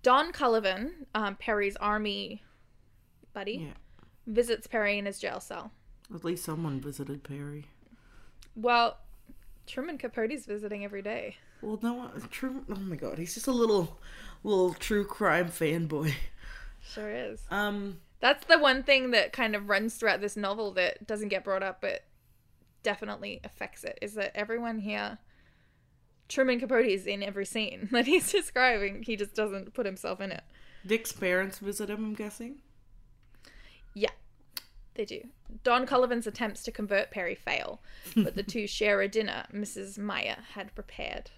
Don 0.03 0.31
Cullivan, 0.31 0.91
um, 1.13 1.35
Perry's 1.35 1.75
army 1.77 2.43
buddy, 3.33 3.67
yeah. 3.67 3.73
visits 4.25 4.67
Perry 4.67 4.97
in 4.97 5.05
his 5.05 5.19
jail 5.19 5.39
cell. 5.39 5.71
At 6.13 6.23
least 6.23 6.43
someone 6.45 6.79
visited 6.79 7.23
Perry. 7.23 7.65
Well, 8.55 8.97
Truman 9.67 9.97
Capote's 9.97 10.45
visiting 10.45 10.83
every 10.83 11.01
day. 11.01 11.35
Well, 11.61 11.79
no, 11.81 12.09
true. 12.31 12.63
Oh 12.69 12.75
my 12.75 12.95
god, 12.95 13.17
he's 13.17 13.33
just 13.33 13.47
a 13.47 13.51
little, 13.51 13.99
little 14.43 14.73
true 14.73 15.03
crime 15.05 15.49
fanboy. 15.49 16.13
Sure 16.81 17.11
is. 17.11 17.41
Um, 17.51 17.97
That's 18.21 18.45
the 18.45 18.57
one 18.57 18.83
thing 18.83 19.11
that 19.11 19.33
kind 19.33 19.55
of 19.55 19.67
runs 19.67 19.95
throughout 19.95 20.21
this 20.21 20.37
novel 20.37 20.71
that 20.73 21.05
doesn't 21.05 21.27
get 21.29 21.43
brought 21.43 21.63
up, 21.63 21.81
but 21.81 22.05
definitely 22.83 23.41
affects 23.43 23.83
it. 23.83 23.99
Is 24.01 24.13
that 24.13 24.31
everyone 24.35 24.79
here, 24.79 25.17
Truman 26.27 26.59
Capote 26.59 26.85
is 26.85 27.07
in 27.07 27.23
every 27.23 27.45
scene 27.45 27.89
that 27.91 28.05
he's 28.05 28.31
describing. 28.31 29.03
He 29.03 29.15
just 29.15 29.33
doesn't 29.35 29.73
put 29.73 29.85
himself 29.85 30.21
in 30.21 30.31
it. 30.31 30.43
Dick's 30.85 31.11
parents 31.11 31.59
visit 31.59 31.89
him. 31.89 32.05
I'm 32.05 32.13
guessing. 32.13 32.61
Yeah, 33.93 34.11
they 34.95 35.05
do. 35.05 35.21
Don 35.63 35.85
Cullivan's 35.85 36.27
attempts 36.27 36.63
to 36.63 36.71
convert 36.71 37.11
Perry 37.11 37.35
fail, 37.35 37.81
but 38.15 38.35
the 38.35 38.43
two 38.43 38.67
share 38.67 39.01
a 39.01 39.07
dinner 39.07 39.45
Mrs. 39.53 39.97
Meyer 39.97 40.37
had 40.53 40.75
prepared, 40.75 41.31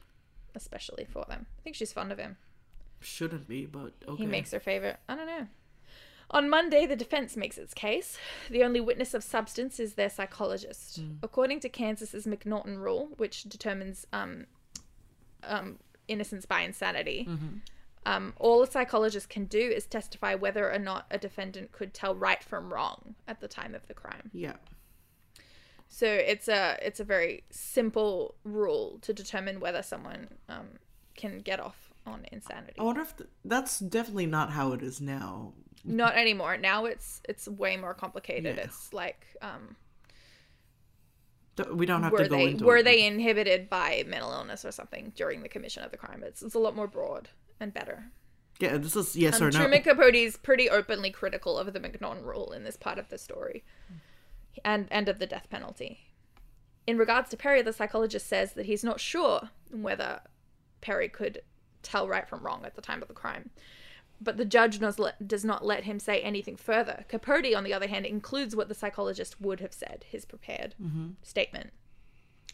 especially 0.55 1.05
for 1.05 1.25
them. 1.29 1.45
I 1.59 1.61
think 1.63 1.75
she's 1.75 1.93
fond 1.93 2.11
of 2.11 2.17
him. 2.17 2.37
Shouldn't 2.99 3.47
be, 3.47 3.65
but 3.65 3.93
okay. 4.07 4.23
He 4.23 4.25
makes 4.25 4.51
her 4.51 4.59
favorite. 4.59 4.97
I 5.07 5.15
don't 5.15 5.27
know. 5.27 5.47
On 6.31 6.49
Monday, 6.49 6.85
the 6.85 6.95
defense 6.95 7.35
makes 7.35 7.57
its 7.57 7.73
case. 7.73 8.17
The 8.51 8.63
only 8.63 8.79
witness 8.79 9.15
of 9.15 9.23
substance 9.23 9.79
is 9.79 9.93
their 9.95 10.11
psychologist. 10.11 11.01
According 11.23 11.61
to 11.61 11.69
Kansas's 11.69 12.27
McNaughton 12.27 12.77
rule, 12.77 13.09
which 13.17 13.43
determines 13.43 14.05
um, 14.13 14.45
um, 15.43 15.77
innocence 16.07 16.45
by 16.45 16.61
insanity, 16.61 17.27
um, 18.05 18.33
all 18.37 18.63
a 18.63 18.67
psychologist 18.67 19.29
can 19.29 19.45
do 19.45 19.59
is 19.59 19.85
testify 19.85 20.35
whether 20.35 20.71
or 20.71 20.79
not 20.79 21.05
a 21.11 21.17
defendant 21.17 21.71
could 21.71 21.93
tell 21.93 22.15
right 22.15 22.43
from 22.43 22.73
wrong 22.73 23.15
at 23.27 23.39
the 23.41 23.47
time 23.47 23.75
of 23.75 23.87
the 23.87 23.93
crime. 23.93 24.29
Yeah. 24.33 24.53
So 25.87 26.05
it's 26.07 26.47
a 26.47 26.77
it's 26.81 26.99
a 26.99 27.03
very 27.03 27.43
simple 27.49 28.35
rule 28.43 28.99
to 29.01 29.13
determine 29.13 29.59
whether 29.59 29.81
someone 29.81 30.27
um, 30.47 30.67
can 31.15 31.39
get 31.39 31.59
off 31.59 31.91
on 32.05 32.25
insanity. 32.31 32.75
I 32.79 32.83
wonder 32.83 33.01
if 33.01 33.17
th- 33.17 33.29
that's 33.43 33.79
definitely 33.79 34.27
not 34.27 34.51
how 34.51 34.71
it 34.73 34.81
is 34.83 35.01
now. 35.01 35.53
not 35.85 36.15
anymore 36.15 36.57
now 36.57 36.85
it's 36.85 37.21
it's 37.29 37.47
way 37.47 37.77
more 37.77 37.93
complicated 37.93 38.57
Yeah. 38.57 38.63
it's 38.65 38.91
like 38.93 39.25
um 39.41 39.75
We 41.73 41.85
don't 41.85 42.03
have 42.03 42.11
were 42.11 42.23
to 42.23 42.29
go 42.29 42.35
they 42.37 42.49
into 42.51 42.65
were 42.65 42.77
it. 42.77 42.83
they 42.83 43.05
inhibited 43.05 43.69
by 43.69 44.03
mental 44.07 44.31
illness 44.31 44.63
or 44.65 44.71
something 44.71 45.13
during 45.15 45.41
the 45.43 45.49
commission 45.49 45.83
of 45.83 45.91
the 45.91 45.97
crime? 45.97 46.23
It's 46.25 46.41
it's 46.41 46.55
a 46.55 46.59
lot 46.59 46.75
more 46.75 46.87
broad 46.87 47.29
and 47.59 47.73
better. 47.73 48.05
Yeah, 48.59 48.77
this 48.77 48.95
is 48.95 49.15
yes 49.15 49.39
Um, 49.41 49.47
or 49.47 49.51
no. 49.51 49.59
Truman 49.59 49.83
Capote's 49.83 50.35
pretty 50.37 50.69
openly 50.69 51.11
critical 51.11 51.57
of 51.57 51.71
the 51.71 51.79
mcnaughton 51.79 52.23
rule 52.25 52.51
in 52.51 52.63
this 52.63 52.75
part 52.77 52.97
of 52.99 53.09
the 53.09 53.17
story, 53.17 53.63
and 54.65 54.87
and 54.91 55.07
of 55.09 55.19
the 55.19 55.27
death 55.27 55.47
penalty. 55.49 55.99
In 56.87 56.97
regards 56.97 57.29
to 57.29 57.37
Perry, 57.37 57.61
the 57.61 57.71
psychologist 57.73 58.27
says 58.27 58.53
that 58.53 58.65
he's 58.65 58.83
not 58.83 58.99
sure 58.99 59.49
whether 59.71 60.21
Perry 60.81 61.07
could 61.07 61.41
tell 61.83 62.07
right 62.07 62.27
from 62.27 62.41
wrong 62.43 62.65
at 62.65 62.75
the 62.75 62.81
time 62.81 63.01
of 63.01 63.07
the 63.07 63.13
crime, 63.13 63.51
but 64.21 64.37
the 64.37 64.45
judge 64.45 64.79
does, 64.79 64.99
let, 64.99 65.27
does 65.27 65.45
not 65.45 65.65
let 65.65 65.83
him 65.85 65.99
say 65.99 66.19
anything 66.21 66.55
further. 66.55 67.05
Capote, 67.07 67.53
on 67.55 67.63
the 67.63 67.73
other 67.73 67.87
hand, 67.87 68.05
includes 68.05 68.55
what 68.55 68.67
the 68.67 68.75
psychologist 68.75 69.39
would 69.39 69.59
have 69.61 69.73
said, 69.73 70.05
his 70.09 70.25
prepared 70.25 70.75
statement 71.23 71.71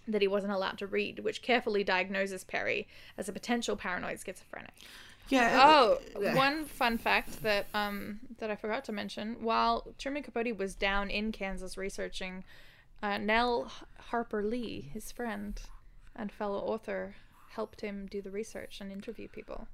that 0.07 0.21
he 0.21 0.27
wasn't 0.27 0.53
allowed 0.53 0.77
to 0.77 0.87
read, 0.87 1.19
which 1.19 1.41
carefully 1.41 1.83
diagnoses 1.83 2.43
Perry 2.43 2.87
as 3.17 3.27
a 3.27 3.33
potential 3.33 3.75
paranoid 3.75 4.19
schizophrenic. 4.23 4.73
yeah. 5.29 5.59
Oh, 5.63 5.99
uh, 6.15 6.33
one 6.35 6.65
fun 6.65 6.97
fact 6.99 7.41
that 7.41 7.65
um 7.73 8.19
that 8.37 8.51
I 8.51 8.55
forgot 8.55 8.85
to 8.85 8.91
mention: 8.91 9.37
while 9.39 9.87
Truman 9.97 10.21
Capote 10.21 10.57
was 10.57 10.75
down 10.75 11.09
in 11.09 11.31
Kansas 11.31 11.77
researching, 11.77 12.43
uh, 13.01 13.17
Nell 13.17 13.71
Harper 13.97 14.43
Lee, 14.43 14.91
his 14.93 15.11
friend 15.11 15.59
and 16.15 16.31
fellow 16.31 16.59
author, 16.59 17.15
helped 17.49 17.81
him 17.81 18.07
do 18.09 18.21
the 18.21 18.29
research 18.29 18.79
and 18.81 18.91
interview 18.91 19.27
people. 19.27 19.67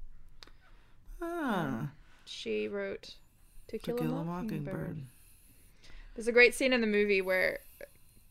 Ah, 1.22 1.92
She 2.26 2.68
wrote 2.68 3.16
"To 3.68 3.78
To 3.78 3.86
Kill, 3.86 3.98
Kill 3.98 4.18
a 4.18 4.24
Mockingbird." 4.24 4.74
Mockingbird. 4.76 5.02
There's 6.16 6.28
a 6.28 6.32
great 6.32 6.54
scene 6.54 6.74
in 6.74 6.82
the 6.82 6.88
movie 6.88 7.22
where 7.22 7.60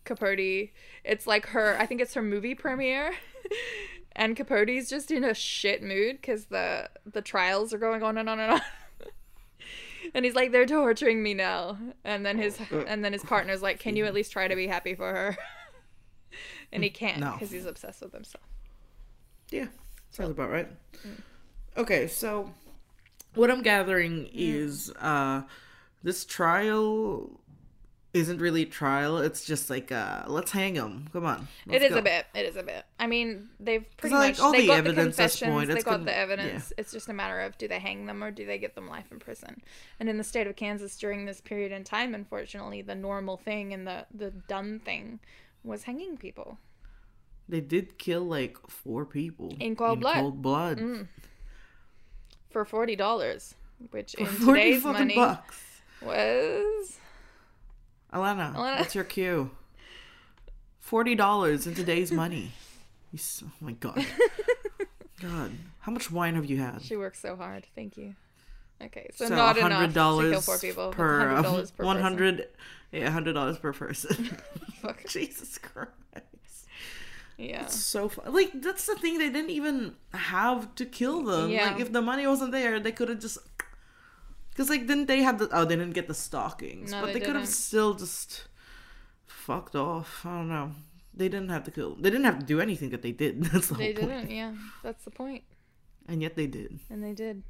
Capote, 0.04 0.70
it's 1.04 1.26
like 1.26 1.46
her, 1.46 1.76
I 1.78 1.86
think 1.86 2.00
it's 2.00 2.14
her 2.14 2.22
movie 2.22 2.54
premiere, 2.54 3.12
and 4.12 4.36
Capote's 4.36 4.88
just 4.90 5.10
in 5.10 5.24
a 5.24 5.34
shit 5.34 5.82
mood 5.82 6.16
because 6.16 6.46
the 6.46 6.90
the 7.06 7.22
trials 7.22 7.72
are 7.72 7.78
going 7.78 8.02
on 8.02 8.18
and 8.18 8.28
on 8.28 8.38
and 8.40 8.52
on. 8.52 8.60
and 10.14 10.24
he's 10.24 10.34
like, 10.34 10.52
they're 10.52 10.66
torturing 10.66 11.22
me 11.22 11.34
now. 11.34 11.78
And 12.04 12.24
then 12.26 12.38
his 12.38 12.58
and 12.86 13.04
then 13.04 13.12
his 13.12 13.22
partner's 13.22 13.62
like, 13.62 13.78
can 13.78 13.96
you 13.96 14.04
at 14.06 14.14
least 14.14 14.32
try 14.32 14.48
to 14.48 14.56
be 14.56 14.66
happy 14.66 14.94
for 14.94 15.10
her? 15.12 15.36
and 16.72 16.82
he 16.84 16.90
can't 16.90 17.20
No. 17.20 17.32
because 17.32 17.50
he's 17.50 17.66
obsessed 17.66 18.02
with 18.02 18.12
himself. 18.12 18.44
Yeah, 19.50 19.66
sounds 20.10 20.30
about 20.30 20.50
right. 20.50 20.68
Mm. 21.06 21.20
Okay, 21.76 22.06
so 22.08 22.52
what 23.34 23.50
I'm 23.50 23.62
gathering 23.62 24.24
Mm. 24.24 24.30
is 24.32 24.90
uh 25.00 25.42
this 26.02 26.24
trial 26.24 27.38
isn't 28.12 28.40
really 28.40 28.62
a 28.62 28.66
trial. 28.66 29.18
It's 29.18 29.44
just 29.44 29.70
like 29.70 29.92
uh 29.92 30.24
let's 30.26 30.50
hang 30.50 30.74
them. 30.74 31.06
Come 31.12 31.24
on. 31.26 31.46
It 31.70 31.82
is 31.82 31.90
go. 31.92 31.98
a 31.98 32.02
bit. 32.02 32.26
It 32.34 32.44
is 32.44 32.56
a 32.56 32.62
bit. 32.64 32.84
I 32.98 33.06
mean, 33.06 33.50
they've 33.60 33.84
pretty 33.98 34.16
like, 34.16 34.32
much 34.32 34.40
all 34.40 34.50
they 34.52 34.62
the 34.62 34.66
got 34.66 34.78
evidence 34.78 35.16
the 35.16 35.22
confessions. 35.22 35.50
point, 35.52 35.68
they 35.68 35.74
got 35.76 35.84
gonna- 35.84 36.04
the 36.06 36.16
evidence. 36.16 36.72
It's 36.76 36.90
just 36.90 37.08
a 37.08 37.12
matter 37.12 37.38
of 37.40 37.56
do 37.56 37.68
they 37.68 37.78
hang 37.78 38.06
them 38.06 38.24
or 38.24 38.30
do 38.32 38.44
they 38.44 38.58
get 38.58 38.74
them 38.74 38.88
life 38.88 39.12
in 39.12 39.20
prison? 39.20 39.62
And 40.00 40.08
in 40.08 40.16
the 40.18 40.24
state 40.24 40.48
of 40.48 40.56
Kansas 40.56 40.96
during 40.98 41.24
this 41.26 41.40
period 41.40 41.70
in 41.70 41.84
time, 41.84 42.14
unfortunately, 42.14 42.82
the 42.82 42.96
normal 42.96 43.36
thing 43.36 43.72
and 43.72 43.86
the 43.86 44.06
the 44.12 44.30
done 44.30 44.80
thing 44.80 45.20
was 45.62 45.84
hanging 45.84 46.16
people. 46.16 46.58
They 47.48 47.60
did 47.60 47.98
kill 47.98 48.22
like 48.24 48.56
four 48.68 49.04
people 49.04 49.54
In 49.60 49.76
cold 49.76 50.00
blood. 50.00 50.16
Mm. 50.16 50.20
Cold 50.20 50.42
blood. 50.42 50.78
For 52.50 52.64
forty 52.64 52.96
dollars, 52.96 53.54
which 53.90 54.14
in 54.14 54.26
today's 54.26 54.84
money 54.84 55.14
bucks. 55.14 55.60
was 56.02 56.98
Alana, 58.12 58.54
Alana. 58.54 58.78
what's 58.78 58.94
your 58.94 59.04
cue? 59.04 59.50
Forty 60.78 61.14
dollars 61.14 61.66
in 61.66 61.74
today's 61.74 62.10
money. 62.12 62.52
You 63.12 63.18
s- 63.18 63.42
oh 63.46 63.50
my 63.60 63.72
god. 63.72 64.04
God, 65.20 65.50
how 65.80 65.92
much 65.92 66.10
wine 66.10 66.34
have 66.34 66.46
you 66.46 66.56
had? 66.58 66.80
she 66.82 66.96
works 66.96 67.20
so 67.20 67.36
hard. 67.36 67.66
Thank 67.74 67.96
you. 67.98 68.14
Okay, 68.82 69.10
so, 69.14 69.26
So 69.28 69.34
not 69.34 69.58
enough 69.58 69.92
to 69.92 70.30
kill 70.30 70.40
four 70.40 70.58
people. 70.58 70.90
per 70.90 71.18
hundred 71.28 71.34
um, 71.36 71.42
dollars 71.42 71.70
per 71.70 71.84
hundred, 71.84 72.48
yeah, 72.92 73.10
hundred 73.10 73.34
dollars 73.34 73.58
per 73.58 73.72
person. 73.74 74.14
Fuck. 74.80 75.04
Jesus 75.06 75.58
Christ, 75.58 75.90
Yeah. 77.40 77.66
so 77.66 78.08
fun. 78.08 78.32
Like 78.32 78.50
that's 78.60 78.86
the 78.86 78.94
thing. 78.96 79.18
They 79.18 79.30
didn't 79.30 79.50
even 79.50 79.94
have 80.12 80.74
to 80.76 80.84
kill 80.86 81.22
them. 81.24 81.50
Yeah. 81.50 81.70
Like 81.70 81.80
if 81.80 81.92
the 81.92 82.02
money 82.02 82.26
wasn't 82.26 82.52
there, 82.52 82.78
they 82.80 82.92
could 82.92 83.08
have 83.08 83.20
just. 83.20 83.38
Because 84.50 84.68
like 84.68 84.86
didn't 84.86 85.06
they 85.06 85.22
have 85.22 85.38
the? 85.38 85.48
Oh, 85.52 85.64
they 85.64 85.76
didn't 85.76 85.94
get 85.94 86.06
the 86.08 86.14
stockings, 86.14 86.90
No, 86.92 87.00
but 87.00 87.06
they 87.08 87.20
they, 87.20 87.26
could 87.26 87.36
have 87.36 87.48
still 87.48 87.94
just 87.94 88.44
fucked 89.26 89.74
off. 89.74 90.24
I 90.26 90.36
don't 90.38 90.48
know. 90.48 90.72
They 91.14 91.28
didn't 91.28 91.48
have 91.50 91.64
to 91.64 91.70
kill. 91.70 91.94
They 91.96 92.10
didn't 92.10 92.24
have 92.24 92.38
to 92.38 92.46
do 92.46 92.60
anything 92.60 92.90
that 92.90 93.02
they 93.02 93.12
did. 93.12 93.42
That's 93.52 93.68
the 93.68 93.74
They 93.74 93.92
whole 93.92 94.04
point. 94.08 94.28
didn't. 94.28 94.30
Yeah, 94.30 94.52
that's 94.82 95.04
the 95.04 95.10
point. 95.10 95.44
And 96.08 96.22
yet 96.22 96.36
they 96.36 96.46
did. 96.46 96.78
And 96.88 97.02
they 97.02 97.12
did. 97.12 97.42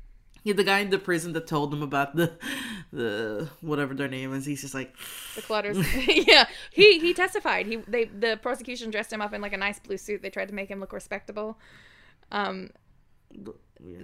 Yeah, 0.43 0.55
the 0.55 0.65
guy 0.65 0.79
in 0.79 0.91
the 0.91 0.99
prison 0.99 1.33
that 1.35 1.47
told 1.47 1.71
them 1.71 1.83
about 1.83 2.17
the, 2.17 2.33
the 2.93 3.49
whatever 3.61 3.95
their 3.95 4.09
name 4.09 4.33
is. 4.35 4.47
He's 4.47 4.63
just 4.63 4.75
like, 4.75 4.95
The 5.35 5.43
clutters. 5.43 5.77
yeah, 6.07 6.47
he 6.71 6.99
he 6.99 7.13
testified. 7.13 7.67
He 7.67 7.77
they 7.77 8.05
the 8.07 8.39
prosecution 8.41 8.91
dressed 8.91 9.13
him 9.13 9.21
up 9.21 9.35
in 9.35 9.41
like 9.41 9.53
a 9.53 9.59
nice 9.59 9.79
blue 9.79 9.99
suit. 9.99 10.23
They 10.23 10.31
tried 10.31 10.49
to 10.49 10.55
make 10.55 10.71
him 10.71 10.81
look 10.81 10.93
respectable. 10.93 11.59
Um. 12.33 12.71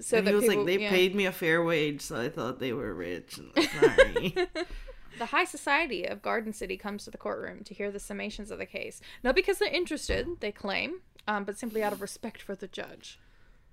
So 0.01 0.19
and 0.19 0.29
he 0.29 0.35
was 0.35 0.45
people- 0.45 0.59
like, 0.59 0.67
they 0.67 0.83
yeah. 0.83 0.91
paid 0.91 1.15
me 1.15 1.27
a 1.27 1.33
fair 1.33 1.63
wage, 1.63 2.01
so 2.01 2.21
I 2.21 2.29
thought 2.29 2.61
they 2.61 2.73
were 2.73 2.95
rich. 2.95 3.39
And 3.39 3.69
Sorry. 3.69 4.35
the 5.19 5.27
high 5.27 5.45
society 5.45 6.05
of 6.07 6.23
Garden 6.23 6.53
City 6.53 6.77
comes 6.77 7.05
to 7.05 7.11
the 7.11 7.19
courtroom 7.19 7.63
to 7.65 7.75
hear 7.75 7.91
the 7.91 7.99
summations 7.99 8.51
of 8.51 8.59
the 8.59 8.67
case, 8.67 9.01
not 9.23 9.35
because 9.35 9.59
they're 9.59 9.69
interested, 9.69 10.29
they 10.41 10.53
claim, 10.53 11.01
um, 11.29 11.45
but 11.45 11.59
simply 11.59 11.83
out 11.83 11.93
of 11.93 12.01
respect 12.01 12.41
for 12.41 12.55
the 12.55 12.69
judge. 12.69 13.19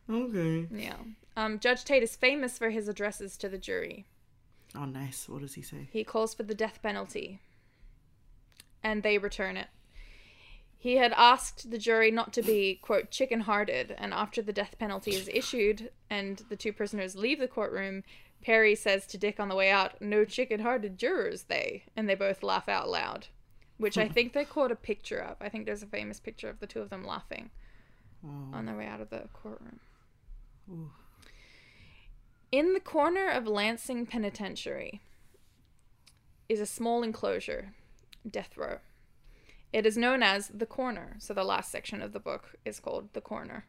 Okay. 0.10 0.68
Yeah. 0.72 0.98
Um, 1.36 1.60
judge 1.60 1.84
Tate 1.84 2.04
is 2.04 2.16
famous 2.16 2.58
for 2.58 2.70
his 2.70 2.88
addresses 2.88 3.38
to 3.38 3.50
the 3.50 3.58
jury. 3.58 4.06
Oh, 4.76 4.86
nice. 4.86 5.28
What 5.30 5.42
does 5.42 5.54
he 5.56 5.62
say? 5.62 5.88
He 5.92 6.04
calls 6.04 6.34
for 6.34 6.44
the 6.44 6.56
death 6.56 6.80
penalty. 6.82 7.40
And 8.84 9.02
they 9.04 9.18
return 9.18 9.58
it. 9.58 9.68
He 10.78 10.98
had 10.98 11.14
asked 11.16 11.72
the 11.72 11.78
jury 11.78 12.12
not 12.12 12.34
to 12.34 12.42
be, 12.42 12.76
quote, 12.82 13.10
chicken 13.10 13.42
hearted, 13.42 13.96
and 13.98 14.14
after 14.14 14.42
the 14.42 14.52
death 14.52 14.76
penalty 14.78 15.12
is 15.12 15.30
issued 15.34 15.90
and 16.10 16.44
the 16.50 16.58
two 16.58 16.74
prisoners 16.74 17.16
leave 17.16 17.40
the 17.40 17.48
courtroom, 17.48 18.04
Perry 18.44 18.76
says 18.76 19.08
to 19.08 19.18
Dick 19.18 19.40
on 19.40 19.48
the 19.48 19.56
way 19.56 19.72
out, 19.72 20.02
No 20.02 20.26
chicken 20.26 20.60
hearted 20.60 20.98
jurors, 20.98 21.44
they. 21.44 21.86
And 21.96 22.10
they 22.10 22.16
both 22.16 22.44
laugh 22.44 22.68
out 22.68 22.90
loud, 22.90 23.28
which 23.78 23.98
I 23.98 24.10
think 24.10 24.34
they 24.34 24.44
caught 24.44 24.74
a 24.74 24.76
picture 24.76 25.20
of. 25.20 25.38
I 25.40 25.48
think 25.48 25.66
there's 25.66 25.84
a 25.84 25.88
famous 25.88 26.20
picture 26.20 26.50
of 26.50 26.60
the 26.60 26.68
two 26.68 26.82
of 26.82 26.90
them 26.90 27.06
laughing 27.06 27.50
Oh. 28.26 28.50
on 28.54 28.66
their 28.66 28.76
way 28.76 28.86
out 28.88 29.00
of 29.02 29.10
the 29.10 29.24
courtroom. 29.34 29.80
Ooh. 30.70 30.92
In 32.52 32.74
the 32.74 32.80
corner 32.80 33.28
of 33.30 33.48
Lansing 33.48 34.06
Penitentiary 34.06 35.02
is 36.48 36.60
a 36.60 36.66
small 36.66 37.02
enclosure, 37.04 37.74
death 38.30 38.56
row. 38.58 38.78
It 39.72 39.88
is 39.88 39.98
known 39.98 40.22
as 40.22 40.50
the 40.50 40.68
corner, 40.68 41.16
so 41.18 41.34
the 41.34 41.44
last 41.44 41.72
section 41.72 42.02
of 42.02 42.14
the 42.14 42.20
book 42.20 42.52
is 42.64 42.80
called 42.80 43.10
the 43.14 43.22
corner. 43.22 43.66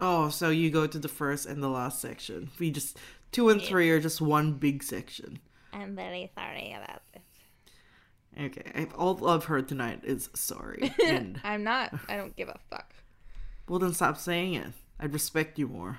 Oh, 0.00 0.30
so 0.30 0.48
you 0.48 0.70
go 0.70 0.86
to 0.86 0.98
the 0.98 1.08
first 1.08 1.44
and 1.44 1.62
the 1.62 1.68
last 1.68 2.00
section. 2.00 2.50
We 2.58 2.70
just 2.70 2.96
two 3.32 3.50
and 3.50 3.60
three 3.60 3.90
are 3.90 4.00
just 4.00 4.22
one 4.22 4.54
big 4.54 4.82
section. 4.82 5.40
I'm 5.74 5.94
very 5.94 6.30
sorry 6.34 6.74
about 6.74 7.02
this. 7.12 7.22
Okay, 8.46 8.72
I- 8.74 8.94
all 8.96 9.28
I've 9.28 9.44
heard 9.44 9.68
tonight 9.68 10.00
is 10.04 10.30
sorry. 10.34 10.94
and 11.04 11.38
I'm 11.44 11.64
not. 11.64 11.92
I 12.08 12.16
don't 12.16 12.34
give 12.34 12.48
a 12.48 12.58
fuck. 12.70 12.94
well, 13.68 13.78
then 13.78 13.92
stop 13.92 14.16
saying 14.16 14.54
it. 14.54 14.68
I'd 15.00 15.12
respect 15.12 15.58
you 15.58 15.66
more. 15.66 15.98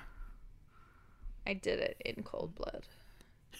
I 1.46 1.54
did 1.54 1.80
it 1.80 1.96
in 2.04 2.22
cold 2.22 2.54
blood. 2.54 2.84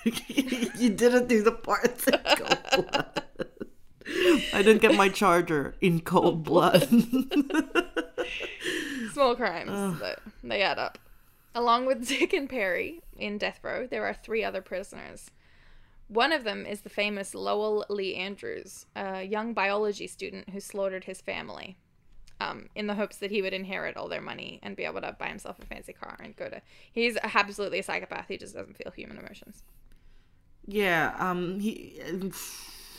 you 0.05 0.91
didn't 0.91 1.29
do 1.29 1.43
the 1.43 1.53
parts 1.53 2.07
in 2.07 2.19
cold 2.37 2.59
blood. 2.91 3.23
I 4.53 4.63
didn't 4.63 4.83
get 4.83 4.95
my 4.95 5.09
charger 5.09 5.75
in 5.81 6.01
cold 6.01 6.45
blood. 6.45 6.89
Small 9.13 9.37
crimes, 9.37 9.99
but 9.99 10.21
they 10.43 10.63
add 10.63 10.79
up. 10.79 10.99
Along 11.55 11.87
with 11.87 12.07
Dick 12.07 12.33
and 12.33 12.49
Perry 12.49 13.03
in 13.19 13.37
death 13.37 13.61
row, 13.63 13.87
there 13.87 14.07
are 14.07 14.15
three 14.15 14.43
other 14.43 14.63
prisoners. 14.63 15.31
One 16.09 16.33
of 16.33 16.45
them 16.45 16.67
is 16.67 16.83
the 16.83 16.89
famous 16.89 17.35
Lowell 17.35 17.85
Lee 17.89 18.15
Andrews, 18.15 18.87
a 18.95 19.23
young 19.23 19.55
biology 19.55 20.07
student 20.07 20.51
who 20.51 20.61
slaughtered 20.61 21.05
his 21.05 21.21
family 21.21 21.77
um, 22.43 22.69
in 22.75 22.87
the 22.87 22.95
hopes 22.95 23.17
that 23.19 23.31
he 23.31 23.41
would 23.43 23.53
inherit 23.53 23.97
all 23.97 24.09
their 24.09 24.21
money 24.21 24.59
and 24.63 24.77
be 24.77 24.85
able 24.85 25.01
to 25.01 25.17
buy 25.19 25.29
himself 25.29 25.59
a 25.61 25.67
fancy 25.67 25.93
car 25.93 26.17
and 26.23 26.35
go 26.37 26.49
to. 26.49 26.61
He's 26.93 27.17
absolutely 27.23 27.79
a 27.79 27.83
psychopath. 27.83 28.27
He 28.29 28.37
just 28.37 28.55
doesn't 28.55 28.77
feel 28.77 28.93
human 28.95 29.19
emotions. 29.19 29.63
yeah, 30.67 31.15
um, 31.19 31.61
he, 31.61 32.01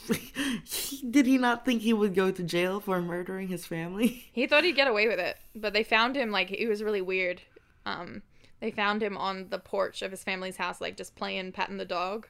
he 0.65 1.09
did 1.09 1.25
he 1.25 1.37
not 1.37 1.65
think 1.65 1.81
he 1.81 1.93
would 1.93 2.13
go 2.15 2.31
to 2.31 2.43
jail 2.43 2.79
for 2.79 3.01
murdering 3.01 3.47
his 3.47 3.65
family? 3.65 4.29
He 4.33 4.47
thought 4.47 4.63
he'd 4.63 4.75
get 4.75 4.87
away 4.87 5.07
with 5.07 5.19
it, 5.19 5.37
but 5.55 5.73
they 5.73 5.83
found 5.83 6.15
him 6.15 6.31
like 6.31 6.51
it 6.51 6.67
was 6.67 6.81
really 6.83 7.01
weird. 7.01 7.41
Um, 7.85 8.21
they 8.61 8.71
found 8.71 9.03
him 9.03 9.17
on 9.17 9.49
the 9.49 9.59
porch 9.59 10.01
of 10.01 10.11
his 10.11 10.23
family's 10.23 10.57
house, 10.57 10.79
like 10.81 10.97
just 10.97 11.15
playing 11.15 11.51
patting 11.51 11.77
the 11.77 11.85
dog, 11.85 12.27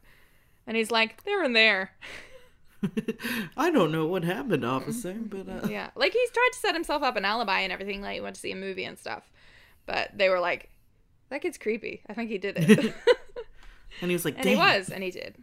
and 0.68 0.76
he's 0.76 0.92
like, 0.92 1.24
"They're 1.24 1.44
in 1.44 1.54
there." 1.54 1.92
I 3.58 3.72
don't 3.72 3.92
know 3.92 4.06
what 4.06 4.24
happened, 4.24 4.66
officer, 4.66 5.14
but 5.14 5.48
uh, 5.48 5.68
Yeah, 5.68 5.90
like 5.96 6.14
he's 6.14 6.32
tried 6.32 6.50
to 6.54 6.60
set 6.60 6.74
himself 6.74 7.04
up 7.04 7.16
an 7.16 7.26
alibi 7.26 7.60
and 7.60 7.72
everything. 7.72 8.02
Like 8.02 8.16
he 8.16 8.22
went 8.22 8.36
to 8.36 8.42
see 8.42 8.52
a 8.52 8.56
movie 8.56 8.84
and 8.86 8.98
stuff, 8.98 9.32
but 9.86 10.12
they 10.16 10.30
were 10.30 10.40
like, 10.40 10.70
"That 11.30 11.42
kid's 11.42 11.58
creepy." 11.58 12.02
I 12.10 12.14
think 12.14 12.30
he 12.30 12.38
did 12.38 12.58
it, 12.58 12.70
and 14.02 14.10
he 14.10 14.16
was 14.16 14.26
like, 14.26 14.36
and 14.36 14.44
"Damn." 14.44 14.54
he 14.54 14.58
was, 14.58 14.90
and 14.90 15.04
he 15.04 15.12
did. 15.12 15.36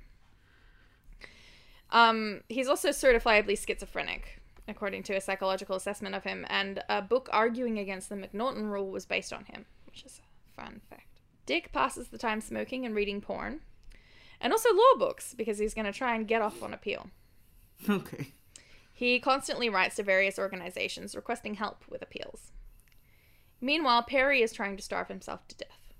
Um, 1.91 2.43
he's 2.49 2.69
also 2.69 2.91
certifiably 2.91 3.59
schizophrenic, 3.59 4.41
according 4.69 5.03
to 5.05 5.15
a 5.15 5.21
psychological 5.21 5.77
assessment 5.77 6.15
of 6.15 6.25
him, 6.25 6.47
and 6.49 6.83
a 6.89 7.03
book 7.03 7.29
arguing 7.33 7.79
against 7.79 8.09
the 8.09 8.15
McNaughton 8.17 8.71
rule 8.71 8.91
was 8.91 9.07
based 9.07 9.33
on 9.33 9.45
him, 9.47 9.67
which 9.87 10.05
is 10.05 10.21
a 10.21 10.63
fun 10.63 10.81
fact. 10.89 11.07
Dick 11.47 11.73
passes 11.73 12.09
the 12.09 12.19
time 12.19 12.41
smoking 12.41 12.87
and 12.87 12.95
reading 12.95 13.21
porn, 13.21 13.61
and 14.41 14.53
also 14.53 14.73
law 14.73 14.99
books 14.99 15.35
because 15.35 15.59
he's 15.59 15.75
going 15.75 15.87
to 15.87 15.93
try 15.93 16.15
and 16.15 16.29
get 16.29 16.43
off 16.43 16.63
on 16.63 16.73
appeal. 16.73 17.09
Okay. 17.89 18.33
He 18.93 19.19
constantly 19.19 19.71
writes 19.71 19.97
to 19.97 20.03
various 20.03 20.39
organizations 20.39 21.15
requesting 21.17 21.55
help 21.55 21.85
with 21.89 22.03
appeals. 22.03 22.53
Meanwhile, 23.61 24.03
Perry 24.03 24.43
is 24.43 24.53
trying 24.53 24.77
to 24.77 24.83
starve 24.83 25.09
himself 25.09 25.49
to 25.49 25.57
death. 25.57 25.95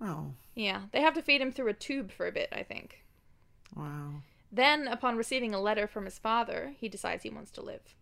Oh, 0.00 0.32
Yeah, 0.54 0.82
they 0.92 1.00
have 1.00 1.14
to 1.14 1.22
feed 1.22 1.40
him 1.40 1.50
through 1.52 1.68
a 1.68 1.72
tube 1.74 2.12
for 2.12 2.26
a 2.26 2.32
bit, 2.32 2.50
I 2.52 2.62
think. 2.62 3.02
wow. 3.74 4.22
Then, 4.52 4.86
upon 4.86 5.16
receiving 5.16 5.54
a 5.54 5.60
letter 5.60 5.86
from 5.86 6.04
his 6.04 6.18
father, 6.18 6.74
he 6.78 6.88
decides 6.88 7.22
he 7.22 7.30
wants 7.30 7.50
to 7.52 7.62
live. 7.62 7.94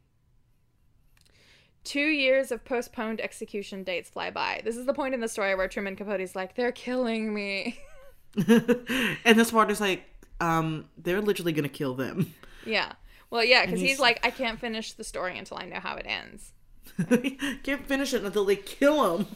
Two 1.85 2.01
years 2.09 2.51
of 2.51 2.65
postponed 2.65 3.21
execution 3.21 3.83
dates 3.85 4.11
fly 4.11 4.31
by. 4.31 4.63
This 4.65 4.77
is 4.77 4.87
the 4.87 4.95
point 4.95 5.15
in 5.15 5.21
the 5.21 5.29
story 5.29 5.55
where 5.55 5.69
Truman 5.69 5.97
Capote's 5.97 6.35
like, 6.35 6.55
they're 6.57 6.73
killing 6.73 7.33
me. 7.35 7.79
and 8.49 9.39
this 9.39 9.51
part 9.53 9.71
is 9.71 9.81
like, 9.81 10.03
um, 10.41 10.87
they're 10.99 11.21
literally 11.21 11.53
gonna 11.53 11.69
kill 11.69 11.95
them. 11.95 12.35
yeah. 12.67 12.93
Well, 13.35 13.45
yeah, 13.45 13.65
because 13.67 13.81
he's- 13.81 13.91
he's 13.95 14.01
like, 14.01 14.21
I 14.25 14.31
can't 14.31 14.61
finish 14.61 14.93
the 14.93 15.03
story 15.03 15.37
until 15.37 15.59
I 15.59 15.65
know 15.65 15.81
how 15.81 15.97
it 15.97 16.07
ends. 16.07 16.53
Can't 17.65 17.85
finish 17.85 18.15
it 18.15 18.23
until 18.23 18.45
they 18.45 18.55
kill 18.55 19.17
him. 19.17 19.27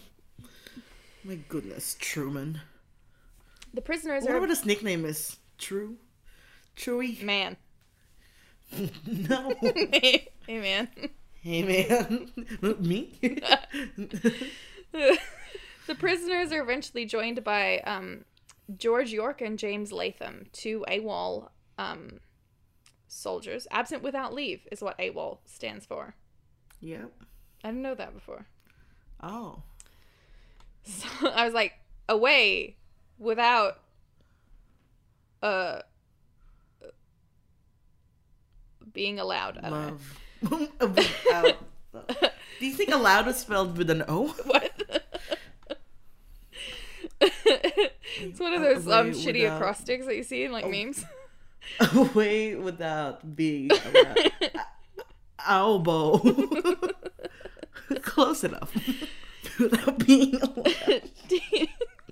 My 1.24 1.34
goodness, 1.48 1.96
Truman. 1.98 2.60
The 3.74 3.80
prisoners 3.80 4.22
wonder 4.22 4.36
are. 4.36 4.40
what 4.40 4.50
his 4.50 4.64
nickname 4.64 5.04
is. 5.04 5.38
True? 5.58 5.96
Chewy? 6.76 7.20
Man. 7.22 7.56
No. 9.04 9.52
hey, 9.62 10.28
man. 10.46 10.88
hey, 11.42 11.62
man. 11.62 12.30
Me? 12.78 13.18
the 14.92 15.94
prisoners 15.98 16.52
are 16.52 16.62
eventually 16.62 17.04
joined 17.04 17.42
by 17.42 17.78
um, 17.80 18.24
George 18.76 19.10
York 19.10 19.40
and 19.40 19.58
James 19.58 19.90
Latham, 19.90 20.46
two 20.52 20.84
AWOL 20.88 21.48
um, 21.78 22.20
soldiers. 23.08 23.66
Absent 23.70 24.02
without 24.02 24.32
leave 24.34 24.60
is 24.70 24.80
what 24.82 24.96
AWOL 24.98 25.38
stands 25.46 25.84
for. 25.86 26.14
yep. 26.80 27.10
I 27.64 27.68
didn't 27.68 27.82
know 27.82 27.94
that 27.96 28.14
before. 28.14 28.46
Oh. 29.22 29.62
So 30.84 31.28
I 31.28 31.44
was 31.44 31.52
like, 31.52 31.74
away 32.08 32.76
without 33.18 33.80
uh 35.42 35.80
being 38.92 39.18
allowed. 39.18 39.58
I. 39.62 39.68
Love. 39.68 40.18
Without- 40.80 41.58
Do 42.60 42.66
you 42.66 42.72
think 42.72 42.90
allowed 42.90 43.28
is 43.28 43.36
spelled 43.36 43.76
with 43.76 43.90
an 43.90 44.04
O? 44.08 44.28
What? 44.28 44.72
it's 47.20 48.38
one 48.40 48.54
of 48.54 48.62
those 48.62 48.86
um 48.88 49.10
shitty 49.10 49.42
without- 49.42 49.56
acrostics 49.56 50.06
that 50.06 50.16
you 50.16 50.22
see 50.22 50.44
in 50.44 50.52
like 50.52 50.64
Oh. 50.64 50.70
memes. 50.70 51.04
Away 51.94 52.54
without 52.54 53.36
being. 53.36 53.70
Elbow. 55.46 56.18
Close 58.02 58.44
enough. 58.44 58.74
without 59.58 59.98
being. 60.04 60.40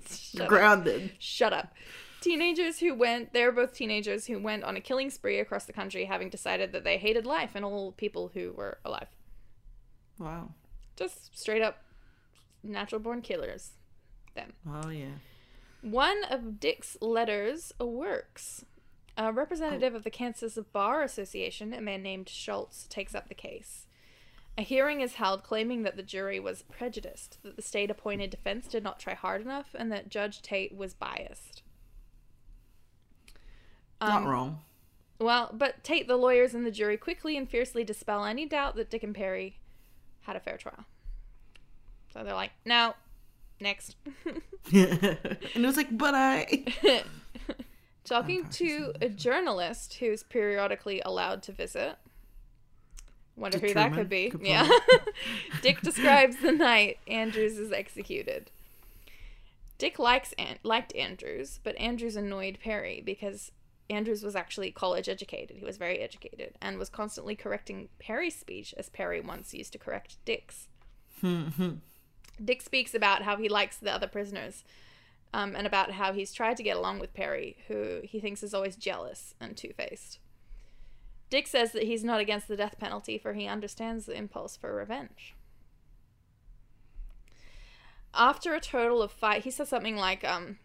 Shut 0.09 0.41
up. 0.41 0.47
grounded. 0.47 1.11
Shut 1.19 1.53
up. 1.53 1.73
Teenagers 2.21 2.79
who 2.79 2.95
went, 2.95 3.33
they're 3.33 3.51
both 3.51 3.73
teenagers 3.73 4.25
who 4.25 4.39
went 4.39 4.63
on 4.63 4.75
a 4.75 4.81
killing 4.81 5.09
spree 5.09 5.39
across 5.39 5.65
the 5.65 5.73
country, 5.73 6.05
having 6.05 6.29
decided 6.29 6.71
that 6.71 6.83
they 6.83 6.97
hated 6.97 7.25
life 7.25 7.51
and 7.53 7.63
all 7.63 7.91
people 7.91 8.31
who 8.33 8.53
were 8.53 8.79
alive. 8.83 9.07
Wow. 10.17 10.49
Just 10.95 11.37
straight 11.37 11.61
up 11.61 11.83
natural 12.63 12.99
born 12.99 13.21
killers. 13.21 13.71
Them. 14.35 14.53
Oh 14.67 14.89
yeah. 14.89 15.17
One 15.81 16.23
of 16.29 16.59
Dick's 16.59 16.97
letters 17.01 17.71
works. 17.79 18.65
A 19.19 19.33
representative 19.33 19.95
of 19.95 20.03
the 20.03 20.11
Kansas 20.11 20.59
Bar 20.71 21.01
Association, 21.01 21.73
a 21.73 21.81
man 21.81 22.03
named 22.03 22.29
Schultz, 22.29 22.85
takes 22.87 23.15
up 23.15 23.29
the 23.29 23.33
case. 23.33 23.87
A 24.59 24.61
hearing 24.61 25.01
is 25.01 25.15
held 25.15 25.43
claiming 25.43 25.81
that 25.83 25.95
the 25.95 26.03
jury 26.03 26.39
was 26.39 26.63
prejudiced, 26.63 27.39
that 27.43 27.55
the 27.55 27.61
state 27.63 27.89
appointed 27.89 28.29
defense 28.29 28.67
did 28.67 28.83
not 28.83 28.99
try 28.99 29.15
hard 29.15 29.41
enough, 29.41 29.75
and 29.77 29.91
that 29.91 30.09
Judge 30.09 30.41
Tate 30.41 30.75
was 30.75 30.93
biased. 30.93 31.63
Not 33.99 34.21
Um, 34.23 34.27
wrong. 34.27 34.61
Well, 35.19 35.49
but 35.51 35.83
Tate, 35.83 36.07
the 36.07 36.15
lawyers, 36.15 36.53
and 36.53 36.63
the 36.65 36.71
jury 36.71 36.97
quickly 36.97 37.35
and 37.37 37.49
fiercely 37.49 37.83
dispel 37.83 38.23
any 38.23 38.45
doubt 38.45 38.75
that 38.75 38.91
Dick 38.91 39.01
and 39.01 39.15
Perry 39.15 39.57
had 40.21 40.35
a 40.35 40.39
fair 40.39 40.57
trial. 40.57 40.85
So 42.13 42.23
they're 42.23 42.35
like, 42.35 42.51
no, 42.65 42.93
next. 43.59 43.95
and 44.71 45.17
it 45.55 45.65
was 45.65 45.77
like, 45.77 45.95
but 45.97 46.13
I. 46.13 46.65
Talking 48.07 48.47
to 48.51 48.93
a 49.01 49.09
journalist 49.09 49.95
who's 49.95 50.23
periodically 50.23 51.01
allowed 51.03 51.43
to 51.43 51.51
visit. 51.51 51.97
Wonder 53.35 53.59
To 53.59 53.67
who 53.67 53.73
that 53.73 53.93
could 53.93 54.09
be. 54.09 54.29
Capote. 54.31 54.47
Yeah. 54.47 54.69
Dick 55.61 55.81
describes 55.81 56.37
the 56.37 56.51
night 56.53 56.97
Andrews 57.07 57.57
is 57.57 57.71
executed. 57.71 58.49
Dick 59.77 59.99
likes 59.99 60.33
An- 60.39 60.57
liked 60.63 60.95
Andrews, 60.95 61.59
but 61.63 61.77
Andrews 61.77 62.15
annoyed 62.15 62.57
Perry 62.63 63.01
because 63.05 63.51
Andrews 63.89 64.23
was 64.23 64.35
actually 64.35 64.71
college 64.71 65.07
educated. 65.07 65.57
He 65.57 65.65
was 65.65 65.77
very 65.77 65.99
educated 65.99 66.55
and 66.61 66.79
was 66.79 66.89
constantly 66.89 67.35
correcting 67.35 67.89
Perry's 67.99 68.35
speech 68.35 68.73
as 68.77 68.89
Perry 68.89 69.19
once 69.21 69.53
used 69.53 69.73
to 69.73 69.77
correct 69.77 70.17
Dick's. 70.25 70.67
Dick 72.43 72.61
speaks 72.61 72.93
about 72.95 73.23
how 73.23 73.37
he 73.37 73.49
likes 73.49 73.77
the 73.77 73.91
other 73.93 74.07
prisoners 74.07 74.63
um, 75.33 75.55
and 75.55 75.67
about 75.67 75.91
how 75.91 76.13
he's 76.13 76.33
tried 76.33 76.57
to 76.57 76.63
get 76.63 76.77
along 76.77 76.99
with 76.99 77.13
Perry, 77.13 77.57
who 77.67 78.01
he 78.03 78.19
thinks 78.19 78.43
is 78.43 78.53
always 78.53 78.75
jealous 78.75 79.33
and 79.39 79.55
two 79.55 79.73
faced. 79.75 80.19
Dick 81.29 81.47
says 81.47 81.73
that 81.73 81.83
he's 81.83 82.03
not 82.03 82.21
against 82.21 82.47
the 82.47 82.55
death 82.55 82.75
penalty, 82.79 83.17
for 83.17 83.33
he 83.33 83.47
understands 83.47 84.05
the 84.05 84.17
impulse 84.17 84.55
for 84.55 84.73
revenge. 84.73 85.35
After 88.13 88.55
a 88.55 88.61
total 88.61 89.01
of 89.01 89.11
five, 89.11 89.43
he 89.43 89.51
says 89.51 89.67
something 89.69 89.97
like, 89.97 90.23
um, 90.23 90.57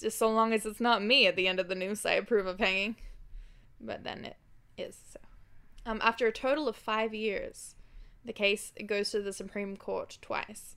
just 0.00 0.18
so 0.18 0.30
long 0.30 0.52
as 0.52 0.64
it's 0.64 0.80
not 0.80 1.02
me 1.02 1.26
at 1.26 1.36
the 1.36 1.46
end 1.46 1.60
of 1.60 1.68
the 1.68 1.74
noose, 1.74 2.06
I 2.06 2.12
approve 2.12 2.46
of 2.46 2.58
hanging. 2.58 2.96
But 3.80 4.04
then 4.04 4.24
it 4.24 4.36
is 4.78 4.96
so. 5.12 5.20
Um, 5.84 6.00
after 6.02 6.26
a 6.26 6.32
total 6.32 6.66
of 6.66 6.76
five 6.76 7.14
years, 7.14 7.74
the 8.24 8.32
case 8.32 8.72
goes 8.86 9.10
to 9.10 9.20
the 9.20 9.32
Supreme 9.32 9.76
Court 9.76 10.18
twice. 10.20 10.74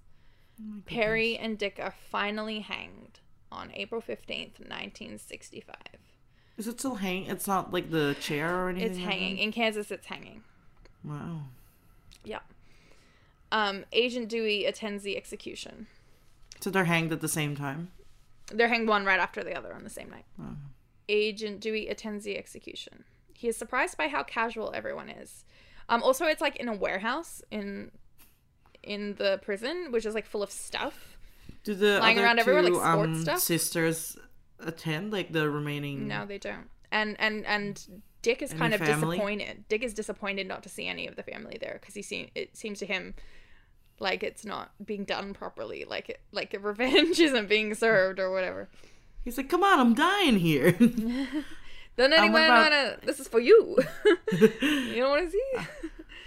Perry 0.85 1.37
and 1.37 1.57
Dick 1.57 1.79
are 1.81 1.93
finally 2.11 2.59
hanged 2.59 3.21
on 3.51 3.71
April 3.73 4.01
15th, 4.01 4.59
1965. 4.59 5.75
Is 6.57 6.67
it 6.67 6.79
still 6.79 6.95
hanging? 6.95 7.29
It's 7.29 7.47
not 7.47 7.71
like 7.71 7.89
the 7.89 8.15
chair 8.19 8.53
or 8.53 8.69
anything. 8.69 8.89
It's 8.89 8.99
like 8.99 9.07
hanging. 9.07 9.37
In 9.37 9.51
Kansas, 9.51 9.91
it's 9.91 10.07
hanging. 10.07 10.43
Wow. 11.03 11.43
Yeah. 12.23 12.39
Um, 13.51 13.85
Agent 13.93 14.29
Dewey 14.29 14.65
attends 14.65 15.03
the 15.03 15.15
execution. 15.15 15.87
So 16.59 16.69
they're 16.69 16.85
hanged 16.85 17.13
at 17.13 17.21
the 17.21 17.27
same 17.27 17.55
time. 17.55 17.91
They're 18.51 18.67
hanged 18.67 18.87
one 18.87 19.05
right 19.05 19.19
after 19.19 19.43
the 19.43 19.57
other 19.57 19.73
on 19.73 19.83
the 19.83 19.89
same 19.89 20.09
night. 20.09 20.25
Oh. 20.39 20.55
Agent 21.07 21.61
Dewey 21.61 21.87
attends 21.87 22.25
the 22.25 22.37
execution. 22.37 23.05
He 23.33 23.47
is 23.47 23.55
surprised 23.55 23.97
by 23.97 24.09
how 24.09 24.23
casual 24.23 24.71
everyone 24.75 25.09
is. 25.09 25.45
Um, 25.87 26.03
also, 26.03 26.25
it's 26.25 26.41
like 26.41 26.57
in 26.57 26.67
a 26.67 26.75
warehouse 26.75 27.41
in 27.51 27.91
in 28.83 29.15
the 29.15 29.39
prison, 29.41 29.91
which 29.91 30.05
is 30.05 30.13
like 30.13 30.25
full 30.25 30.43
of 30.43 30.51
stuff. 30.51 31.17
Do 31.63 31.75
the 31.75 31.99
Lying 31.99 32.17
other 32.17 32.25
around 32.25 32.35
two 32.37 32.41
everywhere, 32.41 32.63
like, 32.63 32.73
sports 32.73 33.09
um, 33.09 33.21
stuff? 33.21 33.39
sisters 33.39 34.17
attend? 34.59 35.11
Like 35.11 35.31
the 35.31 35.49
remaining? 35.49 36.07
No, 36.07 36.25
they 36.25 36.37
don't. 36.37 36.69
And 36.91 37.15
and 37.19 37.45
and 37.45 38.01
Dick 38.21 38.41
is 38.41 38.53
kind 38.53 38.73
of 38.73 38.79
family? 38.79 39.17
disappointed. 39.17 39.65
Dick 39.69 39.83
is 39.83 39.93
disappointed 39.93 40.47
not 40.47 40.63
to 40.63 40.69
see 40.69 40.87
any 40.87 41.07
of 41.07 41.15
the 41.15 41.23
family 41.23 41.57
there 41.59 41.77
because 41.79 41.95
he 41.95 42.01
seen 42.01 42.31
it 42.35 42.55
seems 42.57 42.79
to 42.79 42.85
him 42.85 43.13
like 43.99 44.23
it's 44.23 44.45
not 44.45 44.71
being 44.85 45.03
done 45.03 45.33
properly. 45.33 45.85
Like 45.87 46.09
it, 46.09 46.21
like 46.31 46.55
revenge 46.61 47.19
isn't 47.19 47.49
being 47.49 47.73
served 47.75 48.19
or 48.19 48.31
whatever. 48.31 48.69
He's 49.23 49.37
like, 49.37 49.49
come 49.49 49.63
on, 49.63 49.79
I'm 49.79 49.93
dying 49.93 50.37
here. 50.37 50.71
Then 51.97 52.13
Um, 52.13 52.19
anyone 52.19 52.33
what 52.33 52.45
about- 52.45 52.71
wanna? 52.71 52.97
This 53.03 53.19
is 53.19 53.27
for 53.27 53.41
you. 53.41 53.77
you 54.31 54.95
don't 54.95 55.09
want 55.09 55.25
to 55.25 55.31
see? 55.31 55.67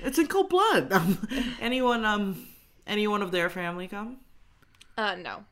it's 0.00 0.18
in 0.18 0.26
cold 0.26 0.50
blood. 0.50 0.92
Um, 0.92 1.26
anyone, 1.60 2.04
um, 2.04 2.46
anyone 2.86 3.22
of 3.22 3.30
their 3.30 3.48
family 3.48 3.88
come? 3.88 4.18
Uh, 4.96 5.14
no. 5.16 5.44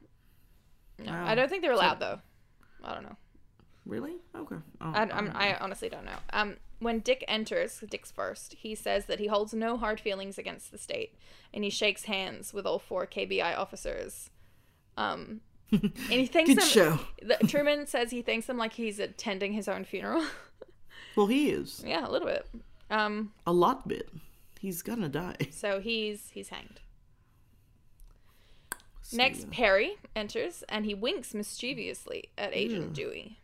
No, 0.99 1.13
Wow. 1.13 1.27
I 1.27 1.35
don't 1.35 1.49
think 1.49 1.63
they're 1.63 1.73
allowed 1.73 2.01
though. 2.01 2.21
I 2.85 2.95
don't 2.95 3.05
know. 3.05 3.17
Really? 3.87 4.17
Okay. 4.37 4.57
Oh, 4.81 4.93
I, 4.93 5.03
I 5.05 5.11
I'm, 5.17 5.33
I 5.35 5.57
honestly 5.59 5.89
don't 5.89 6.05
know. 6.05 6.19
Um, 6.33 6.57
when 6.79 7.01
Dick 7.01 7.25
enters, 7.27 7.83
Dick's 7.91 8.11
first, 8.11 8.55
he 8.59 8.75
says 8.75 9.07
that 9.07 9.19
he 9.19 9.27
holds 9.27 9.53
no 9.55 9.77
hard 9.77 9.99
feelings 10.01 10.39
against 10.39 10.71
the 10.71 10.79
state, 10.79 11.15
and 11.53 11.65
he 11.65 11.71
shakes 11.71 12.05
hands 12.05 12.53
with 12.55 12.67
all 12.67 12.79
four 12.79 13.07
KBI 13.07 13.57
officers. 13.57 14.31
Um, 14.97 15.41
and 15.73 15.93
he 16.09 16.27
thanks 16.33 16.51
Good 16.51 16.59
them. 16.59 16.67
show. 16.69 16.99
The, 17.23 17.37
Truman 17.49 17.87
says 17.87 18.11
he 18.11 18.23
thanks 18.23 18.47
them 18.47 18.59
like 18.59 18.75
he's 18.75 18.99
attending 18.99 19.53
his 19.53 19.69
own 19.69 19.85
funeral. 19.85 20.25
Well, 21.17 21.27
he 21.27 21.51
is 21.51 21.83
yeah, 21.85 22.07
a 22.07 22.11
little 22.11 22.29
bit. 22.29 22.47
Um, 22.89 23.33
a 23.45 23.53
lot 23.53 23.89
bit. 23.89 24.09
He's 24.61 24.81
gonna 24.81 25.09
die. 25.09 25.37
so 25.51 25.81
he's 25.81 26.31
he's 26.33 26.51
hanged. 26.51 26.81
So, 29.11 29.17
Next, 29.17 29.41
yeah. 29.41 29.47
Perry 29.51 29.97
enters, 30.15 30.63
and 30.69 30.85
he 30.85 30.95
winks 30.95 31.35
mischievously 31.35 32.29
at 32.39 32.55
Agent 32.55 32.97
Ew. 32.97 33.05
Dewey. 33.07 33.39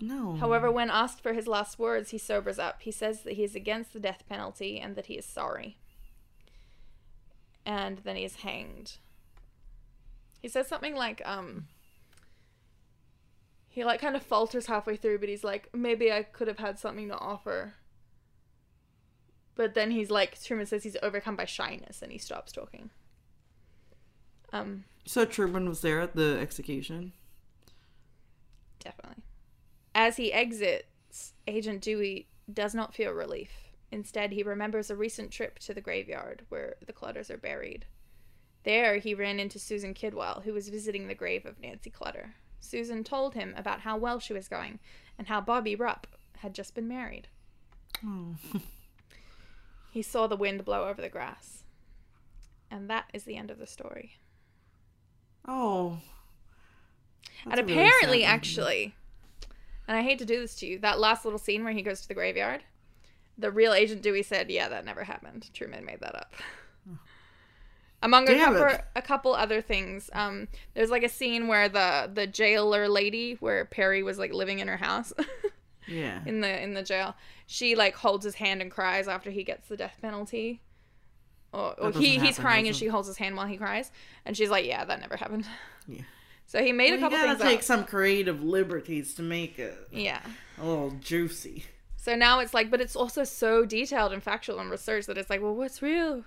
no. 0.00 0.36
However, 0.36 0.72
when 0.72 0.88
asked 0.88 1.20
for 1.20 1.34
his 1.34 1.46
last 1.46 1.78
words, 1.78 2.08
he 2.08 2.16
sobers 2.16 2.58
up. 2.58 2.80
He 2.80 2.90
says 2.90 3.20
that 3.24 3.34
he 3.34 3.44
is 3.44 3.54
against 3.54 3.92
the 3.92 4.00
death 4.00 4.24
penalty 4.26 4.80
and 4.80 4.96
that 4.96 5.06
he 5.06 5.14
is 5.18 5.26
sorry. 5.26 5.76
And 7.66 7.98
then 7.98 8.16
he 8.16 8.24
is 8.24 8.36
hanged. 8.36 8.96
He 10.40 10.48
says 10.48 10.68
something 10.68 10.94
like, 10.94 11.20
um, 11.26 11.66
he 13.68 13.84
like 13.84 14.00
kind 14.00 14.16
of 14.16 14.22
falters 14.22 14.68
halfway 14.68 14.96
through, 14.96 15.18
but 15.18 15.28
he's 15.28 15.44
like, 15.44 15.68
maybe 15.74 16.10
I 16.10 16.22
could 16.22 16.48
have 16.48 16.60
had 16.60 16.78
something 16.78 17.08
to 17.08 17.18
offer. 17.18 17.74
But 19.54 19.74
then 19.74 19.90
he's 19.90 20.10
like, 20.10 20.42
Truman 20.42 20.64
says 20.64 20.82
he's 20.82 20.96
overcome 21.02 21.36
by 21.36 21.44
shyness 21.44 22.00
and 22.00 22.10
he 22.10 22.16
stops 22.16 22.52
talking. 22.52 22.88
Um, 24.60 24.84
so 25.04 25.24
Truman 25.24 25.68
was 25.68 25.80
there 25.80 26.00
at 26.00 26.14
the 26.14 26.38
execution. 26.40 27.12
Definitely. 28.80 29.22
As 29.94 30.16
he 30.16 30.32
exits, 30.32 31.34
Agent 31.46 31.80
Dewey 31.80 32.28
does 32.52 32.74
not 32.74 32.94
feel 32.94 33.12
relief. 33.12 33.50
Instead, 33.90 34.32
he 34.32 34.42
remembers 34.42 34.90
a 34.90 34.96
recent 34.96 35.30
trip 35.30 35.58
to 35.60 35.72
the 35.72 35.80
graveyard 35.80 36.44
where 36.48 36.76
the 36.84 36.92
Clutters 36.92 37.30
are 37.30 37.38
buried. 37.38 37.86
There, 38.64 38.98
he 38.98 39.14
ran 39.14 39.38
into 39.38 39.58
Susan 39.58 39.94
Kidwell, 39.94 40.42
who 40.42 40.52
was 40.52 40.68
visiting 40.68 41.06
the 41.06 41.14
grave 41.14 41.46
of 41.46 41.60
Nancy 41.60 41.88
Clutter. 41.88 42.34
Susan 42.58 43.04
told 43.04 43.34
him 43.34 43.54
about 43.56 43.80
how 43.80 43.96
well 43.96 44.18
she 44.18 44.32
was 44.32 44.48
going 44.48 44.80
and 45.16 45.28
how 45.28 45.40
Bobby 45.40 45.76
Rupp 45.76 46.06
had 46.38 46.52
just 46.52 46.74
been 46.74 46.88
married. 46.88 47.28
Oh. 48.04 48.34
He 49.96 50.02
saw 50.02 50.26
the 50.26 50.36
wind 50.36 50.62
blow 50.66 50.86
over 50.86 51.00
the 51.00 51.08
grass. 51.08 51.64
And 52.70 52.90
that 52.90 53.06
is 53.14 53.24
the 53.24 53.38
end 53.38 53.50
of 53.50 53.58
the 53.58 53.66
story. 53.66 54.18
Oh. 55.46 55.98
And 57.48 57.60
a 57.60 57.64
really 57.64 57.72
apparently, 57.80 58.24
actually, 58.24 58.94
and 59.86 59.96
I 59.96 60.02
hate 60.02 60.18
to 60.18 60.24
do 60.24 60.40
this 60.40 60.56
to 60.56 60.66
you, 60.66 60.78
that 60.80 60.98
last 60.98 61.24
little 61.24 61.38
scene 61.38 61.62
where 61.62 61.72
he 61.72 61.82
goes 61.82 62.00
to 62.02 62.08
the 62.08 62.14
graveyard, 62.14 62.64
the 63.38 63.50
real 63.52 63.72
Agent 63.72 64.02
Dewey 64.02 64.22
said, 64.22 64.50
"Yeah, 64.50 64.68
that 64.68 64.84
never 64.84 65.04
happened. 65.04 65.50
Truman 65.54 65.84
made 65.84 66.00
that 66.00 66.16
up." 66.16 66.34
Among 68.02 68.28
a 68.28 68.34
couple, 68.36 68.78
a 68.94 69.02
couple 69.02 69.34
other 69.34 69.60
things, 69.62 70.10
um, 70.12 70.48
there's 70.74 70.90
like 70.90 71.02
a 71.02 71.08
scene 71.08 71.46
where 71.48 71.68
the 71.68 72.10
the 72.12 72.26
jailer 72.26 72.88
lady, 72.88 73.34
where 73.40 73.64
Perry 73.64 74.02
was 74.02 74.18
like 74.18 74.32
living 74.32 74.58
in 74.58 74.68
her 74.68 74.76
house, 74.76 75.12
Yeah. 75.88 76.20
in 76.26 76.40
the 76.40 76.62
in 76.62 76.74
the 76.74 76.82
jail, 76.82 77.14
she 77.46 77.74
like 77.74 77.94
holds 77.94 78.24
his 78.24 78.34
hand 78.34 78.60
and 78.60 78.70
cries 78.70 79.08
after 79.08 79.30
he 79.30 79.44
gets 79.44 79.68
the 79.68 79.76
death 79.76 79.96
penalty. 80.02 80.60
Or, 81.52 81.74
or 81.80 81.90
he 81.92 82.14
doesn't 82.16 82.24
he's 82.26 82.38
crying 82.38 82.66
and 82.66 82.76
she 82.76 82.86
holds 82.86 83.08
his 83.08 83.16
hand 83.16 83.36
while 83.36 83.46
he 83.46 83.56
cries, 83.56 83.90
and 84.24 84.36
she's 84.36 84.50
like, 84.50 84.66
"Yeah, 84.66 84.84
that 84.84 85.00
never 85.00 85.16
happened." 85.16 85.46
Yeah. 85.88 86.02
So 86.48 86.62
he 86.62 86.70
made 86.70 86.90
Well, 86.90 86.98
a 86.98 87.00
couple 87.00 87.18
you 87.18 87.24
gotta 87.24 87.38
things 87.40 87.50
take 87.50 87.58
up. 87.58 87.64
some 87.64 87.84
creative 87.84 88.40
liberties 88.44 89.14
to 89.14 89.22
make 89.22 89.58
it 89.58 89.76
Yeah. 89.90 90.20
a 90.60 90.64
little 90.64 90.90
juicy. 90.90 91.64
So 91.96 92.14
now 92.14 92.38
it's 92.38 92.54
like, 92.54 92.70
but 92.70 92.80
it's 92.80 92.94
also 92.94 93.24
so 93.24 93.64
detailed 93.64 94.12
and 94.12 94.22
factual 94.22 94.60
and 94.60 94.70
research 94.70 95.06
that 95.06 95.18
it's 95.18 95.28
like, 95.28 95.42
well, 95.42 95.56
what's 95.56 95.82
real? 95.82 96.22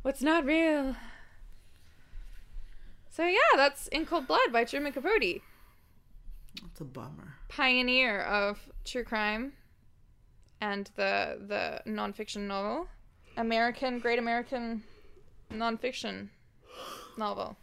What's 0.00 0.22
not 0.22 0.46
real? 0.46 0.96
So 3.10 3.26
yeah, 3.26 3.38
that's 3.56 3.88
In 3.88 4.06
Cold 4.06 4.26
Blood 4.26 4.52
by 4.52 4.64
Truman 4.64 4.92
Capote, 4.92 5.42
That's 6.62 6.80
a 6.80 6.84
bummer. 6.84 7.34
pioneer 7.48 8.22
of 8.22 8.58
true 8.84 9.04
crime 9.04 9.52
and 10.60 10.90
the 10.96 11.38
the 11.46 11.90
nonfiction 11.90 12.46
novel, 12.46 12.88
American 13.36 13.98
Great 13.98 14.18
American 14.18 14.82
nonfiction 15.52 16.28
novel. 17.16 17.56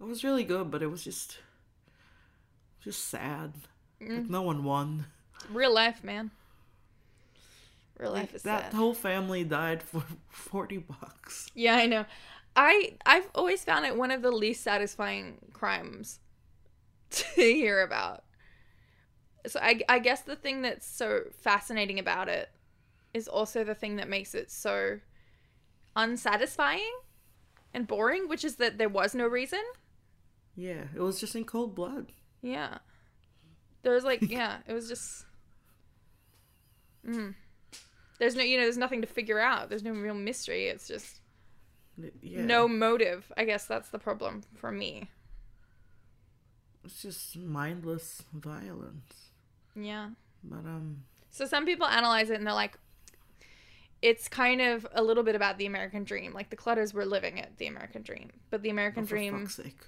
It 0.00 0.04
was 0.04 0.24
really 0.24 0.44
good, 0.44 0.70
but 0.70 0.82
it 0.82 0.88
was 0.88 1.04
just, 1.04 1.38
just 2.80 3.08
sad. 3.08 3.54
Mm. 4.00 4.16
Like 4.16 4.30
no 4.30 4.42
one 4.42 4.64
won. 4.64 5.06
Real 5.50 5.72
life, 5.72 6.02
man. 6.04 6.30
Real 7.98 8.12
Like, 8.12 8.22
life 8.22 8.34
is 8.34 8.42
that 8.42 8.64
sad. 8.64 8.74
whole 8.74 8.94
family 8.94 9.44
died 9.44 9.82
for 9.82 10.04
forty 10.28 10.78
bucks. 10.78 11.48
Yeah, 11.54 11.76
I 11.76 11.86
know. 11.86 12.04
I 12.56 12.96
I've 13.06 13.28
always 13.34 13.64
found 13.64 13.86
it 13.86 13.96
one 13.96 14.10
of 14.10 14.22
the 14.22 14.30
least 14.30 14.62
satisfying 14.62 15.38
crimes 15.52 16.20
to 17.10 17.24
hear 17.42 17.82
about. 17.82 18.24
So 19.46 19.60
I 19.62 19.80
I 19.88 19.98
guess 19.98 20.22
the 20.22 20.36
thing 20.36 20.62
that's 20.62 20.86
so 20.86 21.24
fascinating 21.40 21.98
about 21.98 22.28
it 22.28 22.50
is 23.14 23.28
also 23.28 23.64
the 23.64 23.74
thing 23.74 23.96
that 23.96 24.08
makes 24.08 24.34
it 24.34 24.50
so 24.50 24.98
unsatisfying 25.96 26.92
and 27.72 27.86
boring, 27.86 28.28
which 28.28 28.44
is 28.44 28.56
that 28.56 28.76
there 28.78 28.88
was 28.88 29.14
no 29.14 29.26
reason. 29.26 29.62
Yeah, 30.56 30.84
it 30.94 31.00
was 31.00 31.18
just 31.20 31.34
in 31.34 31.44
cold 31.44 31.74
blood. 31.74 32.12
Yeah. 32.42 32.78
There 33.82 33.92
was 33.94 34.04
like 34.04 34.22
yeah, 34.22 34.58
it 34.66 34.72
was 34.72 34.88
just 34.88 35.24
mm. 37.06 37.34
There's 38.18 38.36
no 38.36 38.42
you 38.42 38.56
know, 38.56 38.62
there's 38.64 38.78
nothing 38.78 39.00
to 39.02 39.06
figure 39.06 39.40
out. 39.40 39.68
There's 39.68 39.82
no 39.82 39.92
real 39.92 40.14
mystery. 40.14 40.66
It's 40.68 40.86
just 40.88 41.20
Yeah. 42.22 42.44
no 42.44 42.66
motive. 42.68 43.30
I 43.36 43.44
guess 43.44 43.66
that's 43.66 43.88
the 43.90 43.98
problem 43.98 44.42
for 44.56 44.70
me. 44.70 45.10
It's 46.84 47.00
just 47.02 47.36
mindless 47.36 48.22
violence. 48.32 49.30
Yeah. 49.74 50.10
But 50.42 50.66
um, 50.66 51.04
So 51.30 51.46
some 51.46 51.64
people 51.64 51.86
analyze 51.86 52.30
it 52.30 52.36
and 52.36 52.46
they're 52.46 52.54
like, 52.54 52.78
it's 54.04 54.28
kind 54.28 54.60
of 54.60 54.86
a 54.92 55.02
little 55.02 55.22
bit 55.22 55.34
about 55.34 55.56
the 55.56 55.64
American 55.64 56.04
dream. 56.04 56.34
Like 56.34 56.50
the 56.50 56.56
Clutters 56.56 56.92
were 56.92 57.06
living 57.06 57.38
it, 57.38 57.56
the 57.56 57.66
American 57.66 58.02
dream, 58.02 58.30
but 58.50 58.60
the 58.60 58.68
American 58.68 59.04
oh, 59.04 59.06
dream 59.06 59.40
fuck's 59.40 59.56
sake, 59.56 59.80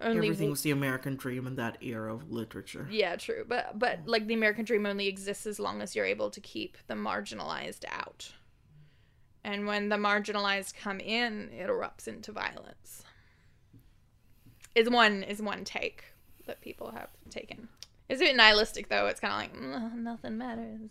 only. 0.00 0.26
everything 0.26 0.50
was 0.50 0.62
the 0.62 0.72
American 0.72 1.14
dream 1.14 1.46
in 1.46 1.54
that 1.54 1.78
era 1.80 2.12
of 2.12 2.32
literature. 2.32 2.88
Yeah, 2.90 3.14
true. 3.14 3.44
But 3.48 3.78
but 3.78 4.00
like 4.06 4.26
the 4.26 4.34
American 4.34 4.64
dream 4.64 4.84
only 4.86 5.06
exists 5.06 5.46
as 5.46 5.60
long 5.60 5.82
as 5.82 5.94
you're 5.94 6.04
able 6.04 6.30
to 6.30 6.40
keep 6.40 6.76
the 6.88 6.94
marginalized 6.94 7.84
out. 7.88 8.32
And 9.44 9.68
when 9.68 9.88
the 9.88 9.96
marginalized 9.96 10.74
come 10.74 10.98
in, 10.98 11.50
it 11.52 11.68
erupts 11.68 12.08
into 12.08 12.32
violence. 12.32 13.04
Is 14.74 14.90
one 14.90 15.22
is 15.22 15.40
one 15.40 15.62
take 15.62 16.06
that 16.46 16.60
people 16.60 16.90
have 16.90 17.10
taken. 17.30 17.68
It's 18.08 18.20
a 18.20 18.24
bit 18.24 18.34
nihilistic 18.34 18.88
though. 18.88 19.06
It's 19.06 19.20
kind 19.20 19.32
of 19.32 19.38
like 19.38 19.62
"Mm, 19.62 20.02
nothing 20.02 20.38
matters. 20.38 20.90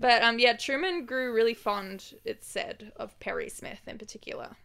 But 0.00 0.22
um, 0.22 0.38
yeah, 0.38 0.54
Truman 0.54 1.04
grew 1.04 1.32
really 1.34 1.54
fond. 1.54 2.14
It's 2.24 2.46
said 2.46 2.90
of 2.96 3.18
Perry 3.20 3.48
Smith 3.50 3.80
in 3.86 3.98
particular. 3.98 4.56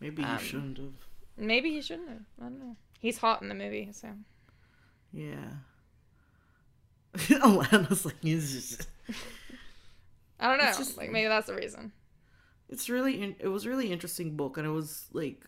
Maybe 0.00 0.22
Um, 0.22 0.38
shouldn't 0.38 0.78
have. 0.78 0.94
Maybe 1.36 1.70
he 1.72 1.82
shouldn't 1.82 2.08
have. 2.08 2.22
I 2.40 2.44
don't 2.44 2.58
know. 2.60 2.76
He's 3.00 3.18
hot 3.18 3.42
in 3.42 3.48
the 3.48 3.54
movie, 3.56 3.90
so 3.92 4.08
Yeah. 5.12 5.50
Alana's 7.16 8.04
like, 8.06 8.20
just. 8.22 8.86
I 10.40 10.48
don't 10.48 10.58
know. 10.64 10.72
Just- 10.76 10.96
like 10.96 11.10
maybe 11.10 11.28
that's 11.28 11.48
the 11.48 11.54
reason. 11.54 11.92
It's 12.68 12.88
really 12.88 13.20
in, 13.22 13.36
it 13.38 13.48
was 13.48 13.66
a 13.66 13.68
really 13.68 13.92
interesting 13.92 14.34
book 14.36 14.56
and 14.56 14.66
it 14.66 14.70
was 14.70 15.06
like 15.12 15.44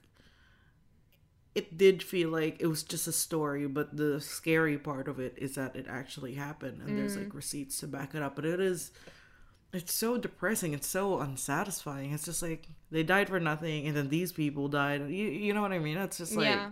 it 1.55 1.79
did 1.79 2.03
feel 2.03 2.31
like 2.31 2.57
it 2.61 2.67
was 2.67 2.83
just 2.83 3.07
a 3.07 3.13
story 3.13 3.67
but 3.67 3.97
the 3.97 4.21
scary 4.21 4.77
part 4.77 5.09
of 5.09 5.21
it 5.21 5.35
is 5.37 5.55
that 5.55 5.77
it 5.77 5.87
actually 5.89 6.35
happened 6.35 6.83
and 6.83 6.99
there's 6.99 7.17
like 7.17 7.29
mm. 7.29 7.35
receipts 7.35 7.79
to 7.81 7.87
back 7.87 8.15
it 8.15 8.23
up 8.23 8.35
but 8.35 8.45
it 8.45 8.61
is 8.61 8.91
it's 9.73 9.95
so 9.95 10.17
depressing 10.17 10.73
it's 10.73 10.87
so 10.87 11.21
unsatisfying 11.21 12.13
it's 12.13 12.25
just 12.25 12.43
like 12.43 12.69
they 12.91 13.03
died 13.03 13.29
for 13.29 13.39
nothing 13.39 13.87
and 13.87 13.97
then 13.97 14.09
these 14.09 14.33
people 14.33 14.69
died 14.69 15.09
you, 15.09 15.27
you 15.27 15.53
know 15.53 15.63
what 15.63 15.73
i 15.73 15.79
mean 15.79 15.97
it's 15.97 16.19
just 16.19 16.35
like 16.35 16.47
yeah. 16.47 16.71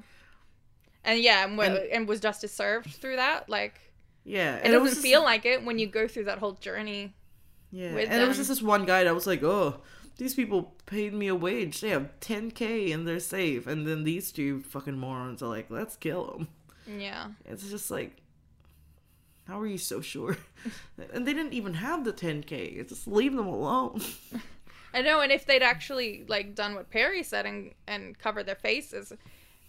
And 1.04 1.20
yeah, 1.20 1.44
and, 1.44 1.58
And- 1.58 1.76
and 1.76 2.08
was 2.08 2.20
justice 2.20 2.52
served 2.52 2.90
through 2.90 3.16
that? 3.16 3.48
Like 3.48 3.80
yeah 4.24 4.56
it 4.58 4.64
doesn't 4.64 4.82
was 4.82 4.92
just- 4.92 5.02
feel 5.02 5.22
like 5.22 5.44
it 5.44 5.64
when 5.64 5.78
you 5.78 5.86
go 5.86 6.06
through 6.06 6.24
that 6.24 6.38
whole 6.38 6.52
journey. 6.52 7.14
Yeah, 7.74 7.88
and 7.88 8.22
it 8.22 8.28
was 8.28 8.36
just 8.36 8.50
this 8.50 8.60
one 8.60 8.84
guy 8.84 9.04
that 9.04 9.14
was 9.14 9.26
like, 9.26 9.42
"Oh, 9.42 9.80
these 10.18 10.34
people 10.34 10.74
paid 10.86 11.14
me 11.14 11.28
a 11.28 11.34
wage. 11.34 11.80
They 11.80 11.90
have 11.90 12.18
10k 12.20 12.92
and 12.92 13.06
they're 13.06 13.20
safe." 13.20 13.66
And 13.66 13.86
then 13.86 14.04
these 14.04 14.32
two 14.32 14.62
fucking 14.62 14.98
morons 14.98 15.42
are 15.42 15.48
like, 15.48 15.70
"Let's 15.70 15.96
kill 15.96 16.26
them." 16.26 16.48
Yeah. 16.86 17.28
It's 17.44 17.70
just 17.70 17.90
like, 17.90 18.16
how 19.46 19.60
are 19.60 19.66
you 19.66 19.78
so 19.78 20.00
sure? 20.00 20.36
and 21.12 21.26
they 21.26 21.32
didn't 21.34 21.52
even 21.52 21.74
have 21.74 22.04
the 22.04 22.12
10k. 22.12 22.76
It's 22.78 22.90
just 22.92 23.06
leave 23.06 23.34
them 23.34 23.46
alone. 23.46 24.00
I 24.94 25.00
know, 25.02 25.20
and 25.20 25.32
if 25.32 25.46
they'd 25.46 25.62
actually 25.62 26.24
like 26.28 26.54
done 26.54 26.74
what 26.74 26.90
Perry 26.90 27.22
said 27.22 27.46
and 27.46 27.72
and 27.86 28.18
covered 28.18 28.44
their 28.46 28.54
faces, 28.56 29.12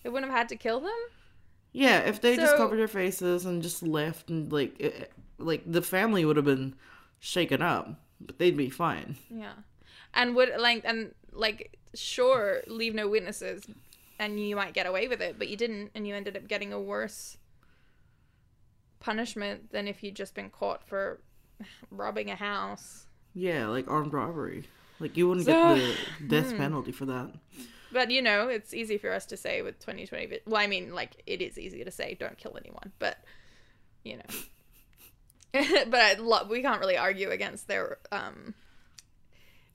they 0.04 0.10
wouldn't 0.10 0.30
have 0.30 0.38
had 0.38 0.50
to 0.50 0.56
kill 0.58 0.82
them. 0.82 0.92
yeah, 1.72 2.00
if 2.00 2.20
they 2.20 2.36
just 2.36 2.58
covered 2.58 2.78
their 2.78 2.88
faces 2.90 3.46
and 3.46 3.62
just 3.64 3.82
left 3.84 4.30
and 4.30 4.52
like, 4.52 4.78
it, 4.80 5.12
like 5.38 5.64
the 5.66 5.82
family 5.82 6.26
would 6.26 6.36
have 6.36 6.46
been 6.46 6.76
shaken 7.20 7.62
up, 7.62 8.02
but 8.20 8.38
they'd 8.38 8.58
be 8.58 8.70
fine. 8.70 9.16
Yeah. 9.30 9.54
And 10.14 10.36
would 10.36 10.52
like 10.60 10.84
and 10.86 11.14
like 11.32 11.78
sure 11.96 12.62
leave 12.68 12.94
no 12.94 13.08
witnesses 13.08 13.64
and 14.20 14.40
you 14.40 14.56
might 14.56 14.74
get 14.74 14.86
away 14.86 15.08
with 15.08 15.22
it, 15.22 15.38
but 15.40 15.48
you 15.48 15.58
didn't 15.58 15.92
and 15.96 16.08
you 16.08 16.16
ended 16.16 16.38
up 16.38 16.48
getting 16.48 16.72
a 16.72 16.80
worse 16.80 17.38
punishment 19.00 19.72
than 19.72 19.88
if 19.88 20.04
you'd 20.04 20.16
just 20.16 20.34
been 20.36 20.50
caught 20.50 20.84
for 20.88 21.20
robbing 21.92 22.30
a 22.30 22.36
house. 22.36 23.06
Yeah, 23.34 23.68
like 23.68 23.88
armed 23.90 24.14
robbery. 24.14 24.66
Like 25.00 25.18
you 25.18 25.28
wouldn't 25.28 25.46
So- 25.46 25.76
get 25.76 25.98
the 26.20 26.28
death 26.28 26.52
Hmm. 26.52 26.58
penalty 26.58 26.92
for 26.92 27.06
that. 27.06 27.32
But 27.92 28.10
you 28.12 28.22
know, 28.22 28.48
it's 28.50 28.74
easy 28.74 28.98
for 28.98 29.12
us 29.12 29.26
to 29.28 29.38
say 29.38 29.62
with 29.62 29.80
2020. 29.80 30.26
vi- 30.28 30.40
Well, 30.46 30.62
I 30.62 30.68
mean, 30.68 30.94
like 30.94 31.22
it 31.26 31.42
is 31.42 31.60
easy 31.60 31.84
to 31.84 31.92
say 31.92 32.16
don't 32.20 32.38
kill 32.38 32.58
anyone, 32.58 32.92
but 33.00 33.18
you 34.04 34.18
know. 34.18 34.24
but 35.88 36.00
I, 36.02 36.14
lo- 36.16 36.48
we 36.50 36.62
can't 36.62 36.80
really 36.80 36.98
argue 36.98 37.30
against 37.30 37.68
their 37.68 37.98
um, 38.12 38.56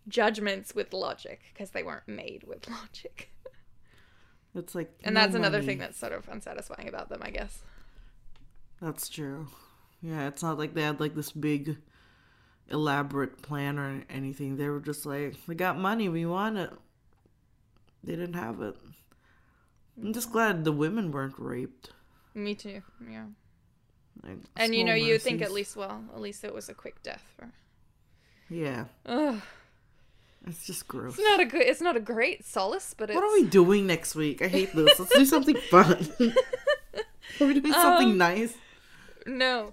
judgments 0.08 0.74
with 0.74 0.92
logic 0.92 1.40
because 1.52 1.70
they 1.70 1.82
weren't 1.82 2.08
made 2.08 2.44
with 2.46 2.68
logic. 2.70 3.30
It's 4.54 4.74
like 4.74 4.92
And 5.04 5.14
no 5.14 5.20
that's 5.20 5.34
another 5.34 5.62
thing 5.62 5.78
that's 5.78 5.98
sort 5.98 6.12
of 6.12 6.28
unsatisfying 6.28 6.88
about 6.88 7.08
them, 7.08 7.20
I 7.22 7.30
guess. 7.30 7.62
That's 8.80 9.08
true. 9.08 9.48
Yeah, 10.00 10.28
it's 10.28 10.42
not 10.42 10.58
like 10.58 10.74
they 10.74 10.82
had 10.82 11.00
like 11.00 11.14
this 11.14 11.32
big 11.32 11.76
elaborate 12.70 13.42
plan 13.42 13.78
or 13.78 14.04
anything. 14.08 14.56
They 14.56 14.68
were 14.68 14.80
just 14.80 15.04
like, 15.06 15.36
we 15.46 15.54
got 15.54 15.78
money, 15.78 16.08
we 16.08 16.26
want 16.26 16.58
it. 16.58 16.72
They 18.04 18.14
didn't 18.16 18.34
have 18.34 18.60
it. 18.62 18.76
I'm 20.00 20.12
just 20.12 20.30
glad 20.32 20.64
the 20.64 20.72
women 20.72 21.10
weren't 21.10 21.38
raped. 21.38 21.90
Me 22.34 22.54
too. 22.54 22.82
Yeah. 23.10 23.26
Like, 24.22 24.38
And 24.56 24.74
you 24.74 24.84
know, 24.84 24.94
you 24.94 25.18
think 25.18 25.42
at 25.42 25.52
least, 25.52 25.76
well, 25.76 26.04
at 26.14 26.20
least 26.20 26.44
it 26.44 26.54
was 26.54 26.68
a 26.68 26.74
quick 26.74 27.02
death 27.02 27.24
for. 27.36 27.50
Yeah, 28.48 28.84
Ugh. 29.06 29.40
It's 30.48 30.66
just 30.66 30.88
gross. 30.88 31.14
It's 31.18 31.22
not 31.22 31.40
a 31.40 31.44
good. 31.44 31.62
It's 31.62 31.80
not 31.80 31.96
a 31.96 32.00
great 32.00 32.44
solace, 32.44 32.94
but 32.96 33.10
it's. 33.10 33.14
What 33.14 33.24
are 33.24 33.32
we 33.32 33.44
doing 33.48 33.86
next 33.86 34.14
week? 34.14 34.42
I 34.42 34.48
hate 34.48 34.72
this. 34.74 34.98
Let's 34.98 35.14
do 35.14 35.24
something 35.24 35.56
fun. 35.70 36.08
are 37.40 37.46
we 37.46 37.60
doing 37.60 37.72
something 37.72 38.10
Um, 38.12 38.18
nice? 38.18 38.54
No. 39.26 39.72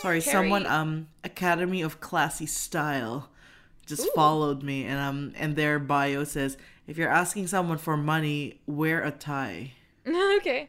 Sorry, 0.00 0.20
someone 0.22 0.64
um 0.66 1.08
Academy 1.24 1.82
of 1.82 2.00
Classy 2.00 2.46
Style 2.46 3.28
just 3.88 4.06
Ooh. 4.06 4.12
followed 4.14 4.62
me 4.62 4.84
and 4.84 5.00
um 5.00 5.32
and 5.36 5.56
their 5.56 5.78
bio 5.78 6.22
says 6.22 6.56
if 6.86 6.96
you're 6.96 7.10
asking 7.10 7.48
someone 7.48 7.78
for 7.78 7.96
money, 7.96 8.60
wear 8.66 9.02
a 9.02 9.10
tie. 9.10 9.72
okay. 10.38 10.68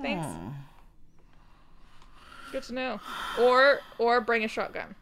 Thanks. 0.00 0.26
Aw. 0.26 0.52
Good 2.52 2.62
to 2.64 2.74
know. 2.74 3.00
Or 3.40 3.80
or 3.98 4.20
bring 4.20 4.44
a 4.44 4.48
shotgun. 4.48 4.94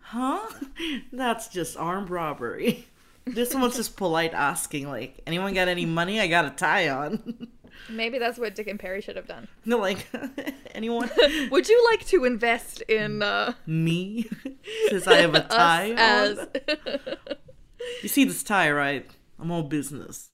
Huh? 0.00 0.40
That's 1.12 1.48
just 1.48 1.76
armed 1.76 2.10
robbery. 2.10 2.86
This 3.34 3.54
one's 3.54 3.76
just 3.76 3.94
polite 3.98 4.32
asking, 4.32 4.88
like, 4.88 5.20
anyone 5.26 5.52
got 5.52 5.68
any 5.68 5.84
money? 5.84 6.18
I 6.18 6.28
got 6.28 6.46
a 6.46 6.50
tie 6.50 6.88
on. 6.88 7.48
Maybe 7.88 8.18
that's 8.18 8.38
what 8.38 8.54
Dick 8.54 8.66
and 8.66 8.78
Perry 8.78 9.00
should 9.00 9.16
have 9.16 9.26
done. 9.26 9.48
no, 9.64 9.78
like, 9.78 10.06
anyone? 10.74 11.10
Would 11.50 11.68
you 11.68 11.88
like 11.90 12.06
to 12.08 12.24
invest 12.24 12.82
in 12.82 13.22
uh, 13.22 13.54
Me? 13.66 14.28
Since 14.88 15.06
I 15.06 15.16
have 15.18 15.34
a 15.34 15.40
tie 15.42 15.94
as 15.96 16.46
You 18.02 18.08
see 18.08 18.24
this 18.24 18.42
tie, 18.42 18.70
right? 18.70 19.08
I'm 19.38 19.50
all 19.50 19.62
business. 19.62 20.30